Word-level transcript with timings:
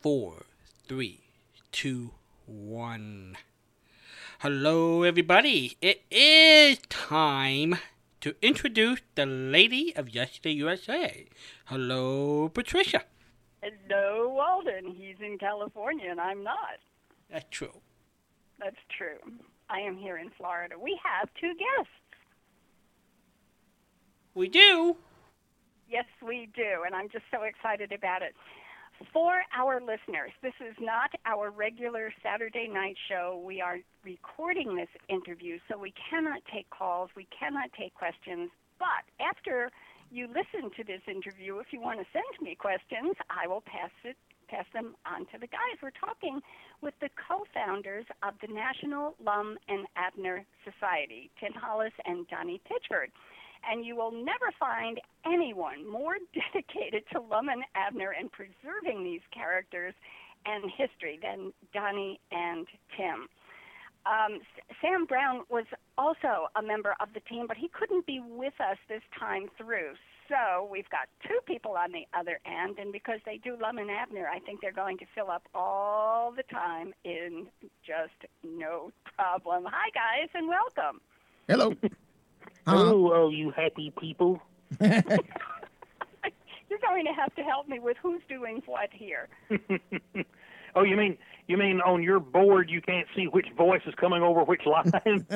four, 0.00 0.46
three, 0.86 1.20
two, 1.72 2.12
one. 2.46 3.36
Hello, 4.40 5.02
everybody. 5.02 5.76
It 5.82 6.02
is 6.10 6.78
time 6.88 7.76
to 8.20 8.34
introduce 8.40 9.00
the 9.16 9.26
lady 9.26 9.92
of 9.96 10.14
Yesterday 10.14 10.52
USA. 10.52 11.26
Hello, 11.66 12.48
Patricia. 12.48 13.02
Hello, 13.60 14.28
Walden. 14.28 14.94
He's 14.94 15.16
in 15.20 15.36
California 15.38 16.10
and 16.10 16.20
I'm 16.20 16.44
not. 16.44 16.78
That's 17.30 17.46
true. 17.50 17.80
That's 18.58 18.76
true. 18.96 19.18
I 19.68 19.80
am 19.80 19.96
here 19.96 20.18
in 20.18 20.30
Florida. 20.30 20.76
We 20.80 20.98
have 21.04 21.28
two 21.40 21.54
guests. 21.54 21.92
We 24.34 24.48
do. 24.48 24.96
Yes, 25.90 26.04
we 26.24 26.48
do, 26.54 26.84
and 26.86 26.94
I'm 26.94 27.08
just 27.08 27.24
so 27.30 27.42
excited 27.42 27.92
about 27.92 28.22
it. 28.22 28.34
For 29.12 29.42
our 29.56 29.80
listeners, 29.80 30.32
this 30.42 30.54
is 30.60 30.74
not 30.80 31.10
our 31.24 31.50
regular 31.50 32.12
Saturday 32.22 32.66
night 32.66 32.96
show. 33.08 33.40
We 33.44 33.60
are 33.60 33.78
recording 34.04 34.74
this 34.74 34.88
interview, 35.08 35.58
so 35.68 35.78
we 35.78 35.94
cannot 36.10 36.42
take 36.52 36.68
calls, 36.70 37.10
we 37.14 37.26
cannot 37.38 37.70
take 37.78 37.94
questions. 37.94 38.50
But 38.78 39.06
after 39.20 39.70
you 40.10 40.26
listen 40.26 40.70
to 40.76 40.84
this 40.84 41.02
interview, 41.06 41.58
if 41.58 41.72
you 41.72 41.80
want 41.80 42.00
to 42.00 42.06
send 42.12 42.24
me 42.42 42.56
questions, 42.56 43.14
I 43.30 43.46
will 43.46 43.62
pass 43.62 43.90
it 44.04 44.16
pass 44.48 44.64
them 44.72 44.96
on 45.04 45.26
to 45.26 45.38
the 45.38 45.46
guys. 45.46 45.76
We're 45.82 45.92
talking 45.92 46.40
with 46.80 46.94
the 47.00 47.10
co-founders 47.28 48.06
of 48.22 48.32
the 48.40 48.52
National 48.52 49.14
Lum 49.22 49.58
and 49.68 49.86
Abner 49.94 50.44
Society, 50.64 51.30
Tim 51.38 51.52
Hollis 51.52 51.92
and 52.06 52.26
Donnie 52.28 52.60
Pitchford 52.64 53.12
and 53.68 53.84
you 53.84 53.96
will 53.96 54.12
never 54.12 54.52
find 54.58 55.00
anyone 55.24 55.88
more 55.88 56.16
dedicated 56.34 57.04
to 57.12 57.20
Lum 57.20 57.48
and 57.48 57.62
Abner 57.74 58.14
and 58.18 58.30
preserving 58.30 59.04
these 59.04 59.22
characters 59.32 59.94
and 60.46 60.70
history 60.76 61.18
than 61.22 61.52
Donnie 61.72 62.20
and 62.30 62.66
Tim. 62.96 63.28
Um, 64.06 64.40
Sam 64.80 65.04
Brown 65.04 65.42
was 65.50 65.66
also 65.98 66.48
a 66.56 66.62
member 66.62 66.94
of 67.00 67.08
the 67.12 67.20
team, 67.20 67.46
but 67.46 67.56
he 67.56 67.68
couldn't 67.68 68.06
be 68.06 68.20
with 68.20 68.54
us 68.60 68.78
this 68.88 69.02
time 69.18 69.48
through. 69.58 69.94
So 70.28 70.68
we've 70.70 70.88
got 70.90 71.08
two 71.26 71.38
people 71.46 71.72
on 71.72 71.92
the 71.92 72.06
other 72.18 72.38
end, 72.46 72.78
and 72.78 72.92
because 72.92 73.18
they 73.24 73.38
do 73.38 73.56
Lum 73.60 73.78
and 73.78 73.90
Abner, 73.90 74.28
I 74.28 74.38
think 74.40 74.60
they're 74.60 74.72
going 74.72 74.98
to 74.98 75.04
fill 75.14 75.30
up 75.30 75.42
all 75.54 76.32
the 76.32 76.42
time 76.44 76.92
in 77.04 77.46
just 77.86 78.30
no 78.42 78.92
problem. 79.16 79.64
Hi, 79.66 79.90
guys, 79.94 80.28
and 80.34 80.48
welcome. 80.48 81.00
Hello. 81.48 81.74
Hello, 82.68 83.14
all 83.14 83.32
you 83.32 83.50
happy 83.50 83.92
people. 83.98 84.42
You're 84.80 85.00
going 86.80 87.06
to 87.06 87.12
have 87.12 87.34
to 87.36 87.42
help 87.42 87.66
me 87.66 87.78
with 87.78 87.96
who's 88.02 88.20
doing 88.28 88.62
what 88.66 88.90
here. 88.92 89.28
oh, 90.74 90.82
you 90.82 90.96
mean 90.96 91.16
you 91.46 91.56
mean 91.56 91.80
on 91.80 92.02
your 92.02 92.20
board 92.20 92.68
you 92.68 92.82
can't 92.82 93.06
see 93.16 93.24
which 93.24 93.46
voice 93.56 93.80
is 93.86 93.94
coming 93.94 94.22
over 94.22 94.44
which 94.44 94.66
line? 94.66 95.26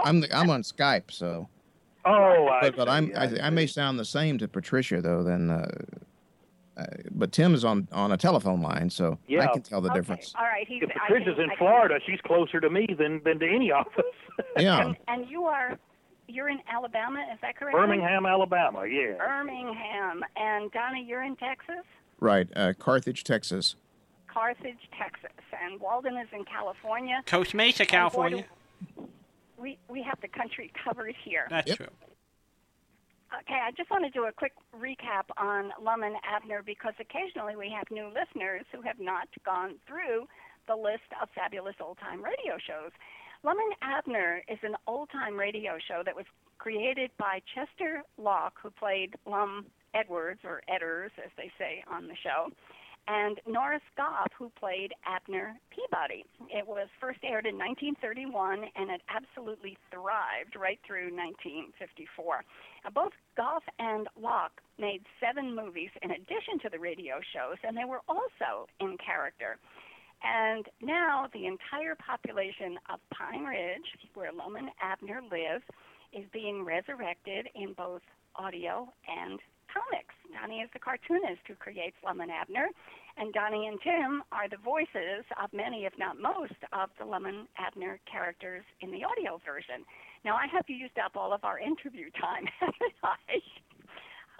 I'm 0.00 0.20
the, 0.20 0.34
I'm 0.34 0.48
on 0.48 0.62
Skype, 0.62 1.10
so. 1.10 1.48
Oh, 2.06 2.48
I 2.48 2.60
but, 2.62 2.76
but 2.76 2.88
I'm 2.88 3.12
I, 3.16 3.46
I, 3.46 3.50
may 3.50 3.66
sound 3.66 3.98
the 3.98 4.04
same 4.04 4.38
to 4.38 4.48
Patricia 4.48 5.02
though 5.02 5.22
than. 5.22 5.50
Uh, 5.50 5.70
uh, 6.76 6.86
but 7.12 7.30
Tim 7.30 7.54
is 7.54 7.64
on 7.64 7.86
on 7.92 8.12
a 8.12 8.16
telephone 8.16 8.60
line, 8.60 8.90
so 8.90 9.18
yeah. 9.28 9.42
I 9.42 9.52
can 9.52 9.62
tell 9.62 9.80
the 9.80 9.90
okay. 9.90 10.00
difference. 10.00 10.34
All 10.36 10.44
right, 10.44 10.66
he's. 10.66 10.82
If 10.82 10.90
Patricia's 10.90 11.38
in 11.38 11.50
Florida, 11.56 12.00
she's 12.04 12.20
closer 12.22 12.60
to 12.60 12.68
me 12.68 12.88
than 12.98 13.22
than 13.24 13.38
to 13.38 13.48
any 13.48 13.70
of 13.70 13.86
us. 13.96 14.44
yeah. 14.58 14.86
And, 14.86 14.96
and 15.08 15.30
you 15.30 15.44
are 15.44 15.78
you're 16.28 16.48
in 16.48 16.60
Alabama, 16.70 17.24
is 17.32 17.38
that 17.42 17.56
correct? 17.56 17.76
Birmingham, 17.76 18.26
Alabama, 18.26 18.86
yeah. 18.86 19.14
Birmingham. 19.18 20.22
And 20.36 20.70
Donna, 20.72 21.00
you're 21.04 21.22
in 21.22 21.36
Texas? 21.36 21.84
Right, 22.20 22.48
uh, 22.56 22.72
Carthage, 22.78 23.24
Texas. 23.24 23.76
Carthage, 24.26 24.88
Texas. 24.98 25.30
And 25.64 25.80
Walden 25.80 26.16
is 26.16 26.28
in 26.32 26.44
California. 26.44 27.22
Costa 27.26 27.56
Mesa, 27.56 27.84
California. 27.84 28.44
We, 29.56 29.78
we 29.88 30.02
have 30.02 30.20
the 30.20 30.28
country 30.28 30.72
covered 30.84 31.14
here. 31.24 31.46
That's 31.50 31.68
yep. 31.68 31.78
true. 31.78 31.88
Okay, 33.40 33.58
I 33.58 33.70
just 33.72 33.90
want 33.90 34.04
to 34.04 34.10
do 34.10 34.26
a 34.26 34.32
quick 34.32 34.52
recap 34.74 35.26
on 35.36 35.72
Lum 35.82 36.02
and 36.02 36.16
Abner 36.22 36.62
because 36.64 36.94
occasionally 37.00 37.56
we 37.56 37.70
have 37.70 37.84
new 37.90 38.06
listeners 38.06 38.64
who 38.70 38.80
have 38.82 39.00
not 39.00 39.28
gone 39.44 39.74
through 39.86 40.26
the 40.68 40.76
list 40.76 41.10
of 41.20 41.28
fabulous 41.34 41.74
old 41.80 41.98
time 41.98 42.22
radio 42.22 42.56
shows. 42.62 42.92
Lum 43.44 43.58
Abner 43.82 44.42
is 44.48 44.58
an 44.62 44.74
old 44.86 45.10
time 45.10 45.36
radio 45.36 45.76
show 45.86 46.02
that 46.06 46.16
was 46.16 46.24
created 46.56 47.10
by 47.18 47.42
Chester 47.54 48.02
Lauck, 48.16 48.54
who 48.62 48.70
played 48.70 49.16
Lum 49.26 49.66
Edwards, 49.92 50.40
or 50.44 50.62
Edders, 50.66 51.10
as 51.22 51.30
they 51.36 51.52
say 51.58 51.84
on 51.86 52.08
the 52.08 52.16
show, 52.22 52.48
and 53.06 53.38
Norris 53.46 53.82
Goff, 53.98 54.32
who 54.38 54.50
played 54.58 54.94
Abner 55.04 55.54
Peabody. 55.68 56.24
It 56.48 56.66
was 56.66 56.88
first 56.98 57.20
aired 57.22 57.44
in 57.44 57.58
1931 57.58 58.64
and 58.76 58.90
it 58.90 59.02
absolutely 59.12 59.76
thrived 59.92 60.56
right 60.56 60.80
through 60.86 61.12
1954. 61.12 62.44
Now, 62.82 62.90
both 62.96 63.12
Goff 63.36 63.62
and 63.78 64.08
Lauck 64.16 64.52
made 64.78 65.02
seven 65.20 65.54
movies 65.54 65.90
in 66.00 66.12
addition 66.12 66.58
to 66.62 66.70
the 66.72 66.78
radio 66.78 67.20
shows, 67.36 67.60
and 67.62 67.76
they 67.76 67.84
were 67.84 68.00
also 68.08 68.64
in 68.80 68.96
character. 68.96 69.58
And 70.24 70.64
now 70.80 71.28
the 71.32 71.46
entire 71.46 71.94
population 71.94 72.78
of 72.90 72.98
Pine 73.12 73.44
Ridge, 73.44 73.86
where 74.14 74.32
Lum 74.32 74.56
and 74.56 74.70
Abner 74.80 75.20
lives, 75.20 75.64
is 76.12 76.24
being 76.32 76.64
resurrected 76.64 77.48
in 77.54 77.74
both 77.74 78.00
audio 78.36 78.88
and 79.06 79.38
comics. 79.68 80.14
Donnie 80.32 80.60
is 80.60 80.70
the 80.72 80.78
cartoonist 80.78 81.42
who 81.46 81.54
creates 81.54 81.96
Lum 82.04 82.20
and 82.20 82.30
Abner, 82.30 82.68
and 83.16 83.32
Donnie 83.32 83.66
and 83.66 83.78
Tim 83.82 84.22
are 84.32 84.48
the 84.48 84.56
voices 84.56 85.22
of 85.42 85.52
many, 85.52 85.84
if 85.84 85.92
not 85.98 86.18
most, 86.18 86.58
of 86.72 86.90
the 86.98 87.04
Lum 87.04 87.26
and 87.26 87.46
Abner 87.58 88.00
characters 88.10 88.64
in 88.80 88.90
the 88.90 89.04
audio 89.04 89.40
version. 89.44 89.84
Now, 90.24 90.36
I 90.36 90.46
have 90.50 90.64
used 90.68 90.98
up 90.98 91.16
all 91.16 91.32
of 91.32 91.44
our 91.44 91.58
interview 91.58 92.10
time, 92.20 92.46
haven't 92.60 92.98
I? 93.02 93.38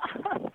Um, 0.04 0.50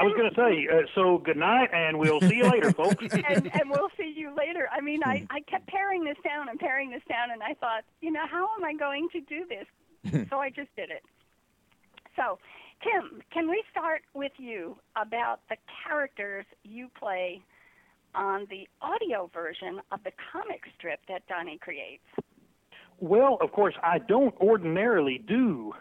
I 0.00 0.04
was 0.04 0.12
going 0.14 0.30
to 0.30 0.36
say, 0.36 0.68
uh, 0.70 0.82
so 0.94 1.18
good 1.18 1.36
night, 1.36 1.70
and 1.72 1.98
we'll 1.98 2.20
see 2.20 2.36
you 2.36 2.50
later, 2.50 2.72
folks. 2.72 3.02
and, 3.12 3.50
and 3.52 3.70
we'll 3.70 3.90
see 3.96 4.12
you 4.16 4.34
later. 4.36 4.68
I 4.72 4.80
mean, 4.80 5.02
I, 5.04 5.26
I 5.30 5.40
kept 5.40 5.66
paring 5.66 6.04
this 6.04 6.16
down 6.24 6.48
and 6.48 6.58
paring 6.58 6.90
this 6.90 7.02
down, 7.08 7.30
and 7.30 7.42
I 7.42 7.54
thought, 7.54 7.84
you 8.00 8.10
know, 8.10 8.26
how 8.30 8.48
am 8.56 8.64
I 8.64 8.74
going 8.74 9.08
to 9.12 9.20
do 9.20 9.44
this? 9.48 10.26
so 10.30 10.38
I 10.38 10.50
just 10.50 10.74
did 10.76 10.90
it. 10.90 11.02
So, 12.16 12.38
Tim, 12.82 13.22
can 13.32 13.48
we 13.48 13.62
start 13.70 14.02
with 14.14 14.32
you 14.36 14.76
about 14.96 15.40
the 15.48 15.56
characters 15.86 16.44
you 16.64 16.88
play 16.98 17.42
on 18.14 18.46
the 18.50 18.68
audio 18.82 19.30
version 19.32 19.80
of 19.90 20.02
the 20.04 20.12
comic 20.32 20.62
strip 20.76 21.00
that 21.08 21.26
Donnie 21.28 21.58
creates? 21.58 22.04
Well, 23.00 23.38
of 23.40 23.52
course, 23.52 23.74
I 23.82 23.98
don't 23.98 24.34
ordinarily 24.40 25.18
do 25.26 25.72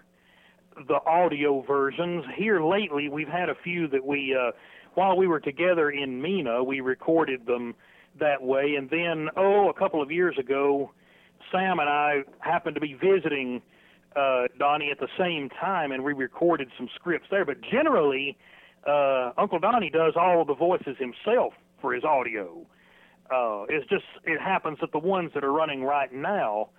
the 0.88 1.00
audio 1.06 1.62
versions. 1.62 2.24
Here 2.36 2.64
lately, 2.64 3.10
we've 3.10 3.28
had 3.28 3.50
a 3.50 3.56
few 3.64 3.88
that 3.90 4.06
we, 4.06 4.36
uh, 4.36 4.52
while 4.96 5.18
we 5.18 5.28
were 5.28 5.40
together 5.40 5.90
in 5.90 6.22
Mena, 6.22 6.64
we 6.64 6.82
recorded 6.82 7.46
them 7.46 7.76
that 8.20 8.42
way. 8.42 8.76
And 8.78 8.90
then, 8.90 9.30
oh, 9.38 9.70
a 9.70 9.74
couple 9.74 10.02
of 10.02 10.12
years 10.12 10.38
ago, 10.38 10.92
Sam 11.52 11.80
and 11.80 11.90
I 11.90 12.24
happened 12.40 12.76
to 12.76 12.82
be 12.82 12.94
visiting 12.94 13.62
uh, 14.16 14.44
Donnie 14.60 14.92
at 14.92 15.00
the 15.00 15.08
same 15.18 15.50
time, 15.50 15.92
and 15.92 16.04
we 16.04 16.14
recorded 16.14 16.70
some 16.78 16.88
scripts 16.96 17.28
there. 17.32 17.46
But 17.46 17.58
generally, 17.62 18.38
uh, 18.88 19.32
Uncle 19.38 19.60
Donnie 19.60 19.90
does 19.90 20.14
all 20.16 20.46
the 20.46 20.56
voices 20.56 20.96
himself 21.00 21.54
for 21.82 21.94
his 21.94 22.04
audio. 22.04 22.66
Uh, 23.32 23.64
it's 23.70 23.88
just 23.90 24.04
it 24.26 24.40
happens 24.40 24.78
that 24.82 24.92
the 24.92 25.00
ones 25.00 25.32
that 25.34 25.44
are 25.44 25.52
running 25.52 25.84
right 25.84 26.14
now 26.14 26.70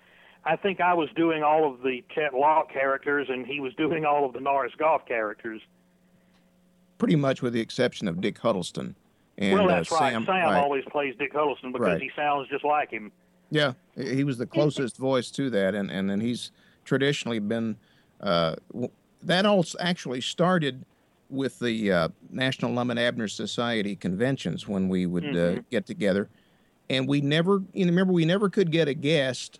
I 0.45 0.55
think 0.55 0.79
I 0.79 0.93
was 0.93 1.09
doing 1.15 1.41
all 1.43 1.71
of 1.71 1.81
the 1.81 2.03
Chet 2.13 2.33
Lauck 2.33 2.71
characters, 2.71 3.27
and 3.29 3.45
he 3.47 3.59
was 3.59 3.73
doing 3.75 4.05
all 4.05 4.25
of 4.25 4.33
the 4.33 4.39
Norris 4.39 4.73
Goff 4.77 5.05
characters. 5.07 5.61
Pretty 6.97 7.15
much, 7.15 7.41
with 7.41 7.53
the 7.53 7.59
exception 7.61 8.07
of 8.07 8.21
Dick 8.21 8.37
Huddleston. 8.37 8.95
And, 9.37 9.57
well, 9.57 9.67
that's 9.67 9.91
uh, 9.91 9.95
right. 9.95 10.13
Sam, 10.13 10.25
Sam 10.25 10.35
right. 10.35 10.57
always 10.63 10.83
plays 10.85 11.15
Dick 11.17 11.33
Huddleston 11.33 11.71
because 11.71 11.87
Right. 11.87 12.01
he 12.01 12.11
sounds 12.15 12.47
just 12.47 12.63
like 12.63 12.91
him. 12.91 13.11
Yeah, 13.49 13.73
he 13.95 14.23
was 14.23 14.37
the 14.37 14.45
closest 14.45 14.97
voice 14.97 15.29
to 15.31 15.49
that, 15.51 15.75
and 15.75 15.91
and 15.91 16.09
then 16.09 16.19
he's 16.19 16.51
traditionally 16.83 17.39
been. 17.39 17.77
Uh, 18.21 18.55
that 19.23 19.45
all 19.45 19.65
actually 19.79 20.21
started 20.21 20.85
with 21.29 21.59
the 21.59 21.91
uh, 21.91 22.09
National 22.29 22.71
Lum 22.71 22.91
and 22.91 22.99
Abner 22.99 23.27
Society 23.27 23.95
conventions 23.95 24.67
when 24.67 24.89
we 24.89 25.05
would 25.05 25.25
uh, 25.25 25.55
Mhm. 25.57 25.65
get 25.69 25.85
together, 25.85 26.29
and 26.89 27.07
we 27.07 27.21
never. 27.21 27.61
You 27.73 27.85
know, 27.85 27.91
remember, 27.91 28.13
we 28.13 28.25
never 28.25 28.49
could 28.49 28.71
get 28.71 28.87
a 28.87 28.93
guest. 28.93 29.59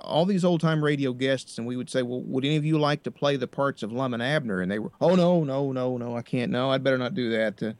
All 0.00 0.24
these 0.24 0.44
old 0.44 0.60
time 0.60 0.82
radio 0.82 1.12
guests, 1.12 1.58
and 1.58 1.66
we 1.66 1.76
would 1.76 1.90
say, 1.90 2.02
"Well, 2.02 2.22
would 2.22 2.44
any 2.44 2.56
of 2.56 2.64
you 2.64 2.78
like 2.78 3.02
to 3.04 3.10
play 3.10 3.36
the 3.36 3.46
parts 3.46 3.82
of 3.82 3.92
Lum 3.92 4.14
and 4.14 4.22
Abner?" 4.22 4.60
And 4.60 4.70
they 4.70 4.78
were, 4.78 4.90
"Oh 5.00 5.14
no, 5.14 5.44
no, 5.44 5.72
no, 5.72 5.96
no, 5.96 6.16
I 6.16 6.22
can't. 6.22 6.50
No, 6.50 6.70
I'd 6.70 6.82
better 6.82 6.98
not 6.98 7.14
do 7.14 7.30
that." 7.30 7.62
Uh, 7.62 7.72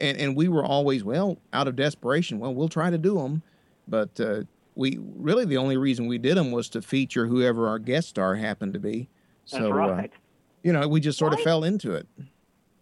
and 0.00 0.18
and 0.18 0.36
we 0.36 0.48
were 0.48 0.64
always, 0.64 1.04
well, 1.04 1.38
out 1.52 1.68
of 1.68 1.76
desperation. 1.76 2.38
Well, 2.38 2.54
we'll 2.54 2.68
try 2.68 2.90
to 2.90 2.98
do 2.98 3.14
them, 3.18 3.42
but 3.86 4.18
uh, 4.20 4.42
we 4.74 4.98
really 5.00 5.44
the 5.44 5.58
only 5.58 5.76
reason 5.76 6.06
we 6.06 6.18
did 6.18 6.36
them 6.36 6.50
was 6.52 6.68
to 6.70 6.82
feature 6.82 7.26
whoever 7.26 7.68
our 7.68 7.78
guest 7.78 8.08
star 8.08 8.34
happened 8.36 8.72
to 8.74 8.78
be. 8.80 9.08
So, 9.44 9.70
uh, 9.82 9.96
you 10.62 10.72
know, 10.72 10.88
we 10.88 11.00
just 11.00 11.18
sort 11.18 11.32
of 11.32 11.40
fell 11.40 11.64
into 11.64 11.92
it. 11.92 12.06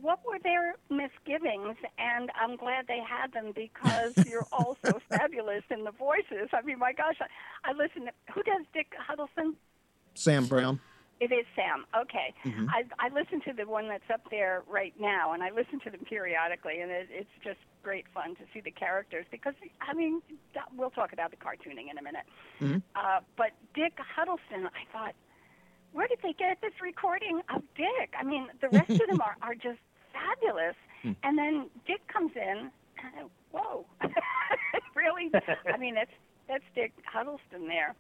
What 0.01 0.21
were 0.27 0.39
their 0.43 0.75
misgivings? 0.91 1.77
And 1.99 2.31
I'm 2.41 2.57
glad 2.57 2.87
they 2.87 3.01
had 3.01 3.33
them 3.33 3.53
because 3.55 4.15
you're 4.27 4.47
all 4.53 4.77
so 4.85 5.01
fabulous 5.09 5.63
in 5.71 5.85
the 5.85 5.91
voices. 5.93 6.49
I 6.53 6.63
mean, 6.63 6.79
my 6.79 6.93
gosh, 6.93 7.17
I, 7.21 7.71
I 7.71 7.73
listen. 7.73 8.07
To, 8.07 8.13
who 8.33 8.43
does 8.43 8.63
Dick 8.73 8.93
Huddleston? 8.99 9.55
Sam 10.15 10.47
Brown. 10.47 10.81
It 11.21 11.33
is 11.33 11.47
Sam. 11.57 11.85
Okay. 12.01 12.33
Mhm. 12.45 12.69
I 12.71 12.85
I 13.05 13.09
listen 13.09 13.41
to 13.43 13.53
the 13.53 13.67
one 13.67 13.89
that's 13.89 14.09
up 14.13 14.21
there 14.31 14.63
right 14.69 14.95
now, 15.01 15.33
and 15.33 15.43
I 15.43 15.51
listen 15.51 15.81
to 15.81 15.91
them 15.91 16.01
periodically, 16.09 16.81
and 16.81 16.93
it, 16.93 17.09
it's 17.11 17.31
just 17.43 17.59
great 17.83 18.05
fun 18.15 18.37
to 18.37 18.43
see 18.55 18.61
the 18.61 18.71
characters 18.71 19.27
because 19.33 19.55
I 19.81 19.95
mean 19.95 20.23
we'll 20.77 20.91
talk 20.91 21.13
about 21.13 21.31
the 21.33 21.37
cartooning 21.37 21.91
in 21.91 21.99
a 21.99 22.03
minute. 22.03 22.27
Mhm. 22.61 22.83
Uh, 22.95 23.21
but 23.37 23.51
Dick 23.75 23.95
Huddleston, 23.99 24.67
I 24.69 24.85
thought, 24.93 25.15
where 25.93 26.07
did 26.07 26.19
they 26.23 26.35
get 26.35 26.61
this 26.61 26.75
recording 26.81 27.41
of 27.53 27.63
Dick? 27.77 28.15
I 28.17 28.23
mean, 28.23 28.47
the 28.61 28.69
rest 28.69 28.91
of 28.91 28.99
them 29.09 29.21
are 29.29 29.37
are 29.43 29.55
just 29.57 29.81
fabulous, 30.19 30.75
Hmm. 31.03 31.13
and 31.23 31.39
then 31.39 31.71
Dick 31.87 32.01
comes 32.13 32.33
in, 32.35 32.71
and 33.19 33.31
whoa, 33.53 33.87
really? 34.97 35.31
I 35.73 35.77
mean, 35.77 35.95
that's 35.95 36.11
that's 36.49 36.65
Dick 36.75 36.93
Huddleston 37.05 37.69
there. 37.69 37.95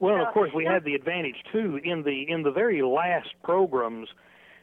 Well, 0.00 0.16
Uh, 0.16 0.26
of 0.26 0.34
course, 0.34 0.50
we 0.54 0.64
yeah. 0.64 0.72
had 0.74 0.84
the 0.84 0.94
advantage 0.94 1.36
too 1.52 1.78
in 1.84 2.02
the 2.02 2.28
in 2.28 2.42
the 2.42 2.50
very 2.50 2.82
last 2.82 3.28
programs 3.44 4.08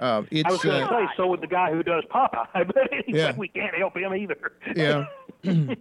uh, 0.01 0.23
it's 0.31 0.49
I 0.49 0.51
was 0.51 0.63
going 0.63 0.81
to 0.81 0.95
uh, 0.95 1.07
say 1.07 1.13
so 1.17 1.27
with 1.27 1.43
the 1.43 1.47
guy 1.47 1.71
who 1.73 1.83
does 1.83 2.05
Popeye, 2.11 2.67
but 2.67 2.91
anyway, 2.91 3.05
Yeah. 3.07 3.37
we 3.37 3.49
can't 3.49 3.75
help 3.75 3.97
him 3.97 4.15
either. 4.15 4.53
yeah. 4.75 5.05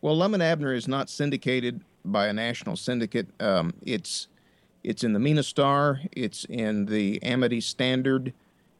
well, 0.00 0.16
Lum 0.16 0.34
and 0.34 0.42
Abner 0.42 0.72
is 0.72 0.86
not 0.86 1.10
syndicated 1.10 1.82
by 2.04 2.28
a 2.28 2.32
national 2.32 2.76
syndicate. 2.76 3.28
Um, 3.40 3.74
it's 3.82 4.28
it's 4.84 5.04
in 5.04 5.12
the 5.12 5.18
Mena 5.18 5.42
Star. 5.42 6.00
It's 6.12 6.44
in 6.44 6.86
the 6.86 7.22
Amity 7.22 7.60
Standard. 7.60 8.32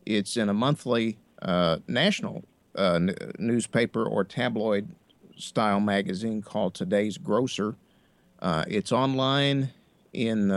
It's 0.04 0.36
in 0.36 0.48
a 0.48 0.54
monthly 0.54 1.18
uh, 1.40 1.78
national 1.86 2.44
uh, 2.76 2.94
n- 2.94 3.16
newspaper 3.38 4.04
or 4.04 4.24
tabloid 4.24 4.88
style 5.36 5.80
magazine 5.80 6.42
called 6.42 6.74
Today's 6.74 7.18
Grocer. 7.18 7.76
Uh, 8.40 8.64
it's 8.66 8.90
online 8.92 9.70
in 10.12 10.50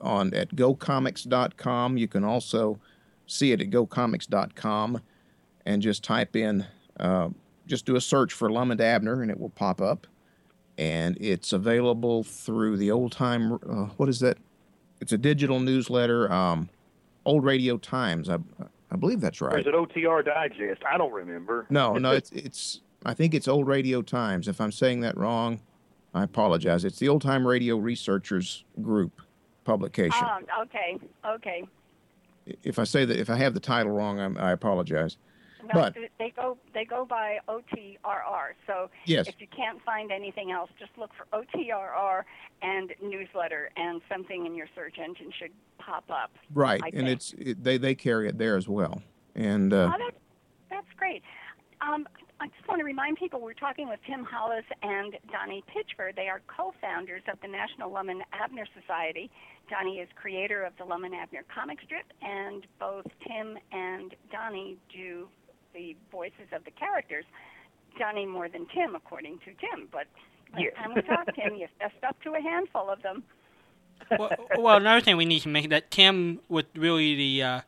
on 0.00 0.34
at 0.34 0.54
gocomics.com. 0.56 1.96
You 1.96 2.08
can 2.08 2.24
also 2.24 2.78
see 3.26 3.52
it 3.52 3.60
at 3.60 3.70
gocomics.com 3.70 5.00
and 5.66 5.82
just 5.82 6.02
type 6.02 6.34
in 6.34 6.66
uh, 6.98 7.28
just 7.66 7.86
do 7.86 7.96
a 7.96 8.00
search 8.00 8.32
for 8.32 8.50
Lum 8.50 8.70
and 8.70 8.80
Abner 8.80 9.22
and 9.22 9.30
it 9.30 9.38
will 9.38 9.50
pop 9.50 9.80
up. 9.80 10.06
And 10.76 11.16
it's 11.20 11.52
available 11.52 12.24
through 12.24 12.78
the 12.78 12.90
old 12.90 13.12
time. 13.12 13.54
Uh, 13.54 13.88
what 13.96 14.08
is 14.08 14.20
that? 14.20 14.38
It's 15.00 15.12
a 15.12 15.18
digital 15.18 15.60
newsletter. 15.60 16.30
Um, 16.32 16.68
old 17.24 17.44
Radio 17.44 17.78
Times. 17.78 18.28
I, 18.28 18.38
I 18.90 18.96
believe 18.96 19.20
that's 19.20 19.40
Or 19.40 19.48
right. 19.48 19.60
is 19.60 19.66
it 19.66 19.74
OTR 19.74 20.24
Digest? 20.24 20.82
I 20.90 20.98
don't 20.98 21.12
remember. 21.12 21.66
No, 21.70 21.94
no, 21.94 22.12
it's 22.12 22.30
it's. 22.32 22.80
I 23.04 23.14
think 23.14 23.32
it's 23.32 23.48
Old 23.48 23.66
Radio 23.66 24.02
Times. 24.02 24.46
If 24.46 24.60
I'm 24.60 24.72
saying 24.72 25.00
that 25.00 25.16
wrong, 25.16 25.60
I 26.12 26.22
apologize. 26.22 26.84
It's 26.84 26.98
the 26.98 27.08
Old 27.08 27.22
Time 27.22 27.46
Radio 27.46 27.76
Researchers 27.78 28.64
Group 28.82 29.22
publication. 29.64 30.26
Um, 30.26 30.44
okay, 30.62 30.98
okay. 31.26 31.64
if 32.62 32.78
I 32.78 32.84
say 32.84 33.06
that, 33.06 33.18
if 33.18 33.30
I 33.30 33.36
have 33.36 33.54
the 33.54 33.60
title 33.60 33.92
wrong, 33.92 34.20
I'm, 34.20 34.36
I 34.36 34.50
apologize. 34.52 35.16
But- 35.74 35.96
they 36.18 36.30
go 36.30 36.58
they 36.74 36.84
go 36.84 37.04
by 37.04 37.38
OTRR. 37.48 38.54
So 38.66 38.90
Yes. 39.04 39.28
if 39.28 39.40
you 39.40 39.46
can't 39.48 39.82
find 39.84 40.10
anything 40.12 40.50
else, 40.52 40.70
just 40.78 40.92
look 40.98 41.10
for 41.14 41.26
OTRR 41.36 42.24
and 42.62 42.92
newsletter, 43.02 43.70
and 43.76 44.00
something 44.08 44.46
in 44.46 44.54
your 44.54 44.66
search 44.74 44.98
engine 44.98 45.32
should 45.38 45.52
pop 45.78 46.04
up. 46.10 46.30
Right, 46.54 46.80
I 46.82 46.88
and 46.88 47.06
think. 47.06 47.08
it's 47.08 47.32
it, 47.34 47.64
they 47.64 47.78
they 47.78 47.94
carry 47.94 48.28
it 48.28 48.38
there 48.38 48.56
as 48.56 48.68
well. 48.68 49.02
And 49.34 49.72
uh, 49.72 49.90
Oh, 49.94 49.98
that, 49.98 50.14
that's 50.70 50.92
great. 50.96 51.22
Um, 51.80 52.06
I 52.40 52.48
just 52.48 52.66
want 52.68 52.78
to 52.80 52.84
remind 52.84 53.16
people 53.18 53.40
we're 53.40 53.52
talking 53.54 53.88
with 53.88 54.00
Tim 54.06 54.24
Hollis 54.24 54.64
and 54.82 55.16
Donnie 55.30 55.62
Pitchford. 55.68 56.16
They 56.16 56.28
are 56.28 56.40
co-founders 56.46 57.22
of 57.30 57.38
the 57.42 57.48
National 57.48 57.90
Lum 57.90 58.08
and 58.08 58.22
Abner 58.32 58.66
Society. 58.78 59.30
Donnie 59.70 59.98
is 59.98 60.08
creator 60.16 60.62
of 60.64 60.72
the 60.78 60.84
Lum 60.84 61.04
and 61.04 61.14
Abner 61.14 61.44
comic 61.54 61.78
strip, 61.84 62.06
and 62.22 62.66
both 62.78 63.06
Tim 63.26 63.56
and 63.72 64.14
Donnie 64.32 64.78
do 64.92 65.28
the 65.74 65.96
voices 66.10 66.48
of 66.52 66.64
the 66.64 66.70
characters. 66.72 67.24
Johnny 67.98 68.24
more 68.26 68.48
than 68.48 68.66
Tim, 68.74 68.94
according 68.94 69.38
to 69.40 69.46
Tim, 69.54 69.88
but 69.90 70.06
last 70.52 70.62
Yes. 70.64 70.74
time 70.76 70.94
we 70.94 71.02
talked, 71.02 71.34
Tim, 71.34 71.54
you 71.54 71.66
fessed 71.78 72.02
up 72.06 72.20
to 72.22 72.34
a 72.34 72.40
handful 72.40 72.88
of 72.88 73.02
them. 73.02 73.22
well, 74.18 74.30
well, 74.58 74.76
another 74.76 75.00
thing 75.00 75.16
we 75.16 75.24
need 75.26 75.40
to 75.40 75.48
make 75.48 75.68
that 75.70 75.90
Tim 75.90 76.40
was 76.48 76.64
really 76.74 77.14
the 77.14 77.42
uh, 77.42 77.60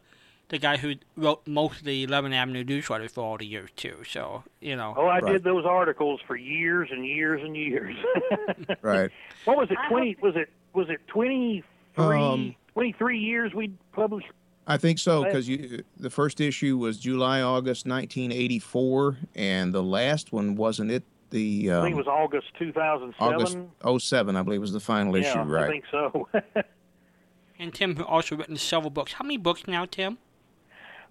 the 0.48 0.58
guy 0.58 0.76
who 0.76 0.94
wrote 1.16 1.46
most 1.46 1.80
of 1.80 1.84
the 1.86 2.06
Lum 2.06 2.24
and 2.26 2.34
Abner 2.34 2.62
newsletter 2.64 3.08
for 3.08 3.22
all 3.22 3.36
the 3.38 3.46
years 3.46 3.70
too. 3.76 4.02
So 4.08 4.44
you 4.60 4.76
know, 4.76 4.94
Oh, 4.96 5.06
I 5.06 5.18
Right. 5.20 5.32
did 5.32 5.44
those 5.44 5.64
articles 5.66 6.20
for 6.26 6.36
years 6.36 6.88
and 6.90 7.04
years 7.06 7.42
and 7.42 7.56
years. 7.56 7.96
right, 8.82 9.10
what 9.44 9.56
was 9.58 9.70
it? 9.70 9.78
Twenty? 9.88 10.16
Was 10.22 10.36
it? 10.36 10.48
Was 10.72 10.88
it 10.88 11.00
twenty 11.08 11.62
three? 11.94 12.16
Um, 12.22 12.54
Twenty 12.72 12.92
three 12.92 13.18
years 13.18 13.52
we 13.52 13.72
published. 13.92 14.28
I 14.66 14.76
think 14.76 14.98
so 14.98 15.24
because 15.24 15.48
you 15.48 15.82
the 15.96 16.10
first 16.10 16.40
issue 16.40 16.78
was 16.78 16.98
July 16.98 17.42
August 17.42 17.86
1984, 17.86 19.18
and 19.34 19.74
the 19.74 19.82
last 19.82 20.32
one 20.32 20.54
wasn't 20.54 20.90
it 20.90 21.02
the 21.30 21.70
I 21.70 21.74
um, 21.76 21.82
think 21.84 21.94
it 21.94 21.98
was 21.98 22.06
August 22.06 22.48
two 22.58 22.72
thousand 22.72 23.14
August 23.18 24.08
seven. 24.08 24.36
I 24.36 24.42
believe 24.42 24.60
was 24.60 24.72
the 24.72 24.80
final 24.80 25.16
issue, 25.16 25.40
right? 25.40 25.64
I 25.64 25.68
think 25.68 25.84
so. 25.90 26.28
and 27.58 27.74
Tim 27.74 28.00
also 28.06 28.36
written 28.36 28.56
several 28.56 28.90
books. 28.90 29.14
How 29.14 29.24
many 29.24 29.36
books 29.36 29.66
now, 29.66 29.84
Tim? 29.84 30.18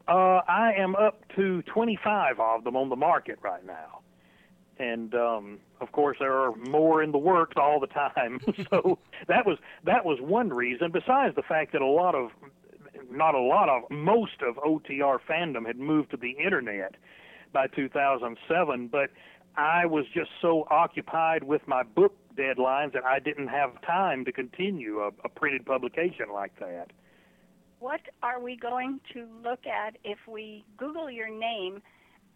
Uh, 0.07 0.41
I 0.47 0.73
am 0.77 0.95
up 0.95 1.23
to 1.35 1.61
25 1.63 2.39
of 2.39 2.63
them 2.63 2.75
on 2.75 2.89
the 2.89 2.95
market 2.95 3.39
right 3.41 3.65
now. 3.65 3.99
And 4.79 5.13
um, 5.13 5.59
of 5.79 5.91
course, 5.91 6.17
there 6.19 6.33
are 6.33 6.55
more 6.55 7.03
in 7.03 7.11
the 7.11 7.17
works 7.17 7.55
all 7.55 7.79
the 7.79 7.87
time. 7.87 8.39
so 8.71 8.97
that 9.27 9.45
was 9.45 9.57
that 9.83 10.03
was 10.05 10.19
one 10.19 10.49
reason. 10.49 10.91
Besides 10.91 11.35
the 11.35 11.43
fact 11.43 11.73
that 11.73 11.81
a 11.81 11.85
lot 11.85 12.15
of, 12.15 12.31
not 13.11 13.35
a 13.35 13.41
lot 13.41 13.69
of, 13.69 13.83
most 13.89 14.41
of 14.41 14.55
OTR 14.55 15.19
fandom 15.29 15.65
had 15.65 15.77
moved 15.77 16.11
to 16.11 16.17
the 16.17 16.31
internet 16.31 16.95
by 17.53 17.67
2007. 17.67 18.87
But 18.87 19.09
I 19.55 19.85
was 19.85 20.05
just 20.13 20.29
so 20.41 20.67
occupied 20.69 21.43
with 21.43 21.61
my 21.67 21.83
book 21.83 22.15
deadlines 22.37 22.93
that 22.93 23.03
I 23.05 23.19
didn't 23.19 23.49
have 23.49 23.81
time 23.81 24.25
to 24.25 24.31
continue 24.31 24.99
a, 24.99 25.07
a 25.23 25.29
printed 25.29 25.65
publication 25.65 26.27
like 26.33 26.57
that. 26.59 26.91
What 27.79 28.01
are 28.21 28.39
we 28.39 28.55
going 28.55 28.99
to 29.13 29.27
look 29.43 29.65
at 29.65 29.97
if 30.03 30.19
we 30.27 30.63
Google 30.77 31.09
your 31.09 31.29
name 31.29 31.81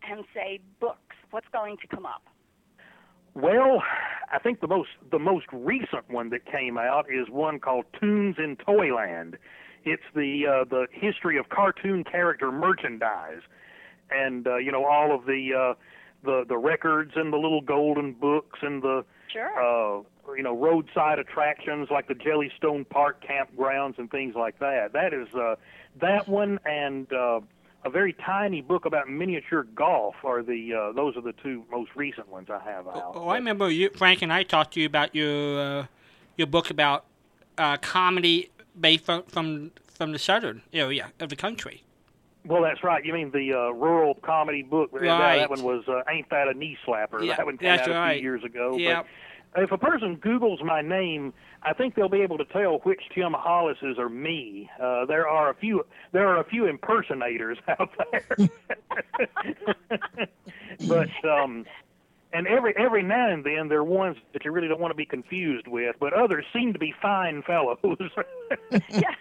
and 0.10 0.26
say 0.34 0.60
books, 0.80 1.16
what's 1.32 1.48
going 1.54 1.78
to 1.78 1.88
come 1.88 2.06
up? 2.06 2.24
Well, 3.36 3.84
I 4.32 4.40
think 4.40 4.62
the 4.62 4.68
most 4.68 4.90
the 5.12 5.20
most 5.20 5.46
recent 5.52 6.10
one 6.10 6.30
that 6.30 6.46
came 6.46 6.78
out 6.78 7.06
is 7.12 7.30
one 7.30 7.60
called 7.60 7.86
Toons 8.00 8.38
in 8.38 8.56
Toyland. 8.56 9.38
It's 9.86 10.04
the 10.16 10.48
uh, 10.48 10.64
the 10.66 10.88
history 10.92 11.38
of 11.38 11.50
cartoon 11.50 12.04
character 12.04 12.52
merchandise, 12.52 13.42
and 14.10 14.48
uh, 14.48 14.58
you 14.58 14.72
know 14.72 14.86
all 14.86 15.14
of 15.14 15.26
the 15.26 15.54
uh, 15.54 15.74
the 16.24 16.44
the 16.48 16.58
records 16.58 17.12
and 17.16 17.32
the 17.32 17.38
little 17.38 17.62
golden 17.62 18.14
books 18.14 18.60
and 18.62 18.82
the 18.82 19.06
Sure. 19.32 19.60
uh, 19.60 20.34
you 20.36 20.44
know 20.44 20.58
roadside 20.58 21.20
attractions 21.20 21.90
like 21.92 22.08
the 22.08 22.14
Jellystone 22.16 22.88
Park 22.88 23.24
campgrounds 23.24 24.00
and 24.00 24.10
things 24.10 24.34
like 24.34 24.60
that. 24.60 24.94
That 24.94 25.14
is 25.14 25.28
uh, 25.36 25.56
that 26.00 26.28
one 26.28 26.60
and 26.66 27.12
uh, 27.12 27.42
a 27.84 27.90
very 27.90 28.14
tiny 28.14 28.62
book 28.62 28.86
about 28.86 29.10
miniature 29.10 29.64
golf 29.76 30.16
are 30.24 30.42
the 30.42 30.74
uh, 30.74 30.94
those 30.94 31.16
are 31.16 31.22
the 31.22 31.34
two 31.44 31.64
most 31.70 31.92
recent 31.96 32.30
ones 32.30 32.48
I 32.50 32.60
have 32.64 32.88
out. 32.88 33.12
Oh, 33.14 33.28
I 33.28 33.36
remember 33.36 33.70
you, 33.70 33.90
Frank 33.92 34.22
and 34.22 34.32
I 34.34 34.44
talked 34.44 34.74
to 34.76 34.80
you 34.80 34.88
about 34.88 35.14
your 35.14 35.60
uh, 35.82 35.86
your 36.38 36.48
book 36.48 36.70
about 36.70 37.06
uh, 37.58 37.78
comedy 37.78 38.50
based 38.80 39.06
from, 39.06 39.24
from 39.24 39.72
from 39.94 40.12
the 40.12 40.20
southern 40.20 40.62
area 40.74 41.12
of 41.20 41.30
the 41.30 41.36
country. 41.36 41.84
Well, 42.46 42.62
that's 42.62 42.84
right. 42.84 43.04
You 43.04 43.14
mean 43.14 43.32
the 43.32 43.54
uh, 43.54 43.70
rural 43.72 44.14
comedy 44.16 44.62
book? 44.62 44.92
Yeah, 45.02 45.18
Right. 45.20 45.38
that 45.40 45.50
one 45.50 45.64
was 45.64 45.84
uh, 45.88 46.02
"Ain't 46.10 46.30
That 46.30 46.48
a 46.48 46.54
Knee 46.54 46.78
Slapper?" 46.86 47.26
Yeah, 47.26 47.38
that 47.38 47.46
one 47.46 47.58
came 47.58 47.68
that's 47.76 47.88
out 47.88 47.96
a 47.96 47.98
right. 47.98 48.14
few 48.16 48.22
years 48.24 48.44
ago. 48.44 48.78
But 49.54 49.64
if 49.64 49.72
a 49.72 49.78
person 49.78 50.18
Google's 50.18 50.62
my 50.62 50.82
name, 50.82 51.34
I 51.64 51.72
think 51.74 51.96
they'll 51.96 52.10
be 52.10 52.22
able 52.22 52.38
to 52.38 52.44
tell 52.46 52.80
which 52.80 53.02
Tim 53.16 53.32
Hollises 53.34 53.98
are 53.98 54.10
me. 54.10 54.70
Uh, 54.80 55.06
there 55.06 55.30
are 55.30 55.50
a 55.50 55.56
few. 55.56 55.86
There 56.12 56.28
are 56.28 56.42
a 56.42 56.44
few 56.44 56.66
impersonators 56.68 57.58
out 57.80 57.90
there. 58.12 58.28
but 60.88 61.10
um, 61.26 61.66
and 62.36 62.48
every 62.48 62.74
every 62.78 63.02
now 63.04 63.30
and 63.32 63.44
then 63.44 63.68
there 63.70 63.80
are 63.80 63.84
ones 63.84 64.18
that 64.34 64.44
you 64.46 64.52
really 64.52 64.68
don't 64.68 64.80
want 64.80 64.92
to 64.92 64.96
be 64.96 65.06
confused 65.06 65.68
with. 65.68 65.96
But 66.00 66.14
others 66.14 66.46
seem 66.54 66.74
to 66.74 66.80
be 66.80 66.94
fine 67.02 67.42
fellows. 67.44 67.78
yeah, 68.90 69.12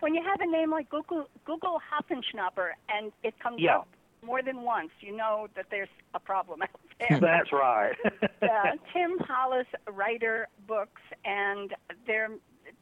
when 0.00 0.14
you 0.14 0.22
have 0.24 0.40
a 0.40 0.46
name 0.50 0.70
like 0.70 0.88
Google 0.90 1.28
Google 1.44 1.80
Hoppenschnapper 1.90 2.70
and 2.88 3.12
it 3.22 3.38
comes 3.40 3.60
Yeah. 3.60 3.78
up 3.78 3.88
more 4.24 4.42
than 4.42 4.62
once, 4.62 4.90
you 5.00 5.16
know 5.16 5.46
that 5.54 5.66
there's 5.70 5.88
a 6.14 6.18
problem 6.20 6.62
out 6.62 6.68
there. 7.08 7.20
that's 7.20 7.52
right. 7.52 7.94
uh, 8.42 8.72
Tim 8.92 9.16
Hollis 9.20 9.66
writer 9.92 10.48
books, 10.66 11.00
and 11.24 11.74
they're 12.06 12.30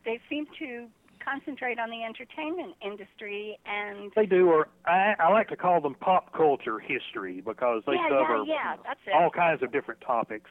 they 0.05 0.19
seem 0.29 0.47
to 0.59 0.87
concentrate 1.27 1.79
on 1.79 1.91
the 1.91 2.05
entertainment 2.05 2.75
industry 2.85 3.59
and 3.67 4.13
They 4.15 4.27
do, 4.27 4.49
or 4.49 4.69
I, 4.87 5.15
I 5.19 5.33
like 5.33 5.49
to 5.49 5.57
call 5.57 5.81
them 5.81 5.95
pop 5.95 6.33
culture 6.33 6.79
history 6.79 7.41
because 7.41 7.83
they 7.87 7.95
yeah, 7.95 8.09
cover 8.09 8.45
yeah, 8.47 8.55
yeah, 8.55 8.77
that's 8.85 9.01
it. 9.07 9.15
all 9.15 9.31
kinds 9.31 9.63
of 9.63 9.73
different 9.73 10.01
topics. 10.01 10.51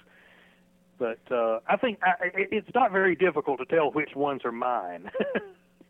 But 0.98 1.20
uh, 1.32 1.60
I 1.67 1.77
think 1.77 2.00
I, 2.03 2.25
it, 2.27 2.50
it's 2.51 2.70
not 2.74 2.91
very 2.91 3.15
difficult 3.15 3.60
to 3.60 3.65
tell 3.65 3.91
which 3.91 4.15
ones 4.15 4.41
are 4.46 4.51
mine. 4.51 5.10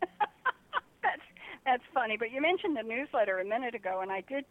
that's 1.02 1.22
that's 1.64 1.82
funny. 1.94 2.16
But 2.16 2.32
you 2.32 2.40
mentioned 2.40 2.76
the 2.76 2.82
newsletter 2.82 3.38
a 3.38 3.44
minute 3.44 3.74
ago, 3.74 4.00
and 4.00 4.10
I 4.10 4.22
did 4.22 4.44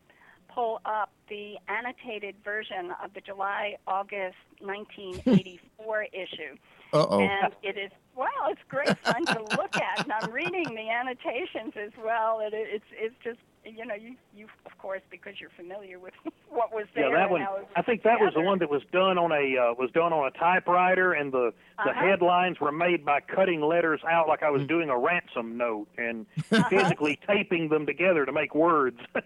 pull 0.53 0.79
up 0.85 1.11
the 1.27 1.55
annotated 1.67 2.35
version 2.43 2.91
of 3.03 3.13
the 3.13 3.21
July 3.21 3.75
August 3.87 4.37
1984 4.61 6.03
issue, 6.13 6.55
Uh 6.95 7.05
oh. 7.09 7.19
and 7.19 7.53
it 7.63 7.77
is 7.77 7.91
well, 8.15 8.29
it's 8.49 8.61
great 8.69 8.95
fun 9.03 9.27
to 9.27 9.43
look 9.43 9.75
at, 9.77 10.03
and 10.03 10.11
I'm 10.13 10.31
reading 10.31 10.73
the 10.73 10.89
annotations 10.89 11.73
as 11.75 11.91
well. 12.01 12.39
It, 12.41 12.53
it's 12.53 12.85
it's 12.93 13.15
just 13.23 13.39
you 13.65 13.85
know 13.85 13.95
you 13.95 14.15
you 14.33 14.47
of 14.65 14.77
course 14.77 15.01
because 15.11 15.33
you're 15.41 15.49
familiar 15.57 15.99
with 15.99 16.13
what 16.49 16.71
was 16.73 16.85
there. 16.95 17.09
yeah, 17.09 17.15
that 17.17 17.29
one. 17.29 17.41
how 17.41 17.55
it 17.57 17.63
was 17.63 17.71
I 17.75 17.81
think 17.81 18.03
that 18.03 18.19
was 18.21 18.33
the 18.33 18.41
one 18.41 18.59
that 18.59 18.69
was 18.69 18.83
done 18.93 19.17
on 19.17 19.31
a 19.33 19.57
uh, 19.57 19.73
was 19.73 19.91
done 19.91 20.13
on 20.13 20.27
a 20.27 20.31
typewriter, 20.37 21.11
and 21.13 21.31
the 21.33 21.51
the 21.83 21.89
Uh-huh. 21.91 21.93
headlines 22.09 22.59
were 22.61 22.71
made 22.71 23.03
by 23.03 23.19
cutting 23.19 23.59
letters 23.61 23.99
out 24.09 24.29
like 24.29 24.41
I 24.43 24.49
was 24.49 24.65
doing 24.65 24.89
a 24.89 24.97
ransom 24.97 25.57
note 25.57 25.87
and 25.97 26.25
Uh-huh. 26.51 26.69
physically 26.69 27.19
taping 27.27 27.67
them 27.67 27.85
together 27.85 28.25
to 28.25 28.31
make 28.31 28.55
words. 28.55 28.99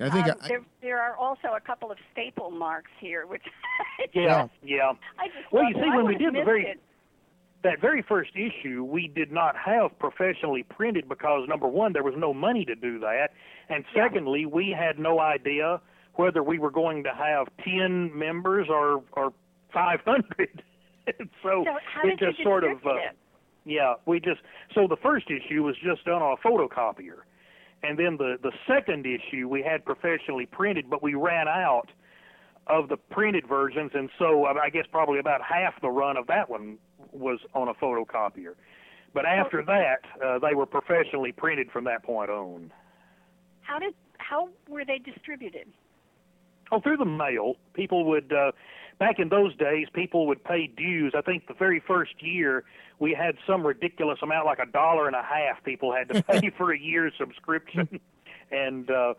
I 0.00 0.10
think 0.10 0.26
Um, 0.26 0.34
I, 0.42 0.48
there, 0.48 0.60
there 0.82 1.00
are 1.00 1.16
also 1.16 1.48
a 1.56 1.60
couple 1.60 1.90
of 1.92 1.98
staple 2.12 2.50
marks 2.50 2.90
here, 3.00 3.26
which 3.26 3.42
yeah, 4.12 4.48
yeah. 4.62 4.92
I 5.18 5.28
just 5.28 5.52
Well, 5.52 5.64
you 5.64 5.74
see, 5.74 5.90
when 5.94 6.06
we 6.06 6.16
did 6.16 6.34
the 6.34 6.42
very- 6.44 6.66
it. 6.66 6.80
that 7.62 7.80
very 7.80 8.02
first 8.02 8.32
issue, 8.34 8.82
we 8.84 9.06
did 9.08 9.30
not 9.30 9.56
have 9.56 9.96
professionally 9.98 10.64
printed 10.64 11.08
because 11.08 11.48
number 11.48 11.68
one, 11.68 11.92
there 11.92 12.02
was 12.02 12.14
no 12.16 12.34
money 12.34 12.64
to 12.64 12.74
do 12.74 12.98
that, 13.00 13.28
and 13.68 13.84
Yeah. 13.94 14.04
secondly, 14.08 14.46
we 14.46 14.70
had 14.70 14.98
no 14.98 15.20
idea 15.20 15.80
whether 16.14 16.42
we 16.42 16.58
were 16.58 16.70
going 16.70 17.04
to 17.04 17.10
have 17.14 17.48
ten 17.64 18.16
members 18.18 18.68
or 18.68 19.02
or 19.12 19.32
five 19.72 20.00
hundred. 20.04 20.62
so, 21.42 21.64
So 21.64 22.08
it 22.08 22.18
just 22.18 22.42
sort 22.42 22.64
of 22.64 22.84
uh, 22.86 22.94
yeah, 23.64 23.94
we 24.06 24.18
just 24.20 24.40
so 24.74 24.86
the 24.88 24.96
first 24.96 25.26
issue 25.30 25.62
was 25.62 25.76
just 25.78 26.04
done 26.04 26.20
on 26.22 26.36
a 26.36 26.46
photocopier, 26.48 27.20
and 27.84 27.98
then 27.98 28.16
the 28.16 28.38
the 28.42 28.52
second 28.66 29.06
issue 29.06 29.48
we 29.48 29.62
had 29.62 29.84
professionally 29.84 30.46
printed, 30.46 30.88
but 30.88 31.02
we 31.02 31.14
ran 31.14 31.48
out 31.48 31.88
of 32.66 32.88
the 32.88 32.96
printed 32.96 33.46
versions, 33.46 33.90
and 33.94 34.08
so 34.18 34.44
uh, 34.46 34.54
I 34.62 34.70
guess 34.70 34.86
probably 34.90 35.18
about 35.18 35.42
half 35.42 35.80
the 35.80 35.90
run 35.90 36.16
of 36.16 36.26
that 36.28 36.48
one 36.48 36.78
was 37.12 37.38
on 37.54 37.68
a 37.68 37.74
photocopier. 37.74 38.54
But 39.12 39.26
after 39.26 39.62
that, 39.64 40.00
uh, 40.24 40.38
they 40.40 40.54
were 40.54 40.66
professionally 40.66 41.30
printed 41.30 41.70
from 41.70 41.84
that 41.84 42.02
point 42.02 42.30
on. 42.30 42.72
How 43.60 43.78
did 43.78 43.94
how 44.18 44.48
were 44.68 44.84
they 44.84 44.98
distributed? 44.98 45.68
Oh, 46.72 46.80
through 46.80 46.96
the 46.96 47.04
mail, 47.04 47.54
people 47.74 48.04
would. 48.06 48.32
Uh, 48.32 48.52
back 48.98 49.18
in 49.18 49.28
those 49.28 49.56
days, 49.56 49.88
people 49.92 50.26
would 50.26 50.42
pay 50.44 50.66
dues. 50.66 51.12
I 51.16 51.20
think 51.20 51.46
the 51.46 51.54
very 51.54 51.80
first 51.80 52.22
year 52.22 52.64
we 52.98 53.12
had 53.12 53.36
some 53.46 53.66
ridiculous 53.66 54.18
amount, 54.22 54.46
like 54.46 54.58
a 54.58 54.66
dollar 54.66 55.06
and 55.06 55.16
a 55.16 55.22
half. 55.22 55.62
People 55.64 55.92
had 55.92 56.08
to 56.10 56.22
pay 56.22 56.50
for 56.56 56.72
a 56.72 56.78
year's 56.78 57.12
subscription, 57.18 58.00
and 58.50 58.90
uh, 58.90 59.14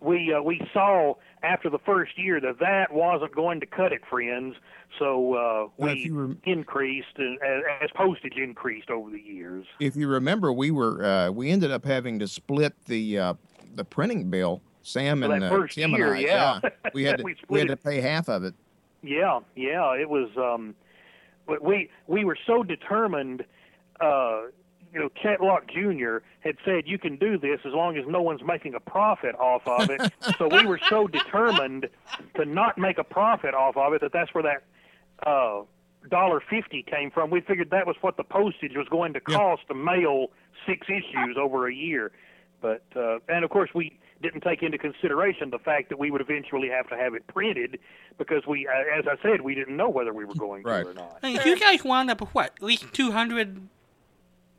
we 0.00 0.32
uh, 0.32 0.42
we 0.42 0.60
saw 0.72 1.14
after 1.42 1.70
the 1.70 1.78
first 1.78 2.18
year 2.18 2.40
that 2.40 2.58
that 2.60 2.92
wasn't 2.92 3.34
going 3.34 3.60
to 3.60 3.66
cut 3.66 3.92
it, 3.92 4.02
friends. 4.08 4.56
So 4.98 5.34
uh, 5.34 5.68
we 5.76 6.10
rem- 6.10 6.40
increased 6.44 7.18
uh, 7.18 7.44
as, 7.44 7.62
as 7.82 7.90
postage 7.94 8.36
increased 8.36 8.90
over 8.90 9.10
the 9.10 9.20
years. 9.20 9.66
if 9.80 9.96
you 9.96 10.06
remember, 10.06 10.52
we 10.52 10.70
were 10.70 11.04
uh, 11.04 11.30
we 11.30 11.50
ended 11.50 11.70
up 11.70 11.84
having 11.84 12.18
to 12.20 12.28
split 12.28 12.74
the 12.86 13.18
uh, 13.18 13.34
the 13.74 13.84
printing 13.84 14.30
bill. 14.30 14.62
Sam 14.86 15.22
For 15.22 15.32
and 15.32 15.42
uh, 15.42 15.66
Tim 15.70 15.92
year, 15.92 16.12
and 16.12 16.18
I, 16.18 16.20
yeah. 16.20 16.60
we 16.92 17.04
had 17.04 17.16
to 17.18 17.24
We 17.24 17.36
we, 17.48 17.58
had 17.58 17.68
to 17.68 17.76
pay 17.76 18.02
half 18.02 18.28
of 18.28 18.44
it. 18.44 18.54
Yeah, 19.04 19.40
yeah, 19.54 19.92
it 19.94 20.08
was. 20.08 20.30
um 20.36 20.74
but 21.46 21.62
we 21.62 21.90
we 22.06 22.24
were 22.24 22.38
so 22.46 22.62
determined. 22.62 23.44
uh 24.00 24.42
You 24.92 25.00
know, 25.00 25.08
Chet 25.22 25.40
Lauck 25.40 25.66
Jr. 25.68 26.18
had 26.40 26.56
said 26.64 26.84
you 26.86 26.98
can 26.98 27.16
do 27.16 27.36
this 27.36 27.60
as 27.66 27.72
long 27.72 27.96
as 27.98 28.04
no 28.06 28.22
one's 28.22 28.42
making 28.44 28.74
a 28.74 28.80
profit 28.80 29.34
off 29.34 29.66
of 29.66 29.90
it. 29.90 30.00
so 30.38 30.48
we 30.48 30.64
were 30.64 30.80
so 30.88 31.06
determined 31.08 31.88
to 32.36 32.44
not 32.44 32.78
make 32.78 32.98
a 32.98 33.04
profit 33.04 33.54
off 33.54 33.76
of 33.76 33.92
it 33.92 34.00
that 34.00 34.12
that's 34.12 34.32
where 34.34 34.44
that 34.44 34.62
uh 35.28 35.62
dollar 36.10 36.40
fifty 36.48 36.82
came 36.82 37.10
from. 37.10 37.28
We 37.30 37.40
figured 37.40 37.70
that 37.70 37.86
was 37.86 37.96
what 38.00 38.16
the 38.16 38.24
postage 38.24 38.76
was 38.76 38.88
going 38.88 39.12
to 39.14 39.20
Yeah. 39.28 39.36
cost 39.36 39.62
to 39.68 39.74
mail 39.74 40.28
six 40.66 40.86
issues 40.88 41.36
over 41.38 41.68
a 41.68 41.74
year. 41.74 42.12
But 42.62 42.84
uh, 42.96 43.18
and 43.28 43.44
of 43.44 43.50
course 43.50 43.70
we 43.74 43.98
didn't 44.24 44.40
take 44.40 44.62
into 44.62 44.78
consideration 44.78 45.50
the 45.50 45.58
fact 45.58 45.88
that 45.90 45.98
we 45.98 46.10
would 46.10 46.20
eventually 46.20 46.68
have 46.68 46.88
to 46.88 46.96
have 46.96 47.14
it 47.14 47.24
printed 47.28 47.78
because 48.18 48.46
we, 48.46 48.66
uh, 48.66 48.98
as 48.98 49.04
I 49.06 49.20
said, 49.22 49.42
we 49.42 49.54
didn't 49.54 49.76
know 49.76 49.88
whether 49.88 50.12
we 50.12 50.24
were 50.24 50.34
going 50.34 50.64
Right. 50.64 50.82
to 50.82 50.90
or 50.90 50.94
not. 50.94 51.18
I 51.22 51.32
mean, 51.34 51.40
you 51.44 51.56
guys 51.58 51.84
wound 51.84 52.10
up 52.10 52.20
with 52.20 52.30
what? 52.34 52.52
At 52.56 52.62
least 52.62 52.92
200 52.92 53.68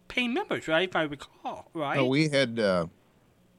paying 0.07 0.33
members, 0.33 0.67
right? 0.67 0.87
If 0.87 0.95
I 0.95 1.03
recall, 1.03 1.69
right? 1.73 1.97
Oh, 1.97 2.05
we 2.05 2.29
had 2.29 2.59
uh, 2.59 2.85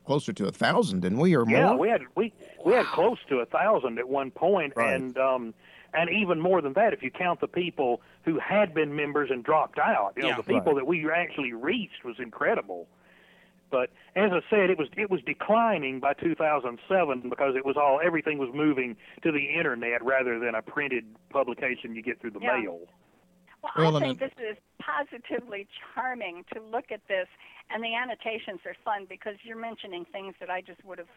closer 0.07 0.33
to 0.33 0.47
a 0.47 0.53
thousand, 0.53 1.01
didn't 1.01 1.19
we, 1.19 1.35
or 1.35 1.45
more? 1.45 1.59
Yeah, 1.59 1.75
we 1.75 1.89
had 1.89 2.03
we 2.15 2.33
we 2.65 2.73
had 2.73 2.87
close 2.87 3.19
to 3.29 3.41
a 3.41 3.47
thousand 3.47 3.99
at 3.99 4.09
one 4.09 4.31
point, 4.31 4.73
Right. 4.77 4.95
and 4.95 5.19
um, 5.19 5.55
and 5.93 6.09
even 6.11 6.41
more 6.41 6.61
than 6.63 6.73
that 6.75 6.93
if 6.93 7.03
you 7.03 7.11
count 7.11 7.41
the 7.41 7.49
people 7.49 8.01
who 8.25 8.39
had 8.39 8.73
been 8.75 8.95
members 8.95 9.31
and 9.31 9.43
dropped 9.45 9.79
out. 9.79 10.13
You 10.17 10.23
know, 10.23 10.29
Yeah. 10.29 10.37
the 10.37 10.43
people 10.43 10.73
Right. 10.75 10.77
that 10.77 10.87
we 10.87 11.11
actually 11.11 11.53
reached 11.53 12.05
was 12.05 12.19
incredible. 12.19 12.87
But 13.71 13.91
as 14.15 14.31
I 14.33 14.41
said, 14.49 14.71
it 14.71 14.79
was 14.79 14.89
it 14.97 15.11
was 15.11 15.21
declining 15.27 16.01
by 16.01 16.15
2007 16.15 17.29
because 17.29 17.57
it 17.57 17.65
was 17.65 17.77
all 17.77 18.01
everything 18.05 18.39
was 18.39 18.51
moving 18.55 18.97
to 19.23 19.33
the 19.33 19.55
internet 19.59 20.05
rather 20.05 20.39
than 20.39 20.55
a 20.55 20.63
printed 20.63 21.05
publication 21.31 21.95
you 21.95 22.03
get 22.03 22.21
through 22.21 22.31
the 22.33 22.41
Yeah. 22.41 22.59
mail. 22.61 22.81
Well, 23.63 23.73
Well, 23.93 23.97
I 23.97 24.01
think 24.01 24.21
this 24.21 24.33
is 24.39 24.57
positively 24.79 25.67
charming 25.95 26.45
to 26.55 26.61
look 26.61 26.93
at 26.93 27.05
this, 27.09 27.27
and 27.71 27.83
the 27.83 27.95
annotations 27.97 28.61
are 28.65 28.75
fun 28.85 29.07
because 29.07 29.35
you're 29.43 29.57
mentioning 29.57 30.05
things 30.05 30.37
that 30.39 30.51
I 30.51 30.61
just 30.61 30.85
would 30.85 30.99
have 30.99 31.09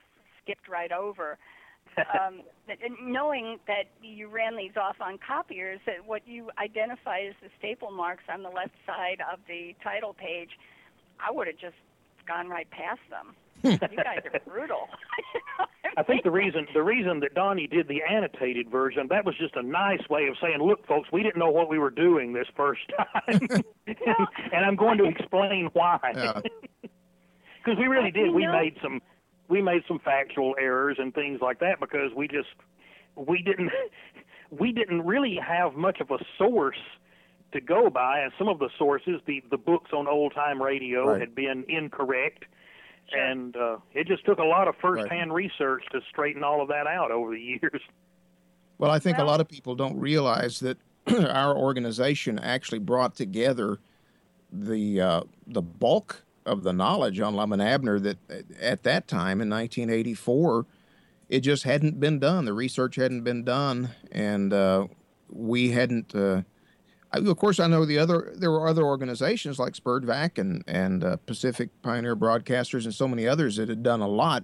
skipped 0.42 0.68
right 0.68 0.92
over. 0.92 1.38
um, 2.20 2.42
that- 2.68 2.80
knowing 3.02 3.60
that 3.68 3.86
you 4.02 4.28
ran 4.30 4.56
these 4.56 4.76
off 4.78 5.00
on 5.02 5.18
copiers, 5.20 5.80
that 5.86 6.06
what 6.06 6.28
you 6.28 6.50
identify 6.58 7.20
as 7.22 7.36
the 7.42 7.50
staple 7.58 7.92
marks 7.92 8.24
on 8.30 8.42
the 8.42 8.50
left 8.50 8.74
side 8.86 9.22
of 9.32 9.40
the 9.48 9.76
title 9.84 10.14
page, 10.14 10.58
I 11.20 11.32
would 11.32 11.48
have 11.48 11.58
just 11.58 11.76
gone 12.30 12.48
right 12.48 12.70
past 12.70 13.02
them. 13.10 13.36
Hmm. 13.62 13.92
you 13.92 13.98
guys 13.98 14.20
are 14.34 14.40
brutal. 14.48 14.88
I 15.98 16.04
think 16.04 16.24
the 16.24 16.32
reason 16.32 16.66
the 16.74 16.84
reason 16.84 17.20
that 17.22 17.34
Donnie 17.34 17.68
did 17.68 17.88
the 17.90 18.02
annotated 18.10 18.70
version 18.70 19.08
that 19.10 19.26
was 19.26 19.36
just 19.38 19.56
a 19.56 19.64
nice 19.64 20.08
way 20.10 20.28
of 20.28 20.36
saying, 20.42 20.60
look, 20.62 20.86
folks, 20.88 21.10
we 21.12 21.24
didn't 21.24 21.40
know 21.40 21.50
what 21.50 21.70
we 21.70 21.78
were 21.78 21.90
doing 21.90 22.32
this 22.32 22.48
first 22.56 22.82
time, 23.28 23.48
and 23.88 24.66
I'm 24.66 24.76
going 24.78 24.98
to 25.00 25.06
explain 25.06 25.70
why. 25.74 26.00
Yeah. 26.16 26.42
Because 27.64 27.78
we 27.78 27.88
really 27.88 28.12
did. 28.12 28.32
We 28.34 28.46
know- 28.46 28.54
made 28.54 28.78
some 28.82 29.02
we 29.50 29.62
made 29.62 29.82
some 29.88 30.00
factual 30.00 30.56
errors 30.60 30.98
and 31.00 31.14
things 31.14 31.40
like 31.42 31.60
that 31.60 31.80
because 31.80 32.14
we 32.16 32.28
just 32.28 32.48
we 33.16 33.42
didn't 33.42 33.72
we 34.52 34.72
didn't 34.72 35.06
really 35.06 35.38
have 35.46 35.74
much 35.74 36.00
of 36.00 36.12
a 36.12 36.20
source 36.38 36.78
to 37.52 37.62
go 37.62 37.90
by, 37.90 38.20
and 38.20 38.32
some 38.38 38.48
of 38.48 38.60
the 38.60 38.70
sources, 38.78 39.22
the 39.26 39.44
the 39.50 39.58
books 39.58 39.92
on 39.94 40.08
old 40.08 40.34
time 40.34 40.62
radio, 40.62 41.08
Right. 41.08 41.20
had 41.22 41.34
been 41.36 41.66
incorrect. 41.68 42.46
And 43.12 43.56
uh, 43.58 43.78
it 43.96 44.06
just 44.06 44.24
took 44.24 44.38
a 44.38 44.44
lot 44.44 44.68
of 44.68 44.76
first-hand 44.80 45.34
research 45.34 45.84
to 45.94 46.00
straighten 46.12 46.44
all 46.44 46.62
of 46.62 46.68
that 46.68 46.86
out 46.86 47.10
over 47.10 47.32
the 47.32 47.42
years. 47.42 47.82
Well, 48.78 48.92
I 48.92 49.00
think 49.00 49.18
Well- 49.18 49.26
a 49.26 49.30
lot 49.32 49.42
of 49.42 49.50
people 49.50 49.74
don't 49.76 49.98
realize 50.00 50.60
that 50.60 50.78
our 51.32 51.58
organization 51.58 52.38
actually 52.38 52.78
brought 52.80 53.16
together 53.16 53.80
the 54.52 55.02
uh, 55.02 55.22
the 55.48 55.62
bulk 55.64 56.24
of 56.46 56.62
the 56.64 56.72
knowledge 56.74 57.20
on 57.20 57.34
Lum 57.36 57.52
and 57.54 57.62
Abner 57.64 58.00
that 58.00 58.18
uh, 58.30 58.36
at 58.62 58.84
that 58.84 59.08
time 59.08 59.42
in 59.42 59.50
1984 59.50 60.66
it 61.30 61.40
just 61.42 61.64
hadn't 61.64 62.00
been 62.00 62.18
done. 62.20 62.46
The 62.46 62.54
research 62.54 62.96
hadn't 62.96 63.22
been 63.24 63.44
done, 63.44 63.90
and 64.12 64.52
uh, 64.54 64.88
we 65.32 65.72
hadn't. 65.72 66.14
Uh, 66.14 66.42
I, 67.12 67.18
of 67.18 67.38
course, 67.38 67.60
I 67.60 67.68
know 67.68 67.86
the 67.86 67.98
other. 67.98 68.34
There 68.36 68.52
were 68.52 68.68
other 68.68 68.84
organizations 68.84 69.60
like 69.60 69.74
SPERDVAC 69.74 70.38
and 70.38 70.64
and 70.68 71.04
uh, 71.04 71.18
Pacific 71.26 71.70
Pioneer 71.82 72.16
Broadcasters 72.16 72.86
and 72.86 72.94
so 72.94 73.08
many 73.08 73.28
others 73.28 73.56
that 73.56 73.70
had 73.70 73.84
done 73.84 74.02
a 74.02 74.08
lot, 74.08 74.44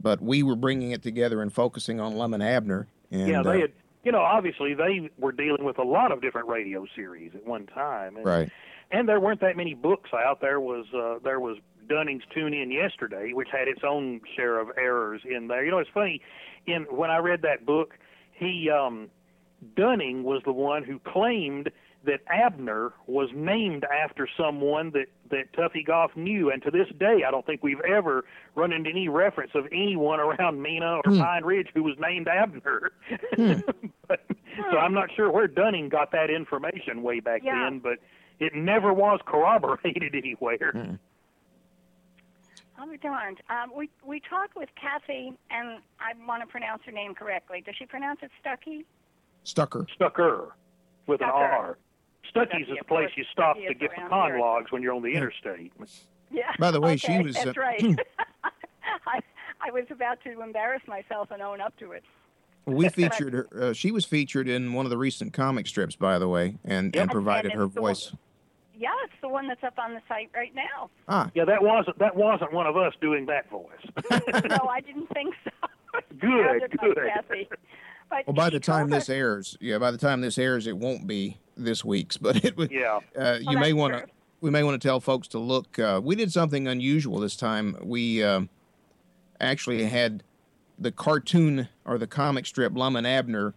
but 0.00 0.20
we 0.20 0.42
were 0.42 0.56
bringing 0.56 0.90
it 0.90 1.02
together 1.02 1.40
and 1.40 1.52
focusing 1.52 2.00
on 2.00 2.16
Lum 2.16 2.34
and 2.34 2.42
Abner. 2.42 2.88
And, 3.10 3.28
yeah, 3.28 3.42
they 3.42 3.58
uh, 3.58 3.60
had, 3.60 3.72
you 4.04 4.12
know, 4.12 4.20
obviously 4.20 4.74
they 4.74 5.10
were 5.18 5.32
dealing 5.32 5.64
with 5.64 5.78
a 5.78 5.84
lot 5.84 6.10
of 6.10 6.20
different 6.20 6.48
radio 6.48 6.86
series 6.96 7.32
at 7.34 7.46
one 7.46 7.66
time, 7.66 8.16
and, 8.16 8.26
right. 8.26 8.50
and 8.90 9.08
there 9.08 9.20
weren't 9.20 9.40
that 9.40 9.56
many 9.56 9.74
books 9.74 10.10
out. 10.12 10.40
There 10.40 10.60
was 10.60 10.86
uh, 10.94 11.18
there 11.22 11.38
was 11.38 11.58
Dunning's 11.88 12.22
Tune 12.34 12.54
In 12.54 12.70
Yesterday, 12.70 13.32
which 13.32 13.48
had 13.52 13.68
its 13.68 13.82
own 13.86 14.20
share 14.36 14.58
of 14.58 14.68
errors 14.76 15.22
in 15.24 15.48
there. 15.48 15.64
You 15.64 15.70
know, 15.70 15.78
it's 15.78 15.90
funny. 15.92 16.22
In 16.66 16.84
when 16.90 17.10
I 17.10 17.18
read 17.18 17.42
that 17.42 17.66
book, 17.66 17.94
he 18.32 18.68
um, 18.70 19.10
Dunning 19.76 20.24
was 20.24 20.42
the 20.44 20.52
one 20.52 20.82
who 20.82 20.98
claimed 21.00 21.70
that 22.04 22.20
Abner 22.28 22.92
was 23.06 23.28
named 23.34 23.84
after 23.84 24.28
someone 24.36 24.90
that 24.92 25.06
that 25.30 25.52
Tuffy 25.52 25.86
Goff 25.86 26.10
knew, 26.16 26.50
and 26.50 26.62
to 26.62 26.70
this 26.70 26.88
day, 26.98 27.22
I 27.26 27.30
don't 27.30 27.46
think 27.46 27.62
we've 27.62 27.80
ever 27.80 28.24
run 28.54 28.72
into 28.72 28.90
any 28.90 29.08
reference 29.08 29.52
of 29.54 29.66
anyone 29.70 30.18
around 30.18 30.60
Mena 30.60 30.96
or 31.04 31.12
hmm. 31.12 31.18
Pine 31.18 31.44
Ridge 31.44 31.68
who 31.74 31.82
was 31.82 31.96
named 32.00 32.26
Abner. 32.26 32.92
Hmm. 33.34 33.52
but, 34.08 34.24
so 34.70 34.78
I'm 34.78 34.94
not 34.94 35.10
sure 35.14 35.30
where 35.30 35.46
Dunning 35.46 35.88
got 35.88 36.10
that 36.12 36.30
information 36.30 37.02
way 37.02 37.20
back 37.20 37.42
Yeah. 37.44 37.64
then, 37.64 37.78
but 37.78 37.98
it 38.40 38.54
never 38.54 38.92
was 38.92 39.20
corroborated 39.26 40.14
anywhere. 40.14 40.72
Hmm. 40.72 40.94
I'll 42.78 42.90
be 42.90 42.96
darned. 42.96 43.38
Um, 43.50 43.72
we 43.76 43.90
we 44.04 44.20
talked 44.20 44.56
with 44.56 44.70
Kathy, 44.80 45.34
and 45.50 45.80
I 46.00 46.14
want 46.26 46.42
to 46.42 46.46
pronounce 46.46 46.82
her 46.86 46.92
name 46.92 47.14
correctly. 47.14 47.62
Does 47.64 47.74
she 47.78 47.84
pronounce 47.84 48.20
it 48.22 48.30
Stucky? 48.40 48.86
Stucker. 49.44 49.86
Stucker 49.94 50.54
with 51.06 51.20
an 51.20 51.28
R. 51.28 51.76
Stuckey's 52.34 52.68
is 52.68 52.76
the 52.78 52.84
place 52.84 53.06
course. 53.08 53.12
you 53.16 53.24
stop 53.32 53.56
Stuckey 53.56 53.68
to 53.68 53.74
get 53.74 53.90
the 53.96 54.08
con 54.08 54.30
here. 54.30 54.38
logs 54.40 54.70
when 54.72 54.82
you're 54.82 54.94
on 54.94 55.02
the 55.02 55.12
interstate. 55.14 55.72
Yeah. 56.30 56.52
By 56.58 56.70
the 56.70 56.80
way, 56.80 56.96
she 56.96 57.18
was, 57.20 57.34
That's 57.34 57.56
uh, 57.56 57.60
right. 57.60 57.80
I 59.06 59.20
I 59.62 59.70
was 59.72 59.84
about 59.90 60.18
to 60.24 60.40
embarrass 60.40 60.82
myself 60.86 61.30
and 61.30 61.42
own 61.42 61.60
up 61.60 61.76
to 61.78 61.92
it. 61.92 62.02
We 62.66 62.88
featured 62.90 63.32
her. 63.34 63.48
Uh, 63.54 63.72
she 63.72 63.90
was 63.90 64.04
featured 64.04 64.48
in 64.48 64.72
one 64.72 64.86
of 64.86 64.90
the 64.90 64.98
recent 64.98 65.32
comic 65.32 65.66
strips, 65.66 65.96
by 65.96 66.18
the 66.18 66.28
way, 66.28 66.56
and, 66.64 66.94
Yep. 66.94 67.02
and 67.02 67.10
provided 67.10 67.52
And 67.52 67.58
her 67.60 67.66
it's 67.66 67.74
the 67.74 67.82
one- 67.82 67.90
voice. 67.94 68.12
Yeah, 68.78 68.88
it's 69.04 69.12
the 69.20 69.28
one 69.28 69.46
that's 69.46 69.62
up 69.62 69.78
on 69.78 69.92
the 69.92 70.00
site 70.08 70.30
right 70.34 70.54
now. 70.54 70.88
Ah, 71.06 71.30
Yeah, 71.34 71.44
that 71.44 71.62
wasn't 71.62 71.98
that 71.98 72.16
wasn't 72.16 72.52
one 72.54 72.66
of 72.66 72.78
us 72.78 72.94
doing 73.02 73.26
that 73.26 73.50
voice. 73.50 73.66
no, 74.48 74.68
I 74.70 74.80
didn't 74.80 75.08
think 75.12 75.34
so. 75.44 75.50
Good, 76.18 76.78
good. 76.80 76.96
But 78.08 78.26
well, 78.26 78.34
by 78.34 78.48
the 78.48 78.58
time 78.58 78.88
this 78.88 79.10
airs, 79.10 79.58
yeah, 79.60 79.76
by 79.76 79.90
the 79.90 79.98
time 79.98 80.22
this 80.22 80.38
airs, 80.38 80.66
it 80.66 80.76
won't 80.78 81.06
be 81.06 81.36
this 81.64 81.84
week's, 81.84 82.16
but 82.16 82.44
it 82.44 82.56
would. 82.56 82.70
yeah. 82.70 83.00
Uh, 83.18 83.38
you 83.40 83.46
Well, 83.46 83.58
may 83.58 83.72
want 83.72 83.94
to. 83.94 84.06
We 84.40 84.50
may 84.50 84.62
want 84.62 84.80
to 84.80 84.88
tell 84.88 85.00
folks 85.00 85.28
to 85.28 85.38
look. 85.38 85.78
Uh, 85.78 86.00
we 86.02 86.16
did 86.16 86.32
something 86.32 86.66
unusual 86.66 87.20
this 87.20 87.36
time. 87.36 87.76
We 87.82 88.22
uh, 88.24 88.42
actually 89.38 89.84
had 89.84 90.22
the 90.78 90.90
cartoon 90.90 91.68
or 91.84 91.98
the 91.98 92.06
comic 92.06 92.46
strip 92.46 92.74
Lum 92.74 92.96
and 92.96 93.06
Abner 93.06 93.52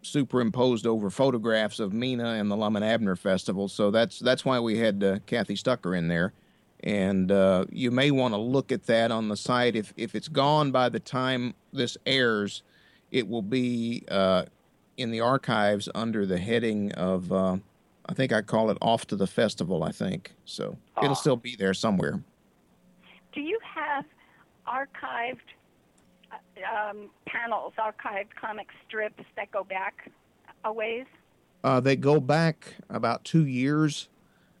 superimposed 0.00 0.86
over 0.86 1.10
photographs 1.10 1.80
of 1.80 1.92
Mena 1.92 2.30
and 2.30 2.50
the 2.50 2.56
Lum 2.56 2.76
and 2.76 2.84
Abner 2.84 3.16
Festival. 3.16 3.68
So 3.68 3.90
that's 3.90 4.18
that's 4.18 4.44
why 4.44 4.58
we 4.60 4.78
had 4.78 5.04
uh, 5.04 5.18
Kathy 5.26 5.56
Stucker 5.56 5.94
in 5.94 6.08
there. 6.08 6.32
And 6.80 7.32
uh, 7.32 7.64
you 7.70 7.90
may 7.90 8.10
want 8.10 8.32
to 8.34 8.38
look 8.38 8.70
at 8.70 8.86
that 8.86 9.10
on 9.10 9.28
the 9.28 9.36
site. 9.36 9.76
If 9.76 9.92
if 9.96 10.14
it's 10.14 10.28
gone 10.28 10.70
by 10.70 10.88
the 10.88 11.00
time 11.00 11.54
this 11.72 11.96
airs, 12.06 12.62
it 13.10 13.28
will 13.28 13.42
be 13.42 14.04
uh, 14.08 14.44
in 14.96 15.10
the 15.10 15.20
archives 15.20 15.88
under 15.94 16.26
the 16.26 16.38
heading 16.38 16.92
of. 16.92 17.32
Uh, 17.32 17.58
I 18.08 18.14
think 18.14 18.32
I 18.32 18.40
call 18.42 18.70
it 18.70 18.78
off 18.80 19.06
to 19.08 19.16
the 19.16 19.26
festival. 19.26 19.82
I 19.82 19.90
think 19.90 20.32
so. 20.44 20.76
Ah. 20.96 21.04
It'll 21.04 21.16
still 21.16 21.36
be 21.36 21.56
there 21.56 21.74
somewhere. 21.74 22.22
Do 23.32 23.40
you 23.40 23.58
have 23.74 24.04
archived 24.66 25.38
uh, 26.32 26.90
um, 26.90 27.10
panels, 27.26 27.74
archived 27.78 28.34
comic 28.40 28.68
strips 28.86 29.24
that 29.34 29.50
go 29.50 29.64
back 29.64 30.10
a 30.64 30.72
ways? 30.72 31.06
Uh, 31.64 31.80
they 31.80 31.96
go 31.96 32.20
back 32.20 32.74
about 32.88 33.24
two 33.24 33.44
years. 33.44 34.08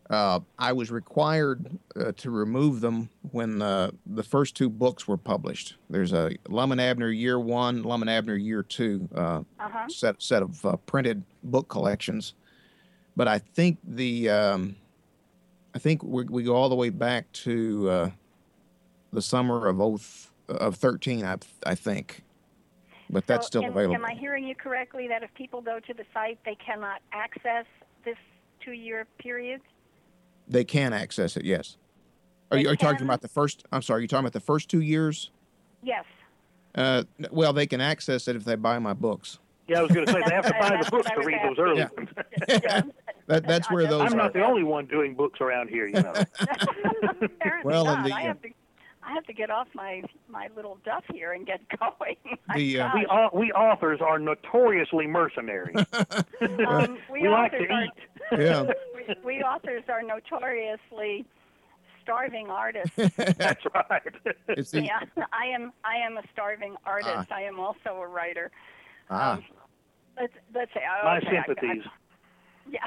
Uh, 0.08 0.40
I 0.58 0.72
was 0.72 0.90
required 0.90 1.78
uh, 1.98 2.12
to 2.18 2.30
remove 2.30 2.80
them 2.80 3.10
when 3.32 3.60
uh, 3.60 3.90
the 4.06 4.22
first 4.22 4.54
two 4.54 4.70
books 4.70 5.08
were 5.08 5.16
published. 5.16 5.76
There's 5.90 6.12
a 6.12 6.36
Lum 6.48 6.70
and 6.70 6.80
Abner 6.80 7.10
Year 7.10 7.40
One, 7.40 7.82
Lum 7.82 8.02
and 8.02 8.10
Abner 8.10 8.36
Year 8.36 8.62
Two 8.62 9.08
uh, 9.14 9.42
Uh-huh. 9.58 9.88
set 9.88 10.22
set 10.22 10.42
of 10.42 10.64
uh, 10.64 10.76
printed 10.86 11.24
book 11.42 11.68
collections. 11.68 12.34
But 13.16 13.26
I 13.26 13.38
think 13.38 13.78
the 13.82 14.30
um, 14.30 14.76
I 15.74 15.78
think 15.80 16.02
we, 16.04 16.24
we 16.24 16.42
go 16.44 16.54
all 16.54 16.68
the 16.68 16.76
way 16.76 16.90
back 16.90 17.30
to 17.32 17.90
uh, 17.90 18.10
the 19.12 19.22
summer 19.22 19.66
of 19.66 19.80
oh, 19.80 19.98
of 20.48 20.76
thirteen. 20.76 21.24
I 21.24 21.36
I 21.64 21.74
think, 21.74 22.22
but 23.10 23.26
that's 23.26 23.48
still 23.48 23.64
am, 23.64 23.70
available. 23.70 23.96
Am 23.96 24.04
I 24.04 24.14
hearing 24.14 24.46
you 24.46 24.54
correctly 24.54 25.08
that 25.08 25.24
if 25.24 25.34
people 25.34 25.60
go 25.60 25.80
to 25.80 25.94
the 25.94 26.04
site, 26.14 26.38
they 26.44 26.54
cannot 26.54 27.00
access 27.12 27.66
this 28.04 28.18
two-year 28.60 29.06
period? 29.18 29.60
They 30.48 30.64
can 30.64 30.92
access 30.92 31.36
it. 31.36 31.44
Yes. 31.44 31.76
Are 32.50 32.58
you, 32.58 32.68
are 32.68 32.72
you 32.72 32.76
talking 32.76 33.02
about 33.04 33.20
the 33.22 33.28
first? 33.28 33.64
I'm 33.72 33.82
sorry. 33.82 33.98
Are 33.98 34.02
you 34.02 34.08
talking 34.08 34.24
about 34.24 34.32
the 34.32 34.40
first 34.40 34.68
two 34.68 34.80
years? 34.80 35.30
Yes. 35.82 36.04
Uh, 36.74 37.02
well, 37.30 37.52
they 37.52 37.66
can 37.66 37.80
access 37.80 38.28
it 38.28 38.36
if 38.36 38.44
they 38.44 38.54
buy 38.54 38.78
my 38.78 38.92
books. 38.92 39.38
Yeah, 39.66 39.80
I 39.80 39.82
was 39.82 39.90
going 39.90 40.06
to 40.06 40.12
say 40.12 40.20
they 40.28 40.34
have 40.34 40.46
to 40.46 40.54
buy 40.60 40.80
the 40.80 40.88
books 40.90 41.10
to 41.10 41.20
read 41.26 41.38
those 41.42 41.58
early 41.58 41.78
Yeah. 41.78 41.88
ones. 41.96 42.08
Yeah. 42.48 42.82
That 43.28 43.44
that's 43.44 43.68
where 43.72 43.88
those 43.88 44.02
I'm 44.02 44.12
are. 44.12 44.16
not 44.22 44.32
the 44.34 44.44
only 44.44 44.62
one 44.62 44.86
doing 44.86 45.16
books 45.16 45.40
around 45.40 45.68
here, 45.68 45.88
you 45.88 46.00
know. 46.00 46.12
Apparently 47.20 47.64
Well, 47.64 47.88
and 47.88 48.02
not. 48.02 48.06
the, 48.06 48.12
I 48.14 48.20
have 48.20 48.40
to. 48.42 48.50
I 49.06 49.12
have 49.14 49.24
to 49.26 49.32
get 49.32 49.50
off 49.50 49.68
my 49.74 50.02
my 50.28 50.48
little 50.56 50.78
duff 50.84 51.04
here 51.12 51.32
and 51.32 51.46
get 51.46 51.60
going. 51.80 52.16
The, 52.54 52.80
uh, 52.80 52.90
we 52.94 53.06
au- 53.06 53.30
we 53.32 53.52
authors 53.52 54.00
are 54.00 54.18
notoriously 54.18 55.06
mercenary. 55.06 55.74
Um, 56.66 56.98
we 57.10 57.22
we 57.22 57.28
like 57.28 57.52
to 57.52 57.58
authors 57.58 57.70
are- 57.70 57.84
eat. 57.84 58.40
Yeah. 58.40 58.62
we, 58.94 59.14
we 59.24 59.42
authors 59.42 59.84
are 59.88 60.02
notoriously 60.02 61.24
starving 62.02 62.48
artists. 62.50 62.94
That's 62.96 63.64
right. 63.74 64.02
The, 64.46 64.82
yeah, 64.82 65.00
I 65.32 65.46
am. 65.46 65.72
I 65.84 65.96
am 66.04 66.16
a 66.18 66.22
starving 66.32 66.74
artist. 66.84 67.30
I 67.32 67.42
am 67.42 67.58
also 67.60 67.96
a 68.02 68.06
writer. 68.06 68.50
ah, 69.10 69.34
Um, 69.34 69.44
let's 70.20 70.32
let's 70.54 70.74
say. 70.74 70.80
oh, 70.84 71.04
My 71.04 71.18
okay, 71.18 71.36
I- 71.36 71.40
I- 71.40 71.44
sympathies. 71.46 71.84
yeah, 72.70 72.80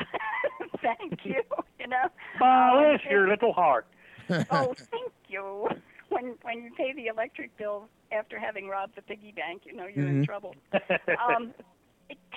thank 0.82 1.25
you. 1.25 1.41
You 1.79 1.88
know. 1.88 2.08
Bless 2.38 3.01
Um, 3.05 3.10
your 3.12 3.27
little 3.29 3.53
heart. 3.53 3.88
oh, 4.51 4.75
thank 4.91 5.12
you. 5.29 5.67
When 6.10 6.36
when 6.41 6.63
you 6.63 6.72
pay 6.76 6.93
the 6.93 7.08
electric 7.08 7.56
bill 7.58 7.88
after 8.12 8.39
having 8.39 8.67
robbed 8.67 8.95
the 8.95 9.02
piggy 9.02 9.32
bank, 9.32 9.62
you 9.65 9.74
know 9.76 9.86
you're 9.88 10.08
in 10.08 10.22
Mhm. 10.22 10.26
trouble. 10.26 10.56
Um, 11.30 11.54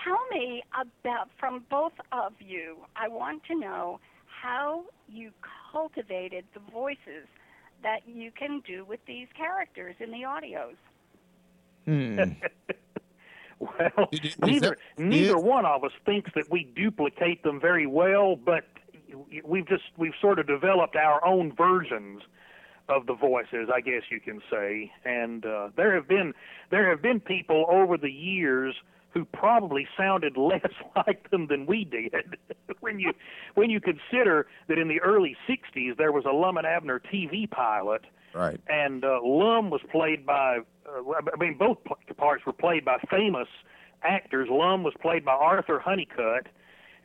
tell 0.05 0.19
me 0.31 0.63
about 0.79 1.31
from 1.39 1.65
both 1.71 1.95
of 2.13 2.35
you. 2.41 2.77
I 2.97 3.09
want 3.09 3.45
to 3.45 3.55
know 3.55 3.99
how 4.27 4.85
you 5.09 5.31
cultivated 5.73 6.45
the 6.53 6.61
voices 6.71 7.27
that 7.83 8.07
you 8.07 8.31
can 8.31 8.61
do 8.67 8.85
with 8.85 9.01
these 9.07 9.29
characters 9.35 9.97
in 10.01 10.11
the 10.11 10.23
audios. 10.23 10.77
hmm. 11.87 12.19
Well, 13.59 14.09
Is- 14.11 14.21
is 14.25 14.39
neither 14.41 14.71
that- 14.71 14.79
neither 14.99 15.37
is- 15.37 15.43
one 15.43 15.65
of 15.65 15.85
us 15.85 15.93
thinks 16.05 16.31
that 16.35 16.51
we 16.51 16.65
duplicate 16.65 17.43
them 17.45 17.61
very 17.61 17.87
well, 17.87 18.35
but 18.35 18.65
we've 19.45 19.67
just 19.69 19.85
we've 19.97 20.17
sort 20.21 20.39
of 20.41 20.47
developed 20.49 20.97
our 20.97 21.25
own 21.25 21.53
versions 21.55 22.23
of 22.95 23.07
the 23.07 23.15
voices, 23.15 23.69
I 23.75 23.81
guess 23.81 24.03
you 24.11 24.21
can 24.21 24.41
say. 24.51 24.91
And 25.05 25.45
uh, 25.47 25.71
there 25.77 25.95
have 25.95 26.09
been 26.09 26.33
there 26.71 26.89
have 26.91 27.03
been 27.03 27.21
people 27.21 27.67
over 27.71 27.97
the 27.97 28.11
years 28.11 28.75
who 29.11 29.25
probably 29.27 29.87
sounded 29.97 30.37
less 30.53 30.73
like 31.07 31.31
them 31.31 31.47
than 31.49 31.67
we 31.67 31.85
did. 31.85 32.37
when 32.81 32.99
you 32.99 33.13
when 33.55 33.71
you 33.71 33.81
consider 33.81 34.47
that 34.69 34.79
in 34.79 34.89
the 34.89 35.01
early 35.01 35.37
'60s 35.49 35.97
there 35.97 36.13
was 36.13 36.25
a 36.25 36.33
Lum 36.33 36.57
and 36.57 36.67
Abner 36.67 37.01
TV 37.13 37.51
pilot, 37.51 38.03
Right. 38.35 38.61
and 38.69 39.05
uh, 39.05 39.21
Lum 39.23 39.71
was 39.71 39.81
played 39.91 40.25
by 40.27 40.59
uh, 40.87 41.13
I 41.33 41.39
mean 41.39 41.57
both 41.59 41.79
parts 42.17 42.45
were 42.47 42.53
played 42.53 42.85
by 42.85 42.99
famous 43.11 43.49
actors. 44.03 44.49
Lum 44.51 44.83
was 44.83 44.95
played 45.01 45.25
by 45.25 45.33
Arthur 45.33 45.83
Hunnicutt. 45.85 46.47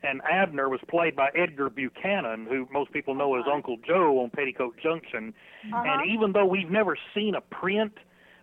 And 0.03 0.21
Abner 0.29 0.69
was 0.69 0.79
played 0.87 1.15
by 1.15 1.29
Edgar 1.35 1.69
Buchanan, 1.69 2.45
who 2.45 2.67
most 2.71 2.93
people 2.93 3.15
know 3.15 3.35
as 3.35 3.45
Uncle 3.51 3.77
Joe 3.85 4.19
on 4.21 4.29
Petticoat 4.29 4.77
Junction. 4.81 5.33
Uh-huh. 5.65 5.83
And 5.85 6.11
even 6.11 6.33
though 6.33 6.45
we've 6.45 6.69
never 6.69 6.97
seen 7.15 7.35
a 7.35 7.41
print 7.41 7.93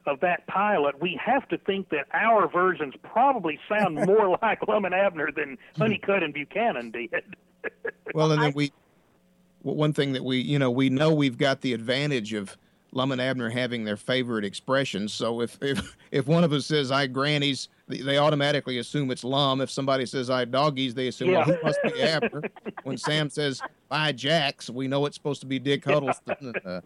of 0.07 0.21
that 0.21 0.47
pilot, 0.47 1.01
we 1.01 1.19
have 1.25 1.49
to 1.49 1.59
think 1.59 1.88
that 1.90 2.07
our 2.12 2.49
versions 2.49 2.95
probably 3.03 3.59
sound 3.69 3.95
more 4.07 4.37
like 4.43 4.67
Lum 4.67 4.85
and 4.85 4.95
Abner 4.95 5.31
than 5.35 5.57
Hunnicutt 5.77 6.23
and 6.23 6.35
Buchanan 6.35 6.90
did. 6.90 7.37
Well, 8.14 8.33
and 8.33 8.43
then 8.43 8.53
we, 8.55 8.73
one 9.62 9.93
thing 9.93 10.12
that 10.12 10.25
we, 10.25 10.40
you 10.40 10.59
know, 10.59 10.71
we 10.71 10.90
know 10.90 11.14
we've 11.14 11.38
got 11.38 11.62
the 11.62 11.73
advantage 11.73 12.35
of 12.35 12.57
Lum 12.94 13.11
and 13.12 13.20
Abner 13.20 13.50
having 13.50 13.85
their 13.85 13.96
favorite 13.96 14.44
expressions. 14.44 15.12
So 15.12 15.40
if 15.40 15.59
if 15.62 15.96
if 16.12 16.26
one 16.26 16.44
of 16.44 16.52
us 16.52 16.66
says 16.66 16.90
"I 16.92 17.07
grannies," 17.09 17.68
they- 17.88 18.16
automatically 18.18 18.78
assume 18.78 19.11
it's 19.11 19.24
Lum. 19.24 19.61
If 19.61 19.70
somebody 19.70 20.07
says 20.07 20.30
"I 20.30 20.44
doggies," 20.44 20.94
they 20.94 21.09
assume 21.09 21.33
well, 21.33 21.44
Yeah. 21.48 21.57
he 21.57 21.62
must 21.64 21.78
be 21.83 22.02
Abner. 22.02 22.42
when 22.85 22.96
Sam 22.96 23.28
says 23.28 23.61
"I 23.90 24.12
Jacks," 24.12 24.70
we 24.70 24.87
know 24.88 25.04
it's 25.07 25.16
supposed 25.16 25.40
to 25.40 25.46
be 25.46 25.59
Dick 25.59 25.85
Huddleston. 25.85 26.54
Uh, 26.64 26.80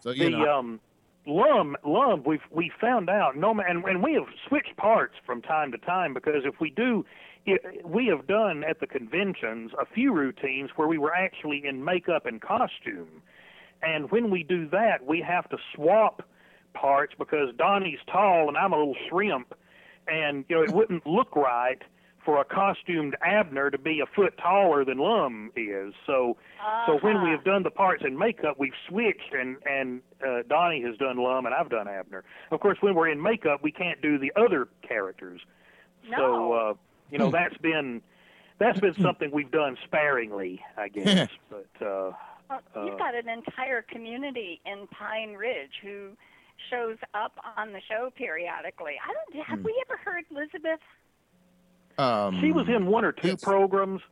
so 0.00 0.10
you 0.10 0.24
the 0.24 0.30
know, 0.30 0.58
um 0.58 0.80
lum 1.28 1.76
lum 1.84 2.22
we've 2.24 2.42
we 2.52 2.70
found 2.80 3.08
out 3.10 3.36
no 3.36 3.50
and 3.50 3.84
and 3.84 4.02
we 4.02 4.12
have 4.14 4.26
switched 4.48 4.76
parts 4.76 5.14
from 5.24 5.42
time 5.42 5.72
to 5.72 5.78
time 5.78 6.14
because 6.14 6.44
if 6.44 6.60
we 6.60 6.70
do 6.70 7.04
i 7.48 7.56
we 7.84 8.06
have 8.06 8.26
done 8.28 8.62
at 8.62 8.78
the 8.78 8.86
conventions 8.86 9.72
a 9.80 9.84
few 9.84 10.12
routines 10.12 10.70
where 10.76 10.86
we 10.86 10.98
were 10.98 11.12
actually 11.12 11.66
in 11.66 11.84
makeup 11.84 12.26
and 12.26 12.40
costume 12.40 13.08
and 13.82 14.10
when 14.10 14.30
we 14.30 14.42
do 14.42 14.68
that 14.70 15.04
we 15.06 15.20
have 15.20 15.48
to 15.50 15.56
swap 15.74 16.22
parts 16.74 17.14
because 17.18 17.54
Donnie's 17.56 17.98
tall 18.10 18.48
and 18.48 18.56
I'm 18.56 18.72
a 18.72 18.78
little 18.78 18.96
shrimp 19.08 19.54
and 20.08 20.44
you 20.48 20.56
know 20.56 20.62
it 20.62 20.72
wouldn't 20.72 21.06
look 21.06 21.34
right 21.36 21.80
for 22.24 22.40
a 22.40 22.44
costumed 22.44 23.16
Abner 23.24 23.70
to 23.70 23.78
be 23.78 24.00
a 24.00 24.06
foot 24.16 24.36
taller 24.38 24.84
than 24.84 24.98
Lum 24.98 25.52
is 25.56 25.94
so 26.06 26.36
so 26.86 26.98
when 26.98 27.14
we 27.22 27.28
Uh-huh. 27.28 27.36
have 27.36 27.44
done 27.44 27.62
the 27.62 27.70
parts 27.70 28.02
and 28.04 28.18
makeup, 28.18 28.56
we've 28.58 28.72
switched, 28.88 29.32
and 29.32 29.56
and 29.64 30.00
uh, 30.26 30.42
Donnie 30.48 30.82
has 30.82 30.96
done 30.96 31.16
Lum, 31.18 31.46
and 31.46 31.54
I've 31.54 31.68
done 31.68 31.86
Abner. 31.86 32.24
Of 32.50 32.58
course, 32.60 32.78
when 32.80 32.94
we're 32.96 33.08
in 33.08 33.22
makeup, 33.22 33.60
we 33.62 33.70
can't 33.70 34.02
do 34.02 34.18
the 34.18 34.32
other 34.34 34.66
characters. 34.82 35.40
So 36.16 36.52
uh, 36.52 36.74
you 37.12 37.18
know 37.18 37.30
that's 37.30 37.56
been 37.58 38.02
that's 38.58 38.80
been 38.80 38.94
something 39.02 39.30
we've 39.32 39.50
done 39.52 39.76
sparingly, 39.84 40.60
I 40.76 40.88
guess. 40.88 41.28
but 41.50 41.86
uh, 41.86 42.10
Well, 42.48 42.62
you've 42.84 42.94
Uh, 42.94 42.98
got 42.98 43.14
an 43.14 43.28
entire 43.28 43.82
community 43.82 44.60
in 44.64 44.86
Pine 44.88 45.34
Ridge 45.34 45.78
who 45.82 46.16
shows 46.70 46.96
up 47.14 47.32
on 47.56 47.72
the 47.72 47.80
show 47.82 48.10
periodically. 48.16 48.98
I 49.04 49.12
don't. 49.12 49.44
Have 49.46 49.58
Hmm. 49.60 49.64
we 49.64 49.84
ever 49.88 49.96
heard 49.98 50.24
Elizabeth? 50.30 50.80
um, 51.98 52.38
she 52.42 52.52
was 52.52 52.68
in 52.68 52.86
one 52.86 53.06
or 53.06 53.12
two 53.12 53.38
programs, 53.38 54.02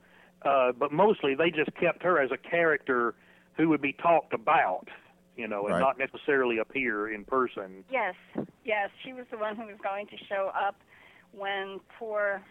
uh, 0.43 0.73
but 0.73 0.91
mostly 0.91 1.35
they 1.35 1.51
just 1.51 1.75
kept 1.75 2.03
her 2.03 2.19
as 2.19 2.31
a 2.33 2.37
character 2.39 3.15
who 3.59 3.69
would 3.69 3.83
be 3.83 3.93
talked 3.93 4.33
about, 4.33 4.89
you 5.37 5.47
know, 5.47 5.67
and 5.67 5.75
Right. 5.75 5.81
not 5.81 5.99
necessarily 5.99 6.57
appear 6.59 7.09
in 7.13 7.25
person. 7.27 7.85
Yes, 7.91 8.15
yes. 8.65 8.91
She 9.03 9.13
was 9.13 9.27
the 9.29 9.37
one 9.37 9.55
who 9.57 9.67
was 9.67 9.77
going 9.83 10.07
to 10.07 10.17
show 10.17 10.49
up 10.55 10.77
when 11.33 11.79
poor 11.99 12.43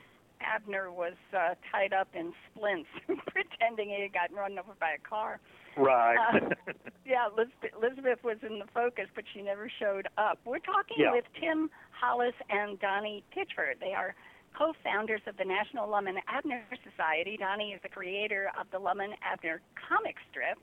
Abner 0.44 0.92
was 0.92 1.14
uh, 1.36 1.56
tied 1.72 1.94
up 1.94 2.08
in 2.14 2.34
splints, 2.52 2.90
pretending 3.28 3.90
he 3.90 4.02
had 4.04 4.14
gotten 4.14 4.36
run 4.36 4.58
over 4.60 4.74
by 4.80 4.92
a 4.92 5.08
car. 5.08 5.40
Right. 5.78 6.18
Uh, 6.18 6.50
Yeah, 7.06 7.28
Elizabeth, 7.28 7.72
Elizabeth 7.78 8.20
was 8.24 8.38
in 8.48 8.60
the 8.60 8.66
focus, 8.74 9.08
but 9.14 9.26
she 9.34 9.42
never 9.42 9.70
showed 9.80 10.08
up. 10.18 10.40
We're 10.46 10.60
talking 10.60 10.96
Yeah. 10.98 11.12
with 11.12 11.26
Tim 11.38 11.70
Hollis 11.92 12.34
and 12.50 12.80
Donnie 12.80 13.26
Pitchford. 13.36 13.80
They 13.82 13.92
are 13.94 14.16
co-founders 14.58 15.20
of 15.28 15.36
the 15.36 15.44
National 15.44 15.90
Lum 15.90 16.08
and 16.08 16.20
Abner 16.30 16.64
Society. 16.90 17.36
Donnie 17.38 17.74
is 17.74 17.82
the 17.84 17.90
creator 17.90 18.52
of 18.60 18.68
the 18.72 18.80
Lum 18.80 19.02
and 19.02 19.14
Abner 19.22 19.60
comic 19.76 20.16
strip. 20.32 20.58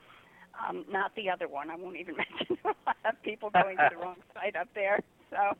Um, 0.69 0.85
not 0.91 1.15
the 1.17 1.31
other 1.31 1.47
one. 1.49 1.71
I 1.71 1.77
won't 1.77 1.97
even 1.97 2.17
mention. 2.39 2.57
I'll 2.65 2.95
have 3.05 3.23
people 3.23 3.51
going 3.51 3.77
to 3.77 3.89
the 3.91 3.97
wrong 4.01 4.17
site 4.35 4.57
up 4.57 4.69
there. 4.75 4.99
So, 5.31 5.57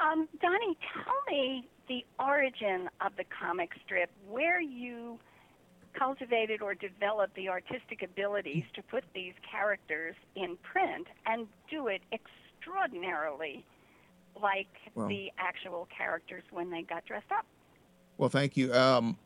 um, 0.00 0.28
Donnie, 0.40 0.76
tell 0.94 1.22
me 1.30 1.68
the 1.88 2.04
origin 2.18 2.88
of 3.04 3.12
the 3.16 3.24
comic 3.24 3.70
strip, 3.84 4.10
where 4.30 4.60
you 4.60 5.18
cultivated 5.98 6.62
or 6.62 6.74
developed 6.74 7.34
the 7.36 7.48
artistic 7.48 8.02
abilities 8.02 8.64
to 8.74 8.82
put 8.82 9.04
these 9.14 9.34
characters 9.50 10.14
in 10.36 10.56
print 10.62 11.06
and 11.26 11.46
do 11.70 11.88
it 11.88 12.02
extraordinarily 12.12 13.64
like 14.40 14.68
Well- 14.94 15.08
the 15.08 15.30
actual 15.38 15.86
characters 15.96 16.42
when 16.50 16.70
they 16.70 16.82
got 16.82 17.04
dressed 17.04 17.30
up. 17.30 17.44
Well, 18.18 18.28
thank 18.30 18.56
you. 18.56 18.72
Um, 18.72 19.16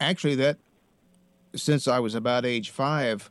actually, 0.00 0.34
that 0.36 0.58
since 1.54 1.86
I 1.88 1.98
was 1.98 2.14
about 2.14 2.44
age 2.46 2.70
five, 2.70 3.30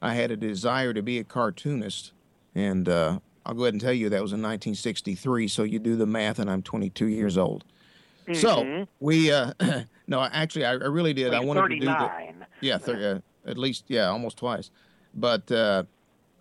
I 0.00 0.14
had 0.14 0.30
a 0.30 0.36
desire 0.36 0.92
to 0.94 1.02
be 1.02 1.18
a 1.18 1.24
cartoonist, 1.24 2.12
and 2.54 2.88
uh, 2.88 3.18
I'll 3.46 3.54
go 3.54 3.62
ahead 3.64 3.74
and 3.74 3.80
tell 3.80 3.92
you 3.92 4.08
that 4.08 4.22
was 4.22 4.32
in 4.32 4.40
1963. 4.42 5.48
So 5.48 5.62
you 5.62 5.78
do 5.78 5.96
the 5.96 6.06
math, 6.06 6.38
and 6.38 6.50
I'm 6.50 6.62
22 6.62 7.06
years 7.06 7.38
old. 7.38 7.64
So 8.32 8.64
Mhm. 8.64 8.88
we, 9.00 9.32
uh, 9.32 9.52
no, 10.06 10.22
actually, 10.22 10.64
I, 10.64 10.72
I 10.72 10.86
really 10.88 11.12
did. 11.12 11.34
I 11.34 11.40
wanted 11.40 11.68
to 11.68 11.80
do 11.80 11.86
39. 11.86 12.46
yeah, 12.60 12.78
thir- 12.78 13.22
uh, 13.46 13.50
at 13.50 13.58
least, 13.58 13.84
yeah, 13.88 14.08
almost 14.08 14.36
twice. 14.36 14.70
But 15.14 15.50
uh, 15.50 15.84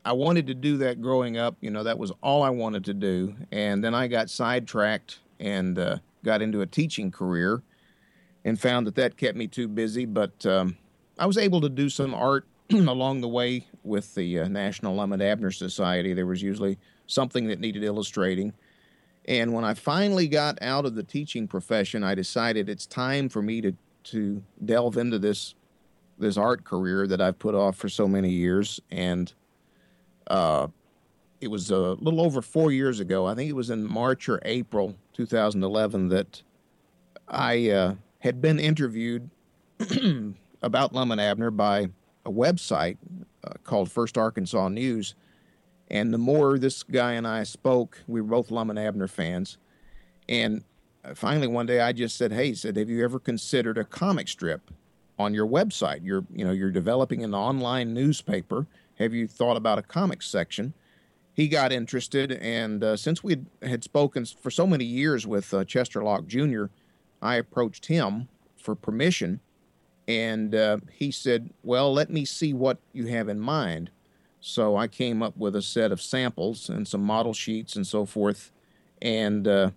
I 0.05 0.13
wanted 0.13 0.47
to 0.47 0.53
do 0.53 0.77
that 0.77 1.01
growing 1.01 1.37
up. 1.37 1.55
You 1.61 1.71
know, 1.71 1.83
that 1.83 1.97
was 1.97 2.11
all 2.21 2.43
I 2.43 2.49
wanted 2.49 2.85
to 2.85 2.93
do. 2.93 3.35
And 3.51 3.83
then 3.83 3.93
I 3.93 4.07
got 4.07 4.29
sidetracked 4.29 5.19
and 5.39 5.77
uh, 5.77 5.97
got 6.23 6.41
into 6.41 6.61
a 6.61 6.65
teaching 6.65 7.11
career 7.11 7.61
and 8.43 8.59
found 8.59 8.87
that 8.87 8.95
that 8.95 9.17
kept 9.17 9.37
me 9.37 9.47
too 9.47 9.67
busy. 9.67 10.05
But 10.05 10.45
um, 10.45 10.77
I 11.19 11.25
was 11.25 11.37
able 11.37 11.61
to 11.61 11.69
do 11.69 11.89
some 11.89 12.13
art 12.13 12.45
along 12.71 13.21
the 13.21 13.27
way 13.27 13.67
with 13.83 14.15
the 14.15 14.39
uh, 14.39 14.47
National 14.47 14.95
Lum 14.95 15.13
and 15.13 15.21
Abner 15.21 15.51
Society. 15.51 16.13
There 16.13 16.25
was 16.25 16.41
usually 16.41 16.77
something 17.07 17.47
that 17.47 17.59
needed 17.59 17.83
illustrating. 17.83 18.53
And 19.25 19.53
when 19.53 19.63
I 19.63 19.73
finally 19.73 20.27
got 20.27 20.57
out 20.61 20.85
of 20.85 20.95
the 20.95 21.03
teaching 21.03 21.47
profession, 21.47 22.03
I 22.03 22.15
decided 22.15 22.69
it's 22.69 22.85
time 22.85 23.29
for 23.29 23.41
me 23.41 23.61
to 23.61 23.73
to 24.03 24.41
delve 24.65 24.97
into 24.97 25.19
this 25.19 25.53
this 26.17 26.37
art 26.37 26.63
career 26.63 27.07
that 27.07 27.19
I've 27.19 27.39
put 27.39 27.55
off 27.55 27.75
for 27.75 27.89
so 27.89 28.07
many 28.07 28.29
years. 28.29 28.79
And 28.91 29.33
uh, 30.27 30.67
it 31.41 31.49
was 31.49 31.71
a 31.71 31.77
little 31.77 32.21
over 32.21 32.41
four 32.41 32.71
years 32.71 32.99
ago. 32.99 33.25
I 33.25 33.33
think 33.33 33.49
it 33.49 33.55
was 33.55 33.69
in 33.69 33.91
March 33.91 34.29
or 34.29 34.39
April 34.45 34.95
2011 35.13 36.09
that 36.09 36.43
I 37.27 37.69
uh, 37.69 37.95
had 38.19 38.39
been 38.39 38.59
interviewed 38.59 39.29
about 40.61 40.93
Lum 40.93 41.11
and 41.11 41.19
Abner 41.19 41.49
by 41.49 41.87
a 42.25 42.31
website 42.31 42.97
uh, 43.43 43.53
called 43.63 43.89
First 43.91 44.17
Arkansas 44.17 44.69
News. 44.69 45.15
And 45.91 46.13
the 46.13 46.17
more 46.17 46.57
this 46.57 46.83
guy 46.83 47.11
and 47.11 47.27
I 47.27 47.43
spoke, 47.43 48.01
we 48.07 48.21
were 48.21 48.27
both 48.29 48.49
Lum 48.49 48.69
and 48.69 48.79
Abner 48.79 49.09
fans. 49.09 49.57
And 50.29 50.63
uh, 51.03 51.13
finally, 51.13 51.47
one 51.47 51.65
day, 51.65 51.81
I 51.81 51.91
just 51.91 52.15
said, 52.15 52.31
"Hey," 52.31 52.47
he 52.47 52.55
said, 52.55 52.77
"Have 52.77 52.89
you 52.89 53.03
ever 53.03 53.19
considered 53.19 53.77
a 53.77 53.83
comic 53.83 54.29
strip 54.29 54.71
on 55.19 55.33
your 55.33 55.45
website? 55.45 55.99
You're, 56.01 56.25
you 56.33 56.45
know, 56.45 56.51
you're 56.51 56.71
developing 56.71 57.25
an 57.25 57.35
online 57.35 57.93
newspaper. 57.93 58.67
Have 58.99 59.13
you 59.13 59.27
thought 59.27 59.57
about 59.57 59.79
a 59.79 59.83
comics 59.83 60.27
section?" 60.27 60.73
He 61.33 61.49
got 61.49 61.73
interested, 61.73 62.31
and 62.31 62.83
uh, 62.83 62.95
since 62.95 63.21
we 63.21 63.37
had 63.61 63.83
spoken 63.83 64.25
for 64.25 64.49
so 64.49 64.65
many 64.65 64.85
years 64.85 65.27
with 65.27 65.53
uh, 65.53 65.65
Chester 65.65 66.01
Lauck 66.03 66.25
Jr., 66.25 66.65
I 67.21 67.35
approached 67.35 67.87
him 67.87 68.29
for 68.55 68.75
permission, 68.75 69.41
and 70.07 70.55
uh, 70.55 70.77
he 70.89 71.11
said, 71.11 71.49
"Well, 71.63 71.91
let 71.91 72.09
me 72.09 72.23
see 72.23 72.53
what 72.53 72.77
you 72.93 73.07
have 73.07 73.27
in 73.27 73.41
mind." 73.41 73.91
So 74.41 74.75
I 74.75 74.87
came 74.87 75.21
up 75.21 75.37
with 75.37 75.55
a 75.55 75.61
set 75.61 75.91
of 75.91 76.01
samples 76.01 76.67
and 76.67 76.87
some 76.87 77.03
model 77.03 77.33
sheets 77.33 77.75
and 77.75 77.85
so 77.85 78.05
forth, 78.05 78.51
and 78.99 79.47
uh, 79.47 79.71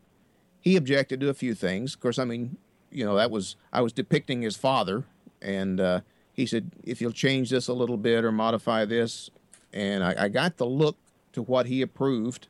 he 0.62 0.74
objected 0.76 1.20
to 1.20 1.28
a 1.28 1.34
few 1.34 1.54
things. 1.54 1.94
Of 1.94 2.00
course, 2.00 2.18
I 2.18 2.24
mean, 2.24 2.56
you 2.90 3.04
know, 3.04 3.14
that 3.16 3.30
was 3.30 3.56
I 3.72 3.82
was 3.82 3.92
depicting 3.92 4.40
his 4.40 4.56
father, 4.56 5.04
and 5.42 5.80
uh, 5.80 6.00
he 6.32 6.46
said, 6.46 6.72
"If 6.82 7.02
you'll 7.02 7.12
change 7.12 7.50
this 7.50 7.68
a 7.68 7.74
little 7.74 7.98
bit 7.98 8.24
or 8.24 8.32
modify 8.32 8.86
this," 8.86 9.28
and 9.74 10.02
I, 10.02 10.14
I 10.18 10.28
got 10.28 10.56
the 10.56 10.66
look 10.66 10.96
to 11.34 11.42
what 11.42 11.66
he 11.66 11.82
approved, 11.82 12.48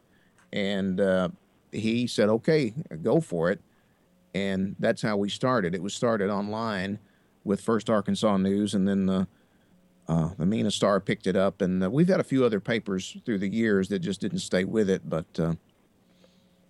and 0.52 1.00
uh, 1.00 1.30
he 1.72 2.06
said, 2.06 2.28
"Okay, 2.28 2.74
go 3.02 3.20
for 3.20 3.50
it." 3.50 3.60
And 4.34 4.76
that's 4.78 5.02
how 5.02 5.16
we 5.16 5.28
started. 5.28 5.74
It 5.74 5.82
was 5.82 5.94
started 5.94 6.30
online 6.30 7.00
with 7.42 7.60
First 7.60 7.90
Arkansas 7.90 8.36
News, 8.36 8.72
and 8.72 8.86
then 8.86 9.06
the 9.06 9.26
uh, 10.08 10.30
the 10.38 10.46
Mena 10.46 10.70
Star 10.70 11.00
picked 11.00 11.26
it 11.26 11.36
up, 11.36 11.60
and 11.62 11.82
uh, 11.82 11.90
we've 11.90 12.08
had 12.08 12.20
a 12.20 12.24
few 12.24 12.44
other 12.44 12.60
papers 12.60 13.16
through 13.24 13.38
the 13.38 13.48
years 13.48 13.88
that 13.88 14.00
just 14.00 14.20
didn't 14.20 14.38
stay 14.40 14.64
with 14.64 14.90
it. 14.90 15.08
But 15.08 15.26
uh, 15.38 15.54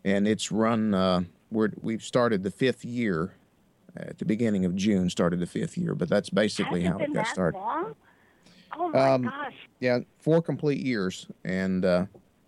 and 0.05 0.29
it's 0.29 0.53
run. 0.53 0.95
Uh, 0.95 1.23
we're, 1.51 1.71
we've 1.83 2.03
started 2.03 2.43
the 2.43 2.51
fifth 2.51 2.85
year 2.85 3.33
at 3.97 4.19
the 4.19 4.25
beginning 4.25 4.65
of 4.65 4.75
June. 4.77 5.09
Started 5.11 5.41
the 5.41 5.47
fifth 5.47 5.77
year, 5.79 5.95
but 5.95 6.09
that's 6.09 6.31
basically 6.31 6.83
Has 6.83 6.93
how 6.93 6.99
it 6.99 7.03
it 7.11 7.15
got 7.15 7.27
started. 7.29 7.59
long? 7.59 7.95
Oh 8.77 8.91
my 8.91 9.09
Um, 9.11 9.23
gosh! 9.23 9.55
Yeah, 9.81 10.01
four 10.21 10.43
complete 10.43 10.81
years, 10.85 11.27
and 11.45 11.85
uh, 11.85 12.07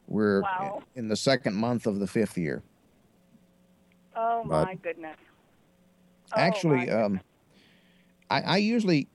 we're 0.09 0.42
Wow. 0.42 0.83
in 0.96 1.09
the 1.09 1.16
second 1.16 1.55
month 1.55 1.87
of 1.87 1.99
the 2.01 2.07
fifth 2.07 2.37
year. 2.38 2.62
Oh 4.14 4.42
but- 4.46 4.64
my 4.66 4.75
goodness! 4.75 5.16
Oh, 6.37 6.40
Actually, 6.40 6.87
my 6.87 6.90
um, 6.90 7.20
I, 8.31 8.40
I 8.42 8.57
usually, 8.57 9.07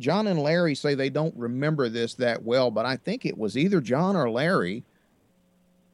John 0.00 0.26
and 0.26 0.40
Larry 0.40 0.74
say 0.74 0.94
they 0.94 1.10
don't 1.10 1.34
remember 1.36 1.88
this 1.88 2.14
that 2.14 2.42
well, 2.42 2.70
but 2.70 2.86
I 2.86 2.96
think 2.96 3.24
it 3.24 3.38
was 3.38 3.56
either 3.56 3.80
John 3.80 4.16
or 4.16 4.30
Larry 4.30 4.84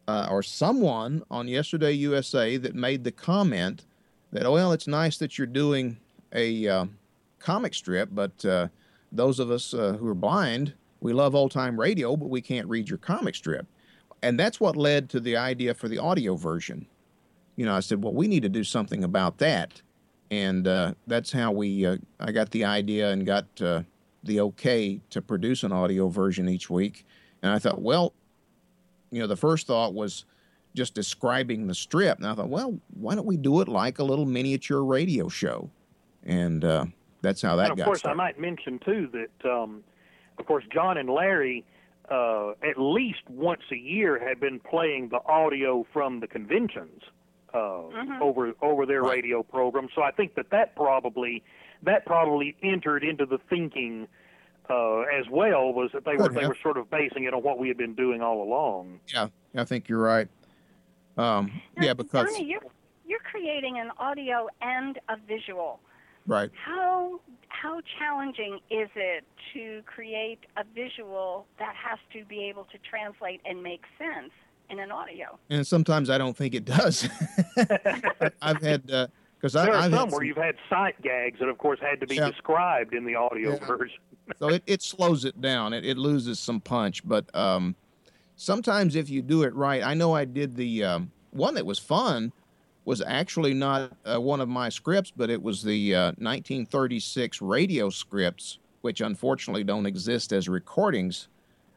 uh, 0.09 0.29
or 0.31 0.43
someone 0.43 1.23
on 1.31 1.49
Yesterday 1.49 1.93
USA 1.93 2.57
that 2.57 2.75
made 2.75 3.05
the 3.05 3.13
comment 3.13 3.85
that, 4.33 4.47
oh, 4.47 4.53
well, 4.53 4.73
it's 4.73 4.87
nice 4.87 5.19
that 5.19 5.37
you're 5.37 5.47
doing 5.47 5.99
a 6.33 6.69
uh, 6.69 6.87
comic 7.39 7.75
strip, 7.75 8.11
but 8.13 8.45
uh, 8.45 8.69
those 9.11 9.39
of 9.41 9.51
us 9.51 9.75
uh, 9.75 9.97
who 9.99 10.07
are 10.09 10.15
blind, 10.15 10.73
we 11.01 11.13
love 11.13 11.35
old 11.35 11.51
time 11.51 11.79
radio, 11.79 12.17
but 12.17 12.31
we 12.31 12.41
can't 12.41 12.69
read 12.69 12.89
your 12.89 12.99
comic 12.99 13.35
strip. 13.35 13.67
And 14.23 14.39
that's 14.39 14.61
what 14.61 14.77
led 14.77 15.11
to 15.11 15.21
the 15.21 15.37
idea 15.37 15.75
for 15.75 15.89
the 15.89 15.99
audio 15.99 16.37
version. 16.37 16.87
You 17.57 17.67
know, 17.67 17.75
I 17.75 17.81
said, 17.81 18.03
well, 18.03 18.15
we 18.15 18.29
need 18.29 18.43
to 18.43 18.49
do 18.49 18.65
something 18.65 19.05
about 19.05 19.39
that 19.39 19.83
and 20.31 20.67
uh, 20.67 20.95
that's 21.07 21.33
how 21.33 21.53
we 21.53 21.87
uh, 21.87 21.97
I 22.19 22.33
got 22.33 22.51
the 22.51 22.65
idea 22.65 23.11
and 23.11 23.25
got 23.25 23.47
the 24.27 24.41
okay 24.41 25.01
to 25.11 25.23
produce 25.23 25.63
an 25.63 25.73
audio 25.73 26.09
version 26.09 26.49
each 26.49 26.69
week. 26.71 27.07
And 27.43 27.53
I 27.53 27.59
thought, 27.59 27.81
well, 27.81 28.13
you 29.11 29.21
know, 29.21 29.27
the 29.27 29.37
first 29.37 29.67
thought 29.67 29.95
was 29.95 30.25
just 30.75 30.95
describing 30.95 31.67
the 31.67 31.75
strip, 31.75 32.19
and 32.19 32.27
I 32.27 32.35
thought, 32.35 32.49
well, 32.49 32.79
why 32.95 33.15
don't 33.15 33.27
we 33.27 33.37
do 33.37 33.61
it 33.61 33.69
like 33.69 33.99
a 33.99 34.05
little 34.05 34.27
miniature 34.27 34.83
radio 34.85 35.29
show? 35.29 35.71
And 36.25 36.65
uh, 36.65 36.87
that's 37.23 37.41
how 37.41 37.57
that 37.57 37.65
and 37.65 37.73
of 37.73 37.79
got 37.79 37.85
course, 37.87 37.99
started. 38.01 38.15
I 38.21 38.25
might 38.25 38.39
mention 38.39 38.79
too 38.85 39.09
that, 39.13 39.51
um, 39.51 39.83
of 40.39 40.47
course, 40.47 40.65
John 40.73 40.99
and 40.99 41.09
Larry, 41.09 41.65
uh, 42.11 42.51
at 42.63 42.79
least 42.79 43.21
once 43.29 43.63
a 43.73 43.77
year, 43.77 44.19
had 44.19 44.39
been 44.41 44.61
playing 44.61 45.09
the 45.09 45.21
audio 45.27 45.87
from 45.93 46.21
the 46.21 46.27
conventions 46.27 47.03
uh, 47.55 47.59
Mhm. 47.95 48.21
over 48.21 48.53
over 48.61 48.85
their 48.85 49.01
Right. 49.03 49.17
radio 49.17 49.43
program. 49.43 49.89
So 49.95 50.03
I 50.03 50.11
think 50.11 50.35
that 50.35 50.51
that 50.51 50.77
probably 50.77 51.43
that 51.87 52.05
probably 52.07 52.55
entered 52.63 53.03
into 53.03 53.27
the 53.27 53.39
thinking 53.51 54.07
uh, 54.69 55.01
as 55.03 55.25
well. 55.31 55.73
Was 55.73 55.91
that 55.95 56.05
they 56.05 56.17
were 56.17 56.29
Could 56.29 56.35
they 56.35 56.47
were 56.47 56.57
sort 56.63 56.77
of 56.77 56.91
basing 56.91 57.25
it 57.25 57.35
on 57.35 57.43
what 57.43 57.59
we 57.59 57.69
had 57.69 57.77
been 57.79 57.95
doing 57.95 58.21
all 58.23 58.43
along. 58.43 59.01
yeah, 59.13 59.29
I 59.57 59.65
think 59.65 59.89
you're 59.89 59.99
right. 60.03 60.29
Um, 61.17 61.51
Now, 61.77 61.85
yeah, 61.87 61.95
because 61.95 62.29
Johnny, 62.31 62.45
you're 62.45 62.61
you're 63.07 63.21
creating 63.21 63.79
an 63.79 63.91
audio 63.99 64.49
and 64.61 64.99
a 65.09 65.17
visual. 65.27 65.81
right. 66.27 66.51
How 66.55 67.21
how 67.49 67.81
challenging 67.99 68.59
is 68.71 68.89
it 68.95 69.25
to 69.55 69.81
create 69.87 70.41
a 70.59 70.65
visual 70.75 71.47
that 71.59 71.75
has 71.75 71.99
to 72.13 72.25
be 72.27 72.45
able 72.45 72.65
to 72.65 72.79
translate 72.79 73.41
and 73.47 73.63
make 73.63 73.83
sense 73.97 74.31
in 74.69 74.79
an 74.79 74.91
audio? 74.91 75.39
And 75.49 75.67
sometimes 75.67 76.11
I 76.11 76.19
don't 76.19 76.37
think 76.37 76.55
it 76.55 76.65
does. 76.67 77.09
I've 78.43 78.61
had 78.61 78.91
because 79.39 79.53
There 79.53 79.73
are 79.73 79.77
I've 79.77 79.93
some 79.93 80.11
where 80.11 80.25
you've 80.25 80.37
had 80.37 80.57
sight 80.71 81.01
gags 81.03 81.39
that, 81.41 81.49
of 81.49 81.59
course, 81.59 81.79
had 81.81 82.01
to 82.01 82.07
be 82.07 82.17
Yeah. 82.17 82.31
described 82.31 82.95
in 82.95 83.05
the 83.05 83.15
audio 83.15 83.53
Yeah. 83.53 83.67
version. 83.67 83.99
so 84.39 84.49
it, 84.49 84.63
it 84.67 84.83
slows 84.83 85.25
it 85.25 85.41
down. 85.41 85.73
It, 85.73 85.85
it 85.85 85.97
loses 85.97 86.39
some 86.39 86.61
punch, 86.61 87.07
but 87.07 87.33
um, 87.35 87.77
sometimes 88.37 88.97
if 88.97 89.09
you 89.11 89.23
do 89.23 89.43
it 89.43 89.55
right, 89.55 89.83
I 89.83 89.95
know 89.95 90.15
I 90.15 90.25
did 90.25 90.57
the 90.57 90.85
um, 90.85 91.11
one 91.31 91.55
that 91.55 91.67
was 91.67 91.79
fun 91.79 92.33
was 92.85 93.03
actually 93.03 93.53
not 93.53 93.93
uh, 94.05 94.21
one 94.21 94.41
of 94.41 94.49
my 94.49 94.69
scripts, 94.69 95.13
but 95.15 95.29
it 95.29 95.43
was 95.43 95.63
the 95.63 95.95
uh, 95.95 96.05
1936 96.19 97.43
radio 97.43 97.91
scripts, 97.91 98.59
which 98.83 99.01
unfortunately 99.01 99.65
don't 99.65 99.87
exist 99.87 100.33
as 100.33 100.49
recordings. 100.49 101.29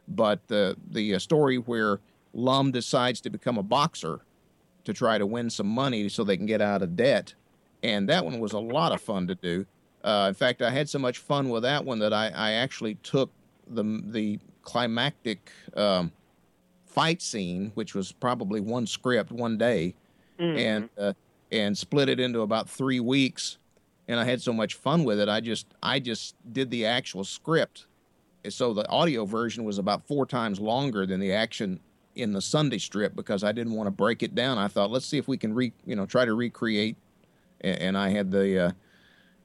But 0.08 0.46
the 0.48 0.76
the 0.90 1.14
uh, 1.14 1.18
story 1.18 1.56
where 1.58 2.00
Lum 2.32 2.70
decides 2.72 3.20
to 3.22 3.30
become 3.30 3.58
a 3.58 3.62
boxer 3.62 4.20
to 4.84 4.92
try 4.92 5.18
to 5.18 5.26
win 5.26 5.50
some 5.50 5.66
money 5.68 6.08
so 6.08 6.24
they 6.24 6.36
can 6.36 6.46
get 6.46 6.60
out 6.62 6.82
of 6.82 6.96
debt, 6.96 7.34
and 7.82 8.08
that 8.08 8.24
one 8.24 8.38
was 8.40 8.52
a 8.52 8.58
lot 8.58 8.92
of 8.92 9.00
fun 9.00 9.26
to 9.28 9.34
do. 9.34 9.66
Uh, 10.02 10.26
in 10.28 10.34
fact, 10.34 10.62
I 10.62 10.70
had 10.70 10.88
so 10.88 10.98
much 10.98 11.18
fun 11.18 11.48
with 11.50 11.62
that 11.64 11.84
one 11.84 11.98
that 12.00 12.12
I, 12.12 12.28
I 12.28 12.52
actually 12.52 12.94
took 12.96 13.30
the 13.66 13.82
the 14.06 14.38
climactic 14.62 15.50
um, 15.76 16.12
fight 16.86 17.20
scene, 17.22 17.72
which 17.74 17.94
was 17.94 18.12
probably 18.12 18.60
one 18.60 18.86
script 18.86 19.30
one 19.32 19.58
day, 19.58 19.94
Mhm. 20.38 20.58
and 20.58 20.88
uh, 20.98 21.12
and 21.52 21.76
split 21.76 22.08
it 22.08 22.20
into 22.20 22.40
about 22.40 22.68
three 22.68 23.00
weeks. 23.00 23.58
And 24.08 24.18
I 24.18 24.24
had 24.24 24.40
so 24.42 24.52
much 24.52 24.74
fun 24.74 25.04
with 25.04 25.20
it. 25.20 25.28
I 25.28 25.40
just 25.40 25.66
I 25.82 25.98
just 26.00 26.34
did 26.52 26.70
the 26.70 26.86
actual 26.86 27.24
script, 27.24 27.86
so 28.48 28.72
the 28.74 28.88
audio 28.88 29.24
version 29.24 29.64
was 29.64 29.78
about 29.78 30.02
four 30.06 30.26
times 30.26 30.58
longer 30.58 31.06
than 31.06 31.20
the 31.20 31.32
action 31.32 31.78
in 32.16 32.32
the 32.32 32.40
Sunday 32.40 32.78
strip 32.78 33.14
because 33.14 33.44
I 33.44 33.52
didn't 33.52 33.74
want 33.74 33.86
to 33.86 33.92
break 33.92 34.22
it 34.22 34.34
down. 34.34 34.58
I 34.58 34.66
thought 34.68 34.90
let's 34.90 35.06
see 35.06 35.18
if 35.18 35.28
we 35.28 35.36
can 35.36 35.54
re 35.54 35.72
you 35.86 35.94
know 35.94 36.06
try 36.06 36.24
to 36.24 36.34
recreate. 36.34 36.96
And, 37.60 37.78
and 37.78 37.98
I 37.98 38.10
had 38.10 38.30
the 38.30 38.66
uh, 38.66 38.70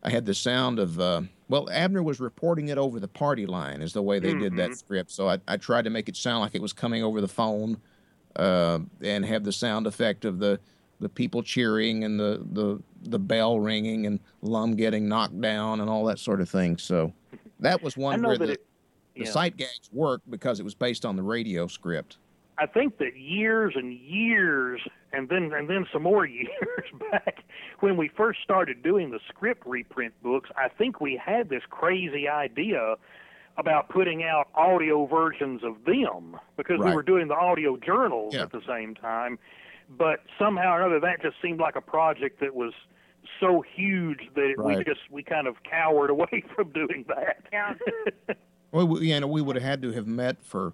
I 0.04 0.10
had 0.10 0.26
the 0.26 0.34
sound 0.34 0.80
of 0.80 1.00
uh, 1.00 1.22
well 1.50 1.70
Abner 1.70 2.04
was 2.04 2.20
reporting 2.20 2.70
it 2.70 2.78
over 2.78 3.00
the 3.00 3.08
party 3.08 3.46
line 3.46 3.82
is 3.82 3.94
the 3.94 4.02
way 4.02 4.20
they 4.20 4.34
did 4.34 4.56
that 4.58 4.72
Mhm. 4.72 4.78
script. 4.78 5.12
So 5.12 5.30
I, 5.30 5.40
I 5.48 5.58
tried 5.58 5.84
to 5.84 5.90
make 5.90 6.10
it 6.10 6.16
sound 6.16 6.42
like 6.42 6.56
it 6.56 6.62
was 6.62 6.74
coming 6.74 7.04
over 7.04 7.22
the 7.22 7.28
phone 7.28 7.78
uh, 8.36 8.80
and 9.02 9.26
have 9.26 9.44
the 9.44 9.52
sound 9.52 9.88
effect 9.88 10.26
of 10.26 10.40
the 10.40 10.60
the 11.02 11.10
people 11.10 11.44
cheering 11.44 12.04
and 12.06 12.20
the, 12.20 12.42
the 12.54 12.82
the 13.10 13.20
bell 13.20 13.60
ringing 13.60 14.06
and 14.06 14.20
Lum 14.42 14.76
getting 14.76 15.08
knocked 15.10 15.40
down 15.42 15.82
and 15.82 15.90
all 15.90 16.06
that 16.06 16.20
sort 16.20 16.40
of 16.42 16.50
thing. 16.50 16.78
So 16.78 17.14
that 17.60 17.82
was 17.82 17.98
one 17.98 18.16
where 18.24 18.38
the, 18.48 18.54
it, 18.54 18.66
the 19.16 19.26
sight 19.26 19.58
gags 19.58 19.90
worked 19.92 20.30
because 20.32 20.60
it 20.60 20.64
was 20.64 20.74
based 20.74 21.06
on 21.06 21.16
the 21.16 21.24
radio 21.24 21.68
script. 21.68 22.18
I 22.58 22.66
think 22.66 22.98
that 23.00 23.18
years 23.18 23.74
and 23.76 23.94
years, 23.94 24.82
and 25.12 25.28
then 25.30 25.52
and 25.54 25.70
then 25.70 25.86
some 25.92 26.04
more 26.04 26.26
years 26.26 26.50
back, 27.12 27.44
when 27.82 27.98
we 27.98 28.08
first 28.08 28.40
started 28.44 28.82
doing 28.82 29.12
the 29.12 29.20
script 29.28 29.64
reprint 29.66 30.14
books, 30.24 30.50
I 30.56 30.70
think 30.70 31.02
we 31.02 31.20
had 31.24 31.50
this 31.50 31.64
crazy 31.70 32.28
idea 32.30 32.96
about 33.58 33.88
putting 33.90 34.24
out 34.24 34.48
audio 34.56 35.06
versions 35.06 35.64
of 35.64 35.76
them 35.86 36.38
because 36.58 36.78
we 36.84 36.94
were 36.94 37.04
doing 37.04 37.28
the 37.30 37.36
audio 37.36 37.78
journals 37.78 38.34
Yeah. 38.36 38.42
at 38.44 38.52
the 38.52 38.62
same 38.68 38.96
time. 38.96 39.40
But 39.98 40.22
somehow 40.38 40.76
or 40.76 40.84
other, 40.84 41.00
that 41.00 41.22
just 41.22 41.36
seemed 41.42 41.60
like 41.60 41.76
a 41.78 41.82
project 41.82 42.42
that 42.42 42.54
was 42.54 42.74
so 43.40 43.62
huge 43.76 44.30
that 44.36 44.56
we 44.58 44.76
Right. 44.76 44.86
just 44.86 45.00
we 45.10 45.24
kind 45.24 45.48
of 45.48 45.56
cowered 45.64 46.10
away 46.16 46.44
from 46.56 46.72
doing 46.72 47.06
that. 47.10 47.44
Yeah. 47.52 47.74
Well, 48.72 48.88
we, 48.90 49.08
you 49.14 49.20
know, 49.22 49.28
we 49.28 49.42
would 49.42 49.56
have 49.56 49.64
had 49.64 49.82
to 49.84 49.94
have 49.94 50.06
met 50.06 50.44
for, 50.44 50.74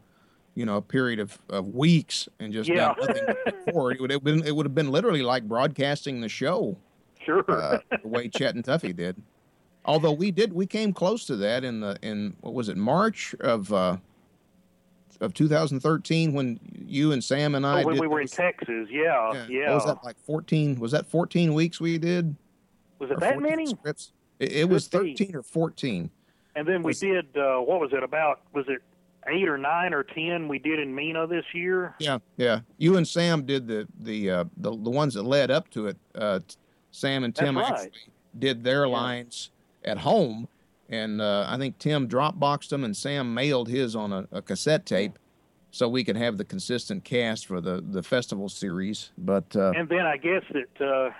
you 0.55 0.65
know, 0.65 0.77
a 0.77 0.81
period 0.81 1.19
of, 1.19 1.37
of 1.49 1.67
weeks 1.69 2.27
and 2.39 2.51
just 2.51 2.69
Yeah. 2.69 2.93
nothing 2.99 3.23
record. 3.67 3.91
It 3.95 4.01
would 4.01 4.11
have 4.11 4.23
been 4.23 4.45
it 4.45 4.55
would 4.55 4.65
have 4.65 4.75
been 4.75 4.91
literally 4.91 5.21
like 5.21 5.43
broadcasting 5.47 6.21
the 6.21 6.29
show 6.29 6.77
sure. 7.23 7.45
uh, 7.49 7.79
the 8.01 8.07
way 8.07 8.27
Chet 8.27 8.55
and 8.55 8.63
Tuffy 8.63 8.95
did. 8.95 9.15
Although 9.85 10.11
we 10.11 10.29
did, 10.31 10.53
we 10.53 10.67
came 10.67 10.93
close 10.93 11.25
to 11.25 11.35
that 11.37 11.63
in 11.63 11.79
the 11.79 11.97
in 12.01 12.35
what 12.41 12.53
was 12.53 12.69
it 12.69 12.77
March 12.77 13.33
of 13.39 13.71
uh, 13.73 13.97
of 15.21 15.33
2013 15.33 16.33
when 16.33 16.59
you 16.85 17.11
and 17.11 17.23
Sam 17.23 17.55
and 17.55 17.65
I 17.65 17.83
Oh, 17.83 17.87
when 17.87 17.99
we 17.99 18.07
were 18.07 18.21
in 18.21 18.27
Texas, 18.27 18.87
yeah, 18.89 19.31
yeah, 19.33 19.45
yeah. 19.49 19.65
What 19.69 19.75
was 19.75 19.85
that 19.85 20.03
like 20.03 20.17
14? 20.25 20.79
Was 20.79 20.91
that 20.91 21.05
14 21.07 21.53
weeks 21.53 21.79
we 21.79 21.97
did? 21.97 22.35
Was 22.99 23.09
it 23.11 23.19
that 23.19 23.39
many? 23.39 23.67
Scripts? 23.67 24.11
It, 24.39 24.51
it 24.53 24.69
was 24.69 24.87
13 24.87 25.35
or 25.35 25.43
14. 25.43 26.09
And 26.55 26.67
then 26.67 26.81
we 26.83 26.89
Was- 26.89 26.99
did 26.99 27.25
uh, 27.37 27.57
what 27.59 27.79
was 27.79 27.93
it 27.93 28.03
about? 28.03 28.41
Was 28.53 28.65
it 28.67 28.81
eight 29.27 29.47
or 29.47 29.57
nine 29.57 29.93
or 29.93 30.03
ten 30.03 30.47
we 30.47 30.60
did 30.60 30.79
in 30.79 30.93
Mena 30.93 31.27
this 31.27 31.45
year? 31.53 31.95
Yeah, 31.99 32.19
yeah. 32.38 32.62
You 32.77 32.97
and 32.97 33.07
Sam 33.07 33.45
did 33.45 33.67
the 33.67 33.88
the 33.99 34.29
uh, 34.29 34.43
the, 34.57 34.71
the 34.71 34.89
ones 34.89 35.13
that 35.15 35.23
led 35.23 35.51
up 35.51 35.69
to 35.71 35.88
it. 35.88 35.97
Uh, 36.15 36.39
Sam 36.91 37.23
and 37.23 37.36
Tim 37.36 37.57
right. 37.57 37.71
actually 37.71 37.91
did 38.38 38.63
their 38.63 38.86
Yeah. 38.86 38.91
lines 38.93 39.51
at 39.84 39.99
home, 39.99 40.47
and 40.89 41.21
uh, 41.21 41.45
I 41.47 41.57
think 41.57 41.77
Tim 41.79 42.07
Dropboxed 42.07 42.69
them, 42.69 42.84
and 42.84 42.95
Sam 42.95 43.34
mailed 43.34 43.69
his 43.69 43.95
on 43.95 44.12
a, 44.12 44.27
a 44.31 44.41
cassette 44.41 44.86
tape, 44.86 45.17
so 45.71 45.88
we 45.88 46.03
could 46.03 46.17
have 46.17 46.38
the 46.38 46.45
consistent 46.45 47.03
cast 47.03 47.45
for 47.45 47.62
the 47.62 47.81
the 47.81 48.03
festival 48.03 48.49
series. 48.49 49.12
But 49.17 49.55
uh, 49.55 49.71
And 49.75 49.88
then 49.89 50.05
I 50.05 50.17
guess 50.17 50.43
that 50.51 50.86
uh, 50.86 51.12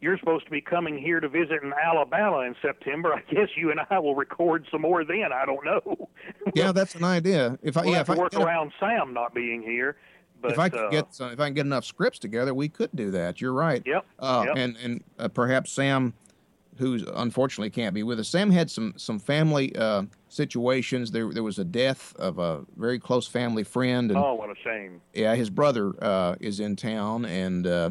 you're 0.00 0.18
supposed 0.18 0.44
to 0.44 0.50
be 0.50 0.60
coming 0.60 0.96
here 0.98 1.20
to 1.20 1.28
visit 1.28 1.62
in 1.62 1.72
Alabama 1.72 2.40
in 2.40 2.54
September. 2.62 3.14
I 3.16 3.32
guess 3.32 3.48
you 3.56 3.70
and 3.70 3.80
I 3.90 3.98
will 3.98 4.14
record 4.14 4.66
some 4.70 4.82
more 4.82 5.04
then. 5.04 5.32
I 5.32 5.44
don't 5.44 5.64
know. 5.64 6.08
yeah, 6.54 6.72
that's 6.72 6.94
an 6.94 7.04
idea. 7.04 7.58
If 7.62 7.76
I 7.76 7.82
we'll 7.82 7.92
yeah, 7.94 8.00
if 8.00 8.06
to 8.06 8.12
I 8.12 8.16
work 8.16 8.32
get 8.32 8.40
a- 8.40 8.44
around 8.44 8.72
Sam 8.78 9.12
not 9.12 9.34
being 9.34 9.62
here. 9.62 9.96
But, 10.40 10.52
if 10.52 10.58
I 10.60 10.68
could 10.68 10.84
uh, 10.84 10.90
get 10.90 11.12
some, 11.12 11.32
if 11.32 11.40
I 11.40 11.46
can 11.46 11.54
get 11.54 11.66
enough 11.66 11.84
scripts 11.84 12.20
together, 12.20 12.54
we 12.54 12.68
could 12.68 12.90
do 12.94 13.10
that. 13.10 13.40
You're 13.40 13.52
right. 13.52 13.82
Yep. 13.84 14.06
Uh, 14.20 14.44
yep. 14.46 14.56
And 14.56 14.76
and 14.76 15.04
uh, 15.18 15.26
perhaps 15.26 15.72
Sam, 15.72 16.14
who 16.76 17.00
unfortunately 17.14 17.70
can't 17.70 17.92
be 17.92 18.04
with 18.04 18.20
us. 18.20 18.28
Sam 18.28 18.52
had 18.52 18.70
some 18.70 18.94
some 18.96 19.18
family 19.18 19.74
uh, 19.74 20.04
situations. 20.28 21.10
There 21.10 21.32
there 21.32 21.42
was 21.42 21.58
a 21.58 21.64
death 21.64 22.14
of 22.16 22.38
a 22.38 22.64
very 22.76 23.00
close 23.00 23.26
family 23.26 23.64
friend, 23.64 24.12
and 24.12 24.18
oh, 24.18 24.34
what 24.34 24.48
a 24.48 24.54
shame. 24.62 25.00
yeah, 25.12 25.34
his 25.34 25.50
brother 25.50 25.92
uh, 26.00 26.36
is 26.38 26.60
in 26.60 26.76
town, 26.76 27.24
and 27.24 27.66
uh, 27.66 27.90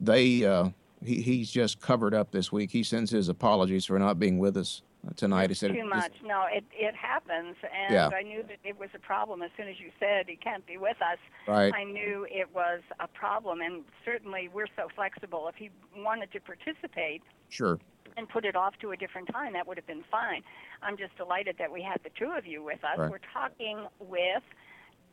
they 0.00 0.44
uh, 0.44 0.68
he 1.04 1.20
he's 1.20 1.50
just 1.50 1.80
covered 1.80 2.14
up 2.14 2.30
this 2.32 2.50
week. 2.50 2.70
He 2.70 2.82
sends 2.82 3.10
his 3.10 3.28
apologies 3.28 3.84
for 3.86 3.98
not 3.98 4.18
being 4.18 4.38
with 4.38 4.56
us 4.56 4.82
uh, 5.06 5.10
tonight. 5.16 5.50
He 5.50 5.54
said 5.54 5.72
Too 5.74 5.84
much. 5.88 6.12
No, 6.24 6.44
it 6.52 6.64
it 6.72 6.94
happens, 6.96 7.56
and 7.62 7.92
Yeah. 7.94 8.10
I 8.14 8.22
knew 8.22 8.42
that 8.44 8.58
it 8.64 8.78
was 8.78 8.88
a 8.94 8.98
problem 8.98 9.42
as 9.42 9.50
soon 9.56 9.68
as 9.68 9.78
you 9.78 9.90
said 10.00 10.26
he 10.28 10.36
can't 10.36 10.66
be 10.66 10.76
with 10.78 10.96
us. 11.02 11.18
right. 11.46 11.72
I 11.74 11.84
knew 11.84 12.26
it 12.30 12.48
was 12.54 12.80
a 13.00 13.08
problem, 13.08 13.60
and 13.60 13.84
certainly 14.04 14.48
we're 14.52 14.66
so 14.76 14.88
flexible. 14.94 15.48
If 15.48 15.56
he 15.56 15.70
wanted 15.96 16.32
to 16.32 16.40
participate 16.40 17.22
Sure. 17.50 17.78
and 18.16 18.28
put 18.28 18.44
it 18.44 18.56
off 18.56 18.74
to 18.80 18.92
a 18.92 18.96
different 18.96 19.28
time, 19.32 19.52
that 19.52 19.66
would 19.66 19.76
have 19.76 19.86
been 19.86 20.04
fine. 20.10 20.42
I'm 20.82 20.96
just 20.96 21.16
delighted 21.16 21.56
that 21.58 21.70
we 21.70 21.82
had 21.82 22.00
the 22.02 22.10
two 22.18 22.30
of 22.36 22.46
you 22.46 22.62
with 22.62 22.82
us. 22.84 22.98
Right. 22.98 23.10
We're 23.10 23.18
talking 23.32 23.86
with 24.00 24.42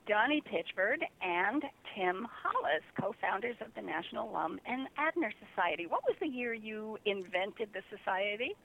Donnie 0.07 0.41
Pitchford 0.41 1.03
and 1.21 1.63
Tim 1.95 2.27
Hollis, 2.31 2.83
co-founders 2.99 3.55
of 3.61 3.67
the 3.75 3.81
National 3.81 4.31
Lum 4.31 4.59
and 4.65 4.87
Abner 4.97 5.31
Society. 5.49 5.85
What 5.87 6.01
was 6.07 6.15
the 6.19 6.27
year 6.27 6.53
you 6.53 6.97
invented 7.05 7.69
the 7.73 7.81
society? 7.95 8.55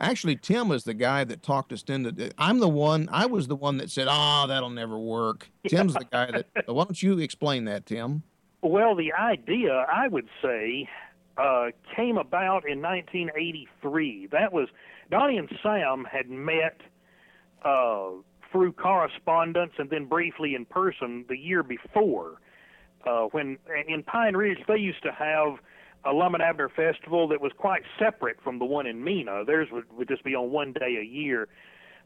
Actually, 0.00 0.36
Tim 0.36 0.68
was 0.68 0.84
the 0.84 0.94
guy 0.94 1.24
that 1.24 1.42
talked 1.42 1.72
us 1.72 1.82
into. 1.86 2.32
I'm 2.38 2.58
the 2.58 2.68
one. 2.68 3.08
I 3.12 3.26
was 3.26 3.48
the 3.48 3.56
one 3.56 3.76
that 3.78 3.90
said, 3.90 4.08
"Ah, 4.08 4.46
that'll 4.46 4.70
never 4.70 4.98
work." 4.98 5.50
Tim's 5.68 5.92
the 5.94 6.06
guy 6.10 6.30
that. 6.30 6.46
why 6.66 6.84
don't 6.84 7.02
you 7.02 7.18
explain 7.18 7.66
that, 7.66 7.84
Tim? 7.84 8.22
Well, 8.62 8.94
the 8.94 9.12
idea, 9.12 9.86
I 9.92 10.08
would 10.08 10.28
say, 10.42 10.88
uh, 11.36 11.66
came 11.94 12.16
about 12.16 12.66
in 12.68 12.80
1983. 12.80 14.28
That 14.32 14.52
was 14.52 14.68
Donnie 15.10 15.36
and 15.36 15.50
Sam 15.62 16.06
had 16.10 16.30
met 16.30 16.80
uh, 17.62 18.10
through 18.52 18.72
correspondence 18.72 19.72
and 19.78 19.90
then 19.90 20.06
briefly 20.06 20.54
in 20.54 20.64
person 20.64 21.24
the 21.28 21.36
year 21.36 21.62
before. 21.62 22.40
Uh, 23.06 23.22
when 23.32 23.58
in 23.88 24.02
Pine 24.02 24.36
Ridge, 24.36 24.58
they 24.68 24.76
used 24.76 25.02
to 25.02 25.12
have 25.12 25.58
a 26.04 26.12
Lum 26.12 26.34
Abner 26.34 26.68
festival 26.68 27.28
that 27.28 27.40
was 27.40 27.52
quite 27.56 27.82
separate 27.98 28.38
from 28.42 28.58
the 28.58 28.64
one 28.64 28.86
in 28.86 29.02
Mena. 29.02 29.44
Theirs 29.44 29.68
would, 29.70 29.84
would 29.96 30.08
just 30.08 30.24
be 30.24 30.34
on 30.34 30.50
one 30.50 30.72
day 30.72 30.96
a 31.00 31.04
year. 31.04 31.48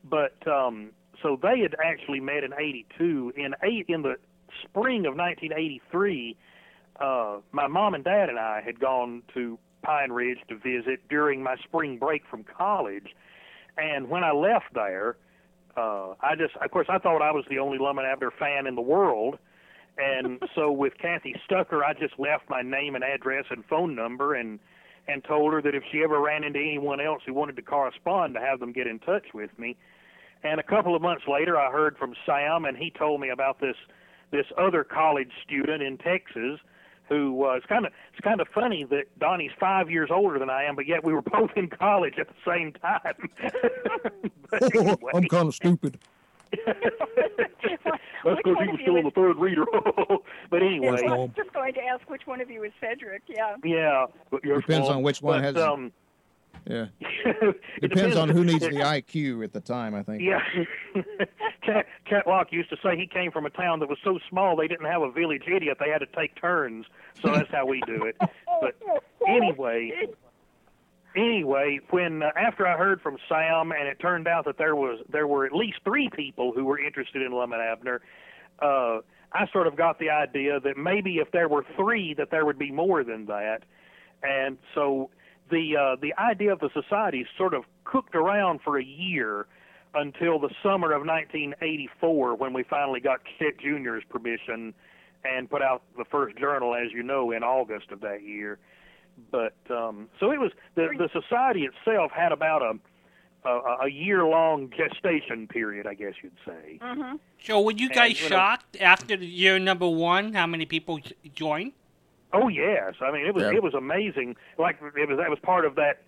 But 0.04 0.37
um, 0.46 0.90
so 1.22 1.38
they 1.40 1.61
had 1.61 1.74
actually 1.83 2.20
met 2.20 2.44
in 2.44 2.52
'82. 2.52 3.33
In 3.37 3.54
eight 3.62 3.87
in 3.88 4.02
the 4.02 4.16
spring 4.62 5.07
of 5.07 5.16
1983, 5.16 6.37
uh, 7.00 7.38
my 7.52 7.66
mom 7.66 7.94
and 7.94 8.04
dad 8.04 8.28
and 8.28 8.38
I 8.38 8.61
had 8.64 8.78
gone 8.78 9.22
to 9.35 9.59
Pine 9.83 10.12
Ridge 10.12 10.38
to 10.48 10.57
visit 10.57 11.09
during 11.09 11.42
my 11.42 11.57
spring 11.64 11.98
break 11.98 12.22
from 12.28 12.44
college. 12.44 13.14
And 13.76 14.09
when 14.09 14.22
I 14.22 14.33
left 14.33 14.72
there, 14.74 15.16
uh, 15.77 16.15
I 16.21 16.35
just, 16.37 16.55
of 16.57 16.71
course, 16.71 16.87
I 16.89 16.99
thought 16.99 17.23
I 17.23 17.33
was 17.33 17.45
the 17.49 17.59
only 17.59 17.79
Lum 17.79 17.99
and 17.99 18.07
Abner 18.07 18.31
fan 18.39 18.67
in 18.67 18.75
the 18.75 18.83
world. 18.83 19.39
And 19.99 20.43
so 20.55 20.71
with 20.71 20.95
Kathy 21.01 21.35
Stucker, 21.45 21.85
I 21.85 21.93
just 21.95 22.19
left 22.19 22.49
my 22.49 22.63
name 22.63 22.95
and 22.95 23.05
address 23.05 23.45
and 23.51 23.65
phone 23.67 23.95
number 23.95 24.35
and 24.35 24.59
and 25.07 25.23
told 25.25 25.53
her 25.53 25.61
that 25.61 25.75
if 25.75 25.83
she 25.93 26.03
ever 26.03 26.19
ran 26.19 26.45
into 26.45 26.59
anyone 26.59 26.99
else 26.99 27.21
who 27.27 27.35
wanted 27.35 27.57
to 27.57 27.63
correspond, 27.63 28.33
to 28.33 28.41
have 28.41 28.59
them 28.59 28.73
get 28.73 28.87
in 28.87 28.99
touch 28.99 29.27
with 29.35 29.51
me. 29.59 29.77
And 30.43 30.59
a 30.59 30.63
couple 30.63 30.97
of 30.97 31.03
months 31.03 31.25
later, 31.29 31.59
I 31.59 31.71
heard 31.71 31.99
from 31.99 32.15
Sam, 32.25 32.65
and 32.65 32.75
he 32.75 32.91
told 32.91 33.21
me 33.21 33.29
about 33.29 33.61
this 33.61 33.77
this 34.31 34.47
other 34.59 34.83
college 34.83 35.31
student 35.45 35.83
in 35.83 35.99
Texas 35.99 36.59
who 37.09 37.45
uh, 37.47 37.53
it's 37.55 37.67
kind 37.67 37.85
of 37.87 37.93
it's 38.12 38.21
kind 38.23 38.40
of 38.40 38.49
funny 38.55 38.85
that 38.85 39.05
Donnie's 39.19 39.53
five 39.61 39.90
years 39.90 40.11
older 40.12 40.38
than 40.38 40.49
I 40.51 40.64
am, 40.64 40.75
but 40.77 40.87
yet 40.87 41.05
we 41.05 41.12
were 41.12 41.23
both 41.33 41.51
in 41.57 41.69
college 41.69 42.14
at 42.19 42.29
the 42.29 42.35
same 42.51 42.73
time. 42.73 43.14
anyway, 44.75 45.12
I'm 45.14 45.25
kind 45.25 45.49
of 45.49 45.55
stupid. 45.55 45.99
that's 46.53 48.40
because 48.45 48.57
he 48.62 48.69
was 48.69 48.79
still 48.83 48.97
is- 48.97 49.05
the 49.05 49.11
third 49.14 49.37
reader. 49.38 49.64
but 50.51 50.62
anyway, 50.62 50.99
I 51.05 51.09
Mom. 51.09 51.19
was 51.21 51.31
just 51.37 51.53
going 51.53 51.75
to 51.75 51.83
ask 51.83 52.09
which 52.09 52.27
one 52.27 52.40
of 52.40 52.51
you 52.51 52.62
is 52.64 52.73
Cedric. 52.81 53.23
Yeah. 53.29 53.57
yeah. 53.64 54.07
But 54.31 54.45
you're 54.45 54.61
Depends 54.61 54.87
small. 54.87 54.99
on 54.99 55.03
which 55.03 55.21
one 55.23 55.43
but, 55.43 55.57
has- 55.57 55.57
Um, 55.64 55.93
Yeah. 56.67 56.87
it 57.01 57.88
Depends 57.88 58.17
on 58.17 58.29
who 58.29 58.45
needs 58.45 58.61
the 58.61 58.71
IQ 58.71 59.45
at 59.45 59.53
the 59.53 59.61
time. 59.61 59.95
I 59.95 60.03
think. 60.03 60.23
Yeah. 60.23 60.40
Cat, 61.62 61.87
Chet 62.07 62.27
Lauck 62.27 62.53
used 62.53 62.71
to 62.71 62.77
say 62.83 62.97
he 62.97 63.07
came 63.07 63.31
from 63.31 63.47
a 63.47 63.51
town 63.51 63.81
that 63.81 63.88
was 63.88 63.99
so 64.03 64.19
small 64.29 64.57
they 64.57 64.69
didn't 64.69 64.87
have 64.87 65.03
a 65.03 65.11
village 65.11 65.45
idiot. 65.47 65.79
They 65.81 65.90
had 65.90 65.99
to 65.99 66.07
take 66.07 66.40
turns. 66.40 66.87
So 67.23 67.33
that's 67.33 67.51
how 67.51 67.67
we 67.67 67.83
do 67.87 68.05
it. 68.05 68.17
But 68.19 68.77
anyway, 69.27 69.93
anyway, 71.17 71.81
when 71.90 72.23
uh, 72.23 72.31
after 72.37 72.67
I 72.67 72.77
heard 72.77 73.01
from 73.01 73.19
Sam 73.29 73.73
and 73.73 73.88
it 73.88 73.99
turned 74.01 74.29
out 74.29 74.45
that 74.47 74.59
there 74.59 74.77
was 74.77 75.01
there 75.09 75.27
were 75.27 75.47
at 75.47 75.53
least 75.53 75.79
three 75.85 76.11
people 76.14 76.53
who 76.53 76.64
were 76.64 76.79
interested 76.79 77.23
in 77.23 77.33
Lum 77.33 77.53
and 77.53 77.62
Abner, 77.62 78.01
uh, 78.61 78.99
I 79.33 79.47
sort 79.53 79.67
of 79.67 79.77
got 79.77 79.99
the 79.99 80.11
idea 80.11 80.61
that 80.61 80.77
maybe 80.77 81.17
if 81.17 81.31
there 81.33 81.49
were 81.49 81.64
three, 81.77 82.14
that 82.14 82.31
there 82.31 82.45
would 82.45 82.59
be 82.59 82.71
more 82.71 83.05
than 83.05 83.27
that, 83.27 83.62
and 84.23 84.59
so 84.75 85.11
the 85.50 85.76
uh, 85.76 85.96
the 86.00 86.14
idea 86.18 86.52
of 86.52 86.61
the 86.61 86.70
society 86.72 87.26
sort 87.37 87.54
of 87.54 87.64
cooked 87.85 88.14
around 88.14 88.61
for 88.62 88.78
a 88.78 88.85
year 88.85 89.46
until 89.94 90.38
the 90.38 90.50
summer 90.62 90.92
of 90.92 91.07
1984 91.07 92.35
when 92.37 92.52
we 92.52 92.62
finally 92.64 93.00
got 93.00 93.20
Kit 93.38 93.59
Jr.'s 93.61 94.02
permission 94.09 94.74
and 95.24 95.48
put 95.48 95.62
out 95.62 95.83
the 95.96 96.04
first 96.04 96.37
journal, 96.37 96.74
as 96.74 96.92
you 96.92 97.02
know, 97.02 97.30
in 97.30 97.42
August 97.42 97.90
of 97.92 98.00
that 98.00 98.22
year. 98.22 98.59
But 99.30 99.54
um, 99.70 100.09
so 100.18 100.33
it 100.33 100.40
was 100.40 100.50
the 100.74 100.88
the 100.98 101.09
society 101.12 101.66
itself 101.66 102.11
had 102.11 102.33
about 102.33 102.62
a 102.62 103.48
a, 103.48 103.76
a 103.85 103.88
year 103.90 104.24
long 104.24 104.70
gestation 104.76 105.46
period, 105.46 105.87
I 105.87 105.94
guess 105.94 106.14
you'd 106.22 106.33
say. 106.46 106.78
Mm-hmm. 106.80 107.16
So 107.42 107.61
were 107.61 107.72
you 107.72 107.87
And, 107.87 107.94
guys 107.94 108.22
you 108.22 108.30
know- 108.30 108.37
shocked 108.37 108.76
after 108.80 109.16
the 109.16 109.26
year 109.26 109.59
number 109.59 109.88
one? 109.88 110.33
How 110.33 110.46
many 110.46 110.64
people 110.66 110.98
joined? 111.35 111.72
Oh 112.35 112.49
yes, 112.49 112.94
I 113.01 113.11
mean 113.12 113.27
it 113.27 113.35
was 113.35 113.44
Yeah. 113.44 113.55
it 113.55 113.62
was 113.62 113.75
amazing. 113.75 114.37
Like 114.59 114.79
it 114.97 115.09
was 115.09 115.18
that 115.18 115.31
was 115.31 115.38
part 115.42 115.64
of 115.64 115.75
that 115.77 116.03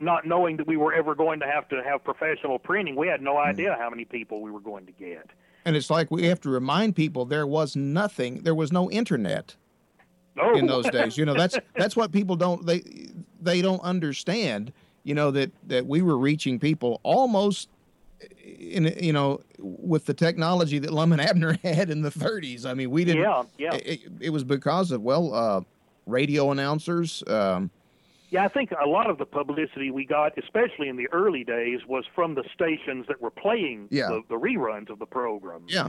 not 0.00 0.26
knowing 0.26 0.56
that 0.56 0.66
we 0.66 0.76
were 0.76 0.92
ever 0.92 1.14
going 1.14 1.38
to 1.40 1.46
have 1.46 1.68
to 1.68 1.82
have 1.82 2.02
professional 2.02 2.58
printing. 2.58 2.96
We 2.96 3.06
had 3.08 3.20
no 3.20 3.34
mm. 3.34 3.46
idea 3.46 3.76
how 3.78 3.90
many 3.90 4.04
people 4.04 4.40
we 4.40 4.50
were 4.50 4.60
going 4.60 4.86
to 4.86 4.92
get. 4.92 5.30
And 5.64 5.76
it's 5.76 5.90
like 5.90 6.10
we 6.10 6.24
have 6.24 6.40
to 6.40 6.50
remind 6.50 6.96
people 6.96 7.24
there 7.24 7.46
was 7.46 7.76
nothing. 7.76 8.42
There 8.42 8.54
was 8.54 8.72
no 8.72 8.90
internet 8.90 9.54
Oh, 10.40 10.56
in 10.56 10.66
those 10.66 10.88
days. 10.88 11.18
You 11.18 11.26
know, 11.26 11.34
that's 11.34 11.58
that's 11.76 11.96
what 11.96 12.12
people 12.12 12.36
don't 12.36 12.64
they 12.66 12.82
they 13.40 13.60
don't 13.62 13.82
understand. 13.82 14.72
You 15.04 15.14
know 15.14 15.30
that 15.32 15.50
that 15.66 15.86
we 15.86 16.02
were 16.02 16.16
reaching 16.16 16.58
people 16.58 17.00
almost 17.02 17.68
in 18.44 18.84
you 19.00 19.12
know 19.12 19.40
with 19.58 20.06
the 20.06 20.14
technology 20.14 20.78
that 20.78 20.90
Lum 20.92 21.12
and 21.12 21.20
Abner 21.20 21.58
had 21.62 21.90
in 21.90 22.02
the 22.02 22.10
30s. 22.10 22.66
I 22.66 22.74
mean, 22.74 22.90
we 22.90 23.04
didn't. 23.04 23.22
yeah, 23.22 23.42
yeah, 23.58 23.74
It, 23.74 24.00
it 24.20 24.30
was 24.30 24.44
because 24.44 24.90
of 24.90 25.02
well, 25.02 25.34
uh, 25.34 25.60
radio 26.06 26.50
announcers. 26.50 27.22
Um, 27.26 27.70
yeah. 28.30 28.44
I 28.44 28.48
think 28.48 28.72
a 28.72 28.88
lot 28.88 29.10
of 29.10 29.18
the 29.18 29.26
publicity 29.26 29.90
we 29.90 30.04
got, 30.06 30.36
especially 30.38 30.88
in 30.88 30.96
the 30.96 31.06
early 31.12 31.44
days, 31.44 31.80
was 31.86 32.04
from 32.14 32.34
the 32.34 32.44
stations 32.54 33.06
that 33.08 33.20
were 33.20 33.30
playing 33.30 33.88
Yeah. 33.90 34.08
the, 34.08 34.22
the 34.30 34.36
reruns 34.38 34.88
of 34.90 34.98
the 34.98 35.06
program. 35.06 35.64
yeah, 35.68 35.88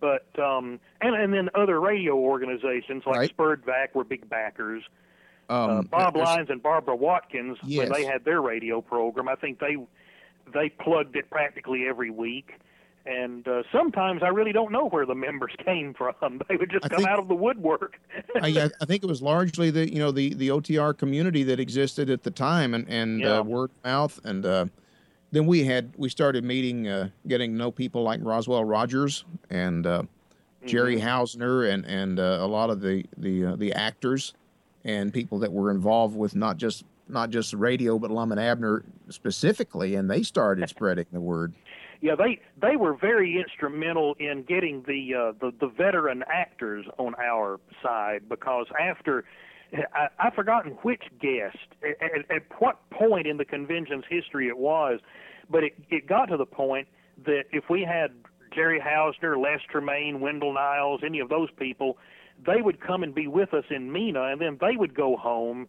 But 0.00 0.26
um, 0.38 0.80
and 1.02 1.14
and 1.14 1.32
then 1.32 1.50
other 1.54 1.80
radio 1.80 2.14
organizations 2.16 3.02
like 3.06 3.16
Right. 3.16 3.36
SPERDVAC 3.36 3.94
were 3.94 4.04
big 4.04 4.28
backers. 4.28 4.82
um, 5.50 5.70
uh, 5.70 5.82
Bob 5.82 6.16
Lynes 6.16 6.48
and 6.48 6.62
Barbara 6.62 6.96
Watkins 6.96 7.58
Yes. 7.64 7.78
when 7.90 7.92
they 7.92 8.04
had 8.06 8.24
their 8.24 8.40
radio 8.40 8.80
program. 8.80 9.28
I 9.28 9.34
think 9.34 9.58
they 9.58 9.76
they 10.52 10.68
plugged 10.68 11.16
it 11.16 11.28
practically 11.30 11.86
every 11.88 12.10
week. 12.10 12.52
And 13.06 13.46
uh, 13.46 13.64
sometimes 13.70 14.22
I 14.22 14.28
really 14.28 14.52
don't 14.52 14.72
know 14.72 14.88
where 14.88 15.04
the 15.04 15.14
members 15.14 15.52
came 15.64 15.92
from. 15.92 16.40
They 16.48 16.56
would 16.56 16.70
just 16.70 16.86
I 16.86 16.88
come 16.88 16.98
think- 16.98 17.08
out 17.08 17.18
of 17.18 17.28
the 17.28 17.34
woodwork. 17.34 17.98
I, 18.42 18.70
I- 18.80 18.84
think 18.86 19.02
it 19.04 19.06
was 19.06 19.20
largely 19.20 19.70
the 19.70 19.90
you 19.92 19.98
know 19.98 20.10
the 20.10 20.32
the 20.34 20.48
OTR 20.48 20.96
community 20.96 21.42
that 21.44 21.60
existed 21.60 22.08
at 22.08 22.22
the 22.22 22.30
time 22.30 22.72
and 22.74 22.88
and 22.88 23.20
Yeah. 23.20 23.38
uh, 23.38 23.42
word 23.42 23.70
of 23.70 23.84
mouth 23.84 24.20
and 24.24 24.46
uh, 24.46 24.66
then 25.32 25.46
we 25.46 25.64
had 25.64 25.92
we 25.98 26.08
started 26.08 26.44
meeting 26.44 26.88
uh, 26.88 27.10
getting 27.26 27.52
to 27.52 27.58
know 27.58 27.70
people 27.70 28.02
like 28.02 28.20
Roswell 28.22 28.64
Rogers 28.64 29.24
and 29.50 29.86
uh, 29.86 30.02
Jerry 30.64 30.96
Mm-hmm. 30.96 31.06
Hausner 31.06 31.70
and 31.74 31.84
and 31.84 32.18
uh, 32.18 32.38
a 32.40 32.46
lot 32.46 32.70
of 32.70 32.80
the 32.80 33.04
the 33.18 33.44
uh, 33.46 33.56
the 33.56 33.74
actors 33.74 34.32
and 34.82 35.12
people 35.12 35.38
that 35.40 35.52
were 35.52 35.70
involved 35.70 36.16
with 36.16 36.34
not 36.34 36.56
just 36.56 36.84
not 37.08 37.30
just 37.30 37.52
radio 37.54 37.98
but 37.98 38.10
Lum 38.10 38.32
and 38.32 38.40
Abner 38.40 38.84
specifically 39.08 39.94
and 39.94 40.10
they 40.10 40.22
started 40.22 40.68
spreading 40.70 41.06
the 41.12 41.20
word. 41.20 41.54
Yeah, 42.00 42.16
they 42.16 42.40
they 42.60 42.76
were 42.76 42.94
very 42.94 43.40
instrumental 43.40 44.14
in 44.18 44.42
getting 44.42 44.82
the 44.86 45.14
uh, 45.14 45.32
the 45.40 45.52
the 45.58 45.68
veteran 45.68 46.22
actors 46.28 46.84
on 46.98 47.14
our 47.14 47.60
side 47.82 48.28
because 48.28 48.66
after 48.78 49.24
I, 49.72 50.08
I've 50.18 50.34
forgotten 50.34 50.72
which 50.82 51.02
guest 51.20 51.56
at, 51.82 52.02
at, 52.02 52.30
at 52.30 52.42
what 52.58 52.78
point 52.90 53.26
in 53.26 53.38
the 53.38 53.44
convention's 53.44 54.04
history 54.08 54.48
it 54.48 54.58
was, 54.58 55.00
but 55.48 55.64
it 55.64 55.74
it 55.88 56.06
got 56.06 56.26
to 56.26 56.36
the 56.36 56.46
point 56.46 56.88
that 57.24 57.44
if 57.52 57.64
we 57.70 57.82
had 57.82 58.10
Jerry 58.54 58.80
Hausner, 58.80 59.40
Les 59.40 59.60
Tremayne, 59.72 60.20
Wendell 60.20 60.52
Niles, 60.52 61.00
any 61.04 61.20
of 61.20 61.28
those 61.28 61.48
people, 61.58 61.98
they 62.44 62.60
would 62.60 62.80
come 62.80 63.02
and 63.02 63.14
be 63.14 63.26
with 63.26 63.52
us 63.54 63.64
in 63.70 63.92
Mena, 63.92 64.24
and 64.24 64.40
then 64.40 64.58
they 64.60 64.76
would 64.76 64.94
go 64.94 65.16
home, 65.16 65.68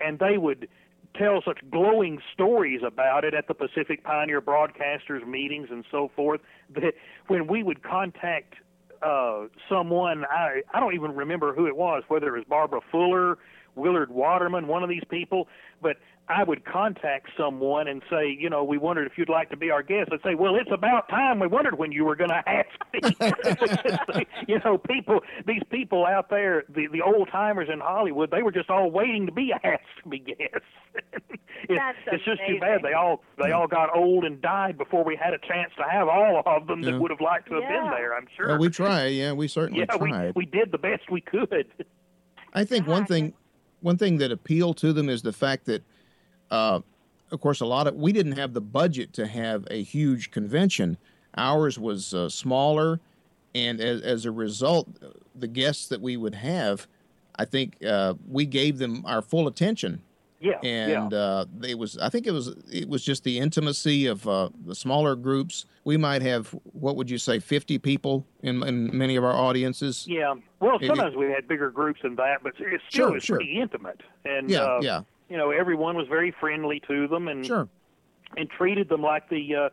and 0.00 0.18
they 0.18 0.38
would 0.38 0.68
tell 1.16 1.42
such 1.44 1.58
glowing 1.70 2.20
stories 2.32 2.80
about 2.86 3.24
it 3.24 3.34
at 3.34 3.48
the 3.48 3.54
Pacific 3.54 4.04
Pioneer 4.04 4.40
Broadcasters 4.40 5.26
meetings 5.26 5.68
and 5.70 5.84
so 5.90 6.10
forth 6.14 6.40
that 6.74 6.94
when 7.28 7.46
we 7.46 7.62
would 7.62 7.82
contact 7.82 8.54
uh, 9.02 9.44
someone, 9.68 10.24
I 10.30 10.62
I 10.72 10.80
don't 10.80 10.94
even 10.94 11.14
remember 11.14 11.54
who 11.54 11.66
it 11.66 11.76
was, 11.76 12.02
whether 12.08 12.28
it 12.28 12.38
was 12.38 12.44
Barbara 12.48 12.80
Fuller, 12.90 13.38
Willard 13.76 14.10
Waterman, 14.10 14.66
one 14.66 14.82
of 14.82 14.88
these 14.88 15.04
people, 15.08 15.48
but 15.80 15.96
I 16.28 16.42
would 16.42 16.64
contact 16.64 17.28
someone 17.38 17.86
and 17.86 18.02
say, 18.10 18.36
you 18.36 18.50
know, 18.50 18.64
we 18.64 18.78
wondered 18.78 19.06
if 19.06 19.16
you'd 19.16 19.28
like 19.28 19.48
to 19.50 19.56
be 19.56 19.70
our 19.70 19.82
guest. 19.82 20.10
I'd 20.12 20.22
say, 20.24 20.34
well, 20.34 20.56
it's 20.56 20.72
about 20.72 21.08
time. 21.08 21.38
We 21.38 21.46
wondered 21.46 21.78
when 21.78 21.92
you 21.92 22.04
were 22.04 22.16
going 22.16 22.30
to 22.30 22.42
ask 22.48 22.68
me. 22.92 24.24
you 24.48 24.58
know, 24.64 24.76
people, 24.76 25.20
these 25.46 25.62
people 25.70 26.04
out 26.04 26.28
there, 26.28 26.64
the 26.68 26.88
the 26.88 27.00
old 27.00 27.28
timers 27.30 27.68
in 27.72 27.78
Hollywood, 27.78 28.32
they 28.32 28.42
were 28.42 28.50
just 28.50 28.70
all 28.70 28.90
waiting 28.90 29.26
to 29.26 29.32
be 29.32 29.52
asked 29.64 29.82
to 30.02 30.08
be 30.08 30.18
guests. 30.18 30.66
it, 30.96 31.38
That's 31.68 31.98
it's 32.10 32.24
just 32.24 32.40
too 32.48 32.58
bad 32.58 32.80
they 32.82 32.94
all 32.94 33.22
they 33.40 33.52
all 33.52 33.68
got 33.68 33.94
old 33.96 34.24
and 34.24 34.40
died 34.42 34.76
before 34.78 35.04
we 35.04 35.14
had 35.14 35.32
a 35.32 35.38
chance 35.38 35.70
to 35.76 35.84
have 35.88 36.08
all 36.08 36.42
of 36.44 36.66
them 36.66 36.82
Yeah. 36.82 36.92
that 36.92 37.00
would 37.00 37.10
have 37.12 37.20
liked 37.20 37.48
to 37.50 37.54
have 37.54 37.68
been 37.68 37.90
there. 37.90 38.16
I'm 38.16 38.26
sure. 38.36 38.48
Well, 38.48 38.58
we 38.58 38.68
try. 38.68 39.06
Yeah, 39.06 39.32
we 39.32 39.46
certainly 39.46 39.84
yeah, 39.88 39.96
we 39.96 40.10
tried. 40.10 40.32
we 40.34 40.46
did 40.46 40.72
the 40.72 40.78
best 40.78 41.08
we 41.08 41.20
could. 41.20 41.66
I 42.52 42.64
think 42.64 42.86
one 42.88 43.04
thing, 43.04 43.34
one 43.86 43.96
thing 43.96 44.18
that 44.18 44.32
appealed 44.32 44.76
to 44.76 44.92
them 44.92 45.08
is 45.08 45.22
the 45.22 45.32
fact 45.32 45.64
that, 45.66 45.80
uh, 46.50 46.80
of 47.30 47.40
course, 47.40 47.60
a 47.60 47.64
lot 47.64 47.86
of 47.86 47.94
we 47.94 48.12
didn't 48.12 48.36
have 48.36 48.52
the 48.52 48.60
budget 48.60 49.12
to 49.12 49.28
have 49.28 49.64
a 49.70 49.80
huge 49.80 50.32
convention. 50.32 50.98
Ours 51.36 51.78
was 51.78 52.12
uh, 52.12 52.28
smaller, 52.28 52.98
and 53.54 53.80
as, 53.80 54.02
as 54.02 54.24
a 54.24 54.32
result, 54.32 54.88
the 55.36 55.46
guests 55.46 55.86
that 55.86 56.00
we 56.00 56.16
would 56.16 56.34
have, 56.34 56.88
I 57.38 57.44
think 57.44 57.76
uh, 57.84 58.14
we 58.28 58.44
gave 58.44 58.78
them 58.78 59.04
our 59.06 59.22
full 59.22 59.46
attention, 59.46 60.02
Yeah, 60.38 60.58
and 60.62 61.12
yeah. 61.12 61.18
uh, 61.18 61.44
it 61.66 61.78
was 61.78 61.96
I 61.96 62.10
think 62.10 62.26
it 62.26 62.30
was 62.32 62.48
it 62.70 62.88
was 62.88 63.02
just 63.02 63.24
the 63.24 63.38
intimacy 63.38 64.06
of 64.06 64.28
uh, 64.28 64.50
the 64.66 64.74
smaller 64.74 65.16
groups. 65.16 65.64
We 65.84 65.96
might 65.96 66.20
have 66.22 66.48
what 66.72 66.96
would 66.96 67.08
you 67.10 67.16
say, 67.16 67.38
fifty 67.38 67.78
people 67.78 68.26
in, 68.42 68.62
in 68.62 68.96
many 68.96 69.16
of 69.16 69.24
our 69.24 69.32
audiences. 69.32 70.06
Yeah. 70.06 70.34
Well, 70.60 70.76
It- 70.80 70.86
sometimes 70.88 71.16
we 71.16 71.26
had 71.30 71.48
bigger 71.48 71.70
groups 71.70 72.00
than 72.02 72.16
that, 72.16 72.42
but 72.42 72.52
it 72.58 72.80
still 72.90 73.06
Sure, 73.06 73.12
was 73.14 73.24
sure. 73.24 73.36
pretty 73.38 73.58
intimate. 73.58 74.02
And 74.26 74.50
Yeah, 74.50 74.60
uh, 74.60 74.80
yeah, 74.82 75.00
you 75.30 75.38
know, 75.38 75.50
everyone 75.52 75.96
was 75.96 76.06
very 76.06 76.32
friendly 76.38 76.80
to 76.86 77.08
them 77.08 77.28
and 77.28 77.44
sure. 77.46 77.66
and 78.36 78.50
treated 78.50 78.90
them 78.90 79.00
like 79.02 79.30
the 79.30 79.54
uh, 79.54 79.68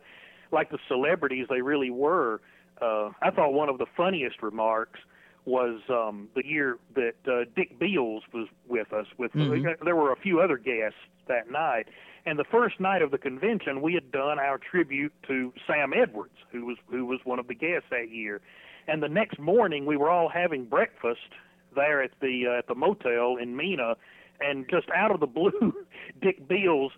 like 0.50 0.70
the 0.70 0.78
celebrities 0.88 1.46
they 1.50 1.60
really 1.60 1.90
were. 1.90 2.40
Uh, 2.80 3.10
I 3.22 3.30
thought 3.30 3.52
one 3.52 3.68
of 3.68 3.76
the 3.78 3.86
funniest 3.96 4.42
remarks 4.42 4.98
was 5.46 5.80
um, 5.90 6.28
the 6.34 6.44
year 6.44 6.78
that 6.94 7.14
uh, 7.26 7.44
Dick 7.54 7.78
Beals 7.78 8.22
was 8.32 8.48
with 8.66 8.92
us. 8.92 9.06
With 9.18 9.32
Mhm. 9.32 9.84
there 9.84 9.96
were 9.96 10.12
a 10.12 10.16
few 10.16 10.40
other 10.40 10.56
guests 10.56 10.98
that 11.26 11.50
night, 11.50 11.88
and 12.26 12.38
the 12.38 12.44
first 12.44 12.80
night 12.80 13.02
of 13.02 13.10
the 13.10 13.18
convention, 13.18 13.82
we 13.82 13.92
had 13.94 14.10
done 14.10 14.38
our 14.38 14.58
tribute 14.58 15.12
to 15.26 15.52
Sam 15.66 15.92
Edwards, 15.94 16.36
who 16.50 16.64
was 16.64 16.78
who 16.88 17.04
was 17.04 17.20
one 17.24 17.38
of 17.38 17.46
the 17.46 17.54
guests 17.54 17.88
that 17.90 18.10
year. 18.10 18.40
And 18.86 19.02
the 19.02 19.08
next 19.08 19.38
morning, 19.38 19.86
we 19.86 19.96
were 19.96 20.10
all 20.10 20.28
having 20.28 20.64
breakfast 20.64 21.30
there 21.74 22.02
at 22.02 22.12
the 22.20 22.46
uh, 22.46 22.58
at 22.58 22.66
the 22.66 22.74
motel 22.74 23.36
in 23.36 23.56
Mena, 23.56 23.96
and 24.40 24.68
just 24.68 24.88
out 24.90 25.10
of 25.10 25.20
the 25.20 25.26
blue, 25.26 25.74
Dick 26.22 26.46
Beals 26.48 26.92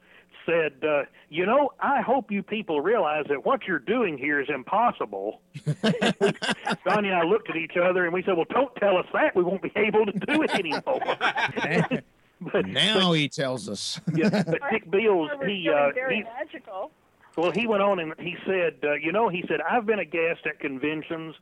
said, 0.47 0.72
uh, 0.82 1.03
"You 1.28 1.44
know, 1.44 1.72
I 1.80 2.01
hope 2.01 2.30
you 2.30 2.42
people 2.42 2.80
realize 2.80 3.24
that 3.28 3.44
what 3.44 3.66
you're 3.66 3.78
doing 3.78 4.16
here 4.16 4.40
is 4.40 4.49
impossible." 4.49 5.42
Donnie 6.84 7.09
and 7.09 7.16
I 7.18 7.24
looked 7.24 7.51
at 7.51 7.57
each 7.57 7.76
other 7.76 8.05
and 8.05 8.14
we 8.14 8.22
said, 8.22 8.36
"Well, 8.36 8.47
don't 8.49 8.74
tell 8.76 8.97
us 8.97 9.07
that. 9.12 9.34
We 9.36 9.42
won't 9.42 9.62
be 9.62 9.72
able 9.76 10.07
to 10.07 10.12
do 10.12 10.42
it 10.42 10.51
anymore." 10.51 12.01
but 12.53 12.66
Now 12.66 13.12
he 13.12 13.28
tells 13.28 13.68
us. 13.68 14.01
yeah, 14.14 14.42
but 14.44 14.61
Dick 14.70 14.90
Beals, 14.90 15.30
he 15.40 15.64
feeling 15.64 15.68
uh, 15.68 15.90
very 15.92 16.16
he 16.16 16.22
magical. 16.22 16.90
well, 17.36 17.51
he 17.51 17.66
went 17.66 17.82
on 17.82 17.99
and 17.99 18.14
he 18.18 18.36
said, 18.47 18.76
uh, 18.84 18.94
you 18.94 19.12
know, 19.12 19.28
he 19.28 19.44
said, 19.49 19.61
I've 19.61 19.86
been 19.86 19.99
a 19.99 20.05
guest 20.05 20.40
at 20.47 20.61
conventions 20.61 21.34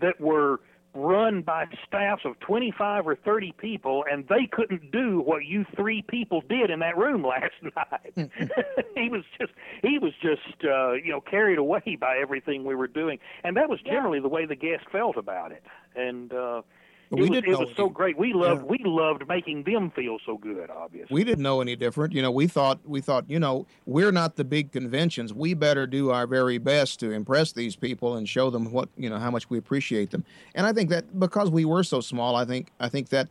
that 0.00 0.20
were 0.20 0.60
run 0.98 1.42
by 1.42 1.66
staffs 1.86 2.22
of 2.24 2.38
25 2.40 3.06
or 3.06 3.16
30 3.16 3.52
people, 3.58 4.04
and 4.10 4.26
they 4.28 4.46
couldn't 4.50 4.90
do 4.90 5.20
what 5.20 5.44
you 5.44 5.64
three 5.76 6.02
people 6.02 6.42
did 6.48 6.70
in 6.70 6.80
that 6.80 6.96
room 6.96 7.22
last 7.34 7.54
night. 7.62 8.12
he 8.96 9.08
was 9.08 9.22
just, 9.38 9.52
he 9.82 9.98
was 9.98 10.12
just, 10.20 10.64
uh, 10.64 10.92
you 10.92 11.10
know, 11.12 11.20
carried 11.20 11.58
away 11.58 11.96
by 12.00 12.18
everything 12.18 12.64
we 12.64 12.74
were 12.74 12.88
doing, 12.88 13.18
and 13.44 13.56
that 13.56 13.68
was 13.68 13.78
Yeah. 13.84 13.92
generally 13.94 14.20
the 14.20 14.28
way 14.28 14.44
the 14.46 14.56
guest 14.56 14.84
felt 14.90 15.16
about 15.16 15.52
it. 15.52 15.62
And 15.94 16.32
uh, 16.32 16.62
But 17.10 17.18
it 17.18 17.22
we 17.22 17.28
was, 17.30 17.40
didn't 17.40 17.54
it 17.54 17.58
was 17.58 17.68
so 17.76 17.84
any- 17.86 17.94
great. 17.94 18.18
We 18.18 18.32
loved, 18.34 18.62
Yeah. 18.62 18.66
we 18.68 18.78
loved 18.84 19.26
making 19.28 19.62
them 19.64 19.90
feel 19.90 20.18
so 20.26 20.36
good. 20.36 20.68
Obviously, 20.70 21.14
we 21.14 21.24
didn't 21.24 21.42
know 21.42 21.60
any 21.60 21.74
different. 21.76 22.12
You 22.12 22.20
know, 22.22 22.30
we 22.30 22.46
thought 22.46 22.80
we 22.84 23.00
thought, 23.00 23.28
you 23.30 23.38
know, 23.38 23.66
we're 23.86 24.12
not 24.12 24.36
the 24.36 24.44
big 24.44 24.72
conventions. 24.72 25.32
We 25.32 25.54
better 25.54 25.86
do 25.86 26.10
our 26.10 26.26
very 26.26 26.58
best 26.58 27.00
to 27.00 27.10
impress 27.10 27.52
these 27.52 27.76
people 27.76 28.14
and 28.16 28.28
show 28.28 28.50
them 28.50 28.70
what 28.72 28.88
you 28.96 29.08
know 29.08 29.18
how 29.18 29.30
much 29.30 29.48
we 29.48 29.56
appreciate 29.58 30.10
them. 30.10 30.24
And 30.54 30.66
I 30.66 30.72
think 30.72 30.90
that 30.90 31.18
because 31.18 31.50
we 31.50 31.64
were 31.64 31.82
so 31.82 32.00
small, 32.00 32.36
I 32.36 32.44
think 32.44 32.72
I 32.78 32.88
think 32.88 33.08
that 33.08 33.28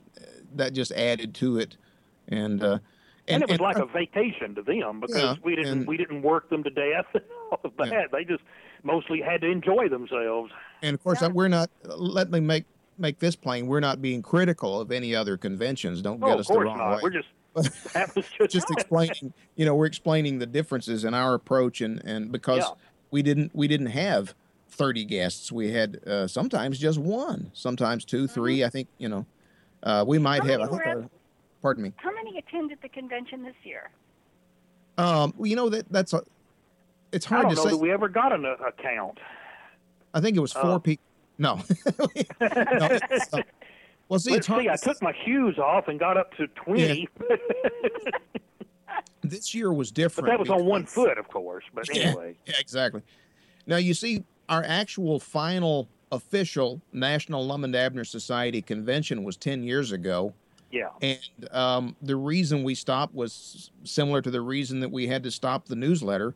that 0.56 0.74
just 0.74 0.92
added 0.94 1.36
to 1.36 1.60
it. 1.60 1.78
And 2.30 2.64
uh, 2.64 2.80
and, 3.28 3.44
it 3.44 3.50
was 3.50 3.60
like 3.60 3.78
a 3.78 3.86
vacation 3.86 4.56
to 4.56 4.62
them 4.62 5.02
because 5.02 5.16
Yeah, 5.22 5.36
we 5.44 5.56
didn't 5.56 5.72
and- 5.80 5.88
we 5.88 5.98
didn't 5.98 6.22
work 6.24 6.50
them 6.50 6.64
to 6.64 6.70
death 6.70 7.06
and 7.14 7.24
all 7.52 7.60
of 7.64 7.72
that. 7.78 7.92
Yeah. 7.92 8.06
They 8.12 8.24
just 8.24 8.42
mostly 8.84 9.22
had 9.22 9.42
to 9.42 9.48
enjoy 9.52 9.90
themselves. 9.90 10.52
and 10.82 10.94
of 10.96 11.04
course 11.04 11.22
Yeah. 11.22 11.28
we're 11.28 11.48
not. 11.48 11.70
Let 11.86 12.32
me 12.32 12.40
make 12.40 12.66
make 13.00 13.20
this 13.20 13.36
plain. 13.36 13.68
We're 13.68 13.80
not 13.80 14.02
being 14.02 14.22
critical 14.22 14.80
of 14.82 14.92
any 14.92 15.16
other 15.16 15.38
conventions. 15.38 16.02
Don't 16.02 16.22
Oh, 16.24 16.28
get 16.28 16.34
of 16.36 16.40
us 16.42 16.48
the 16.48 16.60
wrong 16.60 16.78
not. 16.78 16.96
way. 16.98 17.00
We're 17.04 17.10
just 17.12 17.28
that 17.94 18.14
was 18.16 18.26
just, 18.38 18.52
just 18.52 18.72
explaining 18.72 19.34
you 19.56 19.66
know 19.66 19.74
we're 19.76 19.86
explaining 19.88 20.38
the 20.40 20.46
differences 20.46 21.04
in 21.04 21.14
our 21.14 21.34
approach 21.34 21.82
and 21.82 22.02
and 22.06 22.32
because 22.32 22.60
Yeah. 22.60 22.70
we 23.12 23.22
didn't 23.24 23.56
we 23.56 23.68
didn't 23.68 23.88
have 23.88 24.36
30 24.70 25.06
guests 25.06 25.52
we 25.52 25.72
had 25.72 26.00
uh, 26.06 26.28
sometimes 26.28 26.78
just 26.78 27.00
one 27.00 27.50
sometimes 27.54 28.06
two 28.06 28.28
three 28.28 28.64
i 28.64 28.70
think 28.70 28.88
you 29.00 29.10
know 29.10 29.26
uh, 29.82 30.04
we 30.08 30.20
might 30.20 30.42
Mm-hmm. 30.42 30.50
How 30.52 30.60
have 30.60 30.62
i 30.62 30.68
think 30.72 30.86
were 30.86 31.02
our, 31.04 31.10
pardon 31.64 31.84
me 31.84 31.94
How 31.96 32.12
many 32.14 32.38
attended 32.38 32.78
the 32.84 32.90
convention 32.90 33.42
this 33.42 33.56
year? 33.64 33.90
um 35.00 35.34
well, 35.38 35.48
you 35.48 35.56
know 35.56 35.70
that 35.70 35.92
that's 35.92 36.14
a 36.14 36.22
it's 37.12 37.26
I 37.26 37.30
hard 37.30 37.42
don't 37.44 37.50
to 37.52 37.56
know 37.56 37.64
say 37.64 37.70
that 37.72 37.78
we 37.78 37.92
ever 37.92 38.08
got 38.10 38.34
an 38.34 38.46
uh, 38.46 38.56
account. 38.68 39.18
i 40.14 40.20
think 40.22 40.38
it 40.38 40.42
was 40.42 40.54
four 40.54 40.74
Oh. 40.74 40.80
people 40.80 41.04
no, 41.38 41.56
no 42.42 43.00
so- 43.30 43.42
well 44.10 44.20
see 44.20 44.32
Let's 44.32 44.48
hard 44.48 44.64
see. 44.64 44.70
I 44.70 44.76
took 44.76 45.02
my 45.02 45.14
shoes 45.26 45.58
off 45.58 45.88
and 45.88 46.00
got 46.00 46.18
up 46.18 46.34
to 46.38 46.48
twenty, 46.48 47.08
this 49.22 49.54
year 49.54 49.74
was 49.74 49.92
different. 49.92 50.28
but 50.28 50.32
that 50.32 50.40
was 50.40 50.50
on 50.50 50.66
one 50.66 50.86
foot, 50.86 51.18
of 51.18 51.28
course. 51.28 51.64
But 51.74 51.94
Yeah. 51.96 52.04
anyway, 52.04 52.36
Yeah, 52.46 52.56
exactly. 52.60 53.02
Now 53.66 53.78
you 53.78 53.94
see, 53.94 54.24
our 54.50 54.64
actual 54.66 55.20
final 55.20 55.90
official 56.12 56.82
National 56.94 57.46
Lum 57.46 57.64
and 57.66 57.76
Abner 57.76 58.06
Society 58.06 58.62
convention 58.62 59.24
was 59.24 59.36
ten 59.36 59.64
years 59.64 59.92
ago, 59.92 60.34
yeah, 60.72 60.88
and 61.02 61.20
um, 61.52 61.96
the 62.02 62.16
reason 62.16 62.64
we 62.64 62.76
stopped 62.76 63.14
was 63.14 63.72
similar 63.84 64.22
to 64.22 64.32
the 64.32 64.42
reason 64.42 64.80
that 64.80 64.90
we 64.90 65.08
had 65.08 65.24
to 65.24 65.32
stop 65.32 65.66
the 65.66 65.76
newsletter. 65.76 66.34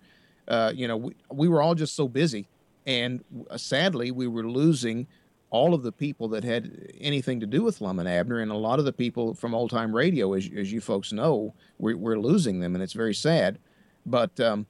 Uh, 0.47 0.73
you 0.75 0.87
know, 0.89 0.97
we, 0.97 1.15
we 1.31 1.47
were 1.47 1.61
all 1.61 1.75
just 1.75 1.95
so 1.95 2.07
busy, 2.09 2.47
and 2.85 3.23
uh, 3.49 3.57
sadly, 3.57 4.11
we 4.11 4.27
were 4.27 4.47
losing 4.47 5.07
all 5.49 5.73
of 5.73 5.83
the 5.83 5.91
people 5.91 6.29
that 6.29 6.43
had 6.45 6.91
anything 7.01 7.39
to 7.41 7.45
do 7.45 7.61
with 7.61 7.81
Lum 7.81 7.99
and 7.99 8.07
Abner, 8.07 8.39
and 8.39 8.51
a 8.51 8.55
lot 8.55 8.79
of 8.79 8.85
the 8.85 8.93
people 8.93 9.33
from 9.33 9.53
old 9.53 9.69
time 9.69 9.93
radio, 9.93 10.33
as, 10.33 10.49
as 10.55 10.71
you 10.71 10.79
folks 10.79 11.11
know, 11.11 11.53
we're, 11.77 11.97
we're 11.97 12.17
losing 12.19 12.59
them, 12.61 12.73
and 12.73 12.81
it's 12.83 12.93
very 12.93 13.13
sad. 13.13 13.59
But 14.05 14.39
um, 14.39 14.65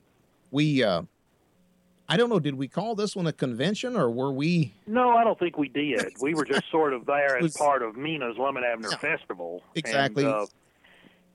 we, 0.50 0.84
uh, 0.84 1.04
I 2.10 2.18
don't 2.18 2.30
know, 2.30 2.40
did 2.40 2.56
we 2.56 2.68
call 2.68 2.96
this 2.96 3.16
one 3.16 3.28
a 3.28 3.32
convention, 3.32 3.96
or 3.96 4.10
were 4.10 4.32
we? 4.32 4.74
no, 4.88 5.12
I 5.12 5.24
don't 5.24 5.38
think 5.38 5.58
we 5.58 5.70
did. 5.70 6.04
We 6.20 6.34
were 6.34 6.46
just 6.46 6.64
sort 6.72 6.94
of 6.94 7.06
there 7.06 7.38
as 7.38 7.44
was- 7.44 7.58
part 7.58 7.84
of 7.84 7.96
Mena's 7.96 8.38
Lemon 8.40 8.64
Abner 8.64 8.90
Yeah. 8.92 8.98
Festival. 8.98 9.62
Exactly. 9.76 10.24
And, 10.26 10.34
uh, 10.34 10.46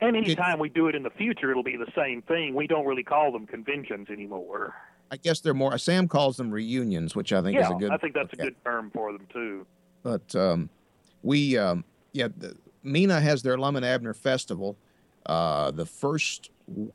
and 0.01 0.17
anytime 0.17 0.59
we 0.59 0.69
do 0.69 0.89
it 0.89 0.95
in 0.95 1.03
the 1.05 1.11
future, 1.11 1.51
it'll 1.51 1.63
be 1.63 1.77
the 1.77 1.91
same 1.97 2.21
thing. 2.21 2.55
We 2.55 2.67
don't 2.67 2.85
really 2.85 3.03
call 3.05 3.33
them 3.33 3.47
conventions 3.47 4.11
anymore. 4.11 4.75
I 5.11 5.17
guess 5.17 5.41
they're 5.41 5.55
more. 5.55 5.77
Sam 5.79 6.09
calls 6.09 6.37
them 6.37 6.51
reunions, 6.51 7.15
which 7.15 7.33
I 7.33 7.43
think 7.43 7.55
yeah, 7.55 7.67
is 7.67 7.71
a 7.71 7.75
good. 7.75 7.91
I 7.91 7.97
think 7.97 8.15
that's 8.15 8.33
a 8.33 8.37
good 8.37 8.57
term 8.65 8.91
for 8.91 9.13
them 9.13 9.27
too. 9.33 9.67
But 10.03 10.35
um, 10.35 10.69
we, 11.23 11.57
um, 11.57 11.85
yeah, 12.13 12.29
the, 12.37 12.57
Mena 12.83 13.21
has 13.21 13.43
their 13.43 13.59
Lum 13.59 13.77
and 13.77 13.85
Abner 13.85 14.15
Festival 14.15 14.77
uh, 15.27 15.71
the 15.71 15.87
first 15.87 16.51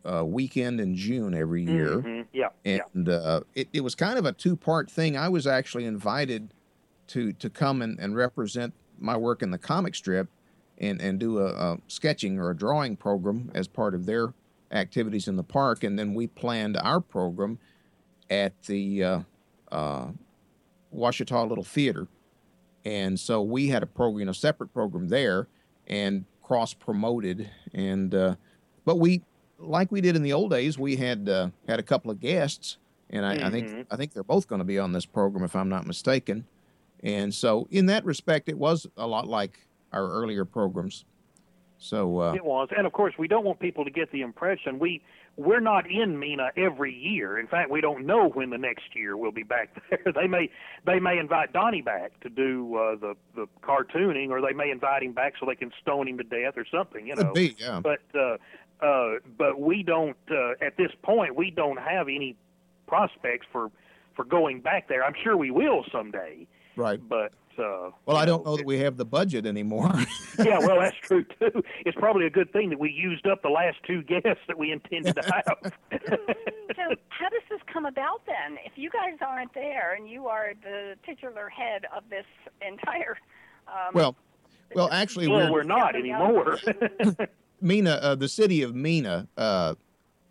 uh, 0.06 0.26
weekend 0.26 0.80
in 0.82 0.96
June 0.96 1.34
every 1.34 1.64
year. 1.64 1.98
Mhm. 1.98 2.26
Yeah, 2.34 2.50
yeah. 2.64 2.80
and 2.94 3.10
uh, 3.10 3.42
it, 3.56 3.70
it 3.74 3.82
was 3.82 3.96
kind 3.96 4.18
of 4.18 4.26
a 4.26 4.32
two 4.32 4.56
part 4.56 4.90
thing. 4.90 5.18
I 5.18 5.30
was 5.30 5.48
actually 5.48 5.86
invited 5.86 6.54
to 7.08 7.34
to 7.34 7.50
come 7.50 7.82
and, 7.82 8.00
and 8.00 8.16
represent 8.16 8.74
my 9.00 9.18
work 9.18 9.42
in 9.42 9.52
the 9.52 9.58
comic 9.58 9.96
strip 9.96 10.30
and, 10.78 11.02
and 11.02 11.20
do 11.20 11.40
a, 11.40 11.48
a 11.48 11.78
sketching 11.88 12.40
or 12.40 12.52
a 12.52 12.56
drawing 12.56 12.96
program 12.96 13.52
as 13.54 13.68
part 13.68 13.94
of 13.96 14.06
their 14.06 14.34
activities 14.72 15.28
in 15.28 15.36
the 15.36 15.44
park. 15.44 15.84
And 15.84 15.98
then 15.98 16.14
we 16.14 16.28
planned 16.28 16.78
our 16.78 17.02
program 17.02 17.60
at 18.32 18.54
the 18.64 19.04
uh, 19.04 19.20
uh, 19.72 20.08
Ouachita 20.92 21.48
Little 21.48 21.64
Theater, 21.64 22.08
and 22.86 23.20
so 23.20 23.42
we 23.44 23.68
had 23.68 23.84
a 23.84 23.86
program, 23.86 24.30
a 24.30 24.34
separate 24.34 24.74
program 24.74 25.10
there, 25.10 25.48
and 25.86 26.26
cross 26.42 26.74
promoted. 26.74 27.50
And 27.74 28.16
uh, 28.16 28.36
but 28.86 28.98
we, 28.98 29.22
like 29.60 29.92
we 29.92 30.02
did 30.02 30.16
in 30.16 30.24
the 30.24 30.34
old 30.34 30.50
days, 30.52 30.80
we 30.80 30.96
had 30.96 31.30
uh, 31.30 31.50
had 31.68 31.80
a 31.80 31.84
couple 31.84 32.10
of 32.10 32.20
guests, 32.20 32.78
and 33.10 33.26
I, 33.26 33.34
I 33.34 33.36
Mhm. 33.36 33.52
think 33.52 33.88
I 33.92 33.96
think 33.98 34.14
they're 34.14 34.24
both 34.24 34.48
going 34.48 34.60
to 34.60 34.66
be 34.66 34.80
on 34.80 34.94
this 34.94 35.06
program 35.06 35.44
if 35.44 35.56
I'm 35.56 35.70
not 35.70 35.86
mistaken. 35.86 36.46
And 37.04 37.34
so, 37.34 37.68
in 37.72 37.88
that 37.88 38.06
respect, 38.06 38.48
it 38.48 38.58
was 38.58 38.88
a 38.96 39.08
lot 39.08 39.28
like 39.28 39.60
our 39.92 40.08
earlier 40.10 40.46
programs. 40.46 41.04
So, 41.80 42.20
uh, 42.20 42.34
It 42.34 42.46
was, 42.46 42.70
and 42.78 42.86
of 42.86 42.94
course, 42.94 43.16
we 43.18 43.28
don't 43.28 43.44
want 43.44 43.60
people 43.60 43.84
to 43.86 43.90
get 43.90 44.12
the 44.12 44.22
impression 44.22 44.78
we 44.78 45.02
we're 45.38 45.60
not 45.62 45.90
in 45.90 46.20
Mena 46.20 46.50
every 46.58 46.94
year. 46.94 47.40
In 47.40 47.48
fact, 47.48 47.70
we 47.72 47.82
don't 47.82 48.06
know 48.06 48.30
when 48.30 48.50
the 48.50 48.58
next 48.58 48.96
year 48.96 49.16
we'll 49.18 49.32
be 49.32 49.44
back 49.44 49.70
there. 49.90 50.14
they 50.14 50.28
may 50.28 50.50
they 50.86 51.00
may 51.00 51.18
invite 51.18 51.54
Donnie 51.54 51.82
back 51.82 52.20
to 52.22 52.30
do 52.30 52.76
uh, 52.76 52.96
the 52.96 53.16
the 53.36 53.48
cartooning, 53.64 54.30
or 54.30 54.42
they 54.42 54.54
may 54.54 54.70
invite 54.72 55.04
him 55.04 55.14
back 55.14 55.34
so 55.40 55.46
they 55.46 55.56
can 55.56 55.72
stone 55.82 56.08
him 56.08 56.18
to 56.18 56.24
death 56.24 56.54
or 56.58 56.66
something. 56.72 57.08
You 57.08 57.16
know, 57.16 57.34
be, 57.34 57.56
yeah. 57.58 57.80
but 57.82 58.02
uh, 58.14 58.38
uh, 58.86 59.20
but 59.38 59.60
we 59.60 59.84
don't 59.84 60.18
uh, 60.30 60.52
at 60.62 60.78
this 60.78 60.92
point 61.02 61.36
we 61.36 61.50
don't 61.52 61.80
have 61.80 62.08
any 62.08 62.36
prospects 62.88 63.48
for 63.52 63.72
for 64.16 64.26
going 64.26 64.60
back 64.60 64.90
there. 64.90 65.04
I'm 65.04 65.16
sure 65.24 65.38
we 65.38 65.52
will 65.52 65.86
someday, 65.92 66.46
Right. 66.76 67.00
but 67.08 67.32
uh, 67.58 67.92
Well, 68.06 68.18
I 68.18 68.26
don't 68.26 68.46
know 68.46 68.58
that 68.58 68.66
we 68.66 68.80
have 68.80 68.98
the 68.98 69.06
budget 69.06 69.46
anymore. 69.46 69.92
yeah, 70.40 70.60
well, 70.60 70.80
that's 70.80 70.96
true 71.02 71.24
too. 71.40 71.64
It's 71.86 71.98
probably 71.98 72.26
a 72.26 72.30
good 72.30 72.52
thing 72.54 72.70
that 72.70 72.80
we 72.80 72.92
used 72.92 73.28
up 73.28 73.42
the 73.42 73.50
last 73.50 73.78
two 73.86 74.04
guests 74.24 74.42
that 74.48 74.58
we 74.58 74.72
intended 74.72 75.16
to 75.16 75.22
have. 75.22 75.74
So 76.76 76.96
how 77.10 77.30
does 77.30 77.44
this 77.50 77.60
come 77.72 77.86
about 77.86 78.26
then? 78.26 78.58
If 78.66 78.74
you 78.76 78.90
guys 78.90 79.18
aren't 79.22 79.54
there 79.54 79.94
and 79.96 80.10
you 80.10 80.28
are 80.28 80.54
the 80.64 80.96
titular 81.06 81.50
head 81.50 81.86
of 81.96 82.04
this 82.10 82.26
entire 82.66 83.18
um, 83.68 83.94
well, 83.94 84.16
well, 84.76 84.90
actually, 84.92 85.28
well, 85.28 85.48
we're, 85.48 85.60
we're 85.60 85.64
not 85.64 85.96
anymore. 85.96 86.58
Mena, 87.62 87.92
uh, 87.92 88.16
the 88.16 88.28
city 88.28 88.64
of 88.64 88.76
Mena, 88.76 89.28
uh, 89.38 89.76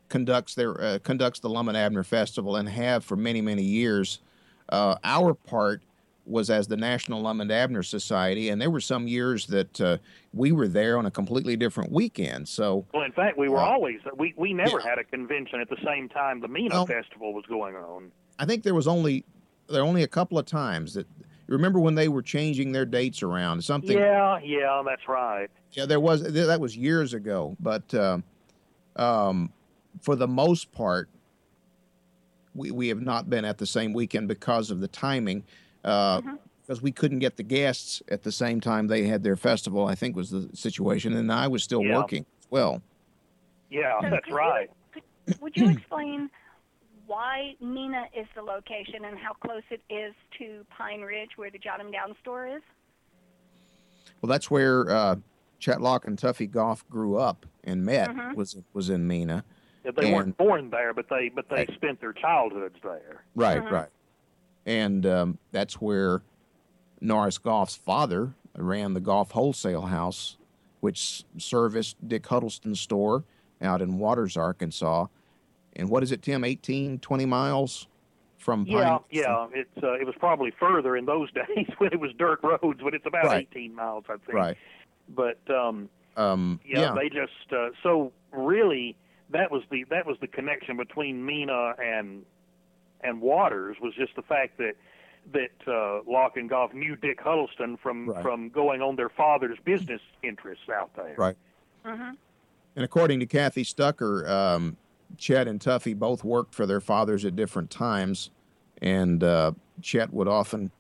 conducts 0.08 0.54
their 0.54 0.78
uh, 0.80 0.98
conducts 0.98 1.40
the 1.40 1.48
Lum 1.48 1.68
and 1.68 1.76
Abner 1.76 2.02
Festival 2.02 2.56
and 2.56 2.68
have 2.68 3.04
for 3.04 3.16
many 3.16 3.40
many 3.40 3.62
years. 3.62 4.20
Uh, 4.68 4.96
our 5.02 5.34
part 5.34 5.82
was 6.30 6.48
as 6.48 6.68
the 6.68 6.76
National 6.76 7.20
Lum 7.20 7.40
and 7.40 7.50
Abner 7.50 7.82
Society, 7.82 8.48
and 8.48 8.60
there 8.60 8.70
were 8.70 8.80
some 8.80 9.06
years 9.08 9.46
that 9.46 9.80
uh, 9.80 9.98
we 10.32 10.52
were 10.52 10.68
there 10.68 10.96
on 10.96 11.06
a 11.06 11.10
completely 11.10 11.56
different 11.56 11.90
weekend. 11.92 12.48
So 12.48 12.86
well, 12.94 13.02
in 13.02 13.12
fact, 13.12 13.36
we 13.36 13.48
were 13.48 13.58
Uh, 13.58 13.64
always 13.64 14.00
we 14.16 14.32
we 14.36 14.52
never 14.54 14.80
yeah. 14.80 14.90
had 14.90 14.98
a 14.98 15.04
convention 15.04 15.60
at 15.60 15.68
the 15.68 15.76
same 15.84 16.08
time 16.08 16.40
the 16.40 16.48
Mena 16.48 16.74
Well- 16.74 16.86
festival 16.86 17.34
was 17.34 17.44
going 17.46 17.74
on. 17.74 18.12
I 18.38 18.46
think 18.46 18.62
there 18.62 18.74
was 18.74 18.86
only 18.88 19.24
there 19.68 19.82
were 19.82 19.88
only 19.88 20.02
a 20.02 20.08
couple 20.08 20.38
of 20.38 20.46
times 20.46 20.94
that 20.94 21.06
remember 21.46 21.78
when 21.80 21.94
they 21.94 22.08
were 22.08 22.22
changing 22.22 22.72
their 22.72 22.86
dates 22.86 23.22
around 23.22 23.62
something. 23.62 23.98
Yeah, 23.98 24.38
yeah, 24.42 24.82
that's 24.86 25.06
right. 25.08 25.48
Yeah, 25.72 25.86
there 25.86 26.00
was 26.00 26.22
that 26.22 26.60
was 26.60 26.76
years 26.76 27.12
ago, 27.12 27.56
but 27.60 27.92
uh, 27.94 28.18
um, 28.96 29.52
for 30.00 30.16
the 30.16 30.28
most 30.28 30.72
part, 30.72 31.08
we 32.54 32.70
we 32.70 32.88
have 32.88 33.00
not 33.02 33.28
been 33.28 33.44
at 33.44 33.58
the 33.58 33.66
same 33.66 33.92
weekend 33.92 34.28
because 34.28 34.70
of 34.70 34.80
the 34.80 34.88
timing. 34.88 35.44
Uh, 35.84 36.20
Mhm. 36.20 36.38
Because 36.66 36.82
we 36.82 36.92
couldn't 36.92 37.18
get 37.18 37.36
the 37.36 37.42
guests 37.42 38.00
at 38.10 38.22
the 38.22 38.30
same 38.30 38.60
time 38.60 38.86
they 38.86 39.02
had 39.04 39.24
their 39.24 39.34
festival, 39.34 39.86
I 39.88 39.96
think 39.96 40.14
was 40.14 40.30
the 40.30 40.48
situation, 40.56 41.14
and 41.14 41.32
I 41.32 41.48
was 41.48 41.64
still 41.64 41.82
Yeah. 41.82 41.96
working 41.96 42.24
as 42.38 42.46
well. 42.48 42.80
Yeah, 43.70 44.00
So 44.00 44.08
that's 44.10 44.24
could 44.24 44.30
you- 44.30 44.36
right. 44.36 44.70
Would 45.40 45.56
you 45.56 45.68
explain 45.68 46.30
why 47.06 47.56
Mena 47.60 48.04
is 48.14 48.28
the 48.36 48.42
location 48.42 49.04
and 49.04 49.18
how 49.18 49.32
close 49.32 49.64
it 49.70 49.82
is 49.90 50.14
to 50.38 50.64
Pine 50.70 51.00
Ridge, 51.00 51.30
where 51.36 51.50
the 51.50 51.58
Jot 51.58 51.80
'em 51.80 51.90
Down 51.90 52.14
store 52.20 52.46
is? 52.46 52.62
Well, 54.20 54.28
that's 54.28 54.48
where 54.48 54.88
uh, 54.90 55.16
Chet 55.58 55.80
Lauck 55.80 56.06
and 56.06 56.16
Tuffy 56.16 56.48
Goff 56.48 56.88
grew 56.88 57.16
up 57.16 57.46
and 57.64 57.84
met. 57.84 58.10
Mhm. 58.10 58.36
Was 58.36 58.56
was 58.74 58.90
in 58.90 59.08
Mena. 59.08 59.44
Yeah, 59.84 59.90
they 59.96 60.06
and- 60.06 60.14
weren't 60.14 60.36
born 60.36 60.70
there, 60.70 60.94
but 60.94 61.08
they 61.08 61.30
but 61.30 61.48
they 61.48 61.56
Right. 61.56 61.74
spent 61.74 62.00
their 62.00 62.12
childhoods 62.12 62.76
there. 62.82 63.24
Right, 63.34 63.60
Mhm. 63.62 63.70
right. 63.72 63.88
And 64.66 65.04
um, 65.06 65.38
that's 65.52 65.74
where 65.74 66.22
Norris 67.00 67.38
Goff's 67.38 67.76
father 67.76 68.32
ran 68.56 68.94
the 68.94 69.00
Goff 69.00 69.30
Wholesale 69.30 69.82
House, 69.82 70.36
which 70.80 71.24
serviced 71.38 71.96
Dick 72.06 72.26
Huddleston's 72.26 72.80
store 72.80 73.24
out 73.62 73.80
in 73.82 73.98
Waters, 73.98 74.36
Arkansas. 74.36 75.06
And 75.76 75.88
what 75.88 76.02
is 76.02 76.12
it, 76.12 76.22
Tim? 76.22 76.44
18, 76.44 76.98
20 76.98 77.26
miles 77.26 77.86
from 78.38 78.64
Pine? 78.66 78.74
Yeah, 78.74 78.98
yeah. 79.10 79.46
It's 79.52 79.82
uh, 79.82 79.92
it 79.94 80.04
was 80.06 80.14
probably 80.18 80.50
further 80.58 80.96
in 80.96 81.04
those 81.06 81.30
days 81.32 81.66
when 81.78 81.92
it 81.92 82.00
was 82.00 82.10
dirt 82.18 82.40
roads, 82.42 82.80
but 82.82 82.94
it's 82.94 83.06
about 83.06 83.24
Right. 83.24 83.48
18 83.50 83.74
miles, 83.74 84.04
I 84.08 84.14
think. 84.16 84.32
Right. 84.34 84.56
But 85.08 85.38
um, 85.48 85.88
Um, 86.16 86.60
yeah, 86.66 86.80
yeah. 86.80 86.94
they 86.94 87.08
just 87.08 87.52
uh, 87.52 87.68
so 87.82 88.12
really 88.32 88.96
that 89.30 89.50
was 89.50 89.62
the 89.70 89.84
that 89.90 90.06
was 90.06 90.16
the 90.20 90.26
connection 90.26 90.76
between 90.76 91.24
Mena 91.24 91.74
and 91.82 92.24
and 93.02 93.20
Waters 93.20 93.76
was 93.80 93.94
just 93.94 94.14
the 94.16 94.22
fact 94.22 94.58
that 94.58 94.74
that 95.32 95.50
uh, 95.68 96.00
Lauck 96.10 96.36
and 96.36 96.48
Goff 96.48 96.72
knew 96.72 96.96
Dick 96.96 97.20
Huddleston 97.20 97.76
from 97.76 98.08
Right. 98.08 98.22
from 98.22 98.48
going 98.48 98.80
on 98.82 98.96
their 98.96 99.10
father's 99.10 99.58
business 99.64 100.00
interests 100.22 100.64
out 100.74 100.90
there. 100.96 101.14
Right. 101.16 101.36
Mm-hmm. 101.84 102.12
And 102.76 102.84
according 102.84 103.20
to 103.20 103.26
Kathy 103.26 103.64
Stucker, 103.64 104.28
um, 104.28 104.76
Chet 105.18 105.48
and 105.48 105.60
Tuffy 105.60 105.98
both 105.98 106.24
worked 106.24 106.54
for 106.54 106.66
their 106.66 106.80
fathers 106.80 107.24
at 107.24 107.36
different 107.36 107.70
times. 107.70 108.30
And 108.80 109.22
uh, 109.22 109.52
Chet 109.82 110.12
would 110.12 110.28
often, 110.28 110.70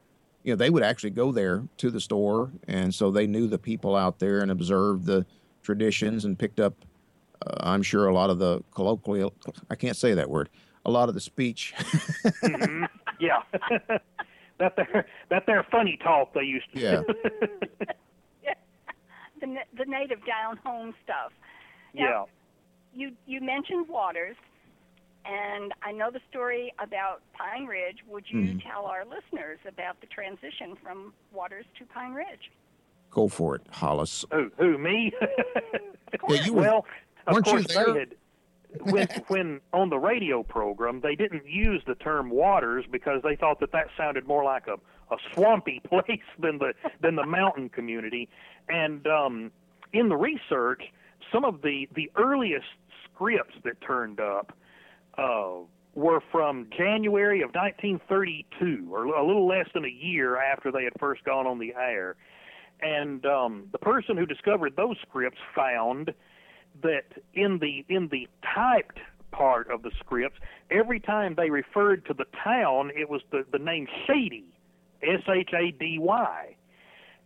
you 0.42 0.52
know, 0.52 0.56
they 0.56 0.70
would 0.70 0.82
actually 0.82 1.10
go 1.10 1.32
there 1.32 1.64
to 1.78 1.90
the 1.90 2.00
store. 2.00 2.50
And 2.66 2.94
so 2.94 3.10
they 3.10 3.26
knew 3.26 3.46
the 3.46 3.58
people 3.58 3.94
out 3.96 4.18
there 4.18 4.40
and 4.40 4.50
observed 4.50 5.04
the 5.04 5.26
traditions 5.62 6.24
and 6.24 6.38
picked 6.38 6.60
up, 6.60 6.74
uh, 7.46 7.56
I'm 7.60 7.82
sure, 7.82 8.06
a 8.06 8.14
lot 8.14 8.30
of 8.30 8.38
the 8.38 8.62
colloquial, 8.70 9.34
I 9.68 9.74
can't 9.74 9.96
say 9.96 10.14
that 10.14 10.30
word, 10.30 10.48
a 10.84 10.90
lot 10.90 11.08
of 11.08 11.14
the 11.14 11.20
speech. 11.20 11.74
Mhm. 12.42 12.88
Yeah. 13.18 13.42
that 14.58 14.76
there 14.76 15.06
that 15.30 15.44
there 15.46 15.66
funny 15.70 15.98
talk 16.02 16.32
they 16.34 16.42
used 16.42 16.72
to 16.74 16.80
Yeah. 18.42 18.54
The, 19.40 19.56
the 19.76 19.84
native 19.86 20.24
down 20.26 20.58
home 20.58 20.94
stuff. 21.02 21.32
yeah. 21.94 22.24
You 22.92 23.12
you 23.26 23.40
mentioned 23.40 23.88
Waters, 23.88 24.36
and 25.24 25.72
I 25.82 25.92
know 25.92 26.10
the 26.10 26.20
story 26.28 26.74
about 26.78 27.22
Pine 27.34 27.66
Ridge. 27.66 27.98
Would 28.08 28.24
you 28.28 28.40
Mhm. 28.40 28.62
tell 28.64 28.84
our 28.86 29.04
listeners 29.04 29.58
about 29.66 30.00
the 30.00 30.08
transition 30.08 30.76
from 30.82 31.14
Waters 31.32 31.64
to 31.78 31.84
Pine 31.86 32.12
Ridge? 32.12 32.50
go 33.10 33.28
for 33.28 33.54
it, 33.56 33.62
Hollis. 33.70 34.24
Who 34.32 34.50
who 34.58 34.76
me? 34.76 35.12
Yeah, 36.28 36.44
you 36.44 36.52
were- 36.52 36.60
well, 36.62 36.86
of 37.26 37.34
weren't 37.34 37.46
you 37.46 37.52
course 37.52 37.66
there? 37.68 37.92
they 37.92 37.98
had 38.00 38.14
when 38.82 39.08
when 39.28 39.60
on 39.72 39.90
the 39.90 39.98
radio 39.98 40.42
program 40.42 41.00
they 41.00 41.14
didn't 41.14 41.46
use 41.46 41.82
the 41.86 41.94
term 41.96 42.30
waters 42.30 42.84
because 42.90 43.22
they 43.22 43.36
thought 43.36 43.60
that 43.60 43.72
that 43.72 43.88
sounded 43.96 44.26
more 44.26 44.44
like 44.44 44.66
a 44.66 44.74
a 45.12 45.16
swampy 45.32 45.80
place 45.88 46.20
than 46.38 46.58
the 46.58 46.72
than 47.00 47.16
the 47.16 47.26
mountain 47.26 47.68
community. 47.68 48.28
And 48.68 49.06
um 49.06 49.50
in 49.92 50.08
the 50.08 50.16
research 50.16 50.82
some 51.32 51.44
of 51.44 51.62
the 51.62 51.88
the 51.94 52.10
earliest 52.16 52.66
scripts 53.04 53.54
that 53.64 53.80
turned 53.80 54.20
up 54.20 54.56
uh 55.18 55.60
were 55.94 56.20
from 56.30 56.68
January 56.76 57.42
of 57.42 57.50
1932 57.52 58.88
or 58.92 59.04
a 59.06 59.26
little 59.26 59.48
less 59.48 59.66
than 59.74 59.84
a 59.84 59.88
year 59.88 60.36
after 60.36 60.70
they 60.70 60.84
had 60.84 60.92
first 61.00 61.24
gone 61.24 61.46
on 61.46 61.58
the 61.58 61.74
air. 61.74 62.16
And 62.80 63.26
um, 63.26 63.66
the 63.72 63.78
person 63.78 64.16
who 64.16 64.24
discovered 64.24 64.76
those 64.76 64.96
scripts 65.02 65.40
found 65.54 66.14
that 66.82 67.04
in 67.34 67.58
the 67.58 67.84
in 67.88 68.08
the 68.08 68.28
typed 68.54 68.98
part 69.32 69.70
of 69.70 69.82
the 69.82 69.90
scripts, 69.98 70.38
every 70.70 71.00
time 71.00 71.34
they 71.36 71.50
referred 71.50 72.04
to 72.06 72.14
the 72.14 72.26
town, 72.42 72.90
it 72.94 73.08
was 73.08 73.22
the 73.30 73.44
the 73.50 73.58
name 73.58 73.86
Shady, 74.06 74.44
S 75.02 75.22
H 75.28 75.50
A 75.54 75.70
D 75.70 75.98
Y, 75.98 76.56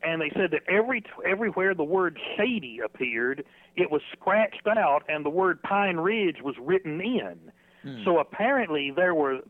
and 0.03 0.21
they 0.21 0.31
said 0.31 0.51
that 0.53 0.63
every 0.69 1.05
everywhere 1.27 1.75
the 1.75 1.85
word 1.85 2.19
Shady 2.37 2.81
appeared, 2.85 3.45
it 3.77 3.91
was 3.91 4.03
scratched 4.13 4.67
out, 4.67 5.03
and 5.09 5.25
the 5.25 5.31
word 5.31 5.63
Pine 5.63 5.97
Ridge 5.97 6.43
was 6.43 6.57
written 6.61 7.01
in. 7.01 7.39
Hmm. 7.83 8.05
So 8.05 8.19
apparently 8.19 8.93
there 8.95 9.15
were 9.15 9.41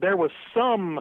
there 0.00 0.16
was 0.16 0.30
some 0.54 1.00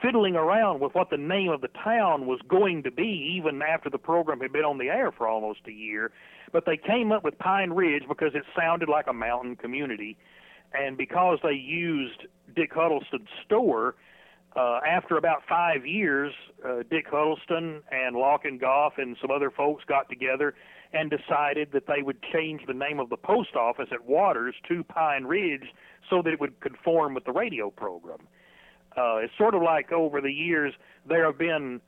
fiddling 0.00 0.36
around 0.36 0.80
with 0.80 0.94
what 0.94 1.10
the 1.10 1.16
name 1.16 1.50
of 1.50 1.60
the 1.60 1.68
town 1.68 2.26
was 2.26 2.40
going 2.48 2.82
to 2.82 2.90
be 2.90 3.34
even 3.36 3.62
after 3.62 3.90
the 3.90 3.98
program 3.98 4.40
had 4.40 4.52
been 4.52 4.64
on 4.64 4.78
the 4.78 4.88
air 4.88 5.12
for 5.12 5.28
almost 5.28 5.60
a 5.66 5.72
year. 5.72 6.12
But 6.52 6.64
they 6.66 6.76
came 6.76 7.12
up 7.12 7.24
with 7.24 7.38
Pine 7.38 7.70
Ridge 7.70 8.04
because 8.08 8.34
it 8.34 8.44
sounded 8.56 8.88
like 8.88 9.06
a 9.06 9.12
mountain 9.12 9.56
community. 9.56 10.16
And 10.72 10.96
because 10.96 11.38
they 11.42 11.52
used 11.52 12.26
Dick 12.54 12.72
Huddleston's 12.74 13.28
store, 13.44 13.94
uh, 14.56 14.80
after 14.88 15.18
about 15.18 15.42
five 15.48 15.86
years, 15.86 16.32
uh, 16.64 16.82
Dick 16.90 17.06
Huddleston 17.10 17.82
and 17.90 18.16
Lauck 18.16 18.44
and 18.44 18.58
Goff 18.58 18.94
and 18.96 19.16
some 19.20 19.30
other 19.30 19.50
folks 19.50 19.84
got 19.84 20.08
together 20.08 20.54
and 20.92 21.10
decided 21.10 21.72
that 21.72 21.86
they 21.86 22.02
would 22.02 22.22
change 22.32 22.62
the 22.66 22.72
name 22.72 22.98
of 22.98 23.10
the 23.10 23.16
post 23.16 23.54
office 23.54 23.88
at 23.92 24.04
Waters 24.04 24.54
to 24.68 24.82
Pine 24.84 25.24
Ridge 25.24 25.66
so 26.08 26.22
that 26.22 26.32
it 26.32 26.40
would 26.40 26.58
conform 26.60 27.14
with 27.14 27.24
the 27.24 27.32
radio 27.32 27.70
program. 27.70 28.18
Uh, 28.96 29.16
it's 29.16 29.32
sort 29.36 29.54
of 29.54 29.62
like 29.62 29.92
over 29.92 30.20
the 30.20 30.32
years 30.32 30.72
there 31.06 31.24
have 31.26 31.38
been 31.38 31.80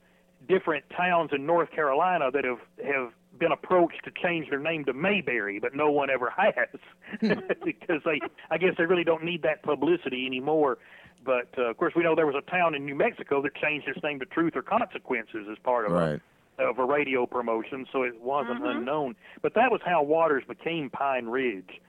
different 0.47 0.85
towns 0.97 1.31
in 1.33 1.47
North 1.47 1.71
Carolina 1.71 2.31
that 2.31 2.45
have 2.45 2.61
have 2.85 3.13
been 3.39 3.53
approached 3.53 4.05
to 4.05 4.11
change 4.11 4.51
their 4.51 4.59
name 4.59 4.85
to 4.85 4.93
Mayberry, 4.93 5.59
but 5.61 5.75
no 5.75 5.91
one 5.91 6.11
ever 6.11 6.31
has 6.37 6.81
because 7.65 8.03
they, 8.05 8.21
I 8.51 8.59
guess, 8.59 8.75
they 8.77 8.85
really 8.85 9.05
don't 9.05 9.25
need 9.25 9.43
that 9.43 9.63
publicity 9.63 10.27
anymore. 10.27 10.79
But 11.25 11.49
uh, 11.57 11.63
of 11.71 11.77
course, 11.77 11.95
we 11.97 12.03
know 12.03 12.15
there 12.15 12.27
was 12.27 12.35
a 12.37 12.51
town 12.51 12.75
in 12.75 12.85
New 12.85 12.95
Mexico 12.95 13.41
that 13.43 13.55
changed 13.55 13.89
its 13.89 14.03
name 14.03 14.19
to 14.21 14.27
Truth 14.27 14.55
or 14.57 14.63
Consequences 14.63 15.47
as 15.51 15.59
part 15.63 15.87
of 15.87 15.93
Right. 15.93 16.21
a, 16.59 16.63
of 16.65 16.79
a 16.79 16.85
radio 16.85 17.27
promotion, 17.27 17.87
so 17.93 18.03
it 18.03 18.21
wasn't 18.21 18.61
Mhm. 18.63 18.77
unknown. 18.77 19.17
But 19.43 19.55
that 19.55 19.71
was 19.71 19.81
how 19.85 20.03
Waters 20.03 20.45
became 20.47 20.91
Pine 20.91 21.27
Ridge, 21.27 21.81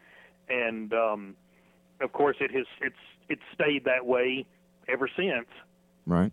and 0.49 0.93
um, 0.93 1.35
of 2.01 2.11
course, 2.13 2.37
it 2.39 2.51
has 2.51 2.65
it's 2.81 2.95
it's 3.27 3.41
stayed 3.53 3.83
that 3.85 4.05
way 4.05 4.45
ever 4.91 5.09
since. 5.15 5.47
Right. 6.05 6.31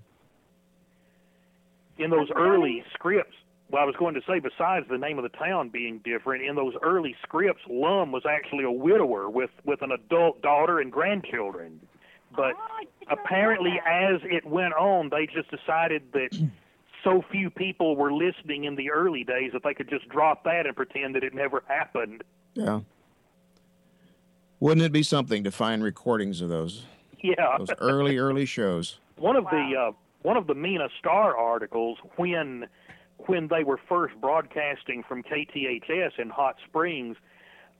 in 1.98 2.11
those 2.11 2.28
early 2.34 2.82
scripts, 2.94 3.34
well, 3.70 3.82
I 3.82 3.84
was 3.84 3.96
going 3.96 4.14
to 4.14 4.20
say, 4.28 4.38
besides 4.38 4.86
the 4.88 4.96
name 4.98 5.18
of 5.18 5.24
the 5.24 5.36
town 5.36 5.70
being 5.70 5.98
different, 6.04 6.44
in 6.44 6.54
those 6.54 6.74
early 6.82 7.16
scripts, 7.22 7.62
Lum 7.68 8.12
was 8.12 8.22
actually 8.28 8.64
a 8.64 8.70
widower 8.70 9.28
with 9.28 9.50
with 9.64 9.82
an 9.82 9.92
adult 9.92 10.40
daughter 10.40 10.78
and 10.78 10.92
grandchildren. 10.92 11.80
But 12.34 12.54
Oh, 12.57 12.66
I 12.78 12.84
didn't 12.84 13.09
know 13.09 13.22
apparently, 13.24 13.80
as 13.86 14.20
it 14.24 14.44
went 14.46 14.74
on, 14.74 15.09
they 15.11 15.26
just 15.26 15.50
decided 15.50 16.12
that 16.12 16.28
so 17.04 17.24
few 17.30 17.50
people 17.50 17.96
were 17.96 18.12
listening 18.12 18.64
in 18.64 18.76
the 18.76 18.90
early 18.90 19.24
days 19.24 19.50
that 19.52 19.62
they 19.64 19.74
could 19.74 19.88
just 19.90 20.09
drop 20.09 20.44
that 20.44 20.66
and 20.66 20.76
pretend 20.76 21.14
that 21.16 21.24
it 21.24 21.34
never 21.34 21.62
happened. 21.66 22.22
Yeah. 22.54 22.80
Wouldn't 24.61 24.84
it 24.84 24.92
be 24.92 25.02
something 25.02 25.44
to 25.44 25.50
find 25.50 25.82
recordings 25.82 26.40
of 26.40 26.48
those 26.48 26.84
Yeah. 27.22 27.56
those 27.58 27.70
early 27.80 28.18
early 28.18 28.46
shows? 28.46 28.98
One 29.16 29.36
of 29.36 29.44
Wow. 29.44 29.50
the 29.50 29.76
uh, 29.76 29.92
one 30.22 30.36
of 30.36 30.46
the 30.46 30.54
Mena 30.54 30.88
Star 30.98 31.36
articles 31.36 31.98
when 32.16 32.66
when 33.26 33.48
they 33.48 33.64
were 33.64 33.78
first 33.88 34.14
broadcasting 34.20 35.02
from 35.08 35.22
KTHS 35.22 36.18
in 36.18 36.28
Hot 36.30 36.56
Springs, 36.66 37.16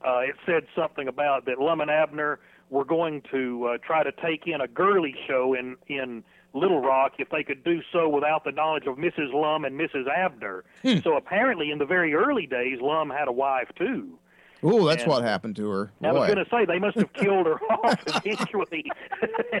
uh, 0.05 0.19
it 0.19 0.35
said 0.45 0.63
something 0.75 1.07
about 1.07 1.45
that 1.45 1.59
Lum 1.59 1.79
and 1.81 1.91
Abner 1.91 2.39
were 2.69 2.83
going 2.85 3.21
to 3.31 3.65
uh, 3.65 3.77
try 3.85 4.03
to 4.03 4.11
take 4.11 4.47
in 4.47 4.61
a 4.61 4.67
girly 4.67 5.15
show 5.27 5.53
in 5.53 5.75
in 5.87 6.23
Little 6.53 6.81
Rock 6.81 7.13
if 7.19 7.29
they 7.29 7.43
could 7.43 7.63
do 7.63 7.81
so 7.93 8.09
without 8.09 8.43
the 8.43 8.51
knowledge 8.51 8.87
of 8.87 8.97
Mrs. 8.97 9.31
Lum 9.33 9.63
and 9.63 9.79
Mrs. 9.79 10.07
Abner. 10.09 10.63
Hmm. 10.81 10.97
So 11.03 11.15
apparently, 11.15 11.69
in 11.69 11.77
the 11.77 11.85
very 11.85 12.13
early 12.15 12.47
days, 12.47 12.79
Lum 12.81 13.09
had 13.11 13.27
a 13.27 13.31
wife 13.31 13.69
too. 13.77 14.17
Oh, 14.63 14.85
that's 14.87 15.03
And- 15.03 15.11
what 15.11 15.23
happened 15.23 15.55
to 15.57 15.69
her. 15.69 15.91
I 16.03 16.11
was 16.11 16.27
going 16.33 16.43
to 16.43 16.49
say 16.49 16.65
they 16.65 16.79
must 16.79 16.97
have 16.97 17.11
killed 17.13 17.45
her 17.45 17.59
off 17.71 17.99
eventually. 18.07 18.89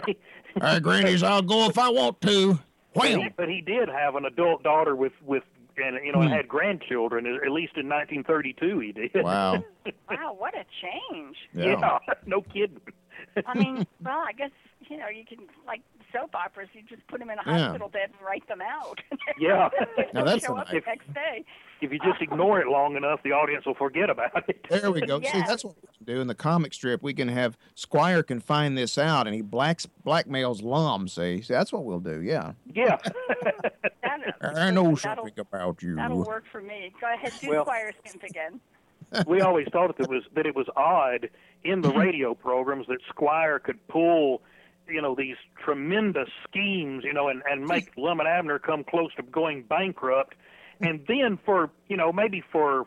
All 0.01 0.13
right, 0.61 0.81
grannies, 0.81 1.23
I'll 1.23 1.41
go 1.41 1.67
if 1.69 1.77
I 1.77 1.89
want 1.89 2.19
to. 2.21 2.59
But 2.93 3.07
he, 3.09 3.17
Wham! 3.17 3.33
but 3.37 3.47
he 3.49 3.61
did 3.61 3.89
have 3.89 4.15
an 4.15 4.25
adult 4.25 4.63
daughter 4.63 4.95
with 4.95 5.13
with 5.23 5.43
and 5.77 6.03
you 6.03 6.11
know 6.11 6.21
Hmm. 6.23 6.29
had 6.29 6.47
grandchildren. 6.47 7.27
At 7.27 7.51
least 7.51 7.73
in 7.77 7.87
1932, 7.87 8.79
he 8.79 8.91
did. 8.91 9.11
Wow. 9.23 9.63
Wow, 10.09 10.35
what 10.37 10.53
a 10.55 10.65
change. 10.81 11.37
Yeah. 11.53 11.99
no 12.25 12.41
kidding. 12.41 12.81
I 13.45 13.53
mean, 13.57 13.85
well, 14.03 14.19
I 14.27 14.31
guess 14.33 14.49
you 14.89 14.97
know 14.97 15.07
you 15.07 15.23
can 15.25 15.45
like 15.67 15.81
soap 16.13 16.35
operas. 16.35 16.69
You 16.73 16.81
just 16.89 17.05
put 17.07 17.19
them 17.19 17.29
in 17.29 17.37
a 17.39 17.41
Yeah. 17.45 17.59
hospital 17.59 17.89
bed 17.89 18.09
and 18.17 18.25
write 18.25 18.47
them 18.47 18.61
out. 18.61 18.99
Yeah. 19.39 19.69
Now 20.15 20.23
that's 20.23 20.45
show 20.45 20.55
a 20.55 20.61
up 20.61 20.67
nice- 20.73 20.81
the 20.83 20.89
next 20.89 21.13
day. 21.13 21.45
if 21.81 21.91
you 21.91 21.99
just 21.99 22.19
ignore 22.21 22.59
it 22.59 22.67
long 22.67 22.95
enough, 22.95 23.21
the 23.23 23.33
audience 23.33 23.67
will 23.67 23.75
forget 23.75 24.09
about 24.09 24.49
it. 24.49 24.65
There 24.67 24.89
we 24.91 25.01
go. 25.01 25.21
See, 25.21 25.29
that's 25.45 25.63
what 25.63 25.75
we 25.75 25.87
can 25.95 26.15
do 26.15 26.21
in 26.21 26.25
the 26.27 26.33
comic 26.33 26.73
strip. 26.73 27.03
We 27.03 27.13
can 27.13 27.27
have 27.27 27.55
Squire 27.75 28.23
can 28.23 28.39
find 28.39 28.75
this 28.75 28.97
out, 28.97 29.27
and 29.27 29.35
he 29.35 29.41
blacks 29.43 29.85
blackmails 30.05 30.63
Lum. 30.63 31.07
See, 31.07 31.41
see, 31.43 31.53
that's 31.53 31.71
what 31.71 31.83
we'll 31.85 31.99
do. 31.99 32.21
Yeah. 32.21 32.53
Yeah. 32.73 32.97
That, 34.41 34.55
I 34.57 34.71
know 34.71 34.95
something 34.95 35.33
about 35.37 35.81
you. 35.81 35.95
that'll 35.95 36.23
work 36.23 36.43
for 36.51 36.61
me. 36.61 36.91
Go 37.01 37.11
ahead, 37.13 37.31
do 37.41 37.49
Well- 37.49 37.65
Squire 37.65 37.91
Skimp 38.05 38.23
again. 38.23 38.59
we 39.27 39.41
always 39.41 39.67
thought 39.71 39.95
that 39.97 40.03
it 40.03 40.09
was 40.09 40.23
that 40.35 40.45
it 40.45 40.55
was 40.55 40.67
odd 40.75 41.29
in 41.63 41.81
the 41.81 41.91
radio 41.91 42.33
programs 42.33 42.87
that 42.87 42.97
Squire 43.09 43.57
could 43.59 43.85
pull, 43.87 44.41
you 44.89 45.01
know, 45.01 45.15
these 45.15 45.35
tremendous 45.63 46.29
schemes, 46.47 47.03
you 47.03 47.13
know, 47.13 47.27
and 47.29 47.41
and 47.49 47.65
make 47.65 47.91
Lum 47.97 48.19
and 48.19 48.27
Abner 48.27 48.59
come 48.59 48.83
close 48.83 49.13
to 49.15 49.23
going 49.23 49.63
bankrupt, 49.63 50.35
and 50.81 51.03
then 51.07 51.37
for 51.45 51.69
you 51.87 51.97
know 51.97 52.11
maybe 52.11 52.43
for 52.51 52.85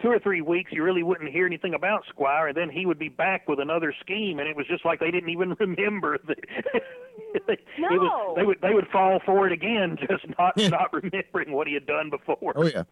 two 0.00 0.08
or 0.08 0.18
three 0.18 0.40
weeks 0.40 0.72
you 0.72 0.82
really 0.82 1.02
wouldn't 1.02 1.30
hear 1.30 1.44
anything 1.46 1.74
about 1.74 2.04
Squire, 2.08 2.48
and 2.48 2.56
then 2.56 2.70
he 2.70 2.86
would 2.86 2.98
be 2.98 3.08
back 3.08 3.46
with 3.48 3.58
another 3.60 3.94
scheme, 4.00 4.38
and 4.38 4.48
it 4.48 4.56
was 4.56 4.66
just 4.66 4.84
like 4.84 5.00
they 5.00 5.10
didn't 5.10 5.30
even 5.30 5.54
remember 5.60 6.18
that. 6.26 6.38
it 7.34 7.46
was, 7.46 7.58
No. 7.78 8.34
they 8.36 8.44
would 8.44 8.60
they 8.62 8.72
would 8.74 8.88
fall 8.88 9.20
for 9.24 9.46
it 9.46 9.52
again, 9.52 9.96
just 10.08 10.24
not 10.38 10.54
Yeah. 10.56 10.68
not 10.68 10.92
remembering 10.92 11.52
what 11.52 11.66
he 11.66 11.74
had 11.74 11.86
done 11.86 12.10
before. 12.10 12.52
Oh 12.56 12.64
yeah. 12.66 12.84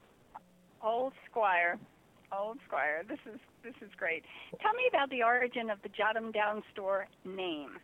Old 0.82 1.12
Squire. 1.30 1.78
Old 2.30 2.59
Squire. 2.66 3.04
This 3.09 3.18
is 3.32 3.40
this 3.62 3.74
is 3.80 3.90
great. 3.96 4.24
Tell 4.61 4.72
me 4.74 4.84
about 4.88 5.11
the 5.11 5.22
origin 5.22 5.70
of 5.70 5.80
the 5.82 5.88
Jot 5.88 6.14
'em 6.16 6.30
Down 6.30 6.62
store 6.72 7.06
name. 7.24 7.78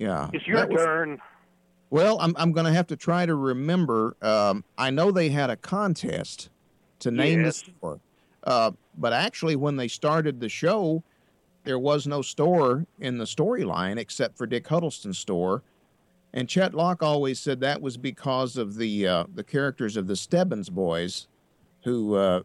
Yeah. 0.00 0.28
It's 0.32 0.46
your 0.48 0.66
was- 0.66 0.76
turn. 0.84 1.20
Well, 1.90 2.18
I'm 2.20 2.34
I'm 2.38 2.52
going 2.52 2.66
to 2.66 2.72
have 2.72 2.86
to 2.88 2.96
try 2.96 3.26
to 3.26 3.34
remember. 3.34 4.16
Um, 4.22 4.64
I 4.78 4.90
know 4.90 5.10
they 5.10 5.28
had 5.28 5.50
a 5.50 5.56
contest 5.56 6.48
to 7.00 7.10
name 7.10 7.42
Yes. 7.44 7.62
the 7.62 7.72
store, 7.72 8.00
uh, 8.44 8.70
but 8.96 9.12
actually, 9.12 9.56
when 9.56 9.76
they 9.76 9.88
started 9.88 10.38
the 10.40 10.48
show, 10.48 11.02
there 11.64 11.80
was 11.80 12.06
no 12.06 12.22
store 12.22 12.86
in 13.00 13.18
the 13.18 13.24
storyline 13.24 13.98
except 13.98 14.38
for 14.38 14.46
Dick 14.46 14.68
Huddleston's 14.68 15.18
store. 15.18 15.62
And 16.32 16.48
Chet 16.48 16.74
Lauck 16.74 17.02
always 17.02 17.40
said 17.40 17.58
that 17.60 17.82
was 17.82 17.96
because 17.96 18.56
of 18.56 18.76
the 18.76 19.08
uh, 19.08 19.24
the 19.34 19.42
characters 19.42 19.96
of 19.96 20.06
the 20.06 20.14
Stebbins 20.14 20.70
boys, 20.70 21.26
who 21.82 22.14
uh, 22.14 22.42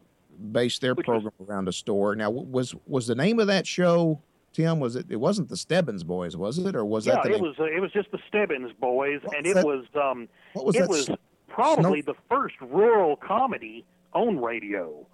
based 0.51 0.81
their 0.81 0.95
Which 0.95 1.05
was- 1.07 1.21
program 1.21 1.47
around 1.47 1.67
a 1.67 1.71
store. 1.73 2.15
Now, 2.15 2.31
was 2.31 2.73
was 2.87 3.05
the 3.05 3.13
name 3.15 3.39
of 3.39 3.45
that 3.45 3.67
show? 3.67 4.19
Tim, 4.55 4.79
was 4.79 4.95
it? 4.95 5.05
It 5.09 5.17
wasn't 5.17 5.49
the 5.49 5.57
Stebbins 5.57 6.03
boys, 6.03 6.37
was 6.37 6.57
it, 6.59 6.75
or 6.75 6.85
was 6.85 7.05
yeah, 7.05 7.15
that 7.15 7.23
the 7.23 7.29
it 7.29 7.31
name? 7.33 7.41
was 7.41 7.55
uh, 7.59 7.63
it 7.65 7.81
was 7.81 7.91
just 7.91 8.09
the 8.11 8.19
Stebbins 8.27 8.71
boys, 8.79 9.19
What 9.23 9.35
and 9.37 9.45
was 9.45 9.51
it 9.51 9.55
that? 9.55 9.65
was 9.65 9.85
um 10.01 10.27
what 10.53 10.65
was 10.65 10.75
it 10.75 10.79
that? 10.79 10.89
was 10.89 11.09
probably 11.47 12.01
the 12.01 12.15
first 12.29 12.55
rural 12.61 13.15
comedy 13.17 13.85
on 14.13 14.39
radio. 14.41 15.05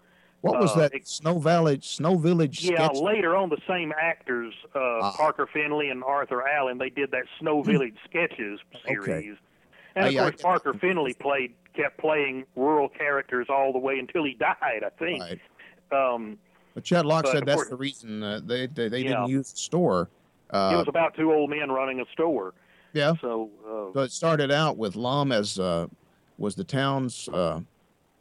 What 0.42 0.60
was 0.60 0.72
uh, 0.72 0.80
that? 0.80 0.94
it- 0.96 1.08
Snow 1.08 1.38
Village, 1.40 1.88
Snow 1.88 2.18
Village 2.18 2.64
Yeah, 2.64 2.86
sketch. 2.88 2.98
later 3.02 3.36
on, 3.36 3.50
the 3.50 3.62
same 3.68 3.92
actors, 4.00 4.54
uh, 4.76 4.80
Ah. 4.80 5.12
Parker 5.16 5.48
Fennelly 5.54 5.92
and 5.92 6.04
Arthur 6.04 6.48
Allen, 6.48 6.78
they 6.80 6.90
did 6.90 7.12
that 7.12 7.26
Snow 7.40 7.62
Village 7.62 7.96
sketches 8.10 8.60
series. 8.88 9.04
Okay. 9.08 9.34
And 9.96 10.08
of 10.08 10.16
I 10.16 10.18
course, 10.20 10.32
get 10.32 10.42
Parker 10.42 10.72
that. 10.72 10.82
Finley 10.82 11.14
played 11.14 11.54
kept 11.76 11.98
playing 12.00 12.46
rural 12.56 12.90
characters 12.90 13.48
all 13.50 13.72
the 13.72 13.78
way 13.80 14.00
until 14.00 14.24
he 14.24 14.34
died, 14.40 14.84
I 14.86 14.90
think. 14.98 15.22
Right. 15.22 15.40
Um, 15.92 16.38
But 16.74 16.84
Chet 16.84 17.06
Lauck 17.06 17.24
But 17.24 17.32
said 17.34 17.46
that's 17.46 17.56
course- 17.56 17.70
the 17.70 17.76
reason 17.76 18.24
uh, 18.24 18.40
they 18.44 18.68
they, 18.68 18.88
they 18.88 19.00
Yeah. 19.00 19.10
didn't 19.10 19.28
use 19.30 19.52
the 19.52 19.58
store. 19.58 20.10
it 20.52 20.56
Uh, 20.56 20.76
was 20.78 20.88
about 20.88 21.14
two 21.16 21.32
old 21.34 21.50
men 21.50 21.72
running 21.72 22.00
a 22.02 22.06
store. 22.12 22.54
yeah. 22.94 23.14
So, 23.22 23.50
uh, 23.66 23.94
So 23.94 24.00
it 24.02 24.12
started 24.12 24.52
out 24.52 24.78
with 24.78 24.96
Lum 24.96 25.32
as 25.32 25.58
uh, 25.60 25.88
was 26.38 26.56
the 26.56 26.64
town's 26.64 27.30
uh, 27.30 27.62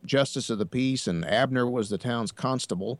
justice 0.04 0.48
of 0.50 0.58
the 0.58 0.66
peace, 0.66 1.06
and 1.06 1.24
Abner 1.24 1.68
was 1.68 1.90
the 1.90 1.98
town's 1.98 2.32
constable, 2.32 2.98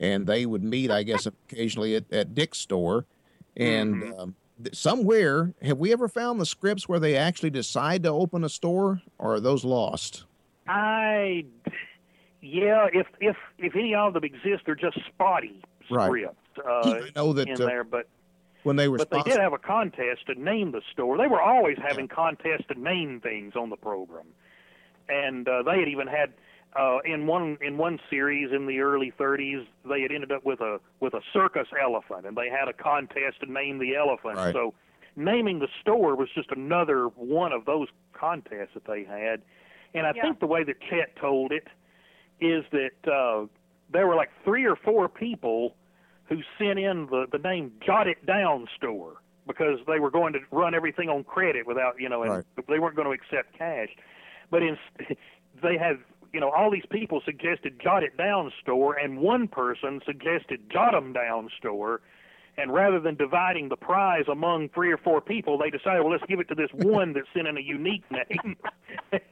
and 0.00 0.26
they 0.26 0.46
would 0.46 0.62
meet, 0.62 0.90
I 0.90 1.02
guess, 1.02 1.26
occasionally 1.26 1.94
at, 1.96 2.04
at 2.12 2.34
Dick's 2.34 2.58
store. 2.58 3.04
And 3.56 3.96
Mhm. 4.02 4.18
um, 4.20 4.34
th- 4.62 4.74
somewhere, 4.76 5.52
have 5.62 5.78
we 5.78 5.92
ever 5.92 6.08
found 6.08 6.40
the 6.40 6.46
scripts 6.46 6.88
where 6.88 6.98
they 7.00 7.16
actually 7.16 7.50
decide 7.50 8.02
to 8.04 8.08
open 8.10 8.44
a 8.44 8.48
store, 8.48 9.02
or 9.18 9.34
are 9.34 9.40
those 9.40 9.64
lost? 9.64 10.24
I, 10.68 11.44
yeah, 12.42 12.88
if 12.92 13.06
if 13.20 13.36
if 13.58 13.74
any 13.76 13.94
of 13.94 14.12
them 14.14 14.24
exist, 14.24 14.64
they're 14.66 14.74
just 14.74 14.98
spotty 15.06 15.62
Right. 15.90 16.06
scripts 16.06 16.38
uh, 16.64 16.70
I 16.70 17.10
know 17.16 17.32
that 17.32 17.48
in 17.48 17.60
uh, 17.60 17.66
there. 17.66 17.84
But 17.84 18.08
when 18.62 18.76
they 18.76 18.88
were 18.88 18.98
but 18.98 19.10
they 19.10 19.22
did 19.22 19.38
have 19.40 19.52
a 19.52 19.58
contest 19.58 20.26
to 20.26 20.34
name 20.40 20.72
the 20.72 20.82
store. 20.92 21.16
They 21.18 21.26
were 21.26 21.40
always 21.40 21.76
having 21.78 22.08
contests 22.08 22.66
to 22.68 22.78
name 22.78 23.20
things 23.20 23.54
on 23.56 23.70
the 23.70 23.76
program, 23.76 24.26
and 25.08 25.48
uh, 25.48 25.62
they 25.62 25.78
had 25.80 25.88
even 25.88 26.06
had 26.06 26.32
uh, 26.78 26.98
in 27.04 27.26
one 27.26 27.58
in 27.60 27.76
one 27.78 27.98
series 28.10 28.52
in 28.52 28.66
the 28.66 28.80
early 28.80 29.12
30s. 29.18 29.66
They 29.88 30.02
had 30.02 30.12
ended 30.12 30.32
up 30.32 30.44
with 30.44 30.60
a 30.60 30.80
with 31.00 31.14
a 31.14 31.20
circus 31.32 31.68
elephant, 31.80 32.26
and 32.26 32.36
they 32.36 32.48
had 32.48 32.68
a 32.68 32.72
contest 32.72 33.40
to 33.40 33.50
name 33.50 33.78
the 33.78 33.96
elephant. 33.96 34.36
Right. 34.36 34.52
So 34.54 34.74
naming 35.16 35.58
the 35.58 35.68
store 35.80 36.14
was 36.16 36.28
just 36.34 36.50
another 36.52 37.06
one 37.08 37.52
of 37.52 37.64
those 37.66 37.88
contests 38.14 38.70
that 38.74 38.84
they 38.86 39.04
had. 39.04 39.42
And 39.94 40.06
I 40.06 40.12
Yeah. 40.14 40.22
think 40.22 40.40
the 40.40 40.46
way 40.46 40.64
that 40.64 40.80
Chet 40.80 41.16
told 41.16 41.52
it 41.52 41.68
is 42.42 42.64
that 42.72 43.10
uh, 43.12 43.46
there 43.92 44.06
were 44.06 44.16
like 44.16 44.30
three 44.44 44.66
or 44.66 44.76
four 44.76 45.08
people 45.08 45.76
who 46.28 46.38
sent 46.58 46.78
in 46.78 47.06
the, 47.10 47.26
the 47.30 47.38
name 47.38 47.72
Jot 47.84 48.06
It 48.08 48.24
Down 48.26 48.66
Store 48.76 49.14
because 49.46 49.78
they 49.86 49.98
were 50.00 50.10
going 50.10 50.32
to 50.32 50.38
run 50.50 50.74
everything 50.74 51.08
on 51.08 51.24
credit 51.24 51.66
without, 51.66 52.00
you 52.00 52.08
know, 52.08 52.22
and 52.22 52.30
Right. 52.32 52.44
they 52.68 52.78
weren't 52.78 52.96
going 52.96 53.06
to 53.08 53.12
accept 53.12 53.56
cash. 53.58 53.88
But 54.50 54.62
in, 54.62 54.76
they 55.62 55.76
had, 55.76 55.98
you 56.32 56.40
know, 56.40 56.50
all 56.50 56.70
these 56.70 56.86
people 56.90 57.20
suggested 57.24 57.80
Jot 57.82 58.02
It 58.02 58.16
Down 58.16 58.52
Store, 58.62 58.94
and 58.94 59.18
one 59.18 59.48
person 59.48 60.00
suggested 60.06 60.70
Jot 60.70 60.94
'em 60.94 61.12
Down 61.12 61.48
Store. 61.58 62.00
And 62.58 62.72
rather 62.72 63.00
than 63.00 63.14
dividing 63.14 63.68
the 63.68 63.76
prize 63.76 64.24
among 64.30 64.68
three 64.70 64.92
or 64.92 64.98
four 64.98 65.20
people, 65.20 65.56
they 65.56 65.70
decided, 65.70 66.02
well, 66.02 66.12
let's 66.12 66.24
give 66.28 66.40
it 66.40 66.48
to 66.48 66.54
this 66.54 66.70
one 66.74 67.12
that 67.14 67.24
sent 67.34 67.48
in 67.48 67.56
a 67.56 67.60
unique 67.60 68.04
name. 68.10 68.56
as, 69.12 69.22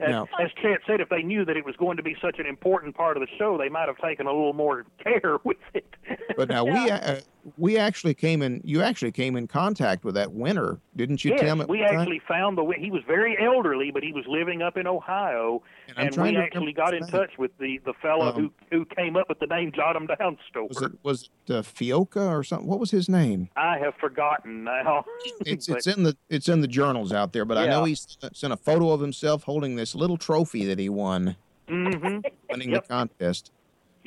Now- 0.00 0.28
as 0.40 0.50
Chet 0.62 0.80
said, 0.86 1.00
if 1.00 1.08
they 1.08 1.22
knew 1.22 1.44
that 1.44 1.56
it 1.56 1.64
was 1.64 1.76
going 1.76 1.96
to 1.98 2.02
be 2.02 2.16
such 2.22 2.38
an 2.38 2.46
important 2.46 2.94
part 2.94 3.16
of 3.16 3.20
the 3.20 3.28
show, 3.38 3.58
they 3.58 3.68
might 3.68 3.88
have 3.88 3.98
taken 3.98 4.26
a 4.26 4.32
little 4.32 4.52
more 4.54 4.86
care 5.02 5.38
with 5.44 5.58
it. 5.74 5.94
But 6.36 6.48
now 6.48 6.64
we 6.64 6.90
uh, 6.90 7.20
we 7.56 7.78
actually 7.78 8.14
came 8.14 8.42
in. 8.42 8.60
You 8.64 8.82
actually 8.82 9.12
came 9.12 9.36
in 9.36 9.46
contact 9.46 10.04
with 10.04 10.14
that 10.16 10.32
winner, 10.32 10.78
didn't 10.96 11.24
you, 11.24 11.30
yes, 11.32 11.40
Tim? 11.40 11.64
we 11.68 11.82
actually 11.82 12.20
found 12.28 12.58
the. 12.58 12.72
He 12.78 12.90
was 12.90 13.02
very 13.06 13.36
elderly, 13.40 13.90
but 13.90 14.02
he 14.02 14.12
was 14.12 14.24
living 14.26 14.60
up 14.62 14.76
in 14.76 14.86
Ohio, 14.86 15.62
And 15.96 16.14
and 16.14 16.16
we 16.22 16.36
actually 16.36 16.72
got 16.72 16.94
in 16.94 17.06
touch 17.06 17.38
with 17.38 17.56
the 17.58 17.78
the 17.84 17.94
fellow 18.02 18.28
Um, 18.34 18.52
who 18.70 18.78
who 18.78 18.84
came 18.84 19.16
up 19.16 19.28
with 19.28 19.38
the 19.38 19.46
name 19.46 19.72
Jot 19.72 19.96
'em 19.96 20.06
Down 20.06 20.36
store. 20.48 20.68
Was 20.68 20.82
it 20.82 20.92
was 21.02 21.30
it 21.48 21.54
uh, 21.54 21.62
Fioca 21.62 22.28
or 22.30 22.42
something? 22.44 22.68
What 22.68 22.80
was 22.80 22.90
his 22.90 23.08
name? 23.08 23.48
I 23.56 23.78
have 23.78 23.94
forgotten 23.96 24.64
now. 24.64 25.04
It's 25.46 25.66
But- 25.68 25.78
it's 25.78 25.86
in 25.86 26.02
the 26.02 26.16
it's 26.28 26.48
in 26.48 26.60
the 26.60 26.68
journals 26.68 27.12
out 27.12 27.32
there. 27.32 27.44
But 27.44 27.58
I 27.58 27.66
know 27.66 27.84
he 27.84 27.94
sent 27.94 28.52
a 28.52 28.56
photo 28.56 28.90
of 28.92 29.00
himself 29.00 29.44
holding 29.44 29.76
this 29.76 29.94
little 29.94 30.16
trophy 30.18 30.64
that 30.66 30.78
he 30.78 30.88
won, 30.88 31.36
hmm 31.68 32.18
winning 32.50 32.70
Yep. 32.72 32.82
the 32.82 32.88
contest. 32.88 33.52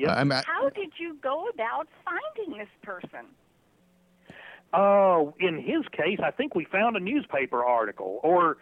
Yep. 0.01 0.17
I'm 0.17 0.31
at, 0.31 0.45
How 0.45 0.69
did 0.69 0.93
you 0.97 1.15
go 1.21 1.47
about 1.53 1.87
finding 2.03 2.57
this 2.57 2.69
person? 2.81 3.27
Uh, 4.73 5.31
in 5.39 5.61
his 5.61 5.85
case, 5.91 6.19
I 6.23 6.31
think 6.31 6.55
we 6.55 6.65
found 6.65 6.95
a 6.95 6.99
newspaper 6.99 7.63
article 7.63 8.19
or 8.23 8.57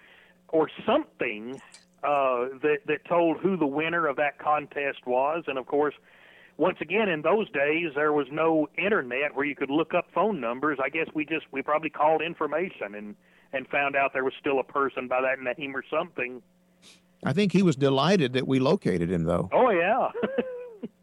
or 0.50 0.70
something 0.86 1.62
uh, 2.04 2.50
that 2.62 2.80
that 2.88 3.06
told 3.08 3.38
who 3.38 3.56
the 3.56 3.68
winner 3.68 4.08
of 4.08 4.18
that 4.18 4.40
contest 4.40 5.06
was, 5.06 5.44
and 5.48 5.58
of 5.58 5.68
course, 5.68 5.94
once 6.58 6.78
again, 6.82 7.08
in 7.08 7.22
those 7.22 7.50
days 7.52 7.92
there 7.96 8.12
was 8.12 8.28
no 8.32 8.68
internet 8.78 9.36
where 9.36 9.46
you 9.46 9.56
could 9.56 9.70
look 9.70 9.94
up 9.94 10.08
phone 10.14 10.42
numbers. 10.42 10.80
I 10.84 10.90
guess 10.90 11.08
we 11.14 11.26
just 11.26 11.46
we 11.52 11.62
probably 11.62 11.90
called 11.90 12.22
information 12.22 12.96
and 12.96 13.16
and 13.54 13.68
found 13.68 13.96
out 13.96 14.12
there 14.14 14.24
was 14.24 14.34
still 14.40 14.60
a 14.60 14.64
person 14.64 15.08
by 15.08 15.22
that 15.22 15.58
name 15.58 15.76
or 15.76 15.84
something. 15.90 16.42
I 17.24 17.34
think 17.34 17.52
he 17.52 17.64
was 17.64 17.76
delighted 17.76 18.34
that 18.34 18.48
we 18.48 18.60
located 18.60 19.12
him, 19.12 19.24
though. 19.24 19.50
Oh 19.54 19.70
yeah. 19.70 20.10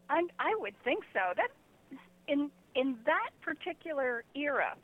I, 0.09 0.21
I 0.39 0.55
would 0.59 0.73
think 0.83 1.03
so. 1.13 1.19
That 1.35 1.49
in 2.27 2.49
in 2.75 2.97
that 3.05 3.29
particular 3.41 4.23
era, 4.35 4.75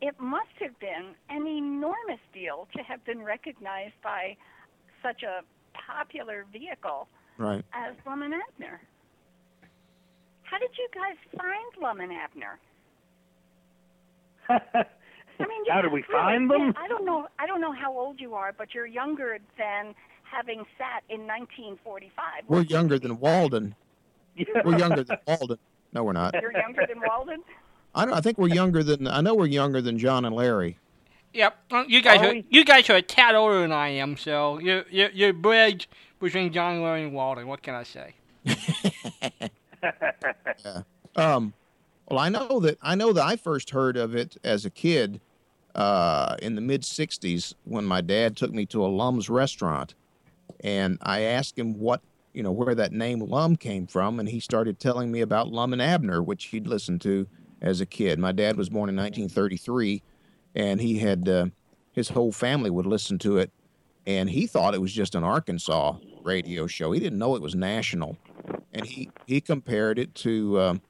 it 0.00 0.14
must 0.20 0.54
have 0.60 0.78
been 0.80 1.14
an 1.30 1.46
enormous 1.46 2.20
deal 2.32 2.68
to 2.76 2.82
have 2.82 3.04
been 3.04 3.22
recognized 3.22 3.94
by 4.02 4.36
such 5.02 5.22
a 5.22 5.40
popular 5.86 6.46
vehicle 6.52 7.08
Right. 7.36 7.64
as 7.74 7.94
Lum 8.06 8.22
and 8.22 8.32
Abner. 8.34 8.80
How 10.42 10.58
did 10.58 10.70
you 10.78 10.88
guys 10.94 11.16
find 11.36 11.82
Lum 11.82 12.00
and 12.00 12.12
Abner? 12.12 12.58
I 14.48 15.46
mean, 15.48 15.64
How 15.68 15.76
you- 15.76 15.82
did 15.82 15.92
we 15.92 16.02
really, 16.08 16.12
find 16.12 16.50
them? 16.50 16.74
I 16.76 16.86
don't 16.86 17.04
know. 17.04 17.26
I 17.38 17.46
don't 17.46 17.60
know 17.60 17.72
how 17.72 17.92
old 17.98 18.20
you 18.20 18.34
are, 18.34 18.52
but 18.56 18.72
you're 18.74 18.86
younger 18.86 19.38
than 19.58 19.94
having 20.22 20.64
sat 20.78 21.02
in 21.08 21.26
1945. 21.26 22.44
We're 22.48 22.62
younger 22.62 22.98
than 22.98 23.18
Walden. 23.18 23.74
We're 24.64 24.78
younger 24.78 25.04
than 25.04 25.18
Walden. 25.26 25.58
No, 25.92 26.04
we're 26.04 26.12
not. 26.12 26.34
You're 26.40 26.52
younger 26.52 26.84
than 26.86 27.00
Walden. 27.06 27.42
I, 27.94 28.04
don't, 28.04 28.14
I 28.14 28.20
think 28.20 28.38
we're 28.38 28.48
younger 28.48 28.82
than. 28.82 29.06
I 29.06 29.20
know 29.20 29.34
we're 29.34 29.46
younger 29.46 29.80
than 29.80 29.98
John 29.98 30.24
and 30.24 30.34
Larry. 30.34 30.78
Yep, 31.32 31.56
you 31.88 32.00
guys 32.00 32.20
Oh, 32.22 32.28
are 32.28 32.34
you 32.48 32.64
guys 32.64 32.88
are 32.90 32.96
a 32.96 33.02
tad 33.02 33.34
older 33.34 33.60
than 33.60 33.72
I 33.72 33.88
am, 33.88 34.16
so 34.16 34.58
you're 34.58 34.84
you're, 34.90 35.10
you're 35.10 35.32
bridge 35.32 35.88
between 36.20 36.52
John 36.52 36.80
Larry 36.82 37.02
and 37.02 37.12
Walden. 37.12 37.48
What 37.48 37.62
can 37.62 37.74
I 37.74 37.82
say? 37.82 38.14
Um, 41.16 41.52
well, 42.08 42.18
I 42.18 42.28
know 42.28 42.58
that 42.60 42.76
I 42.82 42.94
know 42.96 43.12
that 43.12 43.24
I 43.24 43.36
first 43.36 43.70
heard 43.70 43.96
of 43.96 44.16
it 44.16 44.36
as 44.42 44.64
a 44.64 44.70
kid 44.70 45.20
uh, 45.76 46.36
in 46.42 46.56
the 46.56 46.60
mid 46.60 46.82
'60s 46.82 47.54
when 47.64 47.84
my 47.84 48.00
dad 48.00 48.36
took 48.36 48.52
me 48.52 48.66
to 48.66 48.84
a 48.84 48.88
Lum's 48.88 49.30
restaurant, 49.30 49.94
and 50.60 50.98
I 51.02 51.20
asked 51.20 51.56
him 51.58 51.78
what 51.78 52.00
you 52.34 52.42
know 52.42 52.52
where 52.52 52.74
that 52.74 52.92
name 52.92 53.20
Lum 53.20 53.56
came 53.56 53.86
from, 53.86 54.20
and 54.20 54.28
he 54.28 54.40
started 54.40 54.78
telling 54.78 55.10
me 55.10 55.20
about 55.20 55.52
Lum 55.52 55.72
and 55.72 55.80
Abner, 55.80 56.22
which 56.22 56.46
he'd 56.46 56.66
listened 56.66 57.00
to 57.02 57.26
as 57.62 57.80
a 57.80 57.86
kid. 57.86 58.18
My 58.18 58.32
dad 58.32 58.56
was 58.56 58.68
born 58.68 58.90
in 58.90 58.96
1933, 58.96 60.02
and 60.54 60.80
he 60.80 60.98
had 60.98 61.28
uh, 61.28 61.46
his 61.92 62.10
whole 62.10 62.32
family 62.32 62.70
would 62.70 62.86
listen 62.86 63.18
to 63.20 63.38
it, 63.38 63.50
and 64.06 64.28
he 64.28 64.46
thought 64.46 64.74
it 64.74 64.80
was 64.80 64.92
just 64.92 65.14
an 65.14 65.24
Arkansas 65.24 65.94
radio 66.24 66.66
show. 66.66 66.92
He 66.92 67.00
didn't 67.00 67.18
know 67.18 67.36
it 67.36 67.42
was 67.42 67.54
national, 67.54 68.18
and 68.72 68.84
he 68.84 69.10
he 69.26 69.40
compared 69.40 69.98
it 69.98 70.14
to. 70.16 70.60
Um, 70.60 70.82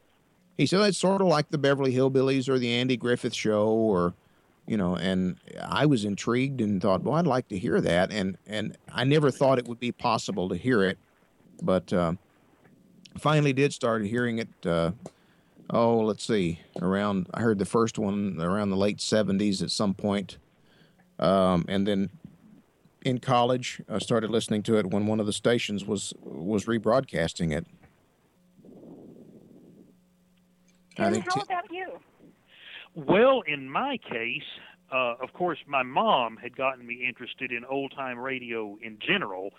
he 0.56 0.66
said 0.66 0.80
it's 0.82 0.98
sort 0.98 1.20
of 1.20 1.26
like 1.26 1.50
the 1.50 1.58
Beverly 1.58 1.92
Hillbillies 1.92 2.48
or 2.48 2.58
the 2.58 2.72
Andy 2.72 2.96
Griffith 2.96 3.34
Show, 3.34 3.68
or 3.68 4.14
you 4.66 4.76
know. 4.76 4.96
And 4.96 5.36
I 5.60 5.84
was 5.84 6.04
intrigued 6.04 6.60
and 6.60 6.80
thought, 6.80 7.02
well, 7.02 7.14
I'd 7.14 7.26
like 7.26 7.48
to 7.48 7.58
hear 7.58 7.80
that. 7.80 8.12
And 8.12 8.38
and 8.46 8.76
I 8.92 9.04
never 9.04 9.30
thought 9.30 9.58
it 9.58 9.68
would 9.68 9.80
be 9.80 9.92
possible 9.92 10.48
to 10.48 10.56
hear 10.56 10.82
it, 10.82 10.98
but 11.62 11.92
uh, 11.92 12.14
finally 13.18 13.52
did 13.52 13.72
start 13.72 14.04
hearing 14.04 14.38
it. 14.38 14.48
Uh, 14.64 14.92
oh, 15.70 15.98
let's 16.00 16.24
see, 16.24 16.60
around 16.80 17.28
I 17.34 17.40
heard 17.40 17.58
the 17.58 17.64
first 17.64 17.98
one 17.98 18.38
around 18.40 18.70
the 18.70 18.76
late 18.76 18.98
'70s 18.98 19.62
at 19.62 19.70
some 19.70 19.94
point, 19.94 20.38
um, 21.18 21.64
and 21.68 21.86
then 21.86 22.10
in 23.04 23.18
college 23.18 23.82
I 23.88 23.98
started 23.98 24.30
listening 24.30 24.62
to 24.64 24.78
it 24.78 24.90
when 24.90 25.06
one 25.06 25.20
of 25.20 25.26
the 25.26 25.32
stations 25.32 25.84
was 25.84 26.12
was 26.22 26.64
rebroadcasting 26.64 27.52
it. 27.52 27.66
I 30.98 31.10
think 31.10 31.24
how 31.24 31.34
Ti- 31.34 31.42
about 31.42 31.70
you? 31.70 31.98
Well, 32.94 33.42
in 33.46 33.68
my 33.68 33.98
case, 34.08 34.42
uh, 34.92 35.14
of 35.20 35.32
course, 35.32 35.58
my 35.66 35.82
mom 35.82 36.36
had 36.36 36.56
gotten 36.56 36.86
me 36.86 37.04
interested 37.06 37.50
in 37.50 37.64
old 37.64 37.92
time 37.96 38.18
radio 38.18 38.78
in 38.82 38.98
general. 39.04 39.50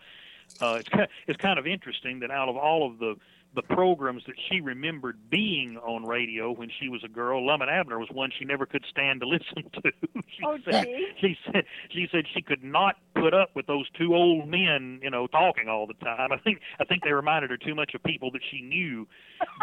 Uh, 0.61 0.75
it's 0.75 0.89
kind 0.89 1.07
it's 1.27 1.37
kind 1.41 1.59
of 1.59 1.67
interesting 1.67 2.19
that 2.21 2.31
out 2.31 2.49
of 2.49 2.55
all 2.57 2.89
of 2.89 2.99
the 2.99 3.15
the 3.55 3.61
programs 3.61 4.21
that 4.25 4.35
she 4.49 4.59
remembered 4.59 5.17
being 5.29 5.77
on 5.77 6.03
radio 6.05 6.51
when 6.51 6.69
she 6.77 6.89
was 6.89 7.01
a 7.05 7.07
girl, 7.07 7.45
Lum 7.45 7.61
and 7.61 7.71
Abner 7.71 7.97
was 7.97 8.09
one 8.11 8.29
she 8.37 8.43
never 8.43 8.65
could 8.65 8.83
stand 8.89 9.21
to 9.21 9.27
listen 9.29 9.69
to. 9.81 9.91
she 10.27 10.43
Oh, 10.45 10.57
said, 10.69 10.83
gee. 10.83 11.07
she 11.21 11.37
said 11.45 11.63
she 11.89 12.07
said 12.11 12.25
she 12.33 12.41
could 12.41 12.63
not 12.65 12.97
put 13.15 13.33
up 13.33 13.51
with 13.55 13.65
those 13.67 13.89
two 13.97 14.13
old 14.13 14.49
men, 14.49 14.99
you 15.01 15.09
know, 15.09 15.27
talking 15.27 15.69
all 15.69 15.87
the 15.87 15.93
time. 16.05 16.31
I 16.33 16.37
think 16.37 16.59
I 16.81 16.83
think 16.85 17.03
they 17.03 17.13
reminded 17.13 17.49
her 17.49 17.57
too 17.57 17.75
much 17.75 17.93
of 17.95 18.03
people 18.03 18.29
that 18.31 18.41
she 18.51 18.61
knew. 18.61 19.07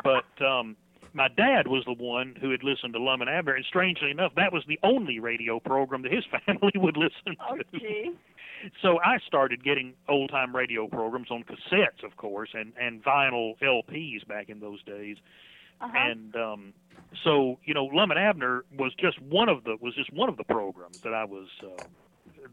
But 0.03 0.25
um 0.47 0.77
my 1.15 1.29
dad 1.29 1.69
was 1.69 1.85
the 1.85 1.93
one 1.93 2.35
who 2.41 2.51
had 2.53 2.65
listened 2.65 2.95
to 2.95 2.99
Lum 2.99 3.21
and 3.21 3.29
Abner, 3.29 3.53
and 3.55 3.67
strangely 3.67 4.11
enough, 4.11 4.33
that 4.37 4.51
was 4.51 4.65
the 4.67 4.79
only 4.83 5.19
radio 5.21 5.61
program 5.61 6.01
that 6.03 6.11
his 6.13 6.25
family 6.47 6.73
would 6.77 6.97
listen 6.97 7.37
Oh, 7.47 7.57
to. 7.59 7.65
gee. 7.79 8.13
So 8.81 8.99
I 9.01 9.19
started 9.27 9.65
getting 9.65 9.95
old 10.09 10.31
time 10.31 10.55
radio 10.55 10.87
programs 10.87 11.31
on 11.31 11.45
cassettes, 11.45 12.05
of 12.05 12.17
course, 12.17 12.51
and 12.55 12.73
and 12.81 13.03
vinyl 13.03 13.55
LPs 13.61 14.27
back 14.27 14.49
in 14.49 14.61
those 14.61 14.83
days. 14.85 15.17
Uh-huh. 15.81 15.97
And 15.97 16.37
um, 16.37 16.73
so 17.25 17.59
you 17.65 17.75
know, 17.75 17.87
Lum 17.87 18.11
and 18.11 18.21
Abner 18.21 18.65
was 18.79 18.93
just 18.99 19.21
one 19.21 19.49
of 19.49 19.65
the 19.65 19.77
was 19.81 19.95
just 19.95 20.13
one 20.13 20.29
of 20.29 20.37
the 20.37 20.45
programs 20.45 20.99
that 21.05 21.15
I 21.15 21.25
was 21.25 21.49
uh, 21.63 21.83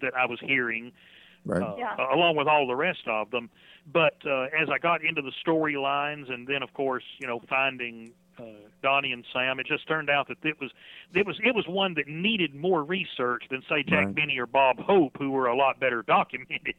that 0.02 0.14
I 0.16 0.26
was 0.26 0.40
hearing 0.42 0.92
Right. 1.46 1.64
uh, 1.64 1.76
Yeah. 1.78 1.96
along 2.14 2.36
with 2.36 2.48
all 2.50 2.68
the 2.68 2.76
rest 2.76 3.08
of 3.08 3.32
them. 3.32 3.50
But 3.92 4.16
uh, 4.26 4.48
as 4.62 4.70
I 4.70 4.78
got 4.78 5.04
into 5.06 5.22
the 5.22 5.32
storylines, 5.46 6.30
and 6.32 6.46
then 6.46 6.62
of 6.62 6.74
course, 6.74 7.04
you 7.18 7.28
know, 7.28 7.42
finding 7.50 8.12
uh, 8.40 8.44
Donnie 8.82 9.12
and 9.12 9.26
Sam, 9.34 9.60
it 9.60 9.68
just 9.68 9.88
turned 9.88 10.10
out 10.10 10.28
that 10.28 10.38
it 10.44 10.60
was 10.60 10.72
it 11.14 11.26
was 11.26 11.40
it 11.44 11.54
was 11.54 11.66
one 11.68 11.94
that 11.96 12.08
needed 12.08 12.56
more 12.56 12.84
research 12.84 13.44
than 13.50 13.62
say 13.70 13.84
Jack 13.84 14.06
Right. 14.06 14.16
Benny 14.16 14.38
or 14.38 14.46
Bob 14.46 14.80
Hope, 14.80 15.18
who 15.18 15.32
were 15.32 15.48
a 15.48 15.56
lot 15.56 15.80
better 15.80 16.02
documented. 16.08 16.76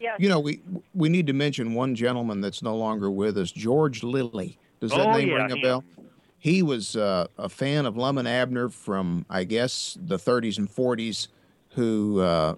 Yes. 0.00 0.16
You 0.18 0.28
know, 0.28 0.40
we 0.40 0.60
we 0.94 1.08
need 1.08 1.26
to 1.28 1.32
mention 1.32 1.74
one 1.74 1.94
gentleman 1.94 2.40
that's 2.40 2.62
no 2.62 2.76
longer 2.76 3.10
with 3.10 3.38
us, 3.38 3.52
George 3.52 4.02
Lilly. 4.02 4.58
Does 4.80 4.90
that 4.90 5.06
oh 5.06 5.12
name 5.12 5.28
yeah, 5.28 5.34
ring 5.34 5.52
a 5.52 5.54
him. 5.56 5.62
bell? 5.62 5.84
He 6.38 6.60
was 6.60 6.96
uh, 6.96 7.28
a 7.38 7.48
fan 7.48 7.86
of 7.86 7.96
Lum 7.96 8.18
and 8.18 8.26
Abner 8.26 8.68
from, 8.68 9.24
I 9.30 9.44
guess, 9.44 9.96
the 10.00 10.16
30s 10.16 10.58
and 10.58 10.68
40s. 10.68 11.28
Who 11.74 12.20
uh, 12.20 12.56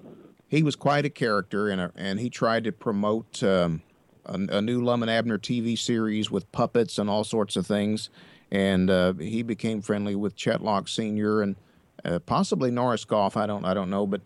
he 0.48 0.62
was 0.62 0.74
quite 0.74 1.04
a 1.04 1.10
character, 1.10 1.68
and 1.68 1.92
and 1.94 2.18
he 2.18 2.30
tried 2.30 2.64
to 2.64 2.72
promote 2.72 3.42
um, 3.42 3.82
a, 4.26 4.56
a 4.56 4.62
new 4.62 4.82
Lum 4.82 5.02
and 5.02 5.10
Abner 5.10 5.38
TV 5.38 5.78
series 5.78 6.30
with 6.30 6.50
puppets 6.52 6.98
and 6.98 7.08
all 7.08 7.24
sorts 7.24 7.56
of 7.56 7.66
things. 7.66 8.10
And 8.50 8.90
uh, 8.90 9.14
he 9.14 9.42
became 9.42 9.80
friendly 9.80 10.14
with 10.14 10.36
Chet 10.36 10.62
Lauck 10.62 10.88
Senior 10.88 11.42
and 11.42 11.56
uh, 12.04 12.18
possibly 12.20 12.70
Norris 12.70 13.04
Goff. 13.04 13.36
I 13.36 13.46
don't 13.46 13.64
I 13.64 13.74
don't 13.74 13.90
know, 13.90 14.06
but 14.06 14.20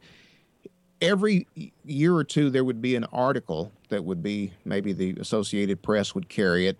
every 1.00 1.46
year 1.84 2.14
or 2.14 2.24
two 2.24 2.50
there 2.50 2.64
would 2.64 2.82
be 2.82 2.96
an 2.96 3.04
article 3.12 3.72
that 3.88 4.04
would 4.04 4.22
be 4.22 4.52
maybe 4.64 4.92
the 4.92 5.14
Associated 5.20 5.80
Press 5.82 6.14
would 6.14 6.28
carry 6.28 6.66
it, 6.66 6.76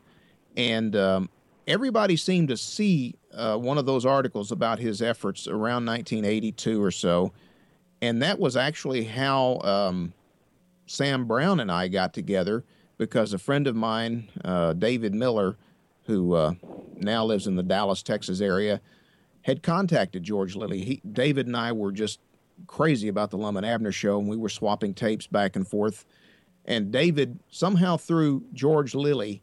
and 0.57 0.97
um, 0.97 1.31
everybody 1.67 2.17
seemed 2.17 2.49
to 2.49 2.57
see 2.57 3.15
uh, 3.33 3.57
one 3.57 3.79
of 3.79 3.87
those 3.87 4.05
articles 4.05 4.51
about 4.51 4.79
his 4.79 5.01
efforts 5.01 5.47
around 5.47 5.87
1982 5.87 6.83
or 6.83 6.91
so, 6.91 7.33
and 8.03 8.21
that 8.23 8.39
was 8.39 8.57
actually 8.57 9.05
how 9.05 9.61
um, 9.61 10.13
Sam 10.87 11.27
Brown 11.27 11.61
and 11.61 11.71
I 11.71 11.89
got 11.89 12.13
together 12.13 12.65
because 12.99 13.33
a 13.33 13.39
friend 13.39 13.67
of 13.67 13.77
mine, 13.77 14.29
uh, 14.45 14.75
David 14.75 15.15
Miller, 15.15 15.57
who 16.05 16.35
uh, 16.35 16.55
now 16.97 17.25
lives 17.25 17.47
in 17.47 17.57
the 17.57 17.63
Dallas, 17.63 18.03
Texas 18.03 18.41
area, 18.41 18.81
had 19.43 19.63
contacted 19.63 20.25
George 20.25 20.57
Lilly. 20.57 20.85
He, 20.85 21.03
David 21.11 21.47
and 21.47 21.57
I 21.57 21.73
were 21.73 21.93
just 21.93 22.21
crazy 22.67 23.09
about 23.09 23.31
the 23.31 23.39
Lum 23.39 23.57
and 23.57 23.65
Abner 23.65 23.93
show, 23.93 24.19
and 24.19 24.29
we 24.29 24.37
were 24.37 24.49
swapping 24.49 24.93
tapes 24.93 25.27
back 25.27 25.57
and 25.57 25.67
forth. 25.67 26.05
And 26.65 26.91
David, 26.91 27.39
somehow 27.51 27.97
through 27.97 28.45
George 28.53 28.95
Lilly 28.95 29.43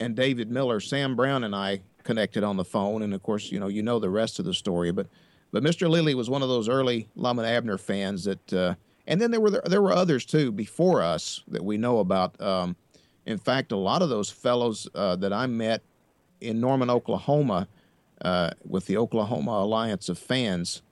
and 0.00 0.16
David 0.16 0.50
Miller, 0.50 0.80
Sam 0.80 1.14
Brown 1.14 1.44
and 1.44 1.54
I 1.54 1.82
connected 2.02 2.42
on 2.42 2.56
the 2.56 2.64
phone. 2.64 3.02
And 3.02 3.14
of 3.14 3.22
course, 3.22 3.52
you 3.52 3.60
know, 3.60 3.68
you 3.68 3.82
know 3.82 3.98
the 3.98 4.10
rest 4.10 4.38
of 4.38 4.44
the 4.44 4.54
story. 4.54 4.90
But 4.90 5.06
but 5.52 5.62
Mr. 5.62 5.88
Lilly 5.88 6.14
was 6.14 6.30
one 6.30 6.42
of 6.42 6.48
those 6.48 6.68
early 6.68 7.08
Lum 7.16 7.38
and 7.38 7.48
Abner 7.48 7.76
fans 7.76 8.24
that, 8.24 8.52
uh, 8.52 8.74
and 9.06 9.20
then 9.20 9.30
there 9.30 9.40
were 9.40 9.50
there 9.50 9.82
were 9.82 9.92
others 9.92 10.24
too 10.24 10.52
before 10.52 11.02
us 11.02 11.42
that 11.48 11.64
we 11.64 11.76
know 11.76 11.98
about. 11.98 12.40
Um, 12.40 12.76
in 13.26 13.38
fact, 13.38 13.72
a 13.72 13.76
lot 13.76 14.02
of 14.02 14.08
those 14.08 14.30
fellows 14.30 14.88
uh, 14.94 15.16
that 15.16 15.32
I 15.32 15.46
met 15.46 15.82
in 16.40 16.60
Norman, 16.60 16.90
Oklahoma, 16.90 17.68
uh, 18.22 18.50
with 18.66 18.86
the 18.86 18.96
Oklahoma 18.96 19.52
Alliance 19.52 20.08
of 20.08 20.18
Fans, 20.18 20.82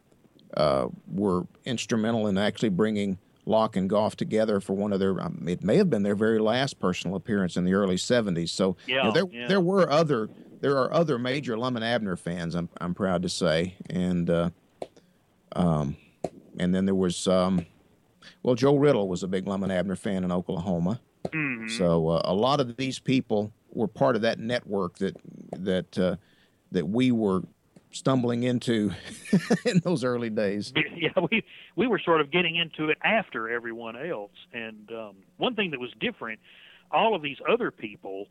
uh, 0.56 0.88
were 1.10 1.46
instrumental 1.64 2.26
in 2.26 2.38
actually 2.38 2.68
bringing 2.68 3.18
Lauck 3.46 3.76
and 3.76 3.88
Goff 3.88 4.14
together 4.14 4.60
for 4.60 4.74
one 4.74 4.92
of 4.92 5.00
their. 5.00 5.20
Um, 5.20 5.44
it 5.48 5.62
may 5.62 5.76
have 5.76 5.88
been 5.88 6.02
their 6.02 6.14
very 6.14 6.38
last 6.38 6.78
personal 6.78 7.16
appearance 7.16 7.56
in 7.56 7.64
the 7.64 7.74
early 7.74 7.96
'70s. 7.96 8.50
So 8.50 8.76
yeah, 8.86 8.96
you 8.96 9.02
know, 9.04 9.12
there 9.12 9.24
yeah. 9.30 9.48
there 9.48 9.60
were 9.60 9.90
other 9.90 10.28
there 10.60 10.76
are 10.76 10.92
other 10.92 11.18
major 11.18 11.56
Lum 11.56 11.76
and 11.76 11.84
Abner 11.84 12.16
fans. 12.16 12.54
I'm 12.54 12.68
I'm 12.80 12.94
proud 12.94 13.22
to 13.22 13.28
say, 13.28 13.74
and 13.88 14.28
uh, 14.28 14.50
um, 15.52 15.96
and 16.58 16.74
then 16.74 16.84
there 16.84 16.94
was 16.94 17.26
um, 17.26 17.64
well, 18.42 18.54
Joe 18.54 18.76
Riddle 18.76 19.08
was 19.08 19.22
a 19.22 19.28
big 19.28 19.46
Lum 19.46 19.62
and 19.62 19.72
Abner 19.72 19.96
fan 19.96 20.24
in 20.24 20.32
Oklahoma. 20.32 21.00
Mhm. 21.26 21.70
So 21.70 22.08
uh, 22.08 22.22
a 22.24 22.34
lot 22.34 22.60
of 22.60 22.76
these 22.76 22.98
people 22.98 23.52
were 23.72 23.88
part 23.88 24.16
of 24.16 24.22
that 24.22 24.38
network 24.38 24.98
that 24.98 25.16
that 25.52 25.98
uh, 25.98 26.16
that 26.72 26.88
we 26.88 27.10
were 27.12 27.42
stumbling 27.90 28.42
into 28.42 28.92
in 29.64 29.80
those 29.80 30.04
early 30.04 30.30
days. 30.30 30.72
yeah, 30.96 31.10
we 31.30 31.42
we 31.76 31.86
were 31.86 31.98
sort 31.98 32.20
of 32.20 32.30
getting 32.30 32.56
into 32.56 32.88
it 32.90 32.98
after 33.02 33.48
everyone 33.48 33.96
else. 33.96 34.32
And 34.52 34.90
um, 34.92 35.16
one 35.38 35.54
thing 35.54 35.70
that 35.72 35.80
was 35.80 35.90
different, 36.00 36.38
all 36.90 37.14
of 37.14 37.22
these 37.22 37.38
other 37.50 37.70
people 37.70 38.26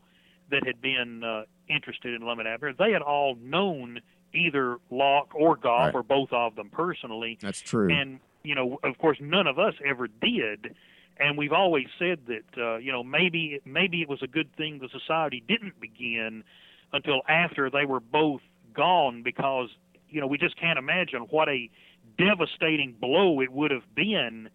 that 0.50 0.66
had 0.66 0.80
been 0.80 1.22
uh, 1.22 1.42
interested 1.68 2.14
in 2.14 2.22
Lum 2.26 2.38
and 2.38 2.48
Abner, 2.48 2.72
they 2.72 2.90
had 2.92 3.02
all 3.02 3.34
known 3.36 4.00
either 4.32 4.76
Lauck 4.90 5.34
or 5.34 5.56
Goff 5.56 5.86
Right. 5.86 5.94
or 5.94 6.02
both 6.02 6.32
of 6.32 6.54
them 6.56 6.70
personally. 6.70 7.38
That's 7.40 7.60
true. 7.60 7.92
And 7.92 8.20
you 8.42 8.54
know, 8.54 8.78
of 8.84 8.98
course, 8.98 9.18
none 9.20 9.46
of 9.46 9.58
us 9.58 9.74
ever 9.84 10.08
did. 10.08 10.74
And 11.20 11.36
we've 11.36 11.52
always 11.52 11.86
said 11.98 12.20
that 12.28 12.62
uh, 12.62 12.76
you 12.76 12.92
know 12.92 13.02
maybe 13.02 13.60
maybe 13.64 14.02
it 14.02 14.08
was 14.08 14.22
a 14.22 14.28
good 14.28 14.54
thing 14.56 14.78
the 14.78 14.88
society 14.88 15.42
didn't 15.46 15.80
begin 15.80 16.44
until 16.92 17.22
after 17.28 17.68
they 17.70 17.84
were 17.84 18.00
both 18.00 18.40
gone 18.72 19.22
because 19.22 19.68
you 20.08 20.20
know 20.20 20.26
we 20.26 20.38
just 20.38 20.58
can't 20.58 20.78
imagine 20.78 21.22
what 21.30 21.48
a 21.48 21.68
devastating 22.16 22.94
blow 23.00 23.40
it 23.40 23.50
would 23.50 23.70
have 23.70 23.94
been 23.94 24.48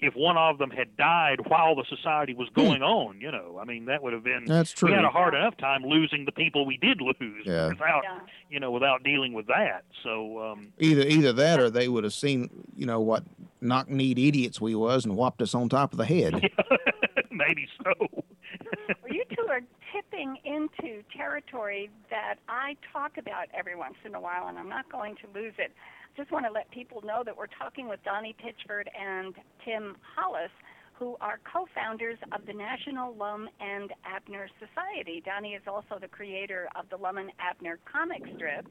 if 0.00 0.14
one 0.14 0.36
of 0.36 0.58
them 0.58 0.70
had 0.70 0.96
died 0.96 1.38
while 1.48 1.74
the 1.74 1.84
society 1.88 2.34
was 2.34 2.48
going 2.54 2.82
on. 2.82 3.20
You 3.20 3.30
know, 3.30 3.58
I 3.60 3.64
mean 3.64 3.86
that 3.86 4.02
would 4.02 4.12
have 4.12 4.24
been 4.24 4.44
That's 4.44 4.72
true. 4.72 4.90
we 4.90 4.94
had 4.94 5.04
a 5.04 5.08
hard 5.10 5.34
enough 5.34 5.56
time 5.56 5.82
losing 5.84 6.24
the 6.24 6.32
people 6.32 6.66
we 6.66 6.76
did 6.76 7.00
lose 7.00 7.44
Yeah. 7.46 7.68
without 7.68 8.02
Yeah. 8.04 8.18
you 8.50 8.60
know 8.60 8.70
without 8.70 9.02
dealing 9.02 9.32
with 9.32 9.46
that. 9.46 9.84
So 10.02 10.40
um, 10.52 10.72
either 10.78 11.02
either 11.02 11.32
that 11.32 11.60
or 11.60 11.70
they 11.70 11.88
would 11.88 12.04
have 12.04 12.12
seen 12.14 12.50
you 12.76 12.86
know 12.86 13.00
what 13.00 13.24
knock 13.60 13.88
kneed 13.88 14.18
idiots 14.18 14.60
we 14.60 14.74
was 14.74 15.04
and 15.06 15.16
whopped 15.16 15.40
us 15.40 15.54
on 15.54 15.68
top 15.68 15.92
of 15.92 15.98
the 15.98 16.04
head. 16.04 16.34
maybe 17.30 17.66
so. 17.82 17.92
Well, 17.98 19.12
you 19.12 19.23
tipping 20.14 20.36
into 20.44 21.02
territory 21.16 21.90
that 22.10 22.36
I 22.48 22.76
talk 22.92 23.12
about 23.18 23.46
every 23.56 23.76
once 23.76 23.94
in 24.04 24.14
a 24.14 24.20
while, 24.20 24.48
and 24.48 24.58
I'm 24.58 24.68
not 24.68 24.90
going 24.90 25.16
to 25.16 25.40
lose 25.40 25.54
it. 25.58 25.72
I 25.72 26.20
just 26.20 26.30
want 26.30 26.46
to 26.46 26.52
let 26.52 26.70
people 26.70 27.02
know 27.04 27.22
that 27.24 27.36
we're 27.36 27.46
talking 27.58 27.88
with 27.88 28.00
Donnie 28.04 28.34
Pitchford 28.38 28.84
and 28.98 29.34
Tim 29.64 29.96
Hollis, 30.16 30.50
who 30.94 31.16
are 31.20 31.40
co-founders 31.52 32.18
of 32.32 32.46
the 32.46 32.52
National 32.52 33.14
Lum 33.14 33.48
and 33.60 33.90
Abner 34.04 34.48
Society. 34.60 35.22
Donnie 35.24 35.54
is 35.54 35.62
also 35.66 35.98
the 36.00 36.08
creator 36.08 36.68
of 36.78 36.88
the 36.90 36.96
Lum 36.96 37.18
and 37.18 37.30
Abner 37.40 37.78
comic 37.90 38.22
strip, 38.36 38.66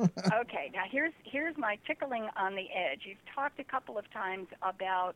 Okay, 0.00 0.70
now 0.72 0.84
here's 0.90 1.12
here's 1.24 1.56
my 1.56 1.78
tickling 1.86 2.28
on 2.36 2.54
the 2.54 2.66
edge. 2.74 3.00
You've 3.04 3.18
talked 3.34 3.58
a 3.60 3.64
couple 3.64 3.98
of 3.98 4.10
times 4.12 4.48
about 4.62 5.14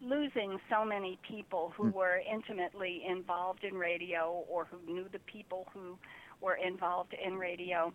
losing 0.00 0.58
so 0.70 0.84
many 0.84 1.18
people 1.28 1.72
who 1.76 1.90
were 1.90 2.20
intimately 2.30 3.02
involved 3.08 3.64
in 3.64 3.74
radio 3.74 4.44
or 4.48 4.66
who 4.66 4.78
knew 4.92 5.06
the 5.12 5.18
people 5.20 5.66
who 5.72 5.98
were 6.40 6.54
involved 6.54 7.14
in 7.24 7.34
radio. 7.34 7.92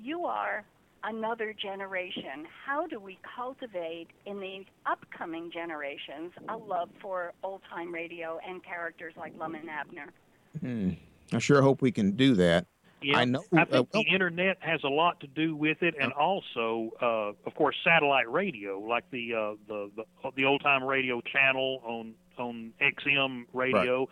You 0.00 0.24
are 0.24 0.64
another 1.04 1.52
generation. 1.52 2.46
How 2.64 2.86
do 2.86 3.00
we 3.00 3.18
cultivate 3.36 4.08
in 4.26 4.38
the 4.40 4.64
upcoming 4.86 5.50
generations 5.52 6.32
a 6.48 6.56
love 6.56 6.90
for 7.00 7.32
old 7.42 7.62
time 7.68 7.92
radio 7.92 8.38
and 8.46 8.62
characters 8.64 9.14
like 9.16 9.32
Lum 9.38 9.54
and 9.54 9.68
Abner? 9.68 10.12
Hmm. 10.60 10.90
I 11.32 11.38
sure 11.38 11.62
hope 11.62 11.82
we 11.82 11.90
can 11.90 12.12
do 12.12 12.34
that. 12.34 12.66
Yeah, 13.04 13.18
I 13.18 13.24
know- 13.24 13.44
I 13.52 13.62
uh, 13.62 13.64
think 13.64 13.72
well- 13.94 14.02
the 14.04 14.10
internet 14.12 14.58
has 14.60 14.82
a 14.84 14.88
lot 14.88 15.20
to 15.20 15.26
do 15.26 15.54
with 15.56 15.82
it, 15.82 15.94
and 16.00 16.12
also, 16.12 16.90
uh, 17.00 17.32
of 17.46 17.54
course, 17.54 17.76
satellite 17.84 18.30
radio, 18.30 18.78
like 18.80 19.10
the 19.10 19.34
uh, 19.34 19.54
the 19.68 19.90
the, 19.96 20.30
the 20.36 20.44
old 20.44 20.62
time 20.62 20.84
radio 20.84 21.20
channel 21.20 21.80
on 21.84 22.14
on 22.38 22.72
XM 22.80 23.46
radio. 23.52 24.08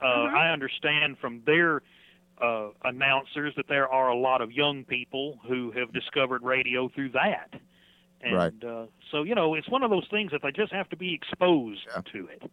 Uh, 0.00 0.04
Mhm. 0.06 0.34
I 0.34 0.50
understand 0.52 1.18
from 1.18 1.42
their 1.44 1.82
uh, 2.40 2.68
announcers 2.84 3.52
that 3.56 3.66
there 3.66 3.88
are 3.88 4.10
a 4.10 4.14
lot 4.16 4.40
of 4.40 4.52
young 4.52 4.84
people 4.84 5.40
who 5.44 5.72
have 5.72 5.92
discovered 5.92 6.40
radio 6.44 6.88
through 6.88 7.08
that. 7.08 7.52
And 8.20 8.32
Right. 8.36 8.64
uh, 8.64 8.86
so, 9.10 9.24
you 9.24 9.34
know, 9.34 9.54
it's 9.54 9.68
one 9.68 9.82
of 9.82 9.90
those 9.90 10.06
things 10.08 10.30
that 10.30 10.42
they 10.42 10.52
just 10.52 10.72
have 10.72 10.88
to 10.90 10.96
be 10.96 11.14
exposed 11.14 11.84
Yeah. 11.92 12.02
to 12.12 12.28
it. 12.28 12.48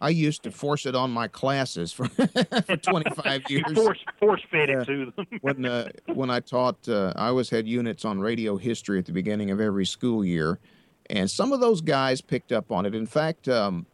I 0.00 0.10
used 0.10 0.42
to 0.42 0.50
force 0.50 0.84
it 0.84 0.94
on 0.94 1.10
my 1.10 1.28
classes 1.28 1.92
for 1.92 2.08
for 2.08 2.76
25 2.76 3.42
years. 3.48 3.72
Force 3.74 3.98
force 4.18 4.42
fed 4.50 4.70
it 4.70 4.84
to 4.86 5.12
them. 5.16 5.26
when 5.40 5.64
uh, 5.64 5.88
when 6.12 6.30
I 6.30 6.40
taught, 6.40 6.88
uh, 6.88 7.12
I 7.16 7.28
always 7.28 7.50
had 7.50 7.66
units 7.66 8.04
on 8.04 8.20
radio 8.20 8.56
history 8.56 8.98
at 8.98 9.06
the 9.06 9.12
beginning 9.12 9.50
of 9.50 9.60
every 9.60 9.86
school 9.86 10.24
year, 10.24 10.58
and 11.08 11.30
some 11.30 11.52
of 11.52 11.60
those 11.60 11.80
guys 11.80 12.20
picked 12.20 12.52
up 12.52 12.70
on 12.70 12.84
it. 12.84 12.94
In 12.94 13.06
fact, 13.06 13.48
um, 13.48 13.86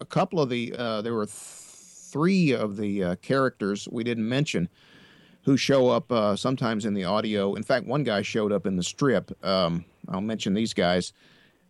a 0.00 0.04
couple 0.04 0.40
of 0.40 0.48
the 0.48 0.74
uh, 0.78 1.02
there 1.02 1.14
were 1.14 1.26
th- 1.26 1.34
three 1.34 2.52
of 2.52 2.76
the 2.76 3.02
uh, 3.02 3.14
characters 3.16 3.88
we 3.90 4.04
didn't 4.04 4.28
mention 4.28 4.68
who 5.42 5.56
show 5.56 5.88
up 5.88 6.10
uh, 6.10 6.36
sometimes 6.36 6.86
in 6.86 6.94
the 6.94 7.04
audio. 7.04 7.54
In 7.54 7.62
fact, 7.62 7.86
one 7.86 8.02
guy 8.04 8.22
showed 8.22 8.52
up 8.52 8.66
in 8.66 8.76
the 8.76 8.82
strip. 8.82 9.32
Um, 9.44 9.84
I'll 10.08 10.20
mention 10.20 10.54
these 10.54 10.72
guys. 10.72 11.12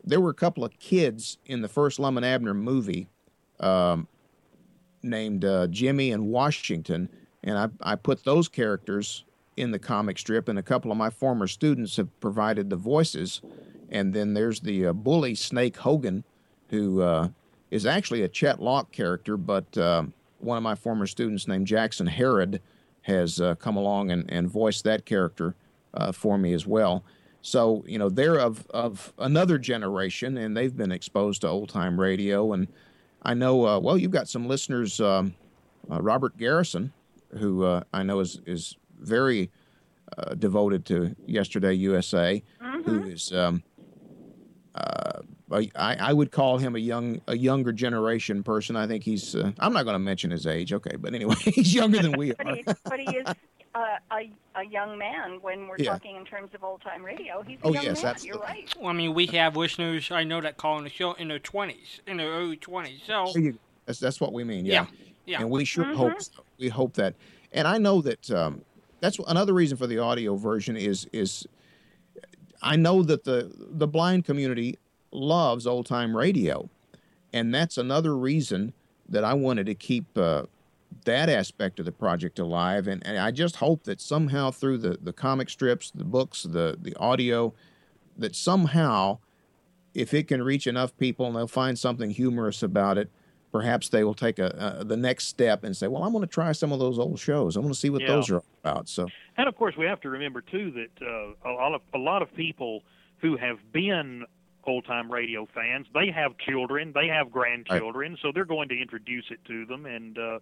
There 0.04 0.20
were 0.20 0.30
a 0.30 0.34
couple 0.34 0.64
of 0.64 0.78
kids 0.78 1.38
in 1.46 1.62
the 1.62 1.68
first 1.68 1.98
Lum 1.98 2.16
and 2.16 2.26
Abner 2.26 2.54
movie 2.54 3.08
um, 3.61 4.09
named 5.02 5.44
uh, 5.44 5.66
Jimmy 5.68 6.12
and 6.12 6.26
Washington, 6.28 7.09
and 7.42 7.59
I, 7.59 7.92
I 7.92 7.94
put 7.96 8.24
those 8.24 8.48
characters 8.48 9.24
in 9.57 9.70
the 9.70 9.78
comic 9.78 10.18
strip, 10.18 10.48
and 10.48 10.59
a 10.59 10.62
couple 10.62 10.90
of 10.90 10.96
my 10.96 11.11
former 11.11 11.46
students 11.46 11.96
have 11.96 12.20
provided 12.20 12.70
the 12.70 12.76
voices. 12.76 13.40
And 13.90 14.12
then 14.12 14.34
there's 14.34 14.61
the 14.61 14.86
uh, 14.86 14.92
bully 14.92 15.34
Snake 15.34 15.76
Hogan, 15.76 16.24
who 16.70 17.02
uh, 17.02 17.28
is 17.70 17.86
actually 17.86 18.22
a 18.22 18.28
Chet 18.28 18.61
Lauck 18.61 18.90
character, 18.90 19.36
but 19.36 19.76
uh, 19.78 20.05
one 20.38 20.57
of 20.57 20.62
my 20.62 20.74
former 20.74 21.07
students 21.07 21.46
named 21.46 21.66
Jackson 21.66 22.07
Herod 22.07 22.61
has 23.02 23.40
uh, 23.40 23.55
come 23.57 23.76
along 23.76 24.11
and, 24.11 24.30
and 24.30 24.48
voiced 24.48 24.84
that 24.84 25.05
character 25.05 25.55
uh, 25.92 26.11
for 26.11 26.38
me 26.38 26.52
as 26.52 26.66
well. 26.66 27.05
So, 27.42 27.84
you 27.86 27.98
know, 27.98 28.09
they're 28.09 28.38
of, 28.38 28.66
of 28.70 29.12
another 29.18 29.59
generation, 29.59 30.38
and 30.38 30.57
they've 30.57 30.74
been 30.74 30.90
exposed 30.90 31.42
to 31.42 31.48
old 31.48 31.68
time 31.68 32.00
radio. 32.00 32.52
And 32.55 32.68
I 33.25 33.35
know, 33.35 33.66
uh, 33.66 33.79
well, 33.79 33.97
you've 33.97 34.11
got 34.11 34.29
some 34.29 34.47
listeners, 34.47 35.01
um, 35.01 35.35
uh, 35.91 36.01
Robert 36.01 36.37
Garrison, 36.37 36.93
who 37.39 37.64
uh, 37.64 37.83
I 37.93 38.03
know 38.03 38.20
is, 38.20 38.41
is 38.47 38.77
very 39.01 39.51
uh, 40.18 40.35
devoted 40.35 40.85
to 40.87 41.14
Yesterday 41.27 41.72
USA, 41.75 42.43
who 42.85 43.05
is, 43.05 43.33
um, 43.33 43.62
uh, 44.75 45.20
I, 45.51 45.70
I 45.77 46.12
would 46.12 46.33
call 46.33 46.59
him 46.59 46.75
a 46.75 46.79
young, 46.79 47.20
a 47.29 47.37
younger 47.37 47.72
generation 47.72 48.43
person. 48.43 48.77
I 48.77 48.87
think 48.87 49.05
he's, 49.05 49.35
uh, 49.35 49.53
I'm 49.59 49.72
not 49.72 49.85
going 49.85 49.95
to 49.95 49.99
mention 50.01 50.31
his 50.31 50.47
age, 50.47 50.72
okay, 50.72 50.97
but 50.97 51.14
anyway, 51.14 51.35
he's 51.41 51.72
younger 51.75 52.03
than 52.03 52.12
we 52.18 52.33
But 52.39 52.47
are. 52.47 52.55
he, 52.57 52.64
but 52.85 53.01
he 53.01 53.16
is 53.16 53.27
a, 53.75 53.99
a, 54.12 54.31
a 54.61 54.64
young 54.64 54.97
man 54.99 55.39
when 55.41 55.66
we're 55.68 55.77
Yeah. 55.79 55.91
talking 55.93 56.16
in 56.16 56.25
terms 56.25 56.51
of 56.55 56.62
old 56.62 56.81
time 56.83 57.05
radio. 57.05 57.43
He's 57.43 57.59
a 57.62 57.66
Oh, 57.66 57.72
young 57.72 57.85
yes, 57.85 58.03
man. 58.03 58.11
absolutely. 58.12 58.39
You're 58.39 58.47
right. 58.47 58.75
Well, 58.79 58.89
I 58.89 58.93
mean, 58.93 59.14
we 59.14 59.27
have 59.27 59.57
listeners 59.57 60.11
I 60.11 60.25
know 60.25 60.41
that 60.41 60.57
call 60.57 60.79
in 60.79 60.85
the 60.85 60.91
show 60.91 61.12
in 61.14 61.29
their 61.29 61.39
twenties, 61.39 62.01
in 62.07 62.16
their 62.18 62.31
early 62.31 62.57
twenties. 62.57 63.01
So 63.07 63.31
There 63.33 63.43
you. 63.43 63.59
That's 63.87 63.99
that's 63.99 64.20
what 64.20 64.33
we 64.33 64.45
mean. 64.45 64.64
Yeah. 64.64 64.87
yeah. 65.27 65.41
And 65.41 65.51
we 65.51 65.64
sure 65.64 65.85
Mhm. 65.85 65.95
hope 65.97 66.22
so. 66.22 66.43
we 66.59 66.68
hope 66.68 66.95
that. 66.95 67.14
And 67.53 67.66
I 67.68 67.79
know 67.79 68.01
that 68.03 68.31
um, 68.31 68.62
that's 69.01 69.18
another 69.27 69.53
reason 69.53 69.77
for 69.77 69.87
the 69.87 69.99
audio 69.99 70.37
version 70.37 70.77
is 70.77 71.07
is 71.12 71.47
I 72.62 72.77
know 72.77 73.03
that 73.03 73.25
the 73.25 73.53
the 73.59 73.87
blind 73.87 74.25
community 74.25 74.79
loves 75.12 75.66
old 75.66 75.87
time 75.87 76.16
radio, 76.16 76.70
and 77.33 77.55
that's 77.55 77.77
another 77.77 78.16
reason 78.16 78.72
that 79.09 79.22
I 79.25 79.35
wanted 79.35 79.66
to 79.66 79.75
keep 79.75 80.16
uh, 80.16 80.45
that 81.05 81.28
aspect 81.28 81.78
of 81.78 81.84
the 81.84 81.92
project 81.92 82.38
alive. 82.38 82.86
And, 82.88 83.07
and 83.07 83.18
I 83.18 83.30
just 83.30 83.57
hope 83.57 83.84
that 83.84 84.00
somehow 84.00 84.50
through 84.50 84.78
the 84.78 84.98
the 85.00 85.12
comic 85.12 85.48
strips, 85.48 85.90
the 85.90 86.05
books, 86.05 86.42
the 86.42 86.78
the 86.80 86.94
audio, 86.96 87.55
that 88.16 88.34
somehow, 88.34 89.18
if 89.94 90.14
it 90.14 90.28
can 90.28 90.42
reach 90.42 90.66
enough 90.66 90.96
people 90.96 91.26
and 91.26 91.36
they'll 91.36 91.46
find 91.46 91.78
something 91.78 92.11
humorous 92.11 92.62
about 92.62 92.98
it, 92.98 93.11
perhaps 93.52 93.88
they 93.88 94.05
will 94.05 94.14
take 94.14 94.38
a, 94.38 94.78
a 94.80 94.84
the 94.84 94.96
next 94.96 95.26
step 95.26 95.64
and 95.64 95.76
say, 95.76 95.86
"Well, 95.86 96.02
I'm 96.02 96.12
going 96.12 96.22
to 96.22 96.32
try 96.32 96.52
some 96.52 96.72
of 96.72 96.78
those 96.78 96.98
old 96.98 97.18
shows. 97.18 97.57
I 97.57 97.61
want 97.61 97.72
to 97.72 97.78
see 97.78 97.90
what 97.90 98.02
Yeah. 98.02 98.09
those 98.09 98.30
are 98.30 98.42
about." 98.62 98.88
So, 98.88 99.07
And 99.36 99.48
of 99.48 99.57
course, 99.57 99.76
we 99.76 99.86
have 99.86 100.00
to 100.02 100.11
remember 100.11 100.40
too 100.40 100.70
that 100.72 101.07
uh, 101.07 101.50
a 101.50 101.52
lot 101.52 101.74
of 101.74 101.80
a 101.94 101.98
lot 101.98 102.22
of 102.22 102.34
people 102.34 102.82
who 103.18 103.36
have 103.36 103.59
been 103.72 104.24
old 104.66 104.84
time 104.86 105.11
radio 105.11 105.46
fans, 105.55 105.86
they 105.94 106.11
have 106.11 106.36
children, 106.38 106.92
they 106.94 107.07
have 107.09 107.30
grandchildren, 107.30 108.16
so 108.22 108.32
they're 108.32 108.44
going 108.44 108.68
to 108.68 108.80
introduce 108.80 109.26
it 109.30 109.38
to 109.46 109.66
them, 109.66 109.86
and 109.86 110.18
uh, 110.18 110.38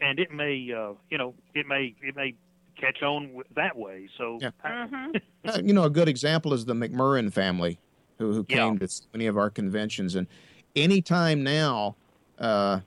and 0.00 0.18
it 0.18 0.30
may 0.30 0.70
uh, 0.72 0.92
you 1.10 1.18
know 1.18 1.34
it 1.54 1.66
may 1.66 1.94
it 2.02 2.16
may 2.16 2.34
catch 2.78 3.02
on 3.02 3.42
that 3.54 3.76
way. 3.76 4.08
So 4.18 4.38
Yeah. 4.40 4.50
I- 4.62 4.86
hmm 4.86 5.10
uh, 5.48 5.60
you 5.64 5.72
know, 5.72 5.84
a 5.84 5.90
good 5.90 6.08
example 6.08 6.52
is 6.52 6.64
the 6.64 6.74
McMurrin 6.74 7.32
family, 7.32 7.78
who 8.18 8.32
who 8.32 8.46
Yeah. 8.48 8.56
came 8.66 8.78
to 8.80 8.88
so 8.88 9.04
many 9.12 9.26
of 9.26 9.36
our 9.36 9.50
conventions, 9.50 10.14
and 10.14 10.26
anytime 10.74 11.42
now. 11.42 11.96
Uh, 12.38 12.80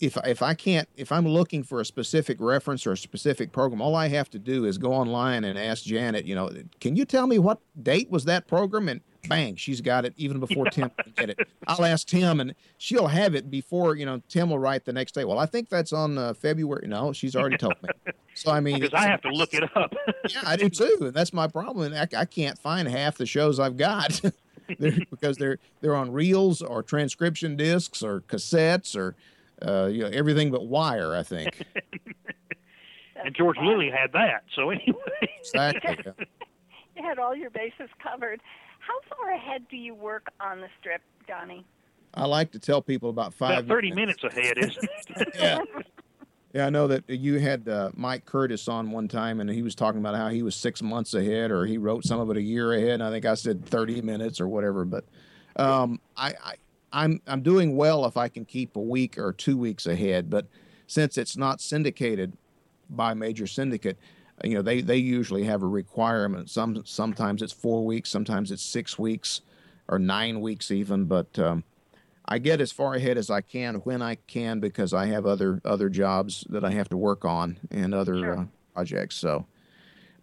if 0.00 0.16
if 0.24 0.40
I 0.42 0.54
can't 0.54 0.88
if 0.96 1.12
I'm 1.12 1.28
looking 1.28 1.62
for 1.62 1.78
a 1.80 1.84
specific 1.84 2.38
reference 2.40 2.86
or 2.86 2.92
a 2.92 2.96
specific 2.96 3.52
program, 3.52 3.82
all 3.82 3.94
I 3.94 4.08
have 4.08 4.30
to 4.30 4.38
do 4.38 4.64
is 4.64 4.78
go 4.78 4.94
online 4.94 5.44
and 5.44 5.58
ask 5.58 5.84
Janet. 5.84 6.24
You 6.24 6.34
know, 6.34 6.50
can 6.80 6.96
you 6.96 7.04
tell 7.04 7.26
me 7.26 7.38
what 7.38 7.58
date 7.82 8.10
was 8.10 8.24
that 8.24 8.46
program? 8.46 8.88
And 8.88 9.02
bang, 9.28 9.56
she's 9.56 9.80
got 9.80 10.04
it 10.04 10.14
even 10.16 10.40
before 10.40 10.66
Tim 10.66 10.90
can 10.90 11.12
get 11.16 11.30
it. 11.30 11.48
I'll 11.66 11.84
ask 11.84 12.06
Tim, 12.06 12.40
and 12.40 12.54
she'll 12.78 13.08
have 13.08 13.34
it 13.34 13.50
before 13.50 13.96
you 13.96 14.06
know 14.06 14.22
Tim 14.28 14.50
will 14.50 14.58
write 14.58 14.84
the 14.84 14.92
next 14.92 15.12
day. 15.12 15.24
Well, 15.24 15.38
I 15.38 15.46
think 15.46 15.68
that's 15.68 15.92
on 15.92 16.18
uh, 16.18 16.34
February. 16.34 16.86
No, 16.88 17.12
she's 17.12 17.36
already 17.36 17.56
told 17.56 17.74
me. 17.82 17.88
So 18.34 18.50
I 18.50 18.60
mean, 18.60 18.80
because 18.80 18.94
I 18.94 19.08
have 19.08 19.22
to 19.22 19.30
look 19.30 19.54
it 19.54 19.64
up. 19.76 19.94
yeah, 20.28 20.40
I 20.46 20.56
do 20.56 20.68
too, 20.68 20.96
and 21.00 21.14
that's 21.14 21.32
my 21.32 21.46
problem. 21.46 21.92
I, 21.92 22.06
I 22.16 22.24
can't 22.24 22.58
find 22.58 22.88
half 22.88 23.16
the 23.18 23.26
shows 23.26 23.58
I've 23.60 23.76
got 23.76 24.20
they're, 24.78 24.92
because 25.10 25.36
they're 25.36 25.58
they're 25.80 25.96
on 25.96 26.12
reels 26.12 26.62
or 26.62 26.82
transcription 26.82 27.56
discs 27.56 28.02
or 28.02 28.20
cassettes 28.22 28.96
or 28.96 29.14
uh, 29.62 29.86
you 29.86 30.02
know 30.02 30.08
everything 30.08 30.50
but 30.50 30.66
wire. 30.66 31.14
I 31.14 31.22
think 31.22 31.64
and 33.16 33.34
George 33.34 33.56
Lilly 33.58 33.90
had 33.90 34.12
that. 34.12 34.44
So 34.54 34.70
anyway, 34.70 34.96
exactly. 35.40 35.98
You 36.96 37.02
had 37.02 37.18
all 37.18 37.34
your 37.34 37.50
bases 37.50 37.88
covered. 38.02 38.40
How 38.90 39.16
far 39.16 39.30
ahead 39.30 39.66
do 39.70 39.76
you 39.76 39.94
work 39.94 40.32
on 40.40 40.60
the 40.60 40.68
strip, 40.80 41.00
Donnie? 41.28 41.64
I 42.14 42.26
like 42.26 42.50
to 42.52 42.58
tell 42.58 42.82
people 42.82 43.08
about 43.10 43.32
five. 43.32 43.58
about 43.58 43.68
thirty 43.68 43.92
minutes 43.92 44.24
ahead, 44.24 44.58
isn't 44.58 44.88
it? 45.08 45.28
Yeah. 45.34 45.60
Yeah, 46.52 46.66
I 46.66 46.70
know 46.70 46.88
that 46.88 47.08
you 47.08 47.38
had 47.38 47.68
uh, 47.68 47.90
Mike 47.94 48.24
Curtis 48.24 48.66
on 48.66 48.90
one 48.90 49.06
time, 49.06 49.38
and 49.38 49.48
he 49.48 49.62
was 49.62 49.76
talking 49.76 50.00
about 50.00 50.16
how 50.16 50.30
he 50.30 50.42
was 50.42 50.56
six 50.56 50.82
months 50.82 51.14
ahead, 51.14 51.52
or 51.52 51.64
he 51.64 51.78
wrote 51.78 52.04
some 52.04 52.18
of 52.18 52.28
it 52.30 52.36
a 52.36 52.42
year 52.42 52.72
ahead. 52.72 52.94
And 52.94 53.04
I 53.04 53.10
think 53.10 53.24
I 53.24 53.34
said 53.34 53.64
thirty 53.64 54.02
minutes 54.02 54.40
or 54.40 54.48
whatever. 54.48 54.84
But 54.84 55.04
um, 55.54 56.00
I, 56.16 56.34
I, 56.44 56.54
I'm 56.92 57.20
I'm 57.28 57.42
doing 57.42 57.76
well 57.76 58.04
if 58.04 58.16
I 58.16 58.26
can 58.26 58.44
keep 58.44 58.74
a 58.74 58.80
week 58.80 59.16
or 59.16 59.32
two 59.32 59.56
weeks 59.56 59.86
ahead. 59.86 60.28
But 60.28 60.46
since 60.88 61.16
it's 61.16 61.36
not 61.36 61.60
syndicated 61.60 62.32
by 62.88 63.14
major 63.14 63.46
syndicate, 63.46 63.96
uh, 63.96 64.00
you 64.44 64.54
know 64.54 64.62
they 64.62 64.80
they 64.80 64.96
usually 64.96 65.44
have 65.44 65.62
a 65.62 65.66
requirement. 65.66 66.50
Some 66.50 66.82
sometimes 66.84 67.42
it's 67.42 67.52
four 67.52 67.84
weeks, 67.84 68.10
sometimes 68.10 68.50
it's 68.50 68.62
six 68.62 68.98
weeks, 68.98 69.40
or 69.88 69.98
nine 69.98 70.40
weeks 70.40 70.70
even. 70.70 71.04
But 71.04 71.38
um, 71.38 71.64
I 72.26 72.38
get 72.38 72.60
as 72.60 72.72
far 72.72 72.94
ahead 72.94 73.18
as 73.18 73.30
I 73.30 73.40
can 73.40 73.76
when 73.76 74.02
I 74.02 74.14
can 74.14 74.60
because 74.60 74.92
I 74.94 75.06
have 75.06 75.26
other 75.26 75.60
other 75.64 75.88
jobs 75.88 76.44
that 76.50 76.64
I 76.64 76.70
have 76.70 76.88
to 76.90 76.96
work 76.96 77.24
on 77.24 77.56
and 77.70 77.94
other 77.94 78.14
Sure. 78.14 78.38
uh, 78.38 78.44
projects. 78.74 79.16
So, 79.16 79.46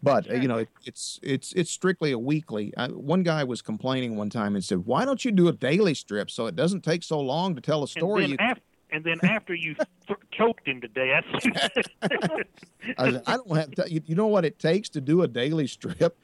but 0.01 0.25
uh, 0.27 0.31
Sure. 0.33 0.41
you 0.41 0.47
know, 0.47 0.57
it, 0.59 0.69
it's 0.85 1.19
it's 1.21 1.53
it's 1.53 1.71
strictly 1.71 2.11
a 2.11 2.19
weekly. 2.19 2.73
I, 2.77 2.87
one 2.87 3.23
guy 3.23 3.43
was 3.43 3.61
complaining 3.61 4.15
one 4.15 4.29
time 4.29 4.55
and 4.55 4.63
said, 4.63 4.85
"Why 4.85 5.05
don't 5.05 5.23
you 5.25 5.31
do 5.31 5.47
a 5.47 5.53
daily 5.53 5.93
strip 5.93 6.31
so 6.31 6.45
it 6.47 6.55
doesn't 6.55 6.83
take 6.83 7.03
so 7.03 7.19
long 7.19 7.55
to 7.55 7.61
tell 7.61 7.83
a 7.83 7.87
story?" 7.87 8.25
You, 8.25 8.37
then, 8.37 8.51
af- 8.51 8.61
and 8.91 9.03
then 9.03 9.19
after 9.23 9.53
you 9.53 9.75
th- 10.07 10.19
choked 10.31 10.67
him 10.67 10.81
to 10.81 10.87
death, 10.87 11.25
I, 12.97 13.11
said, 13.11 13.23
I 13.27 13.37
don't 13.37 13.55
have. 13.55 13.71
To, 13.71 13.91
you, 13.91 14.01
you 14.05 14.15
know 14.15 14.27
what 14.27 14.45
it 14.45 14.59
takes 14.59 14.89
to 14.89 15.01
do 15.01 15.21
a 15.23 15.27
daily 15.27 15.67
strip? 15.67 16.17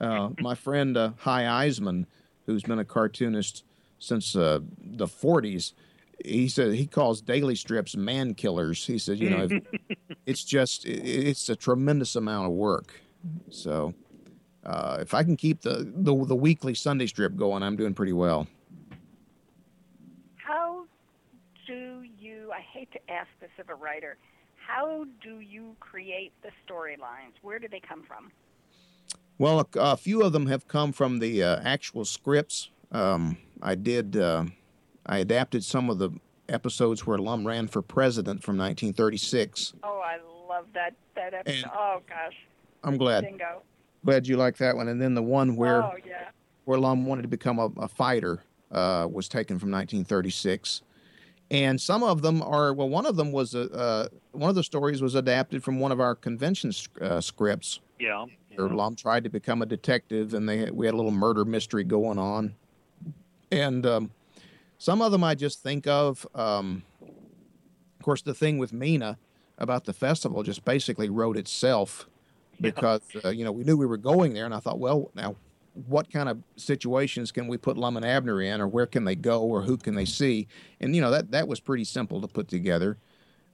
Uh, 0.00 0.30
my 0.40 0.54
friend 0.54 0.96
uh, 0.96 1.10
Hy 1.18 1.42
Eisman, 1.42 2.06
who's 2.46 2.62
been 2.62 2.78
a 2.78 2.84
cartoonist 2.84 3.64
since 3.98 4.34
uh, 4.34 4.60
the 4.78 5.06
40s, 5.06 5.74
he 6.24 6.48
said 6.48 6.74
he 6.74 6.86
calls 6.86 7.20
daily 7.20 7.54
strips 7.54 7.96
man 7.96 8.34
killers. 8.34 8.86
He 8.86 8.98
said, 8.98 9.18
you 9.18 9.30
know, 9.30 9.48
it's 10.26 10.44
just 10.44 10.86
it, 10.86 11.06
it's 11.06 11.48
a 11.48 11.56
tremendous 11.56 12.16
amount 12.16 12.46
of 12.46 12.52
work. 12.52 13.00
So 13.50 13.94
uh, 14.64 14.98
if 15.00 15.14
I 15.14 15.22
can 15.22 15.36
keep 15.36 15.62
the, 15.62 15.90
the 15.94 16.24
the 16.24 16.36
weekly 16.36 16.74
Sunday 16.74 17.06
strip 17.06 17.36
going, 17.36 17.62
I'm 17.62 17.76
doing 17.76 17.94
pretty 17.94 18.12
well. 18.12 18.46
How 20.36 20.84
do 21.66 22.02
you, 22.18 22.49
I 22.60 22.62
hate 22.62 22.92
to 22.92 23.10
ask 23.10 23.28
this 23.40 23.48
of 23.58 23.70
a 23.70 23.74
writer, 23.74 24.18
how 24.54 25.06
do 25.22 25.40
you 25.40 25.74
create 25.80 26.32
the 26.42 26.50
storylines? 26.66 27.32
Where 27.40 27.58
do 27.58 27.68
they 27.68 27.80
come 27.80 28.02
from? 28.02 28.30
Well, 29.38 29.60
a, 29.60 29.66
a 29.78 29.96
few 29.96 30.20
of 30.22 30.34
them 30.34 30.46
have 30.46 30.68
come 30.68 30.92
from 30.92 31.20
the 31.20 31.42
uh, 31.42 31.60
actual 31.64 32.04
scripts. 32.04 32.68
Um, 32.92 33.38
I 33.62 33.76
did. 33.76 34.18
Uh, 34.18 34.44
I 35.06 35.18
adapted 35.18 35.64
some 35.64 35.88
of 35.88 35.98
the 35.98 36.10
episodes 36.50 37.06
where 37.06 37.16
Lum 37.16 37.46
ran 37.46 37.66
for 37.66 37.80
president 37.80 38.42
from 38.42 38.58
1936. 38.58 39.72
Oh, 39.82 40.02
I 40.04 40.18
love 40.46 40.66
that, 40.74 40.92
that 41.14 41.32
episode. 41.32 41.64
And- 41.64 41.72
oh, 41.74 42.02
gosh. 42.06 42.36
I'm 42.84 42.98
glad 42.98 43.24
Bingo. 43.24 43.62
glad 44.04 44.26
you 44.26 44.36
like 44.36 44.58
that 44.58 44.76
one. 44.76 44.88
And 44.88 45.00
then 45.00 45.14
the 45.14 45.22
one 45.22 45.56
where 45.56 45.82
oh, 45.82 45.94
yeah. 46.06 46.28
where 46.66 46.78
Lum 46.78 47.06
wanted 47.06 47.22
to 47.22 47.28
become 47.28 47.58
a, 47.58 47.70
a 47.78 47.88
fighter 47.88 48.42
uh, 48.70 49.08
was 49.10 49.28
taken 49.28 49.58
from 49.58 49.70
1936. 49.70 50.82
And 51.50 51.80
some 51.80 52.02
of 52.02 52.22
them 52.22 52.42
are 52.42 52.72
well. 52.72 52.88
One 52.88 53.06
of 53.06 53.16
them 53.16 53.32
was 53.32 53.54
a 53.54 53.70
uh, 53.72 54.08
one 54.32 54.48
of 54.50 54.54
the 54.54 54.62
stories 54.62 55.02
was 55.02 55.16
adapted 55.16 55.64
from 55.64 55.80
one 55.80 55.90
of 55.90 56.00
our 56.00 56.14
convention 56.14 56.72
sc- 56.72 57.00
uh, 57.02 57.20
scripts. 57.20 57.80
yeah. 57.98 58.26
Or 58.58 58.68
Lum 58.68 58.94
tried 58.96 59.24
to 59.24 59.30
become 59.30 59.62
a 59.62 59.66
detective, 59.66 60.34
and 60.34 60.48
they 60.48 60.70
we 60.70 60.86
had 60.86 60.94
a 60.94 60.96
little 60.96 61.10
murder 61.12 61.44
mystery 61.44 61.84
going 61.84 62.18
on. 62.18 62.54
And 63.50 63.84
um, 63.84 64.10
some 64.78 65.02
of 65.02 65.12
them 65.12 65.24
I 65.24 65.34
just 65.34 65.62
think 65.62 65.86
of. 65.86 66.26
Um, 66.34 66.82
of 67.02 68.04
course, 68.04 68.22
the 68.22 68.34
thing 68.34 68.58
with 68.58 68.72
Mena 68.72 69.18
about 69.58 69.84
the 69.84 69.92
festival 69.92 70.42
just 70.42 70.64
basically 70.64 71.10
wrote 71.10 71.36
itself 71.36 72.08
because 72.60 73.02
uh, 73.24 73.28
you 73.28 73.44
know 73.44 73.52
we 73.52 73.64
knew 73.64 73.76
we 73.76 73.86
were 73.86 73.96
going 73.96 74.34
there, 74.34 74.44
and 74.44 74.54
I 74.54 74.60
thought, 74.60 74.78
well, 74.78 75.10
now 75.14 75.36
what 75.86 76.10
kind 76.12 76.28
of 76.28 76.42
situations 76.56 77.32
can 77.32 77.48
we 77.48 77.56
put 77.56 77.76
Lum 77.76 77.96
and 77.96 78.04
Abner 78.04 78.40
in, 78.40 78.60
or 78.60 78.68
where 78.68 78.86
can 78.86 79.04
they 79.04 79.14
go, 79.14 79.42
or 79.42 79.62
who 79.62 79.76
can 79.76 79.94
they 79.94 80.04
see? 80.04 80.48
And 80.80 80.94
you 80.94 81.00
know 81.00 81.10
that 81.10 81.30
that 81.32 81.48
was 81.48 81.60
pretty 81.60 81.84
simple 81.84 82.20
to 82.20 82.28
put 82.28 82.48
together. 82.48 82.98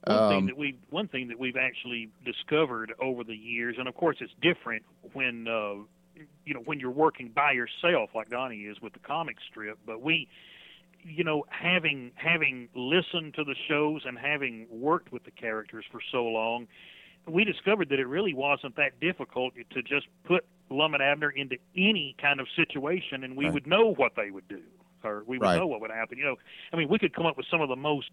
One 0.05 0.29
thing 0.29 0.37
Um, 0.37 0.45
that 0.45 0.57
we 0.57 0.77
one 0.89 1.07
thing 1.07 1.27
that 1.27 1.39
we've 1.39 1.57
actually 1.57 2.09
discovered 2.23 2.93
over 3.01 3.23
the 3.23 3.35
years, 3.35 3.75
and 3.77 3.87
of 3.87 3.95
course 3.95 4.17
it's 4.21 4.33
different 4.41 4.83
when 5.13 5.47
uh, 5.47 5.83
you 6.45 6.53
know 6.53 6.61
when 6.61 6.79
you're 6.79 6.91
working 6.91 7.29
by 7.29 7.51
yourself, 7.51 8.11
like 8.15 8.29
Donnie 8.29 8.61
is 8.61 8.79
with 8.81 8.93
the 8.93 8.99
comic 8.99 9.35
strip. 9.49 9.77
But 9.85 10.01
we, 10.01 10.29
you 11.03 11.23
know, 11.23 11.45
having 11.49 12.11
having 12.15 12.69
listened 12.73 13.33
to 13.35 13.43
the 13.43 13.55
shows 13.67 14.03
and 14.05 14.17
having 14.17 14.67
worked 14.69 15.11
with 15.11 15.23
the 15.25 15.31
characters 15.31 15.83
for 15.91 15.99
so 16.11 16.23
long, 16.23 16.67
we 17.27 17.43
discovered 17.43 17.89
that 17.89 17.99
it 17.99 18.07
really 18.07 18.33
wasn't 18.33 18.75
that 18.77 18.99
difficult 18.99 19.53
to 19.71 19.81
just 19.81 20.07
put 20.23 20.45
Lum 20.69 20.93
and 20.93 21.03
Abner 21.03 21.29
into 21.29 21.57
any 21.75 22.15
kind 22.21 22.39
of 22.39 22.47
situation, 22.55 23.23
and 23.23 23.35
we 23.37 23.45
Right. 23.45 23.53
would 23.53 23.67
know 23.67 23.93
what 23.93 24.15
they 24.15 24.31
would 24.31 24.47
do, 24.47 24.61
or 25.03 25.23
we 25.25 25.37
would 25.37 25.45
Right. 25.45 25.55
know 25.57 25.67
what 25.67 25.81
would 25.81 25.91
happen. 25.91 26.17
You 26.17 26.25
know, 26.25 26.35
I 26.73 26.75
mean, 26.75 26.89
we 26.89 26.99
could 26.99 27.13
come 27.13 27.25
up 27.25 27.37
with 27.37 27.45
some 27.47 27.61
of 27.61 27.69
the 27.69 27.75
most 27.75 28.09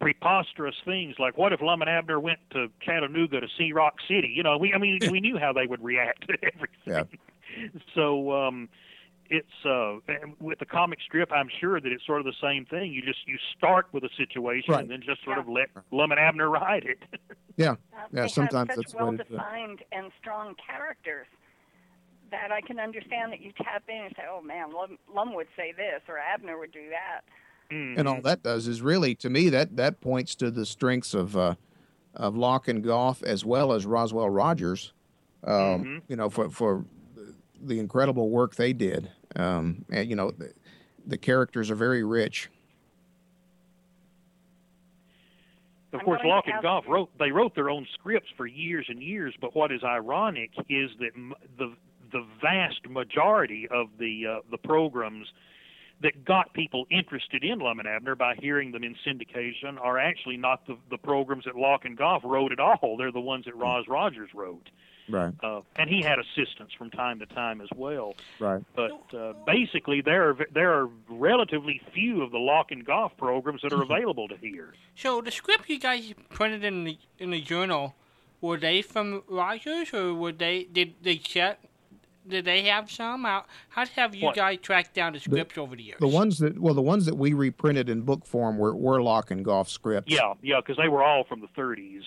preposterous 0.00 0.74
things 0.84 1.18
like 1.18 1.36
what 1.36 1.52
if 1.52 1.60
Lum 1.60 1.82
and 1.82 1.90
Abner 1.90 2.18
went 2.18 2.38
to 2.52 2.68
Chattanooga 2.80 3.40
to 3.40 3.48
see 3.58 3.72
Rock 3.72 3.96
City? 4.08 4.32
You 4.34 4.42
know, 4.42 4.56
we 4.56 4.72
I 4.72 4.78
mean 4.78 4.98
we 5.10 5.20
knew 5.20 5.36
how 5.38 5.52
they 5.52 5.66
would 5.66 5.82
react 5.84 6.26
to 6.28 6.38
everything. 6.54 7.18
Yeah. 7.66 7.72
So 7.94 8.32
um 8.32 8.68
it's 9.30 9.64
uh, 9.64 9.96
with 10.40 10.58
the 10.58 10.66
comic 10.66 10.98
strip. 11.00 11.30
I'm 11.32 11.48
sure 11.60 11.80
that 11.80 11.90
it's 11.90 12.04
sort 12.04 12.18
of 12.20 12.26
the 12.26 12.34
same 12.42 12.66
thing. 12.66 12.92
You 12.92 13.00
just 13.02 13.20
you 13.26 13.36
start 13.56 13.86
with 13.92 14.02
a 14.04 14.08
situation 14.16 14.72
Right. 14.74 14.80
and 14.82 14.90
then 14.90 15.00
just 15.02 15.22
sort 15.24 15.36
Yeah. 15.36 15.42
of 15.42 15.48
let 15.48 15.68
Lum 15.92 16.10
and 16.10 16.20
Abner 16.20 16.50
ride 16.50 16.84
it. 16.84 16.98
Yeah, 17.56 17.72
Uh, 17.72 18.06
Yeah, 18.12 18.22
they 18.22 18.28
sometimes 18.28 18.54
have 18.54 18.68
that's 18.68 18.92
such 18.92 18.98
the 18.98 19.04
way 19.04 19.16
to 19.16 19.22
it. 19.22 19.30
well-defined 19.30 19.80
and 19.92 20.10
strong 20.20 20.54
characters 20.54 21.26
that 22.30 22.50
I 22.52 22.60
can 22.60 22.78
understand 22.80 23.32
that 23.32 23.40
you 23.40 23.52
tap 23.52 23.82
in 23.88 24.02
and 24.04 24.14
say, 24.16 24.22
"Oh 24.30 24.40
man, 24.40 24.72
Lum, 24.72 24.98
Lum 25.12 25.34
would 25.34 25.48
say 25.56 25.72
this, 25.72 26.00
or 26.08 26.18
Abner 26.18 26.58
would 26.58 26.72
do 26.72 26.88
that." 26.90 27.22
and 27.72 28.08
all 28.08 28.20
that 28.22 28.42
does 28.42 28.66
is 28.66 28.82
really, 28.82 29.14
to 29.14 29.30
me, 29.30 29.48
that 29.48 29.76
that 29.76 30.00
points 30.00 30.34
to 30.36 30.50
the 30.50 30.64
strengths 30.66 31.12
of 31.14 31.36
uh, 31.36 31.54
of 32.14 32.36
Lauck 32.36 32.66
and 32.66 32.82
Goff 32.82 33.22
as 33.22 33.44
well 33.44 33.72
as 33.72 33.84
Roswell 33.86 34.28
Rogers. 34.30 34.92
Um, 35.44 35.52
Mhm. 35.84 36.02
You 36.08 36.16
know, 36.16 36.30
for 36.30 36.48
for 36.50 36.84
the 37.60 37.78
incredible 37.78 38.30
work 38.30 38.56
they 38.56 38.72
did. 38.72 39.10
Um, 39.36 39.84
and 39.90 40.08
you 40.08 40.16
know, 40.16 40.30
the, 40.30 40.52
the 41.06 41.18
characters 41.18 41.70
are 41.70 41.76
very 41.76 42.04
rich. 42.04 42.48
Of 45.92 46.02
course, 46.02 46.20
going 46.22 46.30
Lauck 46.30 46.44
and 46.46 46.62
Goff 46.62 46.84
wrote 46.86 47.10
they 47.18 47.32
wrote 47.32 47.54
their 47.54 47.68
own 47.68 47.86
scripts 47.94 48.28
for 48.36 48.46
years 48.46 48.86
and 48.88 49.02
years. 49.02 49.34
But 49.40 49.56
what 49.56 49.72
is 49.72 49.82
ironic 49.82 50.50
is 50.68 50.90
that 51.00 51.10
m- 51.16 51.34
the 51.58 51.74
the 52.12 52.24
vast 52.40 52.88
majority 52.88 53.66
of 53.68 53.88
the 53.98 54.26
uh, 54.26 54.40
the 54.50 54.58
programs 54.58 55.26
that 56.02 56.24
got 56.24 56.52
people 56.54 56.86
interested 56.90 57.44
in 57.44 57.58
Lum 57.58 57.78
and 57.78 57.86
Abner 57.88 58.14
by 58.14 58.34
hearing 58.36 58.72
them 58.72 58.82
in 58.84 58.96
syndication 59.06 59.78
are 59.80 59.98
actually 59.98 60.36
not 60.36 60.66
the 60.66 60.76
the 60.90 60.98
programs 60.98 61.44
that 61.44 61.56
Lauck 61.56 61.84
and 61.84 61.96
Goff 61.96 62.22
wrote 62.24 62.52
at 62.52 62.60
all. 62.60 62.96
They're 62.96 63.12
the 63.12 63.20
ones 63.20 63.44
that 63.44 63.54
Roz 63.56 63.86
Rogers 63.88 64.30
wrote, 64.34 64.70
Right. 65.08 65.34
uh, 65.42 65.60
and 65.76 65.90
he 65.90 66.00
had 66.02 66.18
assistants 66.18 66.72
from 66.72 66.90
time 66.90 67.18
to 67.18 67.26
time 67.26 67.60
as 67.60 67.68
well. 67.76 68.14
Right. 68.38 68.62
But 68.74 69.14
uh, 69.14 69.34
basically, 69.46 70.00
there 70.00 70.30
are 70.30 70.36
there 70.52 70.72
are 70.80 70.88
relatively 71.08 71.80
few 71.92 72.22
of 72.22 72.30
the 72.30 72.38
Lauck 72.38 72.70
and 72.70 72.84
Goff 72.84 73.16
programs 73.16 73.62
that 73.62 73.72
are 73.72 73.82
available 73.90 74.28
to 74.28 74.36
hear. 74.36 74.72
So 74.96 75.20
the 75.20 75.30
script 75.30 75.68
you 75.68 75.78
guys 75.78 76.14
printed 76.30 76.64
in 76.64 76.84
the 76.84 76.98
in 77.18 77.30
the 77.30 77.40
journal, 77.40 77.94
were 78.40 78.56
they 78.56 78.80
from 78.82 79.22
Rogers 79.28 79.92
or 79.92 80.14
were 80.14 80.32
they 80.32 80.64
did 80.64 80.94
they 81.02 81.16
check? 81.16 81.60
Did 82.28 82.44
they 82.44 82.62
have 82.64 82.90
some? 82.90 83.24
How 83.24 83.44
how 83.70 83.86
have 83.86 84.14
you 84.14 84.26
What? 84.26 84.36
guys 84.36 84.58
tracked 84.62 84.94
down 84.94 85.14
the 85.14 85.20
scripts 85.20 85.56
over 85.56 85.74
the 85.74 85.82
years? 85.82 85.98
The 86.00 86.08
ones 86.08 86.38
that 86.38 86.58
well, 86.58 86.74
the 86.74 86.82
ones 86.82 87.06
that 87.06 87.16
we 87.16 87.32
reprinted 87.32 87.88
in 87.88 88.02
book 88.02 88.26
form 88.26 88.58
were, 88.58 88.74
were 88.76 89.02
Lauck 89.02 89.30
and 89.30 89.44
Goff 89.44 89.68
scripts. 89.68 90.12
Yeah, 90.12 90.34
yeah, 90.42 90.60
because 90.60 90.76
they 90.76 90.88
were 90.88 91.02
all 91.02 91.24
from 91.24 91.40
the 91.40 91.48
30s. 91.48 92.02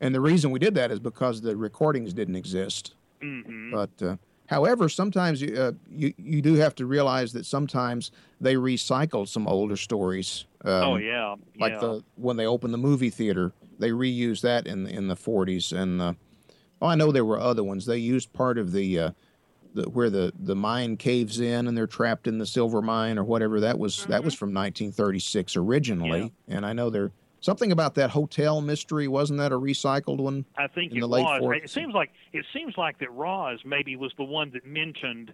And 0.00 0.14
the 0.14 0.20
reason 0.20 0.50
we 0.50 0.58
did 0.58 0.74
that 0.74 0.90
is 0.90 0.98
because 0.98 1.40
the 1.42 1.56
recordings 1.56 2.12
didn't 2.12 2.36
exist. 2.36 2.94
hmm 3.20 3.70
But 3.70 3.90
uh, 4.02 4.16
however, 4.46 4.88
sometimes 4.88 5.42
you, 5.42 5.54
uh, 5.54 5.72
you 5.90 6.14
you 6.16 6.40
do 6.42 6.54
have 6.54 6.74
to 6.76 6.86
realize 6.86 7.32
that 7.34 7.44
sometimes 7.44 8.10
they 8.40 8.54
recycled 8.54 9.28
some 9.28 9.46
older 9.46 9.76
stories. 9.76 10.46
Um, 10.64 10.72
oh 10.72 10.96
yeah, 10.96 11.34
like 11.58 11.74
yeah. 11.74 11.78
the 11.78 12.04
when 12.16 12.36
they 12.36 12.46
opened 12.46 12.72
the 12.72 12.78
movie 12.78 13.10
theater, 13.10 13.52
they 13.78 13.90
reused 13.90 14.40
that 14.40 14.66
in 14.66 14.86
in 14.86 15.08
the 15.08 15.16
40s. 15.16 15.72
And 15.76 16.00
uh, 16.00 16.14
oh, 16.80 16.86
I 16.86 16.94
know 16.94 17.12
there 17.12 17.24
were 17.24 17.38
other 17.38 17.62
ones. 17.62 17.84
They 17.84 17.98
used 17.98 18.32
part 18.32 18.56
of 18.56 18.72
the. 18.72 19.14
The, 19.74 19.84
where 19.84 20.10
the, 20.10 20.32
the 20.38 20.54
mine 20.54 20.98
caves 20.98 21.40
in 21.40 21.66
and 21.66 21.76
they're 21.76 21.86
trapped 21.86 22.26
in 22.26 22.36
the 22.38 22.44
silver 22.44 22.82
mine 22.82 23.18
or 23.18 23.24
whatever 23.24 23.60
that 23.60 23.78
was 23.78 24.04
that 24.04 24.22
was 24.22 24.34
from 24.34 24.48
1936 24.52 25.56
originally 25.56 26.32
and 26.46 26.66
I 26.66 26.74
know 26.74 26.90
there 26.90 27.10
something 27.40 27.72
about 27.72 27.94
that 27.94 28.10
hotel 28.10 28.60
mystery 28.60 29.08
wasn't 29.08 29.38
that 29.38 29.50
a 29.50 29.58
recycled 29.58 30.18
one 30.18 30.44
I 30.58 30.66
think 30.66 30.92
in 30.92 30.98
it 30.98 31.00
the 31.00 31.08
late 31.08 31.22
was. 31.24 31.42
40s. 31.42 31.64
It 31.64 31.70
seems 31.70 31.94
like 31.94 32.10
it 32.34 32.44
seems 32.52 32.74
like 32.76 32.98
that 32.98 33.10
Roz 33.12 33.60
maybe 33.64 33.96
was 33.96 34.12
the 34.18 34.24
one 34.24 34.50
that 34.52 34.66
mentioned 34.66 35.32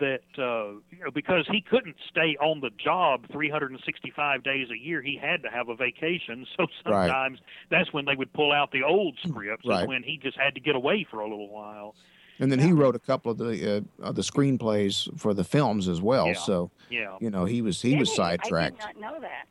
that 0.00 0.22
uh, 0.36 0.80
you 0.90 1.04
know 1.04 1.10
because 1.14 1.46
he 1.50 1.60
couldn't 1.62 1.96
stay 2.10 2.36
on 2.40 2.60
the 2.60 2.70
job 2.82 3.24
365 3.30 4.42
days 4.42 4.68
a 4.70 4.76
year, 4.76 5.00
he 5.00 5.16
had 5.16 5.42
to 5.44 5.48
have 5.48 5.68
a 5.68 5.76
vacation. 5.76 6.44
So 6.56 6.66
Right. 6.84 7.06
sometimes 7.06 7.38
that's 7.70 7.92
when 7.92 8.04
they 8.04 8.16
would 8.16 8.32
pull 8.32 8.52
out 8.52 8.72
the 8.72 8.82
old 8.82 9.16
scripts, 9.26 9.64
Right. 9.66 9.86
when 9.86 10.02
he 10.02 10.18
just 10.18 10.36
had 10.36 10.54
to 10.56 10.60
get 10.60 10.74
away 10.74 11.06
for 11.10 11.20
a 11.20 11.28
little 11.28 11.48
while. 11.50 11.94
And 12.38 12.52
then 12.52 12.58
he 12.58 12.72
wrote 12.72 12.94
a 12.94 12.98
couple 12.98 13.32
of 13.32 13.38
the 13.38 13.76
uh, 13.78 14.04
of 14.06 14.14
the 14.14 14.22
screenplays 14.22 15.08
for 15.18 15.32
the 15.34 15.44
films 15.44 15.88
as 15.88 16.00
well. 16.02 16.26
Yeah. 16.28 16.32
So 16.34 16.70
Yeah. 16.90 17.16
you 17.20 17.30
know 17.30 17.44
he 17.44 17.62
was 17.62 17.80
he 17.82 17.90
Did 17.90 18.00
was 18.00 18.10
I 18.12 18.36
sidetracked. 18.36 18.80
did 18.80 19.00
not 19.00 19.14
know 19.14 19.20
that. 19.20 19.46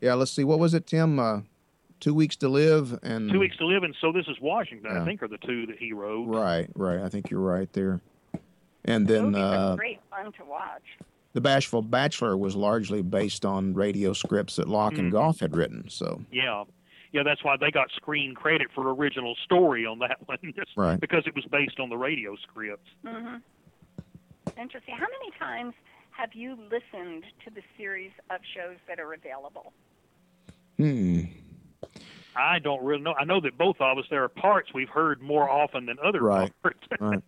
Yeah, 0.00 0.14
let's 0.14 0.30
see. 0.32 0.44
What 0.44 0.58
was 0.58 0.74
it, 0.74 0.86
Tim? 0.86 1.18
Uh, 1.18 1.40
two 2.00 2.14
weeks 2.14 2.34
to 2.36 2.48
live 2.48 2.98
and 3.02 3.30
Two 3.30 3.38
weeks 3.40 3.56
to 3.58 3.66
live, 3.66 3.82
and 3.84 3.94
so 4.00 4.10
this 4.12 4.26
is 4.28 4.36
Washington. 4.40 4.90
Yeah. 4.92 5.02
I 5.02 5.04
think 5.04 5.22
are 5.22 5.28
the 5.28 5.38
two 5.38 5.66
that 5.66 5.78
he 5.78 5.92
wrote. 5.92 6.24
Right, 6.26 6.68
right. 6.74 7.00
I 7.00 7.08
think 7.08 7.30
you're 7.30 7.40
right 7.40 7.72
there. 7.72 8.00
And 8.84 9.06
then 9.06 9.26
movies 9.26 9.38
are 9.40 9.72
uh, 9.72 9.76
great 9.76 10.00
fun 10.10 10.32
to 10.32 10.44
watch. 10.44 10.82
the 11.34 11.40
Bashful 11.40 11.82
Bachelor 11.82 12.36
was 12.36 12.54
largely 12.56 13.00
based 13.02 13.44
on 13.44 13.74
radio 13.74 14.12
scripts 14.12 14.56
that 14.56 14.68
Lauck 14.68 14.98
and 14.98 15.08
Mhm. 15.08 15.12
Goff 15.12 15.40
had 15.40 15.54
written. 15.56 15.88
So 15.88 16.20
Yeah. 16.32 16.64
Yeah, 17.12 17.22
that's 17.22 17.44
why 17.44 17.56
they 17.58 17.70
got 17.70 17.90
screen 17.94 18.34
credit 18.34 18.68
for 18.74 18.90
original 18.92 19.34
story 19.44 19.84
on 19.86 19.98
that 20.00 20.16
one, 20.26 20.38
just 20.56 20.70
Right. 20.76 20.98
because 20.98 21.24
it 21.26 21.34
was 21.34 21.44
based 21.46 21.78
on 21.78 21.88
the 21.90 21.96
radio 21.96 22.34
script. 22.36 22.86
hmm 23.06 23.36
Interesting. 24.58 24.94
How 24.96 25.06
many 25.20 25.30
times 25.38 25.74
have 26.10 26.30
you 26.34 26.56
listened 26.70 27.24
to 27.44 27.50
the 27.54 27.62
series 27.78 28.10
of 28.30 28.40
shows 28.54 28.76
that 28.88 28.98
are 29.00 29.12
available? 29.14 29.72
hmm. 30.76 31.20
I 32.34 32.58
don't 32.60 32.82
really 32.82 33.02
know. 33.02 33.14
I 33.18 33.24
know 33.24 33.40
that 33.40 33.58
both 33.58 33.76
of 33.80 33.98
us 33.98 34.04
there 34.10 34.24
are 34.24 34.28
parts 34.28 34.70
we've 34.74 34.88
heard 34.88 35.20
more 35.20 35.48
often 35.50 35.84
than 35.86 35.96
other 36.02 36.22
Right. 36.22 36.52
parts. 36.62 36.78
Right. 37.00 37.22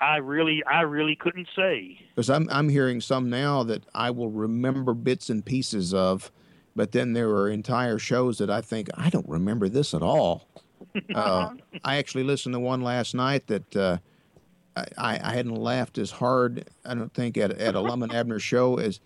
I 0.00 0.16
really, 0.16 0.62
I 0.64 0.80
really 0.82 1.14
couldn't 1.16 1.48
say. 1.56 1.98
Because 2.14 2.28
I'm 2.28 2.48
I'm 2.50 2.68
hearing 2.68 3.00
some 3.00 3.30
now 3.30 3.62
that 3.62 3.84
I 3.94 4.10
will 4.10 4.28
remember 4.30 4.92
bits 4.92 5.30
and 5.30 5.44
pieces 5.44 5.94
of, 5.94 6.30
but 6.76 6.92
then 6.92 7.12
there 7.12 7.28
were 7.28 7.48
entire 7.48 7.98
shows 7.98 8.38
that 8.38 8.50
I 8.50 8.60
think 8.60 8.88
I 8.94 9.10
don't 9.10 9.28
remember 9.28 9.68
this 9.68 9.94
at 9.94 10.02
all. 10.02 10.48
Uh, 11.14 11.50
I 11.82 11.96
actually 11.96 12.22
listened 12.22 12.52
to 12.54 12.60
one 12.60 12.80
last 12.82 13.14
night 13.16 13.48
that 13.48 13.74
uh, 13.74 13.96
I, 14.76 15.18
I 15.20 15.34
hadn't 15.34 15.54
laughed 15.56 15.98
as 15.98 16.10
hard. 16.12 16.68
I 16.84 16.94
don't 16.94 17.12
think 17.12 17.36
at 17.36 17.50
at 17.52 17.74
a 17.74 17.80
Lum 17.80 18.02
and 18.04 18.12
Abner 18.14 18.38
show 18.38 18.76
as 18.78 19.00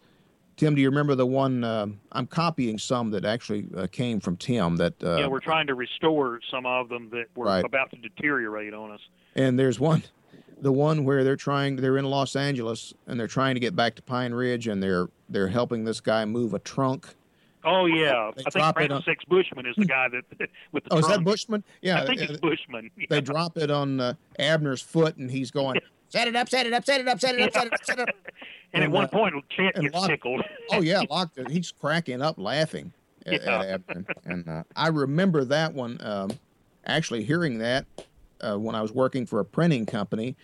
Tim. 0.56 0.74
Do 0.74 0.82
you 0.82 0.90
remember 0.90 1.14
the 1.14 1.26
one? 1.26 1.64
um 1.64 2.00
I'm 2.12 2.26
copying 2.26 2.78
some 2.78 3.10
that 3.12 3.24
actually 3.24 3.68
uh, 3.76 3.86
came 3.90 4.20
from 4.20 4.36
Tim. 4.36 4.76
That 4.76 5.02
uh, 5.02 5.16
yeah, 5.18 5.26
we're 5.28 5.40
trying 5.40 5.66
to 5.68 5.74
restore 5.74 6.40
some 6.50 6.66
of 6.66 6.88
them 6.90 7.08
that 7.10 7.26
were 7.34 7.46
Right. 7.46 7.64
about 7.64 7.90
to 7.92 7.96
deteriorate 7.96 8.74
on 8.74 8.90
us. 8.90 9.00
and 9.34 9.58
there's 9.58 9.78
one, 9.80 10.02
the 10.60 10.72
one 10.72 11.04
where 11.04 11.24
they're 11.24 11.36
trying. 11.36 11.76
They're 11.76 11.96
in 11.98 12.04
Los 12.06 12.36
Angeles 12.36 12.92
and 13.06 13.18
they're 13.18 13.28
trying 13.28 13.54
to 13.54 13.60
get 13.60 13.74
back 13.76 13.94
to 13.94 14.02
Pine 14.02 14.32
Ridge, 14.34 14.66
and 14.66 14.82
they're 14.82 15.08
they're 15.30 15.48
helping 15.48 15.84
this 15.84 16.00
guy 16.00 16.24
move 16.26 16.52
a 16.52 16.58
trunk. 16.58 17.14
Oh 17.64 17.86
yeah, 17.86 18.30
They 18.36 18.44
I 18.46 18.50
think 18.50 18.74
Francis 18.74 19.08
on- 19.08 19.16
Bushman 19.28 19.66
is 19.66 19.74
the 19.76 19.84
guy 19.84 20.08
that 20.08 20.48
with 20.72 20.84
the 20.84 20.94
Oh, 20.94 20.98
is 20.98 21.08
that. 21.08 21.24
Bushman? 21.24 21.64
Yeah, 21.82 22.00
I 22.02 22.06
think 22.06 22.20
uh, 22.20 22.26
it's 22.28 22.40
Bushman. 22.40 22.90
they 23.10 23.20
drop 23.20 23.56
it 23.56 23.70
on 23.70 24.00
uh, 24.00 24.14
Abner's 24.38 24.80
foot, 24.82 25.16
and 25.16 25.30
he's 25.30 25.50
going, 25.50 25.80
"Set 26.08 26.28
it 26.28 26.36
up, 26.36 26.48
set 26.48 26.66
it 26.66 26.72
up, 26.72 26.84
set 26.84 27.00
it 27.00 27.08
up, 27.08 27.20
set 27.20 27.34
it 27.34 27.40
up, 27.40 27.52
set 27.52 27.66
it 27.66 27.72
up, 27.72 27.84
set 27.84 27.98
it 27.98 28.08
up." 28.08 28.14
and 28.72 28.84
at 28.84 28.90
one 28.90 29.04
uh, 29.04 29.08
point, 29.08 29.34
Chet 29.50 29.74
and 29.74 29.84
gets 29.84 29.94
Lon- 29.94 30.08
tickled. 30.08 30.42
Oh 30.72 30.80
yeah, 30.80 31.02
locked 31.10 31.38
it. 31.38 31.50
He's 31.50 31.70
cracking 31.72 32.22
up 32.22 32.38
laughing 32.38 32.92
at, 33.26 33.42
Yeah. 33.42 33.60
at 33.60 33.66
Abner, 33.88 34.04
and 34.24 34.48
uh, 34.48 34.62
I 34.76 34.88
remember 34.88 35.44
that 35.46 35.74
one. 35.74 35.98
Um, 36.00 36.30
actually, 36.86 37.24
hearing 37.24 37.58
that 37.58 37.86
uh, 38.40 38.56
when 38.56 38.74
I 38.76 38.82
was 38.82 38.92
working 38.92 39.26
for 39.26 39.40
a 39.40 39.44
printing 39.44 39.84
company, 39.84 40.36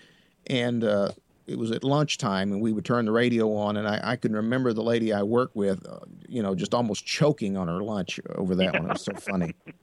and 0.49 0.83
uh, 0.83 1.11
it 1.47 1.59
was 1.59 1.71
at 1.71 1.85
lunchtime, 1.85 2.53
and 2.53 2.61
we 2.63 2.73
would 2.73 2.85
turn 2.85 3.05
the 3.05 3.13
radio 3.13 3.55
on, 3.55 3.77
and 3.77 3.87
I, 3.87 4.01
I 4.03 4.17
can 4.17 4.33
remember 4.35 4.73
the 4.73 4.83
lady 4.83 5.13
I 5.13 5.23
worked 5.23 5.55
with, 5.57 5.87
uh, 5.87 5.99
you 6.29 6.43
know, 6.43 6.55
just 6.55 6.73
almost 6.75 7.05
choking 7.05 7.57
on 7.57 7.69
her 7.69 7.83
lunch 7.83 8.19
over 8.35 8.55
that 8.55 8.73
one. 8.75 8.87
It 8.87 8.93
was 8.93 9.05
so 9.05 9.13
funny. 9.15 9.55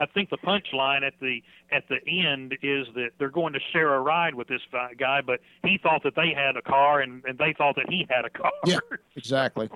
I 0.00 0.06
think 0.06 0.28
the 0.28 0.38
punchline 0.38 1.06
at 1.06 1.14
the 1.20 1.40
at 1.70 1.84
the 1.88 2.26
end 2.26 2.58
is 2.62 2.88
that 2.96 3.10
they're 3.18 3.30
going 3.30 3.52
to 3.52 3.60
share 3.72 3.94
a 3.94 4.00
ride 4.00 4.34
with 4.34 4.48
this 4.48 4.60
guy, 4.98 5.20
but 5.20 5.38
he 5.64 5.78
thought 5.80 6.02
that 6.02 6.16
they 6.16 6.32
had 6.34 6.56
a 6.56 6.62
car, 6.62 7.00
and, 7.00 7.24
and 7.24 7.38
they 7.38 7.54
thought 7.56 7.76
that 7.76 7.88
he 7.88 8.04
had 8.10 8.24
a 8.24 8.30
car. 8.30 8.50
Yeah. 8.66 8.78
Exactly. 9.16 9.70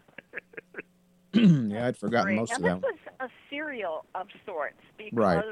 yeah, 1.32 1.86
I'd 1.86 1.97
forgotten 1.97 2.26
Great. 2.26 2.36
most 2.36 2.59
now, 2.59 2.74
of 2.76 2.80
that. 2.82 2.89
this 2.89 2.98
was 3.20 3.30
a 3.30 3.32
serial 3.48 4.05
of 4.16 4.26
sorts 4.44 4.76
because 4.97 5.12
Right. 5.16 5.44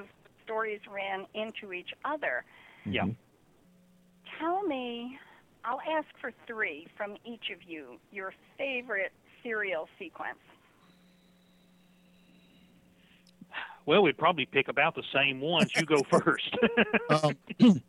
stories 0.44 0.80
ran 0.92 1.26
into 1.34 1.72
each 1.72 1.90
other. 2.04 2.44
Yeah. 2.84 3.02
Mhm. 3.04 3.14
Tell 4.40 4.62
me, 4.64 5.16
I'll 5.66 5.80
ask 5.97 6.06
for 6.20 6.32
three 6.47 6.86
from 6.97 7.16
each 7.24 7.51
of 7.55 7.62
you, 7.68 7.98
your 8.12 8.32
favorite 8.56 9.12
serial 9.43 9.88
sequence. 9.98 10.38
Well, 13.84 14.02
we'd 14.02 14.18
probably 14.18 14.47
pick 14.47 14.68
about 14.68 14.94
the 14.94 15.02
same 15.14 15.40
ones. 15.40 15.72
You 15.76 15.84
go 15.86 16.02
first. 16.10 16.56
um, 17.10 17.36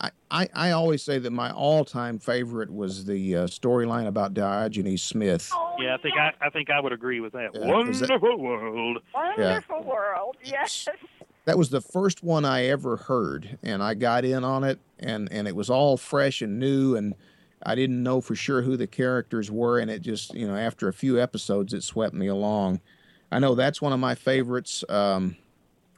I, 0.00 0.10
I, 0.30 0.48
I 0.54 0.70
always 0.70 1.02
say 1.02 1.18
that 1.18 1.30
my 1.30 1.50
all-time 1.50 2.18
favorite 2.18 2.70
was 2.72 3.04
the 3.04 3.36
uh, 3.36 3.46
storyline 3.46 4.06
about 4.06 4.32
Diogenes 4.32 5.02
Smith. 5.02 5.50
Oh, 5.52 5.76
yeah, 5.78 5.94
I 5.94 5.98
think 5.98 6.14
yes. 6.16 6.34
I, 6.40 6.46
I 6.46 6.50
think 6.50 6.70
I 6.70 6.80
would 6.80 6.92
agree 6.92 7.20
with 7.20 7.32
that. 7.34 7.50
Yeah, 7.54 7.60
'cause 7.84 8.00
that- 8.00 8.10
Wonderful 8.10 8.38
world. 8.40 8.98
Wonderful 9.14 9.82
world. 9.84 10.36
Yes. 10.42 10.88
That 11.46 11.58
was 11.58 11.70
the 11.70 11.80
first 11.80 12.22
one 12.22 12.44
I 12.44 12.66
ever 12.66 12.96
heard, 12.96 13.58
and 13.62 13.82
I 13.82 13.94
got 13.94 14.24
in 14.24 14.44
on 14.44 14.62
it, 14.62 14.78
and, 14.98 15.30
and 15.32 15.48
it 15.48 15.56
was 15.56 15.70
all 15.70 15.96
fresh 15.96 16.42
and 16.42 16.58
new, 16.58 16.94
and 16.96 17.14
I 17.64 17.74
didn't 17.74 18.02
know 18.02 18.20
for 18.20 18.34
sure 18.34 18.62
who 18.62 18.76
the 18.76 18.86
characters 18.86 19.50
were, 19.50 19.78
and 19.78 19.90
it 19.90 20.02
just 20.02 20.34
you 20.34 20.46
know 20.46 20.54
after 20.56 20.88
a 20.88 20.92
few 20.92 21.20
episodes 21.20 21.72
it 21.72 21.82
swept 21.82 22.14
me 22.14 22.26
along. 22.26 22.80
I 23.32 23.38
know 23.38 23.54
that's 23.54 23.80
one 23.80 23.92
of 23.92 24.00
my 24.00 24.14
favorites. 24.14 24.84
Um, 24.88 25.36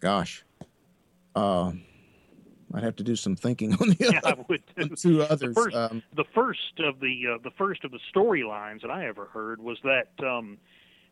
gosh, 0.01 0.45
uh, 1.35 1.73
I'd 2.75 2.83
have 2.85 2.97
to 2.97 3.05
do 3.05 3.17
some 3.17 3.37
thinking 3.37 3.73
on 3.81 3.91
the 3.91 3.97
Yeah, 3.99 4.21
I 4.25 4.31
other, 4.33 4.45
would 4.49 4.63
on 4.79 4.89
too. 4.91 4.97
two 4.97 5.23
others. 5.23 5.55
first- 5.55 5.77
um, 5.77 6.03
the 6.15 6.25
first 6.35 6.79
of 6.79 7.01
the 7.01 7.35
uh, 7.35 7.39
the 7.43 7.51
first 7.59 7.85
of 7.85 7.91
the 7.91 8.01
storylines 8.15 8.81
that 8.83 8.91
I 8.91 9.07
ever 9.09 9.27
heard 9.27 9.61
was 9.61 9.79
that 9.85 10.09
um, 10.25 10.57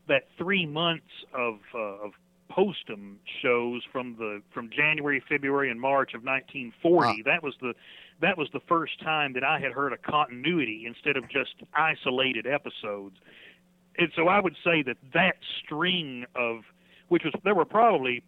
that 0.09 0.28
three 0.39 0.66
months 0.66 1.05
of 1.35 1.59
uh, 1.74 1.78
of 1.78 2.12
Postum 2.51 3.17
shows 3.43 3.83
from 3.93 4.17
the 4.19 4.43
from 4.53 4.71
January, 4.71 5.23
February, 5.29 5.71
and 5.71 5.81
March 5.81 6.15
of 6.15 6.23
1940. 6.25 7.23
That 7.23 7.43
was 7.43 7.55
the 7.61 7.75
that 8.21 8.37
was 8.37 8.49
the 8.53 8.61
first 8.69 9.01
time 9.01 9.33
that 9.35 9.45
I 9.45 9.59
had 9.59 9.73
heard 9.73 9.93
a 9.93 9.97
continuity 9.97 10.85
instead 10.87 11.17
of 11.17 11.29
just 11.31 11.55
isolated 11.75 12.47
episodes. 12.47 13.17
And 13.99 14.11
so 14.15 14.29
I 14.29 14.41
would 14.41 14.57
say 14.65 14.83
that 14.83 14.97
that 15.15 15.37
string 15.65 16.25
of 16.35 16.63
which 17.09 17.25
was 17.25 17.35
there 17.45 17.55
were 17.55 17.65
probably 17.65 18.23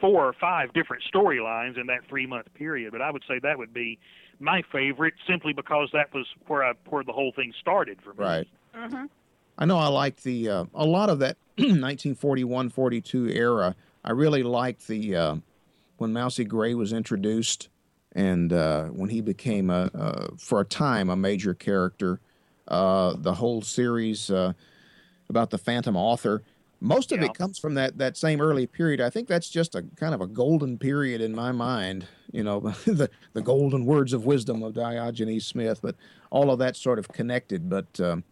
four 0.00 0.26
or 0.26 0.32
five 0.32 0.72
different 0.72 1.02
storylines 1.12 1.78
in 1.78 1.86
that 1.86 2.00
three 2.08 2.26
month 2.26 2.46
period, 2.54 2.92
but 2.92 3.02
I 3.02 3.10
would 3.10 3.24
say 3.28 3.38
that 3.42 3.58
would 3.58 3.74
be 3.74 3.98
my 4.40 4.62
favorite 4.70 5.14
simply 5.26 5.52
because 5.52 5.88
that 5.92 6.14
was 6.14 6.26
where 6.46 6.64
I 6.64 6.72
where 6.88 7.04
the 7.04 7.12
whole 7.12 7.32
thing 7.34 7.52
started 7.60 7.98
for 8.02 8.10
me. 8.14 8.24
right. 8.24 8.48
hmm 8.74 9.06
I 9.60 9.64
know 9.64 9.76
I 9.76 9.88
liked 9.88 10.22
the 10.22 10.48
uh, 10.48 10.64
a 10.74 10.84
lot 10.84 11.10
of 11.10 11.18
that 11.18 11.36
1941 11.58 12.70
42 12.70 13.28
era. 13.28 13.74
I 14.04 14.12
really 14.12 14.42
liked 14.42 14.86
the 14.86 15.16
uh, 15.16 15.36
when 15.98 16.12
Mousy 16.12 16.44
Gray 16.44 16.74
was 16.74 16.92
introduced 16.92 17.68
and 18.12 18.52
uh, 18.52 18.84
when 18.86 19.10
he 19.10 19.20
became 19.20 19.70
a, 19.70 19.90
uh, 19.94 20.28
for 20.38 20.60
a 20.60 20.64
time 20.64 21.10
a 21.10 21.16
major 21.16 21.54
character. 21.54 22.20
Uh, 22.66 23.14
the 23.16 23.32
whole 23.34 23.62
series 23.62 24.30
uh, 24.30 24.52
about 25.30 25.48
the 25.48 25.56
Phantom 25.56 25.96
Author. 25.96 26.42
Most 26.80 27.12
of 27.12 27.18
Yeah. 27.20 27.26
it 27.26 27.34
comes 27.34 27.58
from 27.58 27.74
that 27.74 27.96
that 27.96 28.16
same 28.16 28.40
early 28.42 28.66
period. 28.66 29.00
I 29.00 29.08
think 29.10 29.26
that's 29.26 29.48
just 29.48 29.74
a 29.74 29.82
kind 29.96 30.14
of 30.14 30.20
a 30.20 30.26
golden 30.26 30.76
period 30.78 31.20
in 31.22 31.34
my 31.34 31.50
mind. 31.50 32.06
You 32.30 32.44
know, 32.44 32.60
the 32.86 33.08
the 33.32 33.40
golden 33.42 33.86
words 33.86 34.12
of 34.12 34.26
wisdom 34.26 34.62
of 34.62 34.74
Diogenes 34.74 35.46
Smith. 35.46 35.80
But 35.82 35.96
all 36.30 36.50
of 36.50 36.58
that 36.58 36.76
sort 36.76 36.98
of 36.98 37.08
connected. 37.08 37.70
But 37.70 37.98
um, 38.00 38.22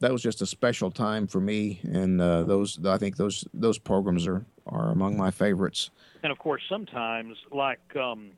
that 0.00 0.12
was 0.12 0.22
just 0.22 0.42
a 0.42 0.46
special 0.46 0.90
time 0.90 1.26
for 1.26 1.40
me, 1.40 1.80
and 1.84 2.20
uh, 2.20 2.42
those 2.44 2.84
I 2.84 2.98
think 2.98 3.16
those 3.16 3.44
those 3.52 3.78
programs 3.78 4.26
are 4.26 4.44
are 4.66 4.90
among 4.90 5.16
my 5.16 5.30
favorites. 5.30 5.90
And 6.22 6.32
of 6.32 6.38
course, 6.38 6.62
sometimes, 6.68 7.36
like, 7.52 7.96
um, 7.96 8.30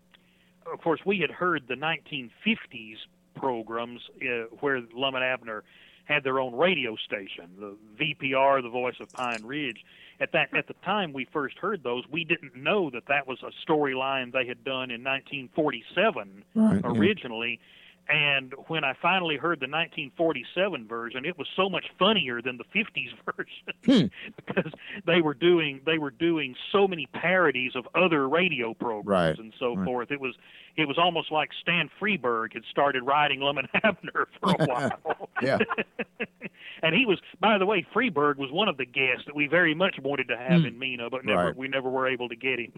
of 0.70 0.80
course, 0.80 1.00
we 1.04 1.18
had 1.18 1.30
heard 1.30 1.64
the 1.66 1.74
1950s 1.74 2.96
programs 3.34 4.00
uh, 4.22 4.44
where 4.60 4.82
Lum 4.94 5.14
and 5.14 5.24
Abner 5.24 5.64
had 6.04 6.24
their 6.24 6.40
own 6.40 6.54
radio 6.54 6.96
station, 6.96 7.48
the 7.58 7.76
VPR, 7.98 8.62
the 8.62 8.68
Voice 8.68 8.96
of 9.00 9.10
Pine 9.12 9.44
Ridge. 9.44 9.84
At 10.20 10.32
that, 10.32 10.54
at 10.54 10.66
the 10.66 10.74
time 10.84 11.12
we 11.12 11.26
first 11.32 11.56
heard 11.56 11.82
those, 11.82 12.04
we 12.10 12.24
didn't 12.24 12.54
know 12.54 12.90
that 12.90 13.06
that 13.08 13.26
was 13.26 13.38
a 13.42 13.50
storyline 13.66 14.32
they 14.32 14.46
had 14.46 14.62
done 14.64 14.90
in 14.90 15.02
1947 15.02 16.44
Right. 16.54 16.80
yeah. 16.84 16.90
Originally. 18.10 18.36
And 18.36 18.54
when 18.68 18.84
I 18.84 18.94
finally 19.00 19.36
heard 19.36 19.60
the 19.60 19.66
1947 19.66 20.86
version, 20.88 21.24
it 21.24 21.38
was 21.38 21.46
so 21.56 21.68
much 21.68 21.84
funnier 21.98 22.42
than 22.42 22.58
the 22.58 22.64
50s 22.64 23.10
version 23.86 24.10
because 24.46 24.72
they 25.06 25.20
were 25.20 25.34
doing 25.34 25.80
they 25.86 25.98
were 25.98 26.10
doing 26.10 26.54
so 26.72 26.86
many 26.88 27.06
parodies 27.06 27.72
of 27.76 27.86
other 27.94 28.28
radio 28.28 28.74
programs 28.74 29.06
Right, 29.08 29.38
and 29.38 29.52
so 29.58 29.74
right. 29.76 29.84
forth. 29.84 30.10
It 30.10 30.20
was 30.20 30.34
it 30.76 30.86
was 30.88 30.98
almost 30.98 31.30
like 31.32 31.50
Stan 31.60 31.90
Freberg 32.00 32.54
had 32.54 32.62
started 32.70 33.02
writing 33.04 33.40
Lemon 33.40 33.66
Abner 33.82 34.28
for 34.40 34.50
a 34.58 34.64
while. 34.66 35.28
Yeah. 35.42 35.58
and 36.82 36.94
he 36.94 37.04
was, 37.06 37.18
by 37.40 37.58
the 37.58 37.66
way, 37.66 37.84
Freberg 37.94 38.36
was 38.36 38.50
one 38.50 38.68
of 38.68 38.76
the 38.76 38.86
guests 38.86 39.24
that 39.26 39.34
we 39.34 39.46
very 39.46 39.74
much 39.74 39.96
wanted 40.02 40.28
to 40.28 40.36
have 40.36 40.60
Hmm. 40.60 40.66
in 40.66 40.78
Mena, 40.78 41.10
but 41.10 41.24
never 41.24 41.46
Right. 41.46 41.56
we 41.56 41.68
never 41.68 41.88
were 41.90 42.08
able 42.08 42.28
to 42.28 42.36
get 42.36 42.58
him. 42.58 42.72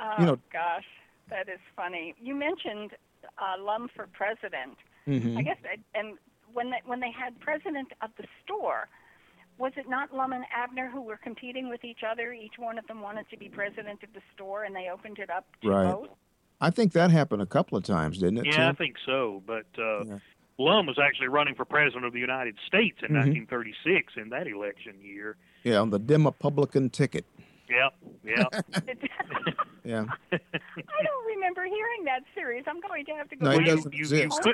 Oh 0.00 0.14
You 0.18 0.26
know- 0.26 0.38
gosh, 0.52 0.84
that 1.30 1.48
is 1.48 1.60
funny. 1.76 2.14
You 2.20 2.34
mentioned 2.34 2.90
uh, 3.38 3.62
Lum 3.62 3.88
for 3.94 4.06
president. 4.12 4.76
Mhm. 5.06 5.36
I 5.38 5.42
guess, 5.42 5.58
that- 5.62 5.78
and 5.94 6.18
when 6.52 6.70
they, 6.70 6.80
when 6.84 7.00
they 7.00 7.10
had 7.10 7.38
president 7.40 7.92
of 8.02 8.10
the 8.16 8.24
store, 8.44 8.88
was 9.58 9.72
it 9.76 9.88
not 9.88 10.14
Lum 10.14 10.32
and 10.32 10.44
Abner 10.54 10.88
who 10.90 11.00
were 11.02 11.16
competing 11.16 11.68
with 11.68 11.84
each 11.84 12.00
other? 12.08 12.32
Each 12.32 12.58
one 12.58 12.78
of 12.78 12.86
them 12.86 13.00
wanted 13.00 13.28
to 13.30 13.36
be 13.36 13.48
president 13.48 14.02
of 14.02 14.12
the 14.12 14.20
store, 14.34 14.64
and 14.64 14.74
they 14.74 14.88
opened 14.92 15.18
it 15.18 15.30
up 15.30 15.44
to 15.62 15.68
Right. 15.70 15.86
vote. 15.90 16.10
I 16.60 16.70
think 16.70 16.92
that 16.92 17.10
happened 17.10 17.42
a 17.42 17.46
couple 17.46 17.76
of 17.76 17.84
times, 17.84 18.18
didn't 18.18 18.38
it? 18.46 18.54
Yeah, 18.54 18.68
I 18.68 18.72
think 18.72 18.96
so. 19.04 19.42
But 19.46 19.66
uh, 19.78 20.04
Yeah. 20.04 20.18
Lum 20.58 20.86
was 20.86 20.98
actually 20.98 21.28
running 21.28 21.54
for 21.54 21.64
president 21.64 22.04
of 22.04 22.12
the 22.12 22.20
United 22.20 22.56
States 22.66 22.98
in 23.02 23.08
Mhm. 23.08 23.14
1936 23.46 24.12
in 24.16 24.28
that 24.30 24.46
election 24.46 25.00
year. 25.00 25.36
yeah, 25.64 25.78
on 25.78 25.90
the 25.90 25.98
Demopublican 26.00 26.90
ticket. 26.92 27.24
Yep, 27.72 27.92
yep. 28.24 28.64
Yeah, 29.84 30.04
I 30.30 31.02
don't 31.02 31.26
remember 31.26 31.64
hearing 31.64 32.04
that 32.04 32.22
series. 32.36 32.62
I'm 32.68 32.80
going 32.80 33.04
to 33.06 33.12
have 33.14 33.28
to 33.30 33.36
go. 33.36 33.46
No, 33.46 33.50
it 33.50 33.56
back 33.58 33.66
you, 33.66 33.74
doesn't 33.74 33.92
you, 33.94 34.04
do 34.04 34.16
you 34.16 34.22
exist. 34.22 34.48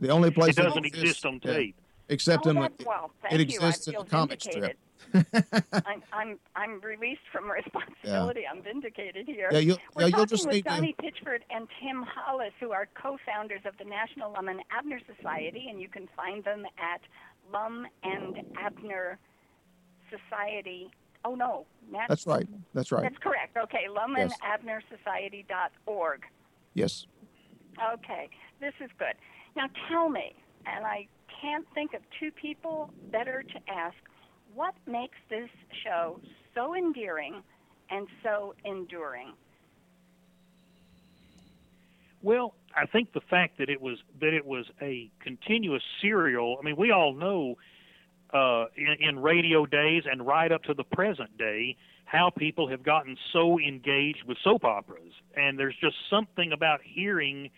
the 0.00 0.08
only 0.08 0.32
place 0.32 0.58
it 0.58 0.62
doesn't 0.62 0.84
exists- 0.84 1.04
exist 1.04 1.26
on 1.26 1.40
yeah, 1.44 1.52
tape. 1.52 1.76
except 2.08 2.46
oh, 2.48 2.50
in 2.50 2.56
like 2.56 2.76
that's, 2.78 2.84
well, 2.84 3.12
thank 3.22 3.34
it 3.34 3.40
exists 3.42 3.86
I 3.86 3.90
in 3.90 3.94
feel 3.94 4.02
the 4.04 4.10
comic 4.10 4.40
strip. 4.42 4.76
I'm, 5.14 6.02
I'm, 6.12 6.38
I'm 6.56 6.80
released 6.80 7.20
from 7.30 7.48
responsibility. 7.50 8.42
I'm 8.50 8.60
vindicated 8.62 9.26
here. 9.26 9.50
yeah, 9.52 9.58
you'll 9.60 9.78
We're 9.94 10.02
yeah, 10.02 10.06
you'll 10.08 10.12
talking 10.18 10.26
just 10.26 10.46
with 10.46 10.54
need 10.56 10.62
to. 10.64 10.68
Donnie 10.70 10.96
Pitchford 11.00 11.40
and 11.54 11.68
Tim 11.80 12.02
Hollis, 12.02 12.52
who 12.58 12.72
are 12.72 12.88
co-founders 13.00 13.60
of 13.66 13.74
the 13.78 13.84
National 13.84 14.32
Lum 14.32 14.48
and 14.48 14.60
Abner 14.76 15.00
Society, 15.16 15.66
and 15.70 15.80
you 15.80 15.88
can 15.88 16.08
find 16.16 16.42
them 16.42 16.64
at 16.78 17.02
Lum 17.52 17.86
and 18.02 18.36
Abner 18.58 19.18
Society. 20.10 20.90
Oh 21.24 21.34
no, 21.34 21.66
Nat- 21.90 22.06
That's 22.08 22.26
right. 22.26 22.46
That's 22.74 22.90
right. 22.92 23.02
That's 23.02 23.18
correct. 23.18 23.56
Okay, 23.56 23.86
Yes. 24.16 24.32
lumenabnersociety.org. 24.42 26.22
Yes. 26.74 27.06
Okay, 27.94 28.28
this 28.60 28.74
is 28.80 28.90
good. 28.98 29.14
Now 29.56 29.66
tell 29.88 30.08
me, 30.08 30.34
and 30.66 30.84
I 30.84 31.06
can't 31.40 31.66
think 31.74 31.94
of 31.94 32.00
two 32.18 32.30
people 32.32 32.90
better 33.10 33.42
to 33.42 33.70
ask, 33.72 33.96
what 34.54 34.74
makes 34.86 35.16
this 35.30 35.48
show 35.84 36.20
so 36.54 36.74
endearing 36.74 37.42
and 37.90 38.06
so 38.22 38.54
enduring? 38.64 39.32
Well, 42.22 42.54
I 42.76 42.86
think 42.86 43.12
the 43.12 43.20
fact 43.20 43.58
that 43.58 43.68
it 43.68 43.80
was 43.80 43.98
that 44.20 44.32
it 44.32 44.46
was 44.46 44.66
a 44.80 45.10
continuous 45.20 45.82
serial. 46.00 46.56
I 46.60 46.64
mean, 46.64 46.76
we 46.76 46.90
all 46.92 47.12
know 47.12 47.56
uh, 48.32 48.66
in, 48.76 48.96
in 49.08 49.18
radio 49.18 49.66
days 49.66 50.04
and 50.10 50.26
right 50.26 50.50
up 50.52 50.62
to 50.64 50.74
the 50.74 50.84
present 50.84 51.36
day 51.38 51.76
how 52.04 52.30
people 52.30 52.68
have 52.68 52.82
gotten 52.82 53.16
so 53.32 53.58
engaged 53.58 54.24
with 54.26 54.36
soap 54.44 54.64
operas, 54.64 55.12
and 55.36 55.58
there's 55.58 55.76
just 55.80 55.96
something 56.10 56.52
about 56.52 56.80
hearing 56.82 57.50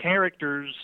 characters 0.00 0.74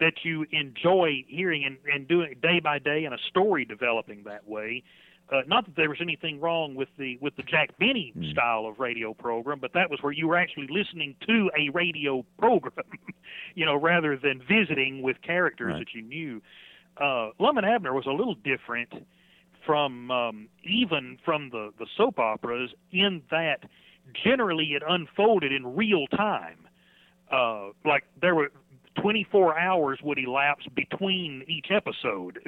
that 0.00 0.14
you 0.24 0.46
enjoy 0.52 1.24
hearing 1.26 1.64
and, 1.64 1.76
and 1.92 2.06
doing 2.06 2.34
day 2.40 2.60
by 2.60 2.78
day 2.78 3.04
and 3.04 3.14
a 3.14 3.18
story 3.28 3.64
developing 3.64 4.22
that 4.24 4.46
way. 4.48 4.82
Uh, 5.30 5.42
not 5.46 5.66
that 5.66 5.76
there 5.76 5.88
was 5.90 5.98
anything 6.00 6.40
wrong 6.40 6.74
with 6.74 6.88
the 6.98 7.18
with 7.20 7.36
the 7.36 7.42
Jack 7.42 7.76
Benny 7.78 8.12
Mm. 8.16 8.30
style 8.32 8.64
of 8.66 8.78
radio 8.78 9.12
program, 9.12 9.58
but 9.60 9.72
that 9.74 9.90
was 9.90 10.00
where 10.02 10.12
you 10.12 10.26
were 10.28 10.36
actually 10.36 10.68
listening 10.70 11.16
to 11.26 11.50
a 11.58 11.68
radio 11.70 12.24
program, 12.38 12.86
you 13.54 13.66
know, 13.66 13.74
rather 13.74 14.16
than 14.16 14.40
visiting 14.48 15.02
with 15.02 15.20
characters 15.20 15.72
Right. 15.72 15.78
that 15.80 15.92
you 15.94 16.02
knew. 16.02 16.40
Uh, 17.00 17.30
Lum 17.38 17.58
and 17.58 17.66
Abner 17.66 17.94
was 17.94 18.06
a 18.06 18.10
little 18.10 18.34
different 18.34 18.92
from 19.64 20.10
um, 20.10 20.48
even 20.64 21.18
from 21.24 21.50
the 21.50 21.72
the 21.78 21.86
soap 21.96 22.18
operas 22.18 22.70
in 22.92 23.22
that 23.30 23.64
generally 24.24 24.72
it 24.72 24.82
unfolded 24.88 25.52
in 25.52 25.76
real 25.76 26.06
time. 26.08 26.66
Uh, 27.30 27.68
like 27.84 28.04
there 28.20 28.34
were 28.34 28.50
24 29.00 29.58
hours 29.58 29.98
would 30.02 30.18
elapse 30.18 30.64
between 30.74 31.44
each 31.46 31.66
episode, 31.70 32.38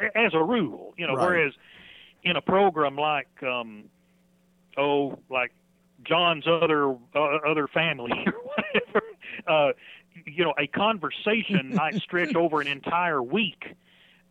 uh, 0.00 0.04
as 0.14 0.32
a 0.32 0.42
rule. 0.42 0.94
You 0.96 1.06
know, 1.06 1.14
Right. 1.14 1.24
whereas 1.26 1.52
in 2.22 2.36
a 2.36 2.40
program 2.40 2.96
like 2.96 3.28
um, 3.42 3.84
oh, 4.76 5.18
like 5.28 5.52
John's 6.04 6.46
other 6.46 6.92
uh, 7.14 7.38
other 7.46 7.66
family 7.68 8.12
or 8.26 8.32
whatever, 8.32 9.02
uh, 9.46 9.72
you 10.24 10.44
know, 10.44 10.54
a 10.58 10.66
conversation 10.68 11.74
might 11.74 12.00
stretch 12.00 12.34
over 12.36 12.60
an 12.60 12.68
entire 12.68 13.22
week. 13.22 13.74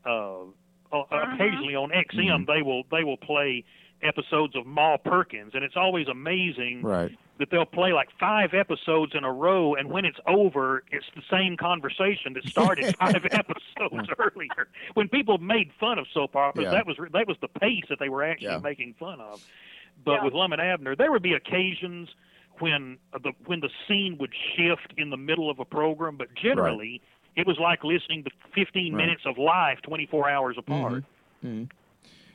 Uh, 0.07 0.43
uh, 0.91 1.03
Occasionally 1.33 1.75
on 1.75 1.91
XM, 1.91 2.47
they 2.47 2.61
will 2.61 2.83
they 2.91 3.03
will 3.03 3.17
play 3.17 3.63
episodes 4.01 4.55
of 4.55 4.65
Ma 4.65 4.95
Perkins, 4.97 5.51
and 5.53 5.63
it's 5.63 5.75
always 5.75 6.07
amazing 6.07 6.81
Right. 6.83 7.11
that 7.39 7.49
they'll 7.49 7.65
play 7.65 7.91
like 7.93 8.09
five 8.19 8.53
episodes 8.53 9.13
in 9.15 9.23
a 9.23 9.31
row, 9.31 9.73
and 9.75 9.89
when 9.89 10.05
it's 10.05 10.19
over, 10.27 10.83
it's 10.91 11.05
the 11.15 11.23
same 11.31 11.57
conversation 11.57 12.33
that 12.33 12.45
started 12.45 12.95
five 12.99 13.25
episodes 13.31 14.07
earlier. 14.17 14.67
When 14.93 15.09
people 15.09 15.39
made 15.39 15.71
fun 15.79 15.97
of 15.99 16.05
soap 16.13 16.35
operas, 16.35 16.65
Yeah. 16.65 16.71
that 16.71 16.85
was 16.87 16.95
that 17.11 17.27
was 17.27 17.37
the 17.41 17.47
pace 17.49 17.83
that 17.89 17.99
they 17.99 18.09
were 18.09 18.23
actually 18.23 18.47
Yeah. 18.49 18.59
making 18.59 18.93
fun 18.93 19.19
of. 19.19 19.43
But 20.05 20.13
Yeah. 20.19 20.23
with 20.25 20.33
Lum 20.33 20.53
and 20.53 20.61
Abner, 20.61 20.95
there 20.95 21.11
would 21.11 21.23
be 21.23 21.33
occasions 21.33 22.07
when 22.59 22.97
the 23.13 23.33
when 23.45 23.59
the 23.59 23.69
scene 23.87 24.17
would 24.19 24.33
shift 24.55 24.93
in 24.97 25.09
the 25.09 25.17
middle 25.17 25.49
of 25.49 25.59
a 25.59 25.65
program, 25.65 26.15
but 26.17 26.33
generally 26.35 26.91
right. 26.91 27.01
It 27.37 27.47
was 27.47 27.57
like 27.59 27.83
listening 27.83 28.23
to 28.25 28.31
15 28.53 28.93
right. 28.93 29.05
minutes 29.05 29.21
of 29.25 29.37
live 29.37 29.81
24 29.83 30.29
hours 30.29 30.55
apart. 30.57 30.93
Mm-hmm. 30.93 31.47
Mm-hmm. 31.47 31.63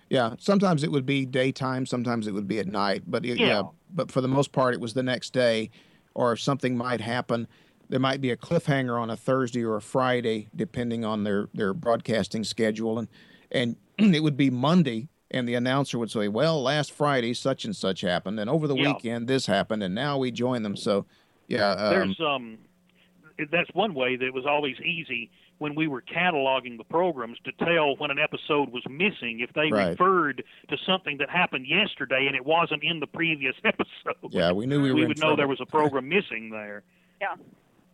Yeah, 0.08 0.34
sometimes 0.38 0.84
it 0.84 0.92
would 0.92 1.06
be 1.06 1.24
daytime, 1.24 1.86
sometimes 1.86 2.26
it 2.26 2.32
would 2.32 2.46
be 2.46 2.58
at 2.58 2.66
night, 2.66 3.02
but 3.06 3.24
it, 3.24 3.38
yeah. 3.38 3.46
yeah, 3.46 3.62
but 3.94 4.10
for 4.10 4.20
the 4.20 4.28
most 4.28 4.52
part 4.52 4.74
it 4.74 4.80
was 4.80 4.94
the 4.94 5.02
next 5.02 5.32
day 5.32 5.70
or 6.14 6.32
if 6.32 6.40
something 6.40 6.76
might 6.76 7.00
happen 7.00 7.48
there 7.92 8.00
might 8.00 8.22
be 8.22 8.30
a 8.30 8.36
cliffhanger 8.38 8.98
on 8.98 9.10
a 9.10 9.16
Thursday 9.18 9.62
or 9.62 9.76
a 9.76 9.82
Friday, 9.82 10.48
depending 10.56 11.04
on 11.04 11.24
their, 11.24 11.50
their 11.52 11.74
broadcasting 11.74 12.42
schedule, 12.42 12.98
and 12.98 13.06
and 13.50 13.76
it 13.98 14.22
would 14.22 14.36
be 14.36 14.48
Monday, 14.48 15.08
and 15.30 15.46
the 15.46 15.54
announcer 15.54 15.98
would 15.98 16.10
say, 16.10 16.26
"Well, 16.26 16.62
last 16.62 16.90
Friday 16.90 17.34
such 17.34 17.66
and 17.66 17.76
such 17.76 18.00
happened, 18.00 18.40
and 18.40 18.48
over 18.48 18.66
the 18.66 18.74
yeah. 18.74 18.94
weekend 18.94 19.28
this 19.28 19.44
happened, 19.44 19.82
and 19.82 19.94
now 19.94 20.16
we 20.16 20.30
join 20.30 20.62
them." 20.62 20.74
So, 20.74 21.04
yeah, 21.48 21.72
um, 21.72 21.90
there's 21.90 22.20
um, 22.20 22.58
that's 23.50 23.70
one 23.74 23.94
way 23.94 24.16
that 24.16 24.24
it 24.24 24.34
was 24.34 24.46
always 24.46 24.76
easy 24.80 25.30
when 25.58 25.74
we 25.74 25.86
were 25.86 26.02
cataloging 26.02 26.76
the 26.76 26.84
programs 26.84 27.38
to 27.44 27.52
tell 27.64 27.96
when 27.96 28.10
an 28.10 28.18
episode 28.18 28.70
was 28.72 28.82
missing 28.88 29.40
if 29.40 29.52
they 29.54 29.70
right. 29.70 29.90
referred 29.90 30.42
to 30.68 30.76
something 30.86 31.18
that 31.18 31.30
happened 31.30 31.66
yesterday 31.66 32.26
and 32.26 32.34
it 32.34 32.44
wasn't 32.44 32.82
in 32.82 33.00
the 33.00 33.06
previous 33.06 33.54
episode. 33.64 34.30
Yeah, 34.30 34.52
we 34.52 34.66
knew 34.66 34.82
we 34.82 34.90
were. 34.90 34.96
We 34.96 35.06
would 35.06 35.20
know 35.20 35.36
there 35.36 35.48
was 35.48 35.60
a 35.60 35.66
program 35.66 36.08
missing 36.08 36.50
there. 36.50 36.82
Yeah. 37.20 37.34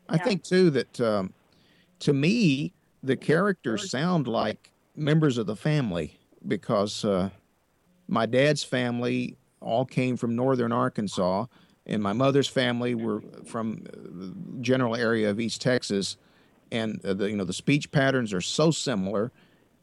I 0.09 0.17
yeah. 0.17 0.25
think 0.25 0.43
too 0.43 0.71
that 0.71 1.01
um, 1.01 1.33
to 2.01 2.13
me 2.13 2.73
the 3.03 3.17
characters 3.17 3.91
sound 3.91 4.27
like 4.27 4.73
members 4.97 5.39
of 5.39 5.47
the 5.47 5.57
family 5.57 6.19
because 6.47 7.05
uh, 7.05 7.31
my 8.09 8.27
dad's 8.27 8.65
family 8.65 9.37
all 9.61 9.85
came 9.85 10.17
from 10.17 10.35
northern 10.37 10.73
Arkansas, 10.73 11.47
and 11.89 12.03
my 12.03 12.13
mother's 12.13 12.49
family 12.49 12.95
were 12.95 13.23
from 13.45 13.85
the 13.85 14.35
general 14.61 14.95
area 14.95 15.31
of 15.31 15.41
East 15.41 15.61
Texas, 15.61 16.17
and 16.71 17.05
uh, 17.05 17.15
the 17.15 17.31
you 17.31 17.37
know 17.37 17.45
the 17.45 17.53
speech 17.53 17.91
patterns 17.91 18.33
are 18.33 18.41
so 18.41 18.71
similar, 18.71 19.33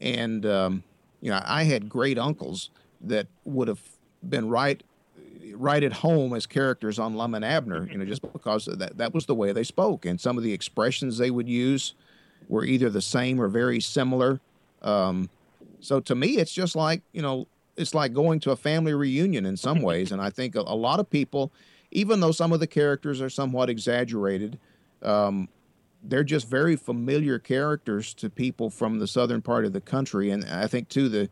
and 0.00 0.46
um, 0.46 0.82
you 1.20 1.30
know 1.30 1.40
I 1.44 1.64
had 1.64 1.88
great 1.88 2.18
uncles 2.18 2.70
that 3.00 3.26
would 3.44 3.68
have 3.68 3.80
been 4.22 4.48
right 4.48 4.82
right 5.54 5.82
at 5.82 5.92
home 5.92 6.34
as 6.34 6.46
characters 6.46 6.98
on 6.98 7.14
Lum 7.14 7.34
and 7.34 7.44
Abner, 7.44 7.88
you 7.90 7.98
know, 7.98 8.04
just 8.04 8.22
because 8.32 8.66
that 8.66 8.96
that 8.98 9.14
was 9.14 9.26
the 9.26 9.34
way 9.34 9.52
they 9.52 9.64
spoke, 9.64 10.04
and 10.04 10.20
some 10.20 10.36
of 10.38 10.44
the 10.44 10.52
expressions 10.52 11.18
they 11.18 11.30
would 11.30 11.48
use 11.48 11.94
were 12.48 12.64
either 12.64 12.90
the 12.90 13.02
same 13.02 13.40
or 13.40 13.48
very 13.48 13.80
similar. 13.80 14.40
Um, 14.82 15.30
so 15.80 16.00
to 16.00 16.14
me, 16.14 16.38
it's 16.38 16.52
just 16.52 16.76
like 16.76 17.02
you 17.12 17.22
know, 17.22 17.46
it's 17.76 17.94
like 17.94 18.12
going 18.12 18.40
to 18.40 18.50
a 18.52 18.56
family 18.56 18.94
reunion 18.94 19.46
in 19.46 19.56
some 19.56 19.82
ways, 19.82 20.12
and 20.12 20.20
I 20.20 20.30
think 20.30 20.54
a, 20.54 20.60
a 20.60 20.76
lot 20.76 21.00
of 21.00 21.10
people, 21.10 21.52
even 21.90 22.20
though 22.20 22.32
some 22.32 22.52
of 22.52 22.60
the 22.60 22.66
characters 22.66 23.20
are 23.20 23.30
somewhat 23.30 23.70
exaggerated. 23.70 24.58
Um, 25.02 25.48
they're 26.02 26.24
just 26.24 26.48
very 26.48 26.76
familiar 26.76 27.38
characters 27.38 28.14
to 28.14 28.30
people 28.30 28.70
from 28.70 28.98
the 28.98 29.06
southern 29.06 29.42
part 29.42 29.64
of 29.64 29.72
the 29.72 29.80
country, 29.80 30.30
and 30.30 30.44
I 30.44 30.66
think 30.66 30.88
too 30.88 31.08
the 31.08 31.28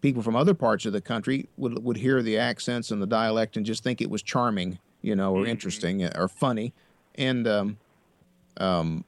people 0.00 0.22
from 0.22 0.36
other 0.36 0.54
parts 0.54 0.86
of 0.86 0.92
the 0.92 1.00
country 1.00 1.48
would 1.56 1.82
would 1.84 1.96
hear 1.96 2.22
the 2.22 2.38
accents 2.38 2.90
and 2.90 3.02
the 3.02 3.06
dialect 3.06 3.56
and 3.56 3.66
just 3.66 3.82
think 3.82 4.00
it 4.00 4.10
was 4.10 4.22
charming, 4.22 4.78
you 5.02 5.14
know, 5.14 5.34
or 5.34 5.40
mm-hmm. 5.40 5.50
interesting 5.50 6.04
uh, 6.04 6.12
or 6.16 6.28
funny, 6.28 6.72
and 7.16 7.46
um, 7.46 7.78
um, 8.58 9.04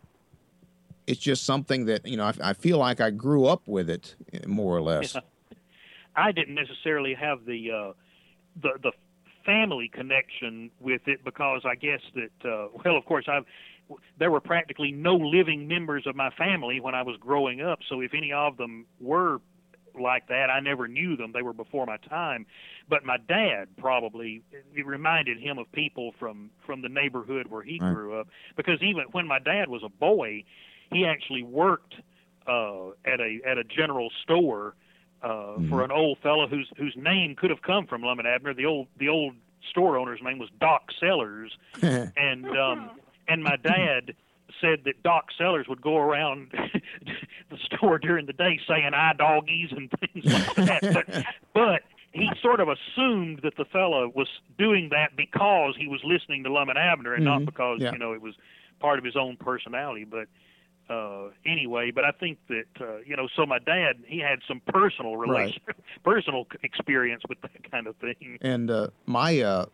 it's 1.06 1.20
just 1.20 1.44
something 1.44 1.86
that 1.86 2.06
you 2.06 2.16
know 2.16 2.24
I, 2.24 2.35
I, 2.43 2.52
feel 2.52 2.78
like 2.78 3.01
I 3.01 3.10
grew 3.10 3.47
up 3.47 3.62
with 3.66 3.89
it 3.89 4.15
eh, 4.32 4.40
more 4.47 4.77
or 4.77 4.82
less. 4.82 5.15
Yeah. 5.15 5.20
I 6.16 6.32
didn't 6.32 6.56
necessarily 6.56 7.15
have 7.15 7.44
the 7.44 7.70
uh, 7.70 7.93
the 8.60 8.70
the 8.82 8.93
family 9.49 9.89
connection 9.89 10.70
with 10.79 11.01
it 11.07 11.25
because 11.25 11.62
I 11.65 11.75
guess 11.75 12.01
that 12.15 12.49
uh, 12.49 12.69
well, 12.85 12.97
of 12.97 13.05
course 13.07 13.25
I've 13.29 13.45
there 14.19 14.31
were 14.31 14.41
practically 14.41 14.93
no 14.93 15.15
living 15.16 15.66
members 15.66 16.07
of 16.07 16.15
my 16.15 16.29
family 16.37 16.79
when 16.79 16.95
I 16.95 17.01
was 17.01 17.16
growing 17.19 17.62
up. 17.62 17.79
So 17.89 18.03
if 18.03 18.12
any 18.12 18.35
of 18.35 18.59
them 18.59 18.85
were 19.01 19.41
like 19.99 20.29
that. 20.29 20.49
I 20.51 20.61
never 20.61 20.87
knew 20.87 21.16
them; 21.16 21.33
they 21.33 21.43
were 21.43 21.53
before 21.53 21.87
my 21.87 21.97
time. 21.97 22.47
But 22.89 23.05
my 23.05 23.16
dad 23.16 23.69
probably 23.77 24.43
it 24.53 24.87
reminded 24.87 25.41
him 25.41 25.59
of 25.59 25.70
people 25.73 26.12
from 26.19 26.51
from 26.65 26.83
the 26.83 26.89
neighborhood 26.89 27.49
where 27.49 27.62
he 27.62 27.79
right. 27.81 27.93
grew 27.93 28.20
up. 28.20 28.29
Because 28.57 28.81
even 28.83 29.05
when 29.12 29.27
my 29.27 29.39
dad 29.39 29.69
was 29.69 29.83
a 29.85 29.89
boy, 29.89 30.45
he 30.93 31.05
actually 31.05 31.43
worked 31.43 31.95
uh, 32.47 32.91
at 33.05 33.20
a 33.20 33.41
at 33.45 33.59
a 33.59 33.65
general 33.65 34.11
store 34.23 34.75
uh, 35.23 35.28
mm-hmm. 35.28 35.70
for 35.70 35.85
an 35.85 35.90
old 35.90 36.19
fellow 36.19 36.47
whose 36.49 36.70
whose 36.77 36.95
name 36.97 37.35
could 37.36 37.51
have 37.51 37.62
come 37.62 37.86
from 37.86 38.03
Lum 38.03 38.19
and 38.19 38.28
Abner. 38.28 38.55
The 38.55 38.66
old 38.66 38.86
the 38.99 39.09
old 39.09 39.35
store 39.70 39.99
owner's 39.99 40.20
name 40.23 40.39
was 40.39 40.49
Doc 40.61 40.90
Sellers, 41.01 41.57
and 41.82 42.47
um, 42.57 42.90
and 43.27 43.43
my 43.43 43.57
dad 43.57 44.15
said 44.61 44.81
that 44.85 45.03
Doc 45.03 45.27
Sellers 45.36 45.66
would 45.69 45.81
go 45.81 45.97
around 45.97 46.51
the 47.51 47.59
store 47.65 47.99
during 47.99 48.27
the 48.27 48.32
day 48.32 48.59
saying 48.66 48.90
"I 48.95 49.12
doggies" 49.15 49.70
and 49.73 49.90
things 50.01 50.24
like 50.24 50.55
that. 50.55 50.81
but, 50.95 51.24
but 51.55 51.82
he 52.12 52.31
sort 52.40 52.61
of 52.61 52.69
assumed 52.69 53.40
that 53.43 53.57
the 53.57 53.65
fellow 53.66 54.11
was 54.15 54.28
doing 54.57 54.89
that 54.90 55.16
because 55.16 55.74
he 55.78 55.86
was 55.86 56.01
listening 56.05 56.45
to 56.45 56.53
Lum 56.53 56.69
and 56.69 56.78
Abner 56.78 57.15
and 57.15 57.24
mm-hmm. 57.24 57.45
not 57.45 57.47
because 57.47 57.81
yeah. 57.81 57.93
you 57.93 57.99
know 57.99 58.12
it 58.12 58.23
was 58.23 58.35
part 58.81 58.99
of 58.99 59.05
his 59.05 59.16
own 59.16 59.36
personality. 59.36 60.05
But 60.05 60.28
uh 60.90 61.28
anyway 61.44 61.90
but 61.90 62.05
i 62.05 62.10
think 62.12 62.39
that 62.48 62.65
uh 62.81 62.98
you 63.06 63.16
know 63.16 63.28
so 63.36 63.44
my 63.44 63.59
dad 63.59 63.97
he 64.06 64.19
had 64.19 64.39
some 64.48 64.60
personal 64.69 65.16
relation 65.16 65.60
right. 65.66 65.77
personal 66.05 66.47
experience 66.62 67.23
with 67.28 67.40
that 67.43 67.70
kind 67.70 67.86
of 67.86 67.94
thing 67.97 68.39
and 68.40 68.70
uh 68.70 68.89
my 69.06 69.40
uh 69.40 69.66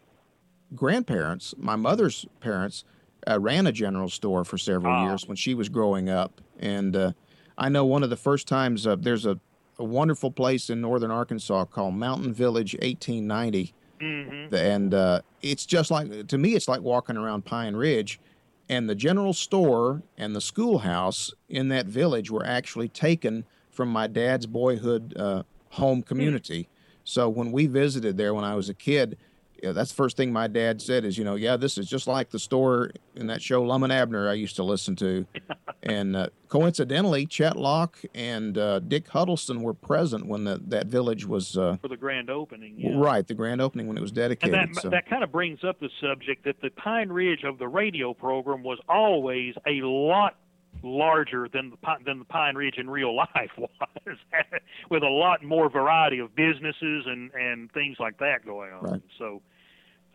grandparents 0.74 1.54
my 1.56 1.76
mother's 1.76 2.26
parents 2.40 2.84
uh, 3.28 3.40
ran 3.40 3.66
a 3.66 3.72
general 3.72 4.08
store 4.08 4.44
for 4.44 4.58
several 4.58 4.92
ah. 4.92 5.06
years 5.06 5.26
when 5.26 5.36
she 5.36 5.54
was 5.54 5.68
growing 5.68 6.08
up. 6.08 6.40
And 6.58 6.94
uh, 6.94 7.12
I 7.56 7.68
know 7.68 7.84
one 7.84 8.02
of 8.02 8.10
the 8.10 8.16
first 8.16 8.48
times 8.48 8.86
uh, 8.86 8.96
there's 8.96 9.26
a, 9.26 9.38
a, 9.78 9.84
wonderful 9.84 10.30
place 10.30 10.70
in 10.70 10.80
northern 10.80 11.10
Arkansas 11.10 11.64
called 11.66 11.94
Mountain 11.94 12.34
Village 12.34 12.74
1890. 12.74 13.74
Mm-hmm. 14.00 14.54
And 14.54 14.94
uh, 14.94 15.20
it's 15.42 15.66
just 15.66 15.90
like, 15.90 16.26
to 16.28 16.38
me, 16.38 16.54
it's 16.54 16.68
like 16.68 16.80
walking 16.80 17.16
around 17.16 17.44
Pine 17.44 17.74
Ridge. 17.74 18.20
And 18.68 18.88
the 18.88 18.94
general 18.94 19.32
store 19.32 20.02
and 20.16 20.34
the 20.34 20.40
schoolhouse 20.40 21.32
in 21.48 21.68
that 21.68 21.86
village 21.86 22.30
were 22.30 22.44
actually 22.44 22.88
taken 22.88 23.44
from 23.70 23.88
my 23.88 24.06
dad's 24.06 24.46
boyhood 24.46 25.14
uh, 25.16 25.42
home 25.70 25.98
hmm. 25.98 26.02
community. 26.02 26.62
Mm. 26.62 26.66
So 27.04 27.28
when 27.28 27.52
we 27.52 27.66
visited 27.66 28.16
there 28.16 28.32
when 28.32 28.44
I 28.44 28.54
was 28.54 28.68
a 28.68 28.74
kid, 28.74 29.18
yeah, 29.64 29.72
that's 29.72 29.90
the 29.92 29.96
first 29.96 30.18
thing 30.18 30.30
my 30.30 30.46
dad 30.46 30.82
said 30.82 31.06
is, 31.06 31.16
you 31.16 31.24
know, 31.24 31.36
yeah, 31.36 31.56
this 31.56 31.78
is 31.78 31.88
just 31.88 32.06
like 32.06 32.28
the 32.28 32.38
store 32.38 32.90
in 33.14 33.28
that 33.28 33.40
show 33.40 33.62
Lum 33.62 33.82
and 33.82 33.90
Abner 33.90 34.28
I 34.28 34.34
used 34.34 34.56
to 34.56 34.62
listen 34.62 34.94
to. 34.96 35.26
and 35.82 36.14
uh, 36.14 36.28
coincidentally, 36.48 37.24
Chet 37.24 37.56
Lauck 37.56 37.98
and 38.14 38.58
uh, 38.58 38.80
Dick 38.80 39.08
Huddleston 39.08 39.62
were 39.62 39.72
present 39.72 40.26
when 40.26 40.44
the, 40.44 40.60
that 40.66 40.88
village 40.88 41.24
was 41.24 41.56
uh, 41.56 41.78
for 41.80 41.88
the 41.88 41.96
grand 41.96 42.28
opening. 42.28 42.74
Yeah. 42.76 42.90
Right, 42.94 43.26
the 43.26 43.32
grand 43.32 43.62
opening 43.62 43.88
when 43.88 43.96
it 43.96 44.02
was 44.02 44.12
dedicated. 44.12 44.54
And 44.54 44.74
that, 44.74 44.82
so. 44.82 44.90
that 44.90 45.08
kind 45.08 45.24
of 45.24 45.32
brings 45.32 45.64
up 45.64 45.80
the 45.80 45.88
subject 45.98 46.44
that 46.44 46.60
the 46.60 46.68
Pine 46.68 47.08
Ridge 47.08 47.44
of 47.44 47.58
the 47.58 47.68
radio 47.68 48.12
program 48.12 48.62
was 48.62 48.78
always 48.86 49.54
a 49.66 49.80
lot 49.80 50.36
larger 50.82 51.48
than 51.50 51.70
the 51.70 51.76
than 52.04 52.18
the 52.18 52.24
Pine 52.26 52.54
Ridge 52.54 52.76
in 52.76 52.90
real 52.90 53.16
life 53.34 53.50
was, 53.56 53.70
with 54.90 55.02
a 55.02 55.08
lot 55.08 55.42
more 55.42 55.70
variety 55.70 56.18
of 56.18 56.36
businesses 56.36 57.04
and 57.06 57.32
and 57.32 57.72
things 57.72 57.96
like 57.98 58.18
that 58.18 58.44
going 58.44 58.72
on. 58.72 58.82
Right. 58.82 59.02
So 59.18 59.42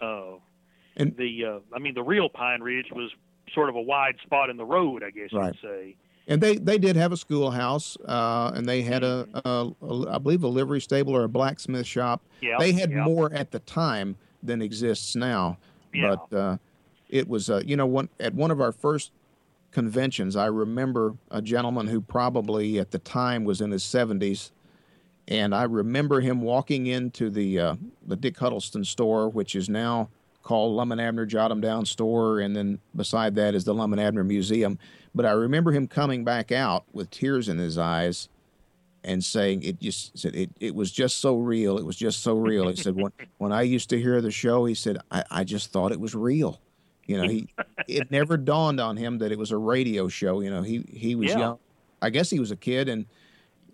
uh, 0.01 0.37
and 0.97 1.15
the 1.17 1.45
uh, 1.45 1.59
I 1.73 1.79
mean 1.79 1.93
the 1.93 2.03
real 2.03 2.29
Pine 2.29 2.61
Ridge 2.61 2.87
was 2.91 3.11
sort 3.53 3.69
of 3.69 3.75
a 3.75 3.81
wide 3.81 4.15
spot 4.23 4.49
in 4.49 4.57
the 4.57 4.65
road, 4.65 5.03
I 5.03 5.11
guess 5.11 5.33
right. 5.33 5.53
you'd 5.53 5.69
say. 5.69 5.95
And 6.27 6.39
they, 6.39 6.57
they 6.57 6.77
did 6.77 6.95
have 6.95 7.11
a 7.11 7.17
schoolhouse, 7.17 7.97
uh, 8.07 8.51
and 8.53 8.69
they 8.69 8.83
had 8.83 9.03
a, 9.03 9.27
mm-hmm. 9.33 9.83
a, 9.83 9.87
a, 9.87 10.15
I 10.15 10.17
believe, 10.19 10.43
a 10.43 10.47
livery 10.47 10.79
stable 10.79 11.15
or 11.15 11.23
a 11.23 11.27
blacksmith 11.27 11.87
shop. 11.87 12.21
Yep, 12.41 12.59
they 12.59 12.71
had 12.71 12.91
yep. 12.91 13.03
more 13.05 13.33
at 13.33 13.49
the 13.49 13.57
time 13.59 14.15
than 14.43 14.61
exists 14.61 15.15
now. 15.15 15.57
Yeah. 15.91 16.17
But 16.29 16.37
uh, 16.37 16.57
it 17.09 17.27
was, 17.27 17.49
uh, 17.49 17.63
you 17.65 17.75
know, 17.75 17.87
one 17.87 18.09
at 18.19 18.35
one 18.35 18.51
of 18.51 18.61
our 18.61 18.71
first 18.71 19.11
conventions, 19.71 20.35
I 20.35 20.45
remember 20.45 21.15
a 21.31 21.41
gentleman 21.41 21.87
who 21.87 22.01
probably 22.01 22.79
at 22.79 22.91
the 22.91 22.99
time 22.99 23.43
was 23.43 23.61
in 23.61 23.71
his 23.71 23.83
70s 23.83 24.51
and 25.29 25.53
I 25.53 25.63
remember 25.63 26.19
him 26.21 26.41
walking 26.41 26.87
into 26.87 27.29
the 27.29 27.59
uh, 27.59 27.75
the 28.05 28.15
Dick 28.15 28.37
Huddleston 28.37 28.83
store, 28.83 29.29
which 29.29 29.55
is 29.55 29.69
now 29.69 30.09
called 30.41 30.75
Lum 30.75 30.91
and 30.91 30.99
Abner 30.99 31.27
Jot 31.27 31.51
'em 31.51 31.61
Down 31.61 31.85
store, 31.85 32.39
and 32.39 32.55
then 32.55 32.79
beside 32.95 33.35
that 33.35 33.53
is 33.53 33.63
the 33.63 33.73
Lum 33.73 33.93
and 33.93 34.01
Abner 34.01 34.23
Museum. 34.23 34.79
But 35.13 35.27
I 35.27 35.31
remember 35.31 35.71
him 35.71 35.87
coming 35.87 36.23
back 36.23 36.51
out 36.51 36.83
with 36.91 37.11
tears 37.11 37.47
in 37.47 37.59
his 37.59 37.77
eyes 37.77 38.27
and 39.03 39.23
saying 39.23 39.61
it 39.63 39.79
just 39.79 40.17
said 40.17 40.35
it, 40.35 40.49
it 40.59 40.73
was 40.73 40.91
just 40.91 41.17
so 41.17 41.37
real. 41.37 41.77
It 41.77 41.85
was 41.85 41.95
just 41.95 42.21
so 42.21 42.35
real. 42.35 42.67
He 42.67 42.75
said 42.75 42.95
when 42.95 43.11
when 43.37 43.51
I 43.51 43.61
used 43.61 43.89
to 43.91 44.01
hear 44.01 44.21
the 44.21 44.31
show, 44.31 44.65
he 44.65 44.73
said 44.73 44.97
I, 45.11 45.23
I 45.29 45.43
just 45.43 45.71
thought 45.71 45.91
it 45.91 45.99
was 45.99 46.15
real. 46.15 46.59
You 47.05 47.21
know, 47.21 47.27
he 47.29 47.47
it 47.87 48.09
never 48.09 48.35
dawned 48.35 48.79
on 48.79 48.97
him 48.97 49.19
that 49.19 49.31
it 49.31 49.37
was 49.37 49.51
a 49.51 49.57
radio 49.57 50.07
show. 50.07 50.41
You 50.41 50.49
know, 50.49 50.63
he 50.63 50.83
he 50.91 51.13
was 51.13 51.29
yeah. 51.29 51.37
young. 51.39 51.59
I 52.01 52.09
guess 52.09 52.31
he 52.31 52.39
was 52.39 52.49
a 52.49 52.55
kid 52.55 52.89
and 52.89 53.05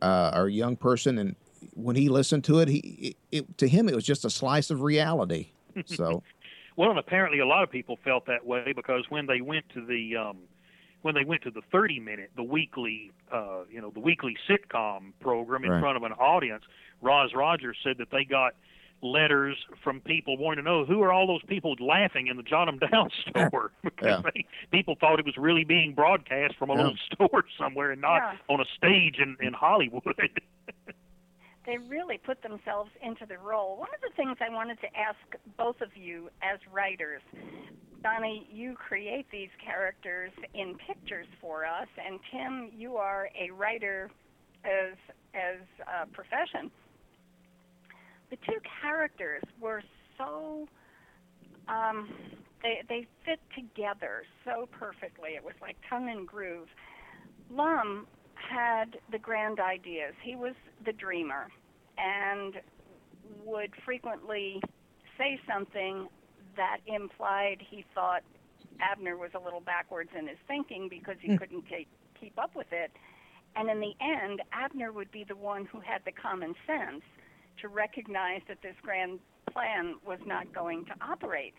uh, 0.02 0.32
or 0.34 0.48
a 0.48 0.52
young 0.52 0.76
person, 0.76 1.18
and 1.18 1.36
when 1.76 1.96
he 1.96 2.10
listened 2.10 2.44
to 2.46 2.60
it, 2.60 2.68
he 2.68 3.16
it, 3.32 3.40
it, 3.40 3.58
to 3.60 3.68
him 3.68 3.88
it 3.88 3.96
was 3.96 4.06
just 4.06 4.26
a 4.26 4.30
slice 4.30 4.70
of 4.72 4.82
reality. 4.82 5.50
So, 5.86 6.24
Well, 6.78 6.90
and 6.90 6.98
apparently 6.98 7.40
a 7.40 7.46
lot 7.46 7.62
of 7.64 7.70
people 7.70 7.98
felt 8.04 8.26
that 8.28 8.46
way 8.46 8.72
because 8.74 9.04
when 9.10 9.26
they 9.26 9.42
went 9.42 9.66
to 9.74 9.86
the 9.86 10.16
um, 10.16 10.38
when 11.02 11.14
they 11.14 11.26
went 11.26 11.42
to 11.44 11.52
the 11.52 11.62
30 11.72 12.00
minute, 12.00 12.32
the 12.38 12.44
weekly, 12.44 13.12
uh, 13.32 13.64
you 13.70 13.80
know, 13.82 13.90
the 13.92 14.00
weekly 14.00 14.36
sitcom 14.50 15.12
program 15.20 15.64
in 15.66 15.72
Right. 15.72 15.80
front 15.82 15.98
of 15.98 16.04
an 16.04 16.14
audience, 16.14 16.64
Roz 17.02 17.32
Rogers 17.36 17.78
said 17.84 17.98
that 18.00 18.10
they 18.10 18.24
got 18.24 18.54
letters 19.02 19.58
from 19.84 20.00
people 20.00 20.38
wanting 20.38 20.64
to 20.64 20.70
know 20.72 20.86
who 20.86 21.02
are 21.04 21.12
all 21.12 21.28
those 21.28 21.44
people 21.44 21.76
laughing 21.80 22.28
in 22.28 22.38
the 22.38 22.44
Jot 22.44 22.68
'em 22.70 22.80
Down 22.80 23.10
store 23.30 23.72
because 23.84 24.24
Yeah. 24.24 24.32
they, 24.34 24.46
people 24.72 24.96
thought 25.00 25.20
it 25.20 25.26
was 25.26 25.36
really 25.38 25.66
being 25.66 25.94
broadcast 25.94 26.56
from 26.56 26.70
a 26.70 26.74
Yeah. 26.74 26.84
little 26.84 26.98
store 27.14 27.44
somewhere 27.58 27.92
and 27.92 28.00
not 28.02 28.16
Yeah. 28.22 28.38
on 28.50 28.62
a 28.62 28.66
stage 28.78 29.18
in, 29.20 29.36
in 29.42 29.52
Hollywood. 29.54 30.04
They 31.66 31.78
really 31.78 32.18
put 32.18 32.42
themselves 32.42 32.92
into 33.02 33.26
the 33.26 33.38
role. 33.38 33.78
One 33.78 33.90
of 33.96 34.02
the 34.02 34.16
things 34.16 34.38
I 34.40 34.54
wanted 34.54 34.80
to 34.82 34.88
ask 34.98 35.18
both 35.58 35.82
of 35.82 35.90
you 35.96 36.30
as 36.42 36.60
writers, 36.72 37.22
Donnie, 38.04 38.48
you 38.52 38.76
create 38.76 39.26
these 39.32 39.50
characters 39.64 40.32
in 40.54 40.76
pictures 40.88 41.28
for 41.42 41.66
us, 41.66 41.88
and 42.04 42.20
Tim, 42.32 42.70
you 42.76 42.98
are 42.98 43.30
a 43.40 43.52
writer 43.52 44.12
as 44.64 44.94
as 45.34 45.60
a 45.82 46.06
profession. 46.08 46.72
The 48.30 48.38
two 48.38 48.60
characters 48.82 49.44
were 49.60 49.84
so 50.18 50.68
um, 51.68 52.10
they 52.62 52.82
they 52.88 53.08
fit 53.26 53.40
together 53.56 54.24
so 54.44 54.68
perfectly. 54.72 55.32
It 55.32 55.44
was 55.44 55.56
like 55.62 55.76
tongue 55.90 56.10
and 56.10 56.28
groove. 56.28 56.68
Lum 57.50 58.08
had 58.50 58.98
the 59.12 59.20
grand 59.20 59.60
ideas. 59.60 60.14
He 60.22 60.36
was 60.36 60.54
the 60.86 60.94
dreamer 60.94 61.48
and 61.98 62.56
would 63.44 63.72
frequently 63.84 64.62
say 65.18 65.40
something 65.48 66.08
that 66.56 66.78
implied 66.86 67.58
he 67.70 67.86
thought 67.94 68.24
Abner 68.82 69.18
was 69.18 69.32
a 69.36 69.40
little 69.40 69.62
backwards 69.62 70.10
in 70.18 70.28
his 70.28 70.38
thinking 70.48 70.90
because 70.90 71.16
he 71.22 71.30
hmm. 71.30 71.38
couldn't 71.38 71.66
take, 71.70 71.88
keep 72.20 72.38
up 72.38 72.56
with 72.56 72.72
it. 72.72 72.92
And 73.56 73.70
in 73.70 73.80
the 73.80 73.94
end, 74.02 74.42
Abner 74.52 74.92
would 74.92 75.12
be 75.12 75.24
the 75.24 75.36
one 75.36 75.66
who 75.66 75.80
had 75.80 76.02
the 76.06 76.12
common 76.12 76.56
sense 76.68 77.04
to 77.62 77.70
recognize 77.70 78.42
that 78.48 78.62
this 78.62 78.76
grand 78.82 79.20
plan 79.52 79.96
was 80.06 80.20
not 80.26 80.54
going 80.54 80.86
to 80.86 80.94
operate. 81.02 81.54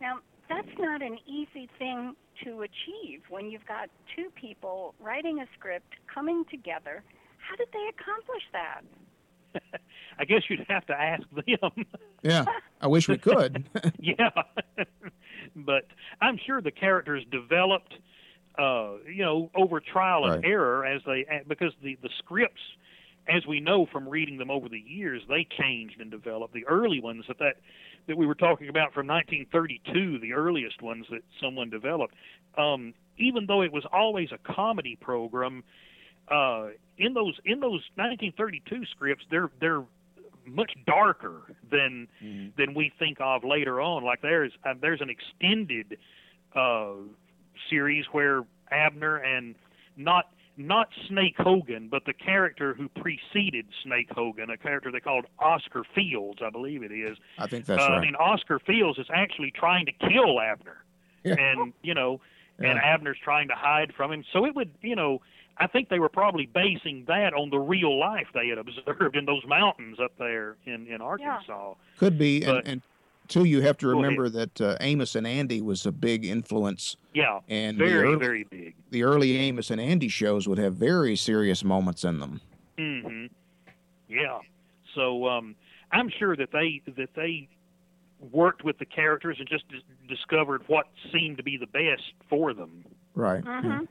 Now, 0.00 0.20
that's 0.48 0.78
not 0.78 1.02
an 1.02 1.18
easy 1.26 1.68
thing 1.78 2.16
to 2.44 2.62
achieve 2.62 3.22
when 3.28 3.50
you've 3.50 3.66
got 3.66 3.88
two 4.16 4.28
people 4.34 4.94
writing 5.00 5.40
a 5.40 5.46
script 5.58 5.92
coming 6.12 6.44
together. 6.50 7.02
How 7.38 7.56
did 7.56 7.68
they 7.72 7.88
accomplish 7.88 8.42
that? 8.52 8.82
I 10.18 10.24
guess 10.24 10.42
you'd 10.48 10.64
have 10.68 10.86
to 10.86 10.94
ask 10.94 11.22
them. 11.34 11.84
Yeah, 12.22 12.44
I 12.80 12.86
wish 12.86 13.08
we 13.08 13.18
could. 13.18 13.68
yeah, 13.98 14.30
but 15.56 15.86
I'm 16.20 16.38
sure 16.46 16.60
the 16.60 16.70
characters 16.70 17.24
developed, 17.30 17.94
uh, 18.58 18.92
you 19.06 19.24
know, 19.24 19.50
over 19.54 19.80
trial 19.80 20.24
and 20.24 20.36
Right. 20.42 20.50
error 20.50 20.86
as 20.86 21.02
they 21.06 21.26
because 21.48 21.72
the 21.82 21.96
the 22.02 22.10
scripts, 22.18 22.60
as 23.28 23.46
we 23.46 23.60
know 23.60 23.86
from 23.86 24.08
reading 24.08 24.38
them 24.38 24.50
over 24.50 24.68
the 24.68 24.78
years, 24.80 25.22
they 25.28 25.46
changed 25.58 26.00
and 26.00 26.10
developed. 26.10 26.54
The 26.54 26.66
early 26.66 27.00
ones 27.00 27.24
that 27.28 27.38
that 27.38 27.56
that 28.06 28.16
we 28.16 28.26
were 28.26 28.34
talking 28.34 28.68
about 28.68 28.92
from 28.92 29.06
1932, 29.06 30.18
the 30.18 30.32
earliest 30.32 30.82
ones 30.82 31.06
that 31.10 31.22
someone 31.40 31.70
developed, 31.70 32.14
um, 32.58 32.94
even 33.18 33.46
though 33.46 33.62
it 33.62 33.72
was 33.72 33.84
always 33.92 34.28
a 34.32 34.38
comedy 34.52 34.96
program. 35.00 35.62
Uh, 36.28 36.68
in 36.98 37.14
those 37.14 37.34
in 37.44 37.60
those 37.60 37.82
1932 37.96 38.86
scripts, 38.86 39.24
they're 39.30 39.50
they're 39.60 39.82
much 40.46 40.72
darker 40.86 41.42
than 41.70 42.08
than 42.56 42.74
we 42.74 42.92
think 42.98 43.18
of 43.20 43.44
later 43.44 43.80
on. 43.80 44.04
Like 44.04 44.22
there's 44.22 44.52
uh, 44.64 44.74
there's 44.80 45.00
an 45.00 45.10
extended 45.10 45.98
uh, 46.54 46.94
series 47.68 48.04
where 48.12 48.42
Abner 48.70 49.16
and 49.16 49.54
not 49.96 50.30
not 50.56 50.88
Snake 51.08 51.34
Hogan, 51.38 51.88
but 51.88 52.04
the 52.04 52.12
character 52.12 52.74
who 52.74 52.88
preceded 52.88 53.66
Snake 53.82 54.08
Hogan, 54.10 54.50
a 54.50 54.56
character 54.56 54.90
they 54.92 55.00
called 55.00 55.24
Oscar 55.38 55.82
Fields, 55.94 56.40
I 56.44 56.50
believe 56.50 56.82
it 56.82 56.92
is. 56.92 57.16
I 57.38 57.46
think 57.46 57.64
that's 57.66 57.82
uh, 57.82 57.88
right. 57.88 58.06
And 58.06 58.16
Oscar 58.16 58.58
Fields 58.58 58.98
is 58.98 59.06
actually 59.12 59.50
trying 59.50 59.86
to 59.86 59.92
kill 59.92 60.40
Abner, 60.40 60.84
Yeah. 61.24 61.36
and 61.38 61.72
you 61.82 61.94
know, 61.94 62.20
and 62.58 62.78
Abner's 62.78 63.18
trying 63.24 63.48
to 63.48 63.54
hide 63.54 63.92
from 63.96 64.12
him. 64.12 64.24
So 64.32 64.44
it 64.44 64.54
would, 64.54 64.70
you 64.82 64.94
know, 64.94 65.22
I 65.58 65.66
think 65.66 65.88
they 65.88 65.98
were 65.98 66.08
probably 66.08 66.46
basing 66.46 67.04
that 67.08 67.34
on 67.34 67.50
the 67.50 67.58
real 67.58 67.98
life 67.98 68.26
they 68.34 68.48
had 68.48 68.58
observed 68.58 69.16
in 69.16 69.24
those 69.24 69.44
mountains 69.46 69.98
up 70.00 70.12
there 70.18 70.56
in 70.66 70.86
in 70.86 71.00
Arkansas. 71.00 71.74
Could 71.98 72.18
be, 72.18 72.42
and, 72.44 72.62
and 72.66 72.82
two, 73.32 73.44
you 73.44 73.62
have 73.62 73.76
to 73.78 73.88
remember 73.88 74.28
that 74.28 74.60
uh, 74.60 74.76
Amos 74.80 75.14
and 75.16 75.26
Andy 75.26 75.60
was 75.60 75.86
a 75.86 75.92
big 75.92 76.24
influence, 76.24 76.96
Yeah, 77.14 77.40
and 77.48 77.78
the 77.78 77.84
very 77.86 78.02
early, 78.04 78.16
very 78.16 78.44
big. 78.44 78.74
the 78.90 79.02
early 79.04 79.36
Amos 79.38 79.70
and 79.70 79.80
Andy 79.80 80.08
shows 80.08 80.46
would 80.46 80.58
have 80.58 80.74
very 80.74 81.16
serious 81.16 81.64
moments 81.64 82.04
in 82.04 82.20
them. 82.20 82.40
Mm-hmm. 82.78 83.26
Yeah. 84.08 84.38
So 84.94 85.26
um, 85.28 85.54
I'm 85.90 86.10
sure 86.18 86.36
that 86.36 86.52
they 86.52 86.82
that 86.96 87.14
they 87.14 87.48
worked 88.30 88.62
with 88.64 88.78
the 88.78 88.84
characters 88.84 89.36
and 89.40 89.48
just 89.48 89.68
dis- 89.68 89.82
discovered 90.08 90.62
what 90.68 90.86
seemed 91.12 91.38
to 91.38 91.42
be 91.42 91.56
the 91.56 91.66
best 91.66 92.12
for 92.28 92.52
them. 92.54 92.84
Right. 93.14 93.42
Mm-hmm. 93.42 93.84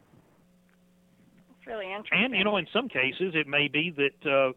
It's 1.58 1.68
really 1.68 1.92
interesting. 1.92 2.24
And 2.26 2.36
you 2.36 2.44
know, 2.44 2.58
in 2.58 2.68
some 2.72 2.88
cases, 2.88 3.34
it 3.36 3.48
may 3.48 3.68
be 3.68 3.90
that 3.92 4.32
uh, 4.32 4.52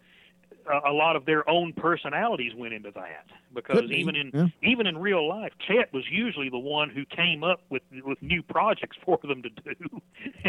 a- 0.66 0.90
a 0.90 0.92
lot 0.92 1.16
of 1.16 1.24
their 1.24 1.48
own 1.48 1.72
personalities 1.72 2.54
went 2.54 2.74
into 2.74 2.90
that 2.92 3.26
because 3.52 3.82
be, 3.82 3.96
even 3.96 4.16
in 4.16 4.30
yeah. 4.32 4.46
even 4.62 4.86
in 4.86 4.98
real 4.98 5.26
life, 5.28 5.52
Chet 5.66 5.92
was 5.92 6.04
usually 6.10 6.48
the 6.48 6.58
one 6.58 6.90
who 6.90 7.04
came 7.04 7.44
up 7.44 7.60
with 7.70 7.82
with 8.04 8.20
new 8.22 8.42
projects 8.42 8.96
for 9.04 9.18
them 9.22 9.42
to 9.42 9.50
do. 9.50 10.02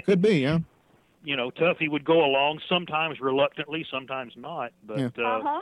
Could 0.05 0.21
be, 0.21 0.39
yeah. 0.39 0.59
you 1.23 1.35
know, 1.35 1.51
Tuffy 1.51 1.89
would 1.89 2.05
go 2.05 2.23
along 2.23 2.59
sometimes 2.69 3.19
reluctantly, 3.19 3.85
sometimes 3.91 4.33
not, 4.35 4.71
but 4.85 4.99
Yeah. 4.99 5.09
uh, 5.17 5.21
uh-huh. 5.23 5.61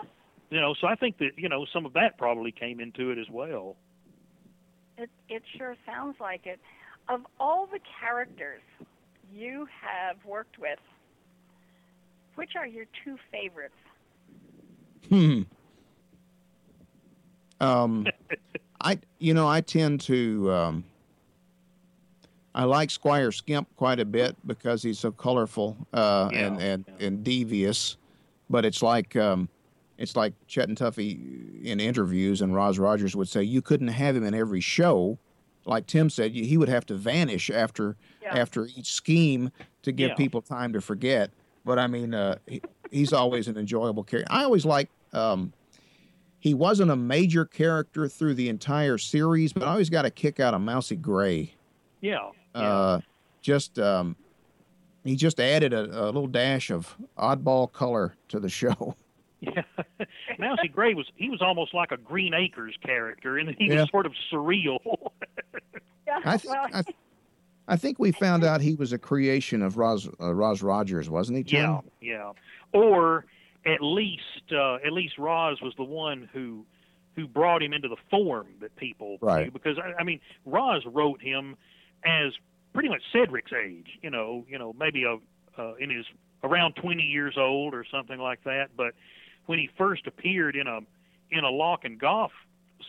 you 0.50 0.60
know, 0.60 0.74
so 0.80 0.88
I 0.88 0.96
think 0.96 1.18
that 1.20 1.32
you 1.38 1.50
know 1.50 1.66
some 1.74 1.86
of 1.86 1.94
that 1.94 2.18
probably 2.18 2.52
came 2.52 2.80
into 2.80 3.12
it 3.12 3.18
as 3.18 3.30
well. 3.30 3.76
It 4.98 5.10
it 5.30 5.44
sure 5.58 5.76
sounds 5.86 6.20
like 6.20 6.46
it. 6.46 6.60
Of 7.10 7.26
all 7.40 7.66
the 7.66 7.80
characters 8.00 8.62
you 9.34 9.68
have 9.82 10.24
worked 10.26 10.58
with, 10.60 10.80
which 12.36 12.52
are 12.56 12.68
your 12.68 12.86
two 13.04 13.18
favorites? 13.32 13.74
Hmm. 15.10 15.42
Um, 17.60 18.08
I 18.82 19.00
you 19.20 19.34
know 19.34 19.48
I 19.48 19.62
tend 19.62 20.02
to 20.02 20.52
um, 20.52 20.84
I 22.54 22.66
like 22.66 22.92
Squire 22.92 23.32
Skimp 23.32 23.68
quite 23.78 24.00
a 24.00 24.06
bit 24.06 24.36
because 24.46 24.84
he's 24.84 25.00
so 25.00 25.12
colorful 25.12 25.78
uh, 25.94 26.30
and 26.34 26.58
Yeah, 26.60 26.66
and 26.66 26.86
yeah. 27.00 27.08
and 27.08 27.24
devious, 27.24 27.98
but 28.50 28.66
it's 28.66 28.82
like 28.82 29.16
um, 29.16 29.48
it's 29.98 30.16
like 30.16 30.34
Chet 30.48 30.68
and 30.68 30.78
Tuffy 30.78 31.64
in 31.64 31.80
interviews, 31.80 32.42
and 32.42 32.54
Roz 32.54 32.80
Rogers 32.80 33.16
would 33.16 33.30
say 33.30 33.44
you 33.44 33.62
couldn't 33.62 33.90
have 33.90 34.16
him 34.16 34.24
in 34.26 34.34
every 34.34 34.62
show. 34.62 35.18
Like 35.66 35.88
Tim 35.88 36.10
said, 36.10 36.32
he 36.34 36.58
would 36.58 36.68
have 36.68 36.86
to 36.88 36.96
vanish 36.96 37.50
after 37.50 37.96
Yeah. 38.22 38.36
after 38.38 38.66
each 38.76 38.92
scheme 38.92 39.52
to 39.84 39.94
give 39.94 40.10
Yeah. 40.10 40.16
people 40.16 40.42
time 40.42 40.74
to 40.74 40.82
forget. 40.82 41.32
But 41.64 41.80
I 41.80 41.88
mean, 41.88 42.14
uh, 42.14 42.40
he, 42.46 42.62
he's 42.94 43.12
always 43.14 43.48
an 43.48 43.58
enjoyable 43.58 44.04
character. 44.04 44.32
I 44.32 44.44
always 44.44 44.66
like. 44.66 44.90
Um, 45.12 45.54
he 46.40 46.54
wasn't 46.54 46.92
a 46.92 46.96
major 46.96 47.46
character 47.46 48.08
through 48.10 48.34
the 48.34 48.50
entire 48.50 48.98
series, 48.98 49.54
but 49.54 49.64
I 49.64 49.68
always 49.72 49.90
got 49.90 50.06
a 50.06 50.10
kick 50.12 50.40
out 50.42 50.54
of 50.54 50.60
Mousy 50.62 50.96
Gray. 50.98 51.54
Yeah. 52.02 52.32
yeah. 52.54 52.62
Uh, 52.62 53.00
just 53.42 53.80
um, 53.80 54.16
he 55.06 55.16
just 55.16 55.40
added 55.40 55.74
a, 55.74 55.84
a 55.84 56.06
little 56.08 56.28
dash 56.28 56.70
of 56.70 56.96
oddball 57.18 57.72
color 57.72 58.16
to 58.30 58.40
the 58.40 58.50
show. 58.50 58.96
Yeah. 59.46 59.64
Mousy 60.40 60.70
Gray 60.70 60.94
was 60.94 61.06
he 61.18 61.30
was 61.30 61.42
almost 61.42 61.74
like 61.74 61.92
a 61.92 61.98
Green 61.98 62.34
Acres 62.34 62.76
character, 62.82 63.38
and 63.38 63.50
he 63.60 63.66
Yeah. 63.68 63.82
was 63.82 63.90
sort 63.90 64.06
of 64.06 64.14
surreal. 64.32 64.80
Yeah, 66.08 66.20
I, 66.26 66.38
th- 66.38 66.50
well, 66.50 66.66
I, 66.74 66.82
th- 66.82 66.96
I 67.68 67.78
think 67.78 68.00
we 68.00 68.12
found 68.12 68.44
out 68.44 68.62
he 68.62 68.76
was 68.76 68.92
a 68.94 68.98
creation 68.98 69.62
of 69.62 69.78
Roz 69.78 70.10
uh, 70.20 70.34
Roz 70.34 70.62
Rogers, 70.62 71.10
wasn't 71.10 71.38
he? 71.38 71.44
Tim? 71.44 71.60
yeah, 71.62 71.80
yeah. 72.02 72.32
Or 72.74 73.26
at 73.66 73.82
least 73.82 74.52
uh, 74.52 74.76
at 74.76 74.92
least 74.92 75.18
Roz 75.18 75.62
was 75.62 75.74
the 75.78 75.84
one 75.84 76.30
who 76.34 76.66
who 77.16 77.28
brought 77.28 77.62
him 77.62 77.74
into 77.74 77.88
the 77.88 77.98
form 78.10 78.48
that 78.60 78.76
people 78.76 79.18
Right. 79.22 79.46
knew. 79.46 79.52
Because 79.52 79.78
I, 79.78 80.02
I 80.02 80.04
mean, 80.04 80.20
Roz 80.46 80.84
wrote 80.86 81.22
him 81.22 81.56
as 82.04 82.34
pretty 82.74 82.90
much 82.90 83.02
Cedric's 83.14 83.54
age. 83.54 84.00
You 84.02 84.10
know, 84.10 84.46
you 84.50 84.58
know, 84.58 84.74
maybe 84.78 85.04
a 85.04 85.18
uh, 85.62 85.74
in 85.80 85.90
his 85.90 86.06
around 86.44 86.74
20 86.76 87.02
years 87.04 87.36
old 87.38 87.74
or 87.74 87.86
something 87.90 88.20
like 88.20 88.44
that. 88.44 88.70
But 88.76 88.94
when 89.46 89.60
he 89.60 89.70
first 89.78 90.08
appeared 90.08 90.56
in 90.56 90.68
a 90.68 90.80
in 91.32 91.44
a 91.44 91.50
Lauck 91.50 91.86
and 91.86 91.98
Goff 92.00 92.32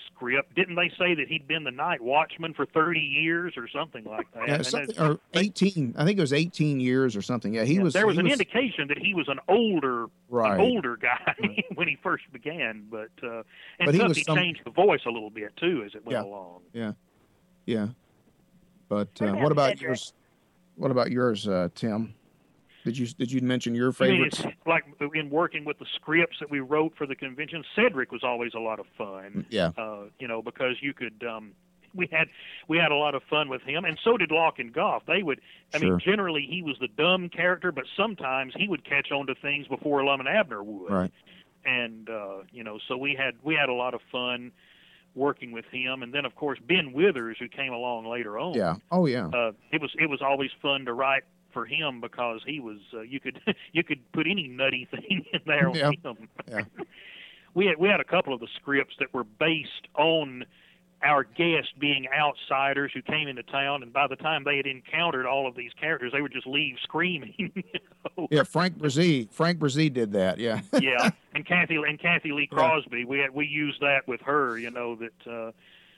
script, 0.06 0.54
didn't 0.54 0.76
they 0.76 0.88
say 0.98 1.14
that 1.14 1.26
he'd 1.28 1.46
been 1.48 1.64
the 1.64 1.70
night 1.70 2.00
watchman 2.00 2.54
for 2.54 2.66
30 2.66 3.00
years 3.00 3.54
or 3.56 3.68
something 3.68 4.04
like 4.04 4.26
that? 4.34 4.48
Yeah, 4.48 4.62
something, 4.62 4.98
or 4.98 5.18
eighteen. 5.34 5.94
I 5.96 6.04
think 6.04 6.18
it 6.18 6.20
was 6.20 6.32
eighteen 6.32 6.80
years 6.80 7.16
or 7.16 7.22
something. 7.22 7.54
Yeah, 7.54 7.64
he 7.64 7.74
yeah, 7.74 7.82
was. 7.82 7.92
there 7.94 8.06
was 8.06 8.16
he 8.16 8.20
an 8.20 8.26
indication 8.28 8.88
that 8.88 8.98
he 8.98 9.14
was 9.14 9.28
an 9.28 9.38
older 9.48 10.06
right. 10.28 10.54
an 10.54 10.60
older 10.60 10.96
guy 10.96 11.34
when 11.74 11.88
he 11.88 11.96
first 12.02 12.24
began, 12.32 12.86
but 12.90 13.10
uh, 13.22 13.42
and 13.78 13.86
But 13.86 13.94
he 13.94 14.00
Tuffy 14.00 14.08
was 14.08 14.24
some- 14.24 14.36
changed 14.36 14.60
the 14.64 14.70
voice 14.70 15.00
a 15.06 15.10
little 15.10 15.30
bit 15.30 15.56
too 15.56 15.82
as 15.86 15.94
it 15.94 16.04
went 16.04 16.18
Yeah. 16.18 16.24
along. 16.24 16.60
Yeah. 16.72 16.92
Yeah. 17.66 17.88
But 18.88 19.08
What 19.18 19.22
uh, 19.22 19.32
about 19.32 19.42
what 19.42 19.52
about 19.52 19.80
yours? 19.80 20.12
What 20.76 20.90
about 20.90 21.10
yours, 21.10 21.46
uh, 21.48 21.68
Tim? 21.74 22.14
Did 22.85 22.98
you 22.98 23.06
did 23.06 23.32
you 23.32 23.40
mention 23.40 23.74
your 23.74 23.93
favorites? 23.93 24.40
I 24.40 24.44
mean, 24.44 24.55
it's 24.59 24.66
like 24.66 24.85
in 25.15 25.31
working 25.31 25.65
with 25.65 25.78
the 25.78 25.86
scripts 25.94 26.36
that 26.40 26.51
we 26.51 26.61
wrote 26.61 26.94
for 26.97 27.06
the 27.06 27.15
convention, 27.16 27.65
Cedric 27.74 28.12
was 28.12 28.23
always 28.23 28.52
a 28.55 28.59
lot 28.59 28.78
of 28.78 28.86
fun. 28.98 29.47
Yeah. 29.48 29.70
Uh, 29.78 30.05
you 30.19 30.28
know, 30.28 30.43
because 30.43 30.77
you 30.82 30.93
could 30.93 31.24
um 31.27 31.52
we 31.94 32.09
had 32.12 32.28
we 32.69 32.77
had 32.77 32.93
a 32.93 32.94
lot 32.97 33.15
of 33.15 33.23
fun 33.31 33.48
with 33.48 33.62
him 33.62 33.85
and 33.86 33.98
so 34.05 34.19
did 34.19 34.31
Lauck 34.31 34.59
and 34.59 34.70
Goff. 34.73 35.05
They 35.06 35.23
would 35.23 35.40
I 35.73 35.78
Sure. 35.78 35.90
mean 35.93 35.98
generally 36.01 36.47
he 36.48 36.62
was 36.62 36.77
the 36.78 36.89
dumb 36.89 37.31
character, 37.31 37.73
but 37.73 37.85
sometimes 37.97 38.52
he 38.55 38.69
would 38.69 38.85
catch 38.85 39.11
on 39.11 39.27
to 39.28 39.35
things 39.35 39.66
before 39.66 40.05
Lum 40.05 40.20
and 40.20 40.28
Abner 40.28 40.62
would. 40.62 40.93
Right. 40.93 41.12
And 41.65 42.11
uh, 42.11 42.43
you 42.52 42.65
know, 42.65 42.78
so 42.86 42.98
we 42.98 43.15
had 43.15 43.35
we 43.43 43.55
had 43.55 43.70
a 43.70 43.74
lot 43.74 43.94
of 43.94 44.02
fun 44.12 44.52
working 45.15 45.52
with 45.52 45.65
him 45.70 46.02
and 46.02 46.12
then 46.12 46.27
of 46.27 46.35
course 46.35 46.59
Ben 46.69 46.93
Withers 46.93 47.36
who 47.39 47.48
came 47.48 47.73
along 47.73 48.05
later 48.05 48.39
on 48.39 48.52
Yeah. 48.55 48.74
Oh 48.90 49.06
yeah. 49.06 49.28
uh, 49.28 49.52
it 49.70 49.81
was 49.81 49.93
it 49.98 50.11
was 50.11 50.20
always 50.20 50.51
fun 50.61 50.85
to 50.85 50.93
write 50.93 51.23
for 51.55 51.64
him 51.64 52.02
because 52.02 52.40
he 52.47 52.60
was 52.60 52.78
uh, 52.93 53.01
you 53.01 53.20
could 53.20 53.40
you 53.72 53.82
could 53.82 54.01
put 54.12 54.26
any 54.26 54.47
nutty 54.48 54.86
thing 54.90 55.24
in 55.32 55.40
there 55.47 55.68
on 55.70 55.74
Yeah. 55.74 55.90
him. 56.05 56.28
Yeah. 56.47 56.60
we 57.55 57.64
had 57.66 57.76
we 57.78 57.89
had 57.89 58.01
a 58.01 58.05
couple 58.05 58.35
of 58.35 58.40
the 58.40 58.48
scripts 58.56 58.97
that 58.98 59.14
were 59.14 59.24
based 59.24 59.89
on 59.94 60.44
our 61.02 61.22
guests 61.22 61.70
being 61.78 62.06
outsiders 62.18 62.90
who 62.94 63.02
came 63.02 63.28
into 63.28 63.43
town, 63.43 63.82
and 63.82 63.93
by 63.93 64.06
the 64.06 64.16
time 64.16 64.43
they 64.43 64.56
had 64.56 64.64
encountered 64.66 65.26
all 65.26 65.47
of 65.47 65.55
these 65.55 65.70
characters, 65.78 66.12
they 66.14 66.22
would 66.22 66.32
just 66.32 66.47
leave 66.47 66.76
screaming. 66.82 67.35
you 67.36 67.51
know? 68.16 68.26
Yeah. 68.31 68.43
Frank 68.43 68.78
Bresee. 68.78 69.31
Frank 69.31 69.59
Bresee 69.59 69.93
did 69.93 70.12
that. 70.12 70.39
Yeah. 70.39 70.62
yeah, 70.81 71.10
and 71.35 71.44
Cathy 71.44 71.76
and 71.76 71.98
Cathy 72.01 72.32
Lee 72.32 72.47
Crosby, 72.47 73.05
we 73.05 73.18
had 73.18 73.31
we 73.35 73.47
used 73.47 73.81
that 73.82 74.09
with 74.09 74.20
her. 74.22 74.56
You 74.59 74.70
know 74.70 74.97
that 74.97 75.31
uh, 75.31 75.52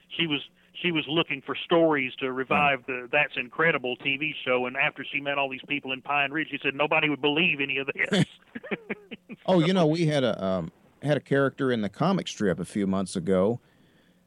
she 0.09 0.27
was 0.27 0.41
she 0.83 0.93
was 0.93 1.05
looking 1.09 1.41
for 1.41 1.55
stories 1.65 2.12
to 2.20 2.33
revive 2.33 2.85
the 2.87 3.09
That's 3.11 3.33
Incredible 3.37 3.97
TV 3.97 4.33
show, 4.45 4.66
and 4.66 4.77
after 4.77 5.05
she 5.11 5.20
met 5.20 5.39
all 5.39 5.49
these 5.49 5.62
people 5.66 5.93
in 5.93 6.03
Pine 6.03 6.31
Ridge, 6.33 6.49
she 6.51 6.59
said 6.62 6.74
nobody 6.74 7.09
would 7.09 7.23
believe 7.23 7.61
any 7.61 7.78
of 7.78 7.89
this. 7.95 8.24
Oh, 9.49 9.61
you 9.61 9.73
know, 9.73 9.87
we 9.87 10.07
had 10.07 10.24
a 10.24 10.45
um, 10.45 10.73
had 11.03 11.16
a 11.16 11.20
character 11.20 11.70
in 11.70 11.81
the 11.81 11.89
comic 11.89 12.27
strip 12.27 12.59
a 12.59 12.65
few 12.65 12.85
months 12.87 13.15
ago, 13.15 13.61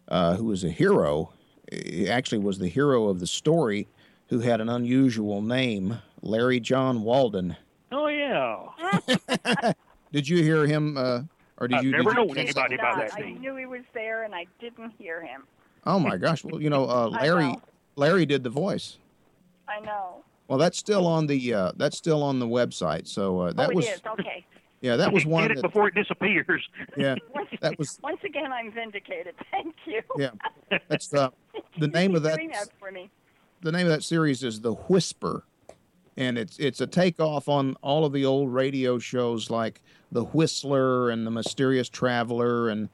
uh, 0.08 0.36
who 0.38 0.46
was 0.46 0.64
a 0.64 0.70
hero. 0.70 1.34
He 1.72 2.10
actually 2.10 2.38
was 2.38 2.58
the 2.58 2.70
hero 2.70 3.08
of 3.10 3.20
the 3.20 3.28
story, 3.28 3.88
who 4.30 4.40
had 4.40 4.62
an 4.62 4.70
unusual 4.70 5.42
name, 5.42 5.98
Larry 6.22 6.62
John 6.62 7.02
Walden. 7.02 7.58
oh 7.92 8.08
yeah, 8.08 9.74
Did 10.14 10.28
you 10.30 10.42
hear 10.42 10.66
him, 10.66 10.96
uh, 10.98 11.22
or 11.58 11.68
did 11.68 11.80
I've 11.80 11.84
you? 11.84 11.92
never 11.92 12.04
did 12.04 12.10
you 12.12 12.16
known 12.16 12.28
catch 12.30 12.38
anybody 12.46 12.78
that? 12.78 12.82
about 12.82 12.98
Not. 13.00 13.10
that 13.10 13.18
I 13.18 13.22
name. 13.22 13.42
knew 13.42 13.56
he 13.58 13.66
was 13.66 13.82
there, 13.94 14.24
and 14.24 14.34
I 14.34 14.46
didn't 14.62 14.94
hear 14.98 15.22
him. 15.22 15.44
Oh 15.86 16.00
my 16.00 16.18
gosh! 16.18 16.44
Well, 16.44 16.62
you 16.62 16.70
know, 16.70 16.90
uh, 16.90 17.10
Larry 17.10 17.48
know. 17.48 17.62
Larry 17.96 18.26
did 18.26 18.44
the 18.44 18.50
voice. 18.50 18.98
I 19.68 19.80
know. 19.80 20.24
Well, 20.48 20.58
that's 20.58 20.80
still 20.80 21.06
on 21.06 21.28
the 21.28 21.54
uh, 21.54 21.72
that's 21.78 21.98
still 21.98 22.24
on 22.24 22.40
the 22.40 22.48
website. 22.48 23.08
So 23.08 23.42
uh, 23.42 23.54
that 23.54 23.70
oh, 23.72 23.76
was 23.76 23.86
it 23.86 23.96
is. 23.96 24.02
Okay. 24.20 24.46
yeah, 24.82 24.96
that 24.96 25.14
was 25.14 25.26
one 25.26 25.44
Get 25.44 25.52
it 25.52 25.56
that 25.58 25.62
before 25.62 25.88
it 25.88 25.96
disappears. 25.96 26.68
yeah, 26.98 27.16
Once, 27.36 27.50
that 27.62 27.78
was 27.78 28.00
once 28.02 28.20
again, 28.26 28.52
I'm 28.52 28.72
vindicated. 28.72 29.36
Thank 29.52 29.76
you. 29.86 30.02
yeah. 30.18 30.32
That's 30.88 31.08
the 31.08 31.32
the 31.78 31.88
name 31.88 32.16
of 32.16 32.24
that 32.24 32.40
that 32.52 32.70
for 32.80 32.92
me. 32.92 33.12
the 33.62 33.72
name 33.72 33.86
of 33.86 33.92
that 33.92 34.04
series 34.04 34.44
is 34.44 34.62
The 34.62 34.74
Whisper, 34.74 35.44
and 36.18 36.36
it's 36.36 36.58
it's 36.58 36.82
a 36.82 36.88
takeoff 36.88 37.48
on 37.48 37.76
all 37.84 38.04
of 38.04 38.12
the 38.12 38.26
old 38.26 38.52
radio 38.52 38.98
shows 38.98 39.52
like 39.52 39.84
The 40.12 40.24
Whistler 40.24 41.12
and 41.12 41.28
The 41.28 41.32
Mysterious 41.32 41.90
Traveler 41.90 42.70
and 42.70 42.90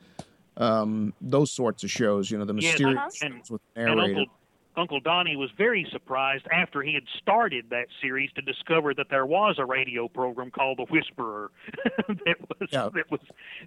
um, 0.58 1.14
those 1.22 1.52
sorts 1.52 1.84
of 1.84 1.92
shows. 1.92 2.30
You 2.32 2.38
know, 2.38 2.46
the 2.46 2.54
Yeah, 2.54 2.72
mysterious 2.72 2.98
uh-huh. 2.98 3.10
shows 3.38 3.52
with 3.52 3.62
And 3.76 3.96
narrator. 3.96 4.20
Uncle 4.22 4.34
Uncle 4.78 5.00
Donnie 5.00 5.36
was 5.36 5.50
very 5.58 5.88
surprised 5.92 6.46
after 6.52 6.82
he 6.82 6.94
had 6.94 7.04
started 7.22 7.66
that 7.70 7.86
series 8.02 8.30
to 8.34 8.42
discover 8.42 8.94
that 8.94 9.08
there 9.10 9.26
was 9.26 9.56
a 9.58 9.66
radio 9.66 10.08
program 10.08 10.52
called 10.52 10.80
The 10.80 10.86
Whisperer 10.86 11.52
that 12.08 12.36
was 12.60 12.70
Yeah. 12.72 12.90
that 12.94 13.10
was 13.10 13.22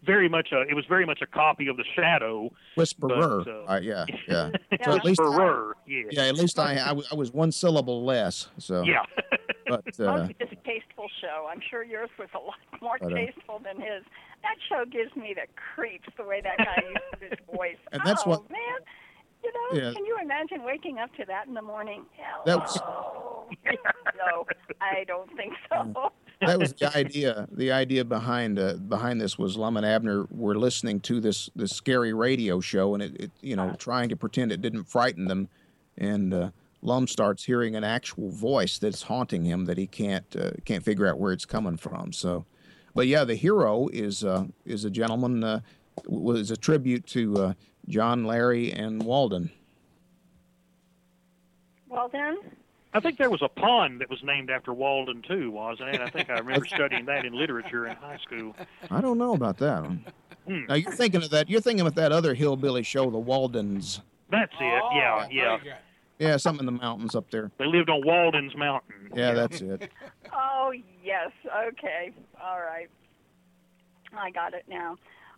very 0.05 0.29
much 0.29 0.49
a 0.53 0.63
it 0.63 0.75
was 0.75 0.85
very 0.87 1.07
much 1.07 1.21
a 1.23 1.27
copy 1.27 1.69
of 1.69 1.77
The 1.77 1.85
Shadow. 1.97 2.51
Whisperer. 2.77 3.43
but, 3.45 3.49
uh, 3.49 3.65
Uh, 3.75 3.81
yeah, 3.83 4.05
yeah, 4.29 4.51
Yeah, 4.71 4.79
So 4.85 4.91
at 4.97 5.05
least- 5.05 5.21
Whisperer, 5.21 5.77
yeah. 5.87 6.03
yeah. 6.11 6.23
At 6.25 6.37
least 6.37 6.59
I, 6.59 6.77
I, 6.77 6.93
was- 6.93 7.09
I 7.11 7.15
was 7.15 7.33
one 7.33 7.53
syllable 7.53 8.05
less. 8.05 8.49
So, 8.59 8.83
Yeah. 8.83 9.03
but 9.67 9.85
uh, 10.01 10.05
Most 10.19 10.39
distasteful 10.39 11.07
show. 11.21 11.49
I'm 11.51 11.61
sure 11.71 11.83
yours 11.85 12.11
was 12.19 12.29
a 12.35 12.39
lot 12.39 12.55
more 12.83 12.97
But, 13.01 13.13
uh, 13.13 13.17
tasteful 13.17 13.61
than 13.65 13.77
his. 13.81 14.05
That 14.43 14.57
show 14.69 14.85
gives 14.85 15.15
me 15.17 15.35
the 15.35 15.47
creeps 15.75 16.09
the 16.17 16.25
way 16.25 16.41
that 16.43 16.59
guy 16.59 16.83
uses 16.87 17.31
his 17.31 17.57
voice. 17.57 17.77
And 17.93 18.01
that's 18.05 18.23
oh, 18.27 18.31
what- 18.31 18.51
man. 18.51 18.61
You 19.45 19.53
know, 19.53 19.81
Yeah. 19.83 19.93
can 19.93 20.05
you 20.05 20.17
imagine 20.21 20.63
waking 20.65 20.99
up 20.99 21.15
to 21.17 21.25
that 21.27 21.47
in 21.47 21.55
the 21.55 21.63
morning? 21.63 22.05
That 22.47 22.59
was- 22.59 22.81
no, 23.67 24.47
I 24.81 25.05
don't 25.07 25.31
think 25.37 25.55
so. 25.71 26.11
that 26.41 26.59
was 26.59 26.73
the 26.75 26.95
idea. 26.97 27.49
The 27.53 27.73
idea 27.73 28.05
behind 28.05 28.59
uh, 28.59 28.75
behind 28.75 29.21
this 29.21 29.39
was 29.39 29.57
Lum 29.57 29.77
and 29.77 29.87
Abner 29.87 30.27
were 30.31 30.57
listening 30.57 31.01
to 31.01 31.21
this 31.21 31.49
this 31.57 31.71
scary 31.73 32.13
radio 32.13 32.61
show, 32.61 32.95
and 32.95 33.03
it, 33.03 33.21
it 33.21 33.31
you 33.41 33.57
know 33.57 33.75
trying 33.79 34.09
to 34.11 34.17
pretend 34.17 34.53
it 34.53 34.61
didn't 34.61 34.85
frighten 34.85 35.27
them, 35.27 35.49
and 35.97 36.35
uh, 36.35 36.51
Lum 36.83 37.07
starts 37.07 37.45
hearing 37.45 37.75
an 37.75 37.85
actual 37.85 38.31
voice 38.31 38.79
that's 38.79 39.03
haunting 39.03 39.45
him 39.45 39.65
that 39.65 39.79
he 39.79 39.87
can't 39.87 40.37
uh, 40.37 40.51
can't 40.65 40.85
figure 40.85 41.07
out 41.07 41.19
where 41.19 41.33
it's 41.33 41.47
coming 41.47 41.77
from. 41.77 42.13
So, 42.13 42.45
but 42.95 43.07
yeah, 43.07 43.25
the 43.25 43.35
hero 43.35 43.89
is 43.93 44.25
uh, 44.25 44.45
is 44.67 44.85
a 44.85 44.91
gentleman 44.91 45.43
uh, 45.43 45.61
was 46.07 46.51
a 46.51 46.57
tribute 46.57 47.07
to 47.09 47.37
uh, 47.39 47.53
John, 47.89 48.25
Larry, 48.25 48.73
and 48.73 49.03
Walden. 49.03 49.51
Walden? 51.89 52.39
I 52.95 53.01
think 53.01 53.19
there 53.19 53.31
was 53.31 53.43
a 53.43 53.49
pond 53.49 54.01
that 54.01 54.09
was 54.09 54.23
named 54.23 54.51
after 54.51 54.73
Walden 54.73 55.23
too, 55.27 55.51
wasn't 55.51 55.91
it? 55.91 56.01
I 56.01 56.09
think 56.09 56.31
I 56.31 56.39
remember 56.39 56.67
studying 56.75 57.05
that 57.07 57.25
in 57.25 57.33
literature 57.33 57.87
in 57.87 57.97
high 57.97 58.19
school. 58.19 58.55
I 58.91 59.01
don't 59.01 59.19
know 59.19 59.35
about 59.35 59.59
that. 59.59 59.85
Hmm. 60.47 60.65
Now 60.69 60.75
you're 60.75 60.93
thinking 60.93 61.23
of 61.23 61.31
that. 61.31 61.51
You're 61.51 61.61
thinking 61.61 61.87
of 61.87 61.95
that 61.97 62.13
other 62.13 62.35
hillbilly 62.35 62.83
show, 62.83 63.11
the 63.11 63.19
Waldens. 63.19 64.01
That's 64.31 64.53
it. 64.59 64.83
Yeah, 64.95 65.29
yeah. 65.31 65.59
Yeah, 66.19 66.37
something 66.37 66.67
in 66.67 66.75
the 66.75 66.81
mountains 66.81 67.15
up 67.15 67.31
there. 67.31 67.51
They 67.59 67.67
lived 67.67 67.89
on 67.89 68.05
Walden's 68.05 68.57
Mountain. 68.57 69.11
Yeah, 69.15 69.35
that's 69.35 69.61
it. 69.61 69.91
oh 70.33 70.73
yes, 71.05 71.31
okay, 71.69 72.13
all 72.43 72.59
right. 72.59 72.89
I 74.17 74.31
got 74.31 74.55
it 74.55 74.65
now. 74.69 74.97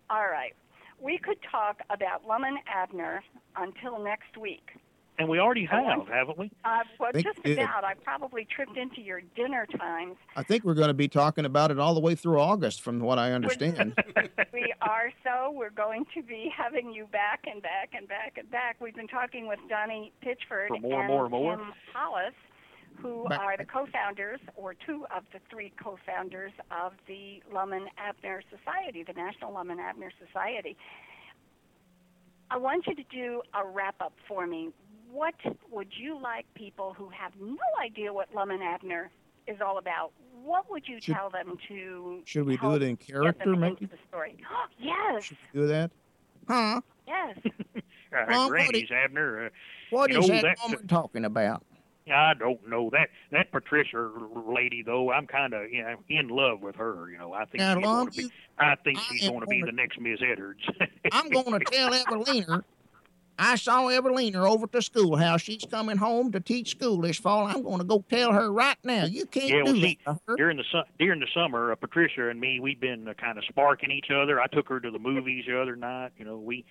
All 0.08 0.28
right. 0.28 0.54
We 1.00 1.18
could 1.18 1.38
talk 1.50 1.80
about 1.90 2.26
Lum 2.26 2.44
and 2.44 2.58
Abner 2.72 3.22
until 3.56 3.98
next 4.02 4.36
week. 4.38 4.70
And 5.18 5.28
we 5.28 5.38
already 5.38 5.66
have, 5.66 6.08
haven't 6.08 6.38
we? 6.38 6.50
Uh, 6.64 6.78
well, 6.98 7.12
think 7.12 7.26
just 7.26 7.44
we 7.44 7.54
did. 7.54 7.58
about. 7.58 7.84
I 7.84 7.92
probably 7.92 8.46
tripped 8.54 8.78
into 8.78 9.02
your 9.02 9.20
dinner 9.36 9.66
times. 9.78 10.16
I 10.34 10.42
think 10.42 10.64
we're 10.64 10.74
going 10.74 10.88
to 10.88 10.94
be 10.94 11.08
talking 11.08 11.44
about 11.44 11.70
it 11.70 11.78
all 11.78 11.92
the 11.92 12.00
way 12.00 12.14
through 12.14 12.40
August, 12.40 12.80
from 12.80 13.00
what 13.00 13.18
I 13.18 13.32
understand. 13.32 13.92
we 14.54 14.72
are 14.80 15.12
so. 15.22 15.52
We're 15.54 15.68
going 15.68 16.06
to 16.14 16.22
be 16.22 16.50
having 16.56 16.90
you 16.90 17.06
back 17.12 17.44
and 17.46 17.60
back 17.60 17.90
and 17.94 18.08
back 18.08 18.38
and 18.38 18.50
back. 18.50 18.76
We've 18.80 18.94
been 18.94 19.08
talking 19.08 19.46
with 19.46 19.58
Donnie 19.68 20.10
Pitchford 20.24 20.68
For 20.68 20.80
more, 20.80 21.00
and 21.00 21.08
more, 21.08 21.28
more? 21.28 21.56
Tim 21.56 21.66
Hollis, 21.92 22.32
who 22.96 23.26
Back- 23.28 23.40
are 23.40 23.56
the 23.56 23.64
co-founders, 23.64 24.40
or 24.56 24.74
two 24.74 25.06
of 25.14 25.24
the 25.32 25.38
three 25.50 25.72
co-founders 25.82 26.52
of 26.70 26.92
the 27.06 27.42
Lum 27.52 27.72
Abner 27.98 28.42
Society, 28.50 29.02
the 29.02 29.12
National 29.14 29.52
Lum 29.52 29.70
Abner 29.70 30.10
Society. 30.26 30.76
I 32.50 32.56
want 32.56 32.86
you 32.86 32.94
to 32.94 33.04
do 33.04 33.42
a 33.54 33.64
wrap-up 33.66 34.12
for 34.26 34.46
me. 34.46 34.70
What 35.10 35.34
would 35.70 35.88
you 35.96 36.20
like 36.20 36.46
people 36.54 36.94
who 36.94 37.08
have 37.08 37.32
no 37.40 37.56
idea 37.82 38.12
what 38.12 38.34
Lum 38.34 38.50
Abner 38.50 39.10
is 39.46 39.60
all 39.64 39.78
about? 39.78 40.12
What 40.42 40.70
would 40.70 40.86
you 40.86 41.00
Should- 41.00 41.14
tell 41.14 41.30
them 41.30 41.56
to 41.68 42.22
Should 42.24 42.46
we 42.46 42.56
do 42.56 42.74
it 42.74 42.82
in 42.82 42.96
character, 42.96 43.50
them 43.50 43.60
maybe? 43.60 43.76
into 43.82 43.86
the 43.86 43.98
story. 44.08 44.36
yes, 44.78 45.24
Should 45.24 45.36
we 45.54 45.60
do 45.60 45.66
that? 45.68 45.90
Huh? 46.48 46.80
yes. 47.06 47.38
Uh, 48.12 48.24
Well, 48.26 48.40
what 48.48 48.50
Granny's 48.50 48.90
Abner. 48.90 49.46
Uh, 49.46 49.48
What 49.90 50.10
You 50.10 50.20
know, 50.20 50.26
that 50.42 50.58
woman 50.64 50.88
talking 50.88 51.24
about? 51.24 51.64
I 52.12 52.34
don't 52.34 52.66
know 52.68 52.90
that 52.90 53.08
that 53.32 53.50
Patricia 53.52 54.10
lady 54.46 54.82
though. 54.82 55.12
I'm 55.12 55.26
kind 55.26 55.54
of 55.54 55.70
you 55.70 55.82
know, 55.82 55.96
in 56.08 56.28
love 56.28 56.60
with 56.60 56.76
her. 56.76 57.10
You 57.10 57.18
know, 57.18 57.32
I 57.32 57.44
think 57.46 57.58
Now, 57.58 57.74
she's 57.74 57.84
going 57.84 58.10
to 58.10 58.16
be. 58.16 58.32
I 58.58 58.74
think 58.76 58.98
I 58.98 59.02
she's 59.02 59.28
going 59.28 59.40
to 59.40 59.46
be 59.46 59.62
the 59.62 59.72
next 59.72 60.00
Miss 60.00 60.20
Edwards. 60.22 60.60
I'm 61.12 61.28
going 61.30 61.58
to 61.58 61.64
tell 61.64 61.92
Evelina. 61.94 62.64
I 63.42 63.54
saw 63.56 63.88
Evelina 63.88 64.44
over 64.46 64.64
at 64.64 64.72
the 64.72 64.82
schoolhouse. 64.82 65.40
She's 65.40 65.64
coming 65.64 65.96
home 65.96 66.30
to 66.32 66.40
teach 66.40 66.72
school 66.72 67.00
this 67.00 67.16
fall. 67.16 67.46
I'm 67.46 67.62
going 67.62 67.78
to 67.78 67.84
go 67.84 68.04
tell 68.10 68.32
her 68.34 68.52
right 68.52 68.76
now. 68.84 69.06
You 69.06 69.24
can't 69.24 69.48
Yeah, 69.48 69.62
well, 69.62 69.72
do 69.72 69.80
see, 69.80 69.98
that 70.04 70.18
her. 70.28 70.36
during 70.36 70.58
the 70.58 70.64
su- 70.70 70.82
during 70.98 71.20
the 71.20 71.26
summer, 71.32 71.72
uh, 71.72 71.74
Patricia 71.76 72.28
and 72.28 72.38
me, 72.38 72.60
we've 72.60 72.78
been 72.80 73.08
uh, 73.08 73.14
kind 73.14 73.38
of 73.38 73.44
sparking 73.44 73.90
each 73.90 74.10
other. 74.10 74.42
I 74.42 74.46
took 74.48 74.68
her 74.68 74.78
to 74.78 74.90
the 74.90 74.98
movies 74.98 75.44
the 75.48 75.58
other 75.58 75.74
night. 75.74 76.10
You 76.18 76.26
know, 76.26 76.36
we 76.36 76.66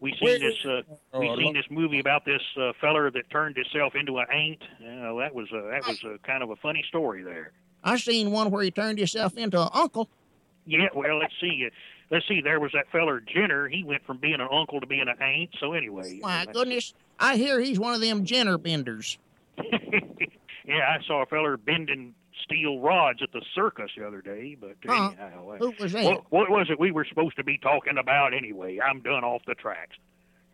we 0.00 0.14
seen 0.20 0.40
this 0.40 0.64
uh, 0.64 0.82
Oh, 1.12 1.20
we 1.20 1.28
I 1.28 1.36
seen 1.36 1.54
this 1.54 1.66
movie 1.70 1.98
about 1.98 2.24
this 2.24 2.42
uh, 2.60 2.72
feller 2.80 3.10
that 3.10 3.30
turned 3.30 3.56
himself 3.56 3.94
into 3.94 4.18
an 4.18 4.26
ant. 4.32 4.62
You 4.80 4.90
know, 4.90 5.18
that 5.18 5.34
was 5.34 5.48
uh, 5.52 5.62
that 5.70 5.86
was 5.86 6.02
uh, 6.04 6.16
kind 6.24 6.42
of 6.42 6.50
a 6.50 6.56
funny 6.56 6.84
story 6.88 7.22
there. 7.22 7.52
I 7.82 7.96
seen 7.96 8.30
one 8.30 8.50
where 8.50 8.62
he 8.62 8.70
turned 8.70 8.98
himself 8.98 9.36
into 9.36 9.60
an 9.60 9.68
uncle. 9.72 10.08
Yeah, 10.66 10.88
well, 10.94 11.18
let's 11.18 11.34
see. 11.40 11.68
Let's 12.10 12.28
see. 12.28 12.40
There 12.40 12.60
was 12.60 12.72
that 12.72 12.90
feller 12.90 13.20
Jenner. 13.20 13.68
He 13.68 13.84
went 13.84 14.04
from 14.04 14.18
being 14.18 14.34
an 14.34 14.48
uncle 14.50 14.80
to 14.80 14.86
being 14.86 15.08
an 15.08 15.20
aunt. 15.20 15.50
So 15.58 15.72
anyway, 15.72 16.20
My 16.22 16.42
uh, 16.42 16.52
goodness. 16.52 16.94
I 17.18 17.36
hear 17.36 17.60
he's 17.60 17.78
one 17.78 17.94
of 17.94 18.00
them 18.00 18.24
Jenner 18.24 18.58
benders. 18.58 19.18
yeah, 19.58 20.96
I 20.96 21.02
saw 21.06 21.22
a 21.22 21.26
feller 21.26 21.56
bending 21.56 22.14
steel 22.44 22.80
rods 22.80 23.20
at 23.22 23.32
the 23.32 23.42
circus 23.54 23.90
the 23.96 24.06
other 24.06 24.20
day, 24.20 24.56
but 24.60 24.76
Huh. 24.86 25.08
anyhow, 25.08 25.50
uh, 25.50 25.56
Who 25.58 25.72
was 25.80 25.92
that? 25.92 26.04
what, 26.04 26.24
what 26.30 26.50
was 26.50 26.68
it 26.70 26.78
we 26.78 26.90
were 26.90 27.04
supposed 27.08 27.36
to 27.36 27.44
be 27.44 27.58
talking 27.58 27.98
about 27.98 28.34
anyway? 28.34 28.78
I'm 28.80 29.00
done 29.00 29.24
off 29.24 29.42
the 29.46 29.54
tracks. 29.54 29.96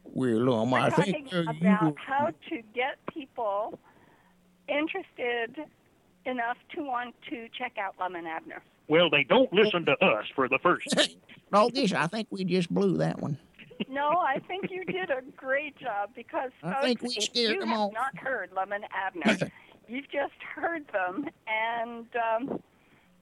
Well, 0.05 0.52
um, 0.52 0.70
We're 0.70 0.78
I 0.81 0.90
talking 0.90 1.12
think 1.12 1.32
uh, 1.35 1.51
about 1.51 1.82
you. 1.82 1.94
how 1.97 2.27
to 2.51 2.62
get 2.74 2.98
people 3.12 3.78
interested 4.69 5.56
enough 6.27 6.56
to 6.74 6.82
want 6.82 7.15
to 7.31 7.48
check 7.56 7.73
out 7.78 7.94
Lum 7.98 8.15
and 8.15 8.27
Abner. 8.27 8.62
Well, 8.89 9.09
they 9.11 9.24
don't 9.24 9.52
listen 9.52 9.85
to 9.86 9.93
us 10.05 10.27
for 10.35 10.48
the 10.48 10.59
first. 10.62 10.86
No, 11.52 11.70
this 11.70 11.93
I 11.93 12.06
think 12.06 12.28
we 12.31 12.44
just 12.44 12.69
blew 12.73 12.98
that 12.98 13.20
one. 13.20 13.39
No, 13.89 14.09
I 14.19 14.39
think 14.47 14.70
you 14.70 14.85
did 14.85 15.11
a 15.11 15.23
great 15.36 15.77
job 15.78 16.11
because 16.15 16.51
I 16.62 16.73
folks, 16.73 16.85
think 16.85 17.02
we 17.02 17.09
if 17.16 17.24
scared 17.24 17.55
you 17.55 17.61
them 17.61 17.69
have 17.70 17.78
off. 17.81 17.93
not 17.93 18.16
heard 18.16 18.51
Lemon 18.55 18.82
Abner, 18.94 19.51
you've 19.89 20.11
just 20.11 20.35
heard 20.55 20.85
them, 20.93 21.28
and 21.47 22.06
um, 22.16 22.62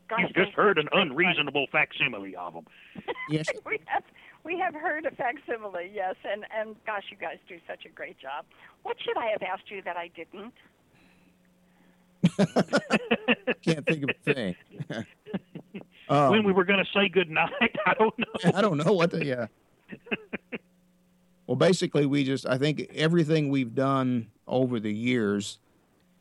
gosh, 0.09 0.21
You've 0.21 0.35
just 0.35 0.53
heard 0.53 0.79
an 0.79 0.85
such 0.85 0.93
great 0.93 1.01
fun. 1.01 1.11
unreasonable 1.11 1.67
facsimile 1.73 2.37
of 2.37 2.55
them. 2.55 2.67
Yes. 3.31 3.47
we 3.65 3.79
have 3.87 4.03
we 4.45 4.59
have 4.59 4.75
heard 4.75 5.07
a 5.07 5.11
facsimile, 5.13 5.91
yes, 5.95 6.17
and 6.25 6.45
and 6.57 6.77
gosh, 6.87 7.05
you 7.11 7.17
guys 7.17 7.39
do 7.49 7.57
such 7.67 7.85
a 7.87 7.89
great 7.89 8.19
job. 8.19 8.45
What 8.83 8.97
should 9.01 9.17
I 9.17 9.27
have 9.27 9.43
asked 9.43 9.71
you 9.71 9.81
that 9.83 9.97
I 9.97 10.09
didn't? 10.09 10.53
Can't 13.63 13.87
think 13.87 14.05
of 14.05 14.11
a 14.11 14.33
thing. 14.35 14.55
um, 16.09 16.31
when 16.31 16.45
we 16.45 16.53
were 16.53 16.65
going 16.65 16.85
to 16.85 16.91
say 16.93 17.09
good 17.09 17.31
night, 17.31 17.77
I 17.87 17.95
don't 17.95 18.17
know. 18.19 18.53
I 18.55 18.61
don't 18.61 18.77
know 18.79 18.93
what 18.93 19.11
the 19.11 19.25
yeah. 19.25 19.47
well, 21.47 21.57
basically, 21.57 22.07
we 22.07 22.25
just 22.25 22.47
I 22.47 22.59
think 22.59 22.91
everything 22.95 23.49
we've 23.49 23.75
done 23.75 24.29
over 24.47 24.79
the 24.81 24.93
years 24.93 25.59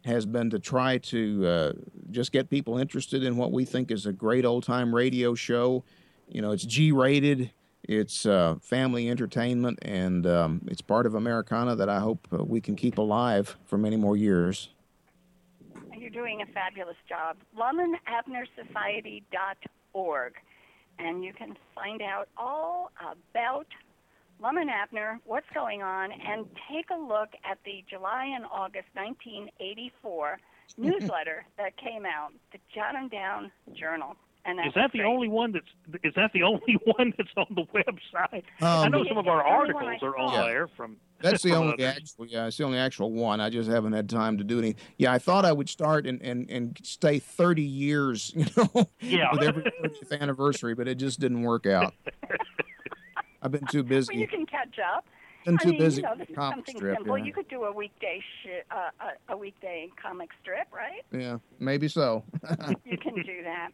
has 0.06 0.26
been 0.26 0.50
to 0.50 0.60
try 0.60 0.98
to 0.98 1.48
uh, 1.48 1.72
just 2.10 2.32
get 2.32 2.50
people 2.50 2.78
interested 2.78 3.24
in 3.24 3.38
what 3.38 3.52
we 3.52 3.66
think 3.66 3.92
is 3.92 4.06
a 4.06 4.14
great 4.14 4.46
old 4.46 4.64
time 4.64 4.94
radio 4.94 5.34
show. 5.36 5.84
You 6.28 6.42
know, 6.42 6.52
it's 6.52 6.64
G 6.64 6.92
rated. 6.92 7.52
It's 7.84 8.26
uh, 8.26 8.56
family 8.62 9.10
entertainment, 9.10 9.80
and 9.82 10.28
um, 10.28 10.62
it's 10.68 10.82
part 10.82 11.06
of 11.06 11.16
Americana 11.16 11.76
that 11.76 11.90
I 11.90 12.00
hope 12.00 12.28
uh, 12.32 12.44
we 12.44 12.62
can 12.62 12.76
keep 12.76 13.00
alive 13.00 13.58
for 13.66 13.78
many 13.78 13.98
more 13.98 14.16
years. 14.16 14.70
You're 15.98 16.12
doing 16.12 16.42
a 16.42 16.46
fabulous 16.48 16.98
job. 17.08 17.38
LumandAbnerSociety.org. 17.58 20.34
And 21.00 21.24
you 21.24 21.32
can 21.34 21.56
find 21.74 22.02
out 22.02 22.28
all 22.38 22.92
about 23.00 23.68
Lum 24.42 24.58
and 24.58 24.70
Abner, 24.70 25.20
what's 25.26 25.46
going 25.54 25.82
on, 25.84 26.12
and 26.12 26.46
take 26.72 26.86
a 26.90 27.00
look 27.00 27.30
at 27.50 27.60
the 27.64 27.84
July 27.90 28.26
and 28.36 28.46
August 28.52 28.88
1984 28.94 30.40
newsletter 30.78 31.46
that 31.58 31.78
came 31.78 32.06
out, 32.06 32.32
the 32.52 32.58
Jot 32.74 32.96
'em 32.96 33.08
Down 33.10 33.52
Journal. 33.74 34.16
And 34.44 34.58
Is 34.60 34.66
that's 34.74 34.76
that 34.76 34.92
the 34.94 34.98
great. 35.00 35.08
only 35.08 35.28
one 35.28 35.52
that's? 35.52 35.68
Is 36.04 36.14
that 36.16 36.32
the 36.34 36.42
only 36.52 36.74
one 36.86 37.14
that's 37.16 37.30
on 37.38 37.46
the 37.52 37.64
website? 37.78 38.44
I 38.60 38.86
Um, 38.86 38.92
know 38.92 39.04
some 39.08 39.18
of 39.20 39.28
our 39.28 39.42
It's 39.42 39.48
the 39.48 39.54
only 39.54 39.74
one 39.76 39.86
articles 39.86 40.02
are 40.04 40.18
on 40.18 40.34
saw. 40.34 40.46
there 40.48 40.68
from. 40.76 40.98
That's 41.20 41.44
the 41.44 41.50
from 41.50 41.58
only 41.60 41.74
others. 41.86 41.98
actual, 41.98 42.26
yeah, 42.26 42.48
it's 42.48 42.58
the 42.58 42.64
only 42.64 42.80
actual 42.80 43.12
one. 43.12 43.40
I 43.40 43.52
just 43.52 43.70
haven't 43.70 43.94
had 43.94 44.10
time 44.10 44.40
to 44.40 44.44
do 44.44 44.58
any. 44.58 44.76
Yeah, 44.98 45.14
I 45.14 45.20
thought 45.20 45.46
I 45.46 45.52
would 45.52 45.70
start 45.70 46.08
and, 46.08 46.20
and, 46.24 46.50
and 46.50 46.80
stay 46.82 47.20
30 47.20 47.62
years, 47.62 48.34
you 48.36 48.46
know, 48.58 48.90
Yeah. 49.02 49.28
with 49.32 49.44
every 49.44 49.62
30th 49.62 50.20
anniversary, 50.20 50.74
but 50.74 50.88
it 50.88 50.96
just 50.96 51.20
didn't 51.20 51.44
work 51.44 51.68
out. 51.68 51.94
I've 53.42 53.52
been 53.52 53.66
too 53.68 53.84
busy. 53.96 54.14
Well, 54.14 54.22
you 54.22 54.28
can 54.28 54.46
catch 54.46 54.78
up. 54.80 55.06
Been 55.46 55.58
too 55.58 55.70
I 55.70 55.72
mean, 55.72 55.80
busy 55.80 56.02
you 56.02 56.08
know, 56.08 56.16
this 56.16 56.30
is 56.30 56.36
something 56.36 56.76
strip. 56.78 56.98
simple. 56.98 57.18
Yeah. 57.18 57.26
You 57.26 57.34
could 57.34 57.48
do 57.48 57.64
a 57.64 57.72
weekday 57.72 58.22
sh- 58.44 58.64
uh, 58.70 58.90
a, 59.30 59.34
a 59.34 59.38
weekday 59.38 59.90
comic 60.02 60.30
strip, 60.42 60.68
right? 60.72 61.04
yeah, 61.12 61.38
maybe 61.60 61.88
so. 61.88 62.24
you 62.86 62.98
can 62.98 63.16
do 63.16 63.42
that. 63.44 63.70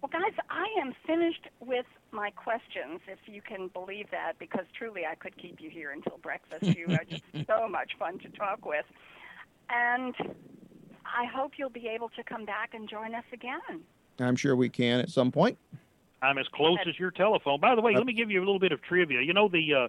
Well, 0.00 0.10
guys, 0.10 0.32
I 0.50 0.66
am 0.80 0.94
finished 1.06 1.46
with 1.60 1.86
my 2.10 2.30
questions, 2.30 3.00
if 3.06 3.18
you 3.26 3.40
can 3.40 3.68
believe 3.68 4.10
that, 4.10 4.32
because 4.38 4.64
truly 4.76 5.02
I 5.08 5.14
could 5.14 5.36
keep 5.36 5.60
you 5.60 5.70
here 5.70 5.92
until 5.92 6.18
breakfast. 6.18 6.64
You 6.76 6.86
are 6.90 7.04
just 7.04 7.22
so 7.46 7.68
much 7.68 7.92
fun 7.98 8.18
to 8.20 8.28
talk 8.30 8.64
with. 8.64 8.86
And 9.70 10.14
I 11.04 11.24
hope 11.26 11.52
you'll 11.56 11.70
be 11.70 11.88
able 11.88 12.08
to 12.16 12.24
come 12.24 12.44
back 12.44 12.74
and 12.74 12.88
join 12.88 13.14
us 13.14 13.24
again. 13.32 13.82
I'm 14.18 14.34
sure 14.34 14.56
we 14.56 14.68
can 14.68 14.98
at 15.00 15.10
some 15.10 15.30
point. 15.30 15.56
I'm 16.22 16.38
as 16.38 16.46
close 16.54 16.78
as 16.88 16.98
your 16.98 17.10
telephone. 17.10 17.60
By 17.60 17.74
the 17.74 17.80
way, 17.82 17.94
let 17.94 18.06
me 18.06 18.12
give 18.12 18.30
you 18.30 18.38
a 18.38 18.44
little 18.44 18.58
bit 18.60 18.72
of 18.72 18.80
trivia. 18.82 19.20
You 19.22 19.32
know 19.34 19.48
the 19.48 19.74
uh, 19.74 19.88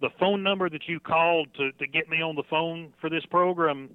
the 0.00 0.10
phone 0.18 0.42
number 0.42 0.68
that 0.70 0.88
you 0.88 0.98
called 1.00 1.48
to 1.58 1.70
to 1.72 1.86
get 1.86 2.08
me 2.08 2.22
on 2.22 2.34
the 2.36 2.42
phone 2.48 2.92
for 3.00 3.08
this 3.10 3.24
program. 3.26 3.90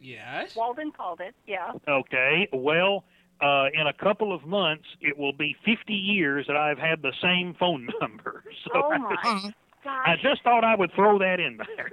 Yes. 0.00 0.54
Walden 0.54 0.92
called 0.92 1.20
it, 1.20 1.34
yeah. 1.46 1.72
Okay. 1.88 2.48
Well, 2.52 3.04
uh, 3.42 3.66
in 3.74 3.86
a 3.86 3.92
couple 3.92 4.32
of 4.32 4.44
months, 4.44 4.84
it 5.00 5.16
will 5.18 5.32
be 5.32 5.56
50 5.64 5.92
years 5.94 6.46
that 6.46 6.56
I've 6.56 6.78
had 6.78 7.02
the 7.02 7.12
same 7.22 7.54
phone 7.58 7.88
number. 8.00 8.44
So 8.64 8.70
Oh, 8.74 8.90
I, 8.92 8.98
my 8.98 9.14
Uh, 9.14 9.40
gosh. 9.42 9.52
I 9.84 10.16
just 10.22 10.42
thought 10.42 10.64
I 10.64 10.74
would 10.76 10.92
throw 10.94 11.18
that 11.18 11.40
in 11.40 11.56
there. 11.58 11.90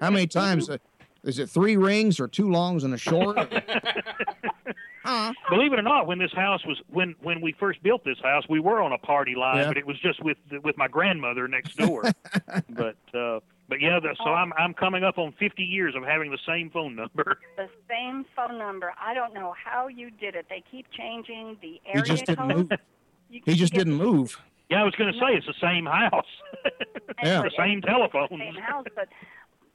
how 0.00 0.10
many 0.10 0.26
times? 0.26 0.70
Uh, 0.70 0.78
is 1.24 1.38
it 1.38 1.50
three 1.50 1.76
rings 1.76 2.18
or 2.20 2.28
two 2.28 2.50
longs 2.50 2.82
and 2.84 2.94
a 2.94 2.98
short? 2.98 3.36
Huh? 5.02 5.32
Believe 5.48 5.72
it 5.72 5.78
or 5.78 5.82
not, 5.82 6.06
when 6.06 6.18
this 6.18 6.32
house 6.32 6.64
was 6.66 6.78
when 6.88 7.14
when 7.22 7.40
we 7.40 7.52
first 7.52 7.82
built 7.82 8.04
this 8.04 8.18
house, 8.22 8.44
we 8.48 8.60
were 8.60 8.82
on 8.82 8.92
a 8.92 8.98
party 8.98 9.34
line, 9.34 9.58
Yeah. 9.58 9.68
but 9.68 9.76
it 9.78 9.86
was 9.86 9.98
just 10.00 10.22
with 10.22 10.36
with 10.62 10.76
my 10.76 10.88
grandmother 10.88 11.48
next 11.48 11.76
door. 11.76 12.02
but 12.68 12.96
uh, 13.14 13.40
but 13.68 13.80
yeah, 13.80 13.98
the, 14.00 14.14
so. 14.22 14.30
I'm 14.30 14.52
I'm 14.58 14.74
coming 14.74 15.02
up 15.04 15.16
on 15.16 15.32
50 15.38 15.62
years 15.62 15.94
of 15.96 16.02
having 16.04 16.30
the 16.30 16.38
same 16.46 16.70
phone 16.70 16.96
number. 16.96 17.38
the 17.56 17.68
same 17.88 18.26
phone 18.36 18.58
number. 18.58 18.92
I 19.00 19.14
don't 19.14 19.32
know 19.32 19.54
how 19.62 19.88
you 19.88 20.10
did 20.10 20.34
it. 20.34 20.46
They 20.50 20.62
keep 20.70 20.86
changing 20.90 21.56
the 21.62 21.80
area. 21.86 21.92
He 21.92 21.98
area 21.98 22.04
just 22.04 22.24
didn't 22.26 22.48
code. 22.48 22.56
move. 22.70 22.78
You- 23.30 23.42
He 23.46 23.54
just 23.54 23.72
didn't 23.72 23.96
the- 23.98 24.04
move. 24.04 24.38
Yeah, 24.68 24.82
I 24.82 24.84
was 24.84 24.94
going 24.94 25.12
to 25.12 25.18
say 25.18 25.34
it's 25.34 25.46
the 25.46 25.54
same 25.60 25.84
house, 25.86 26.26
Yeah. 27.24 27.42
the 27.42 27.50
same 27.56 27.80
telephone. 27.82 28.28
telephones. 28.28 28.54
same 28.54 28.62
house, 28.62 28.86
but 28.94 29.08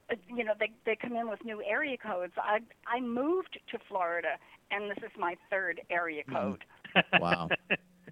uh, 0.10 0.16
you 0.34 0.44
know 0.44 0.54
they 0.60 0.72
they 0.86 0.96
come 0.96 1.16
in 1.18 1.30
with 1.30 1.44
new 1.44 1.62
area 1.64 1.98
codes. 1.98 2.32
I 2.38 2.60
I 2.88 3.02
moved 3.02 3.60
to 3.72 3.80
Florida, 3.90 4.38
and 4.72 4.90
this 4.90 4.98
is 5.00 5.12
my 5.18 5.36
third 5.50 5.82
area 5.90 6.24
Hmm. 6.28 6.34
code. 6.36 6.64
Wow. 7.20 7.50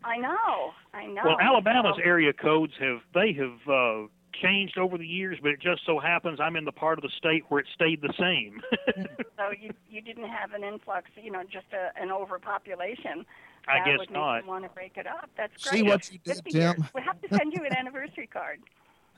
I 0.03 0.17
know, 0.17 0.71
I 0.93 1.05
know. 1.05 1.21
Well, 1.23 1.37
Alabama's 1.39 1.95
So- 1.97 2.03
area 2.03 2.33
codes 2.33 2.73
have 2.79 2.99
they 3.13 3.31
have 3.33 3.57
uh, 3.69 4.07
changed 4.41 4.77
over 4.77 4.97
the 4.97 5.07
years, 5.07 5.37
but 5.41 5.51
it 5.51 5.61
just 5.61 5.85
so 5.85 5.99
happens 5.99 6.39
I'm 6.41 6.57
in 6.57 6.65
the 6.65 6.73
part 6.73 6.97
of 6.97 7.03
the 7.03 7.09
state 7.17 7.43
where 7.47 7.61
it 7.61 7.67
stayed 7.73 8.01
the 8.01 8.13
same. 8.19 8.61
So 9.37 9.49
you 9.59 9.71
you 9.89 9.99
didn't 10.01 10.27
have 10.29 10.53
an 10.53 10.63
influx, 10.63 11.09
you 11.21 11.29
know, 11.31 11.43
just 11.43 11.65
a, 11.73 11.91
an 12.01 12.11
overpopulation. 12.11 13.25
I 13.67 13.79
that 13.79 13.85
guess 13.85 13.99
would 13.99 14.11
not. 14.11 14.35
Make 14.35 14.43
you 14.45 14.49
want 14.49 14.63
to 14.65 14.69
break 14.69 14.97
it 14.97 15.07
up. 15.07 15.29
That's 15.37 15.51
great. 15.63 15.71
See 15.79 15.81
great. 15.81 15.91
what 15.91 16.11
you 16.11 16.19
did, 16.23 16.35
50 16.35 16.57
years. 16.57 16.73
Tim? 16.75 16.87
We 16.95 17.01
have 17.01 17.21
to 17.21 17.27
send 17.35 17.53
you 17.53 17.65
an 17.65 17.75
anniversary 17.75 18.27
card 18.27 18.59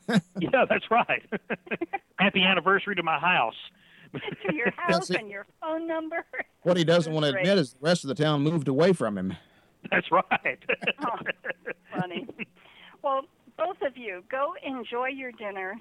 yeah, 0.40 0.66
that's 0.70 0.90
right. 0.92 1.24
Happy 2.20 2.44
anniversary 2.44 2.96
to 2.96 3.04
my 3.04 3.20
house. 3.20 3.56
to 4.48 4.56
your 4.56 4.72
house 4.78 5.10
and 5.10 5.30
your 5.30 5.46
phone 5.62 5.88
number. 5.88 6.26
What 6.64 6.78
he 6.78 6.84
doesn't 6.84 7.12
want 7.14 7.26
to 7.26 7.32
Great. 7.32 7.42
admit 7.42 7.58
is 7.60 7.74
the 7.74 7.80
rest 7.82 8.04
of 8.04 8.08
the 8.10 8.16
town 8.16 8.42
moved 8.42 8.68
away 8.68 8.94
from 8.94 9.18
him. 9.18 9.36
That's 9.92 10.08
right. 10.12 10.60
Oh, 11.06 11.20
funny. 12.00 12.28
Well, 13.04 13.22
both 13.58 13.78
of 13.86 13.96
you, 13.98 14.24
go 14.32 14.54
enjoy 14.66 15.10
your 15.10 15.32
dinner, 15.32 15.76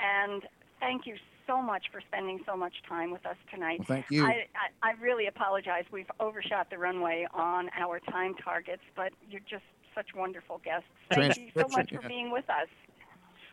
and 0.00 0.42
thank 0.80 1.06
you 1.06 1.16
so 1.46 1.62
much 1.62 1.86
for 1.92 2.00
spending 2.00 2.40
so 2.46 2.56
much 2.56 2.74
time 2.88 3.10
with 3.10 3.24
us 3.24 3.36
tonight. 3.52 3.78
Well, 3.80 3.86
thank 3.86 4.06
you. 4.10 4.26
I, 4.26 4.46
I, 4.82 4.90
I 4.90 4.92
really 5.00 5.26
apologize. 5.26 5.84
We've 5.90 6.10
overshot 6.20 6.70
the 6.70 6.78
runway 6.78 7.26
on 7.32 7.70
our 7.78 8.00
time 8.00 8.34
targets, 8.34 8.82
but 8.96 9.12
you're 9.30 9.42
just 9.48 9.64
such 9.94 10.08
wonderful 10.14 10.60
guests. 10.64 10.88
Thank 11.10 11.36
you 11.36 11.50
so 11.54 11.62
much 11.62 11.70
Transcription, 11.88 11.96
for 11.96 12.02
yeah. 12.02 12.08
being 12.08 12.30
with 12.30 12.48
us. 12.50 12.68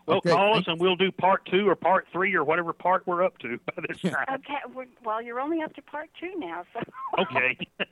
Well, 0.06 0.18
Okay, 0.18 0.30
call 0.30 0.58
us 0.58 0.66
and 0.68 0.80
we'll 0.80 0.96
do 0.96 1.12
part 1.12 1.46
two 1.46 1.68
or 1.68 1.76
part 1.76 2.08
three 2.12 2.34
or 2.36 2.44
whatever 2.44 2.74
part 2.74 3.06
we're 3.08 3.24
up 3.24 3.38
to 3.40 3.60
by 3.66 3.84
this 3.88 4.00
time. 4.14 4.26
Okay, 4.36 4.84
well, 5.04 5.22
you're 5.22 5.40
only 5.40 5.62
up 5.62 5.74
to 5.74 5.82
part 5.82 6.10
two 6.20 6.32
now, 6.38 6.64
so 6.74 6.80
Okay. 7.22 7.58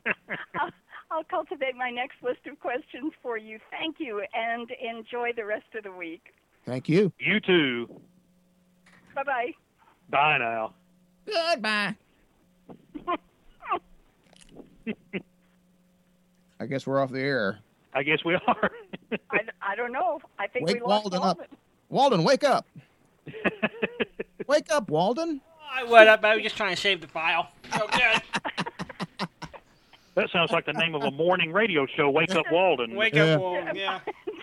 I'll, 0.59 0.69
I'll 1.11 1.23
cultivate 1.23 1.75
my 1.75 1.89
next 1.89 2.21
list 2.23 2.45
of 2.49 2.59
questions 2.59 3.13
for 3.21 3.37
you. 3.37 3.59
Thank 3.71 3.99
you, 3.99 4.23
and 4.33 4.69
enjoy 4.81 5.31
the 5.35 5.45
rest 5.45 5.65
of 5.75 5.83
the 5.83 5.91
week. 5.91 6.33
Thank 6.65 6.87
you. 6.87 7.11
you 7.19 7.39
too. 7.39 7.89
Bye 9.15 9.23
bye. 9.23 9.51
Bye 10.09 10.37
now. 10.37 10.73
Goodbye. 11.25 11.95
I 16.59 16.65
guess 16.65 16.87
we're 16.87 17.01
off 17.01 17.11
the 17.11 17.19
air. 17.19 17.59
I 17.93 18.03
guess 18.03 18.23
we 18.23 18.35
are. 18.35 18.71
I, 19.31 19.39
I 19.61 19.75
don't 19.75 19.91
know. 19.91 20.19
I 20.39 20.47
think 20.47 20.65
Wake 20.67 20.75
we 20.75 20.81
lost 20.81 21.05
Walden 21.05 21.19
up. 21.19 21.37
Walden. 21.37 21.57
Walden, 21.93 22.23
wake 22.23 22.43
up. 22.43 22.65
Wake 24.47 24.69
up, 24.73 24.89
Walden. 24.89 25.39
I 25.71 25.83
what 25.85 26.07
up? 26.07 26.25
I 26.25 26.33
was 26.35 26.43
just 26.43 26.57
trying 26.57 26.75
to 26.75 26.81
save 26.81 26.99
the 26.99 27.07
file. 27.07 27.49
Okay. 27.79 28.15
that 30.15 30.29
sounds 30.31 30.51
like 30.51 30.65
the 30.65 30.73
name 30.73 30.95
of 30.95 31.03
a 31.03 31.11
morning 31.11 31.53
radio 31.53 31.85
show. 31.85 32.09
Wake 32.09 32.35
up, 32.35 32.45
Walden. 32.51 32.95
Wake 32.97 33.13
Yeah. 33.13 33.35
up, 33.35 33.41
Walden. 33.41 33.75
Yeah. 33.75 33.99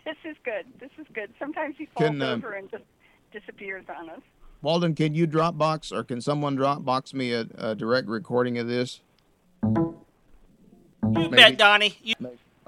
this 0.06 0.16
is 0.24 0.36
good. 0.44 0.64
This 0.78 0.88
is 0.98 1.06
good. 1.12 1.30
Sometimes 1.38 1.74
he 1.76 1.86
falls 1.86 2.08
Can, 2.08 2.22
um, 2.22 2.38
over 2.38 2.52
and 2.54 2.70
just 2.70 2.84
disappears 3.32 3.84
on 3.94 4.08
us. 4.08 4.20
Walden, 4.62 4.94
can 4.94 5.14
you 5.14 5.26
Dropbox 5.26 5.92
or 5.92 6.02
can 6.04 6.20
someone 6.22 6.56
Dropbox 6.56 7.12
me 7.12 7.32
a, 7.34 7.46
a 7.58 7.74
direct 7.74 8.08
recording 8.08 8.56
of 8.58 8.66
this? 8.68 9.00
You 9.64 10.04
Maybe. 11.02 11.36
bet, 11.36 11.58
Donnie. 11.58 11.98
You, 12.02 12.14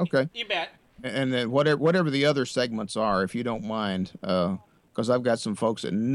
Okay. 0.01 0.29
you 0.35 0.45
bet. 0.45 0.71
And 1.03 1.33
then 1.33 1.51
whatever 1.51 1.79
whatever 1.79 2.11
the 2.11 2.27
other 2.27 2.45
segments 2.45 2.97
are, 2.97 3.23
if 3.23 3.35
you 3.35 3.43
don't 3.43 3.65
mind, 3.65 4.13
because 4.93 5.09
I've 5.11 5.23
got 5.23 5.39
some 5.39 5.55
folks 5.55 5.83
that 5.83 5.93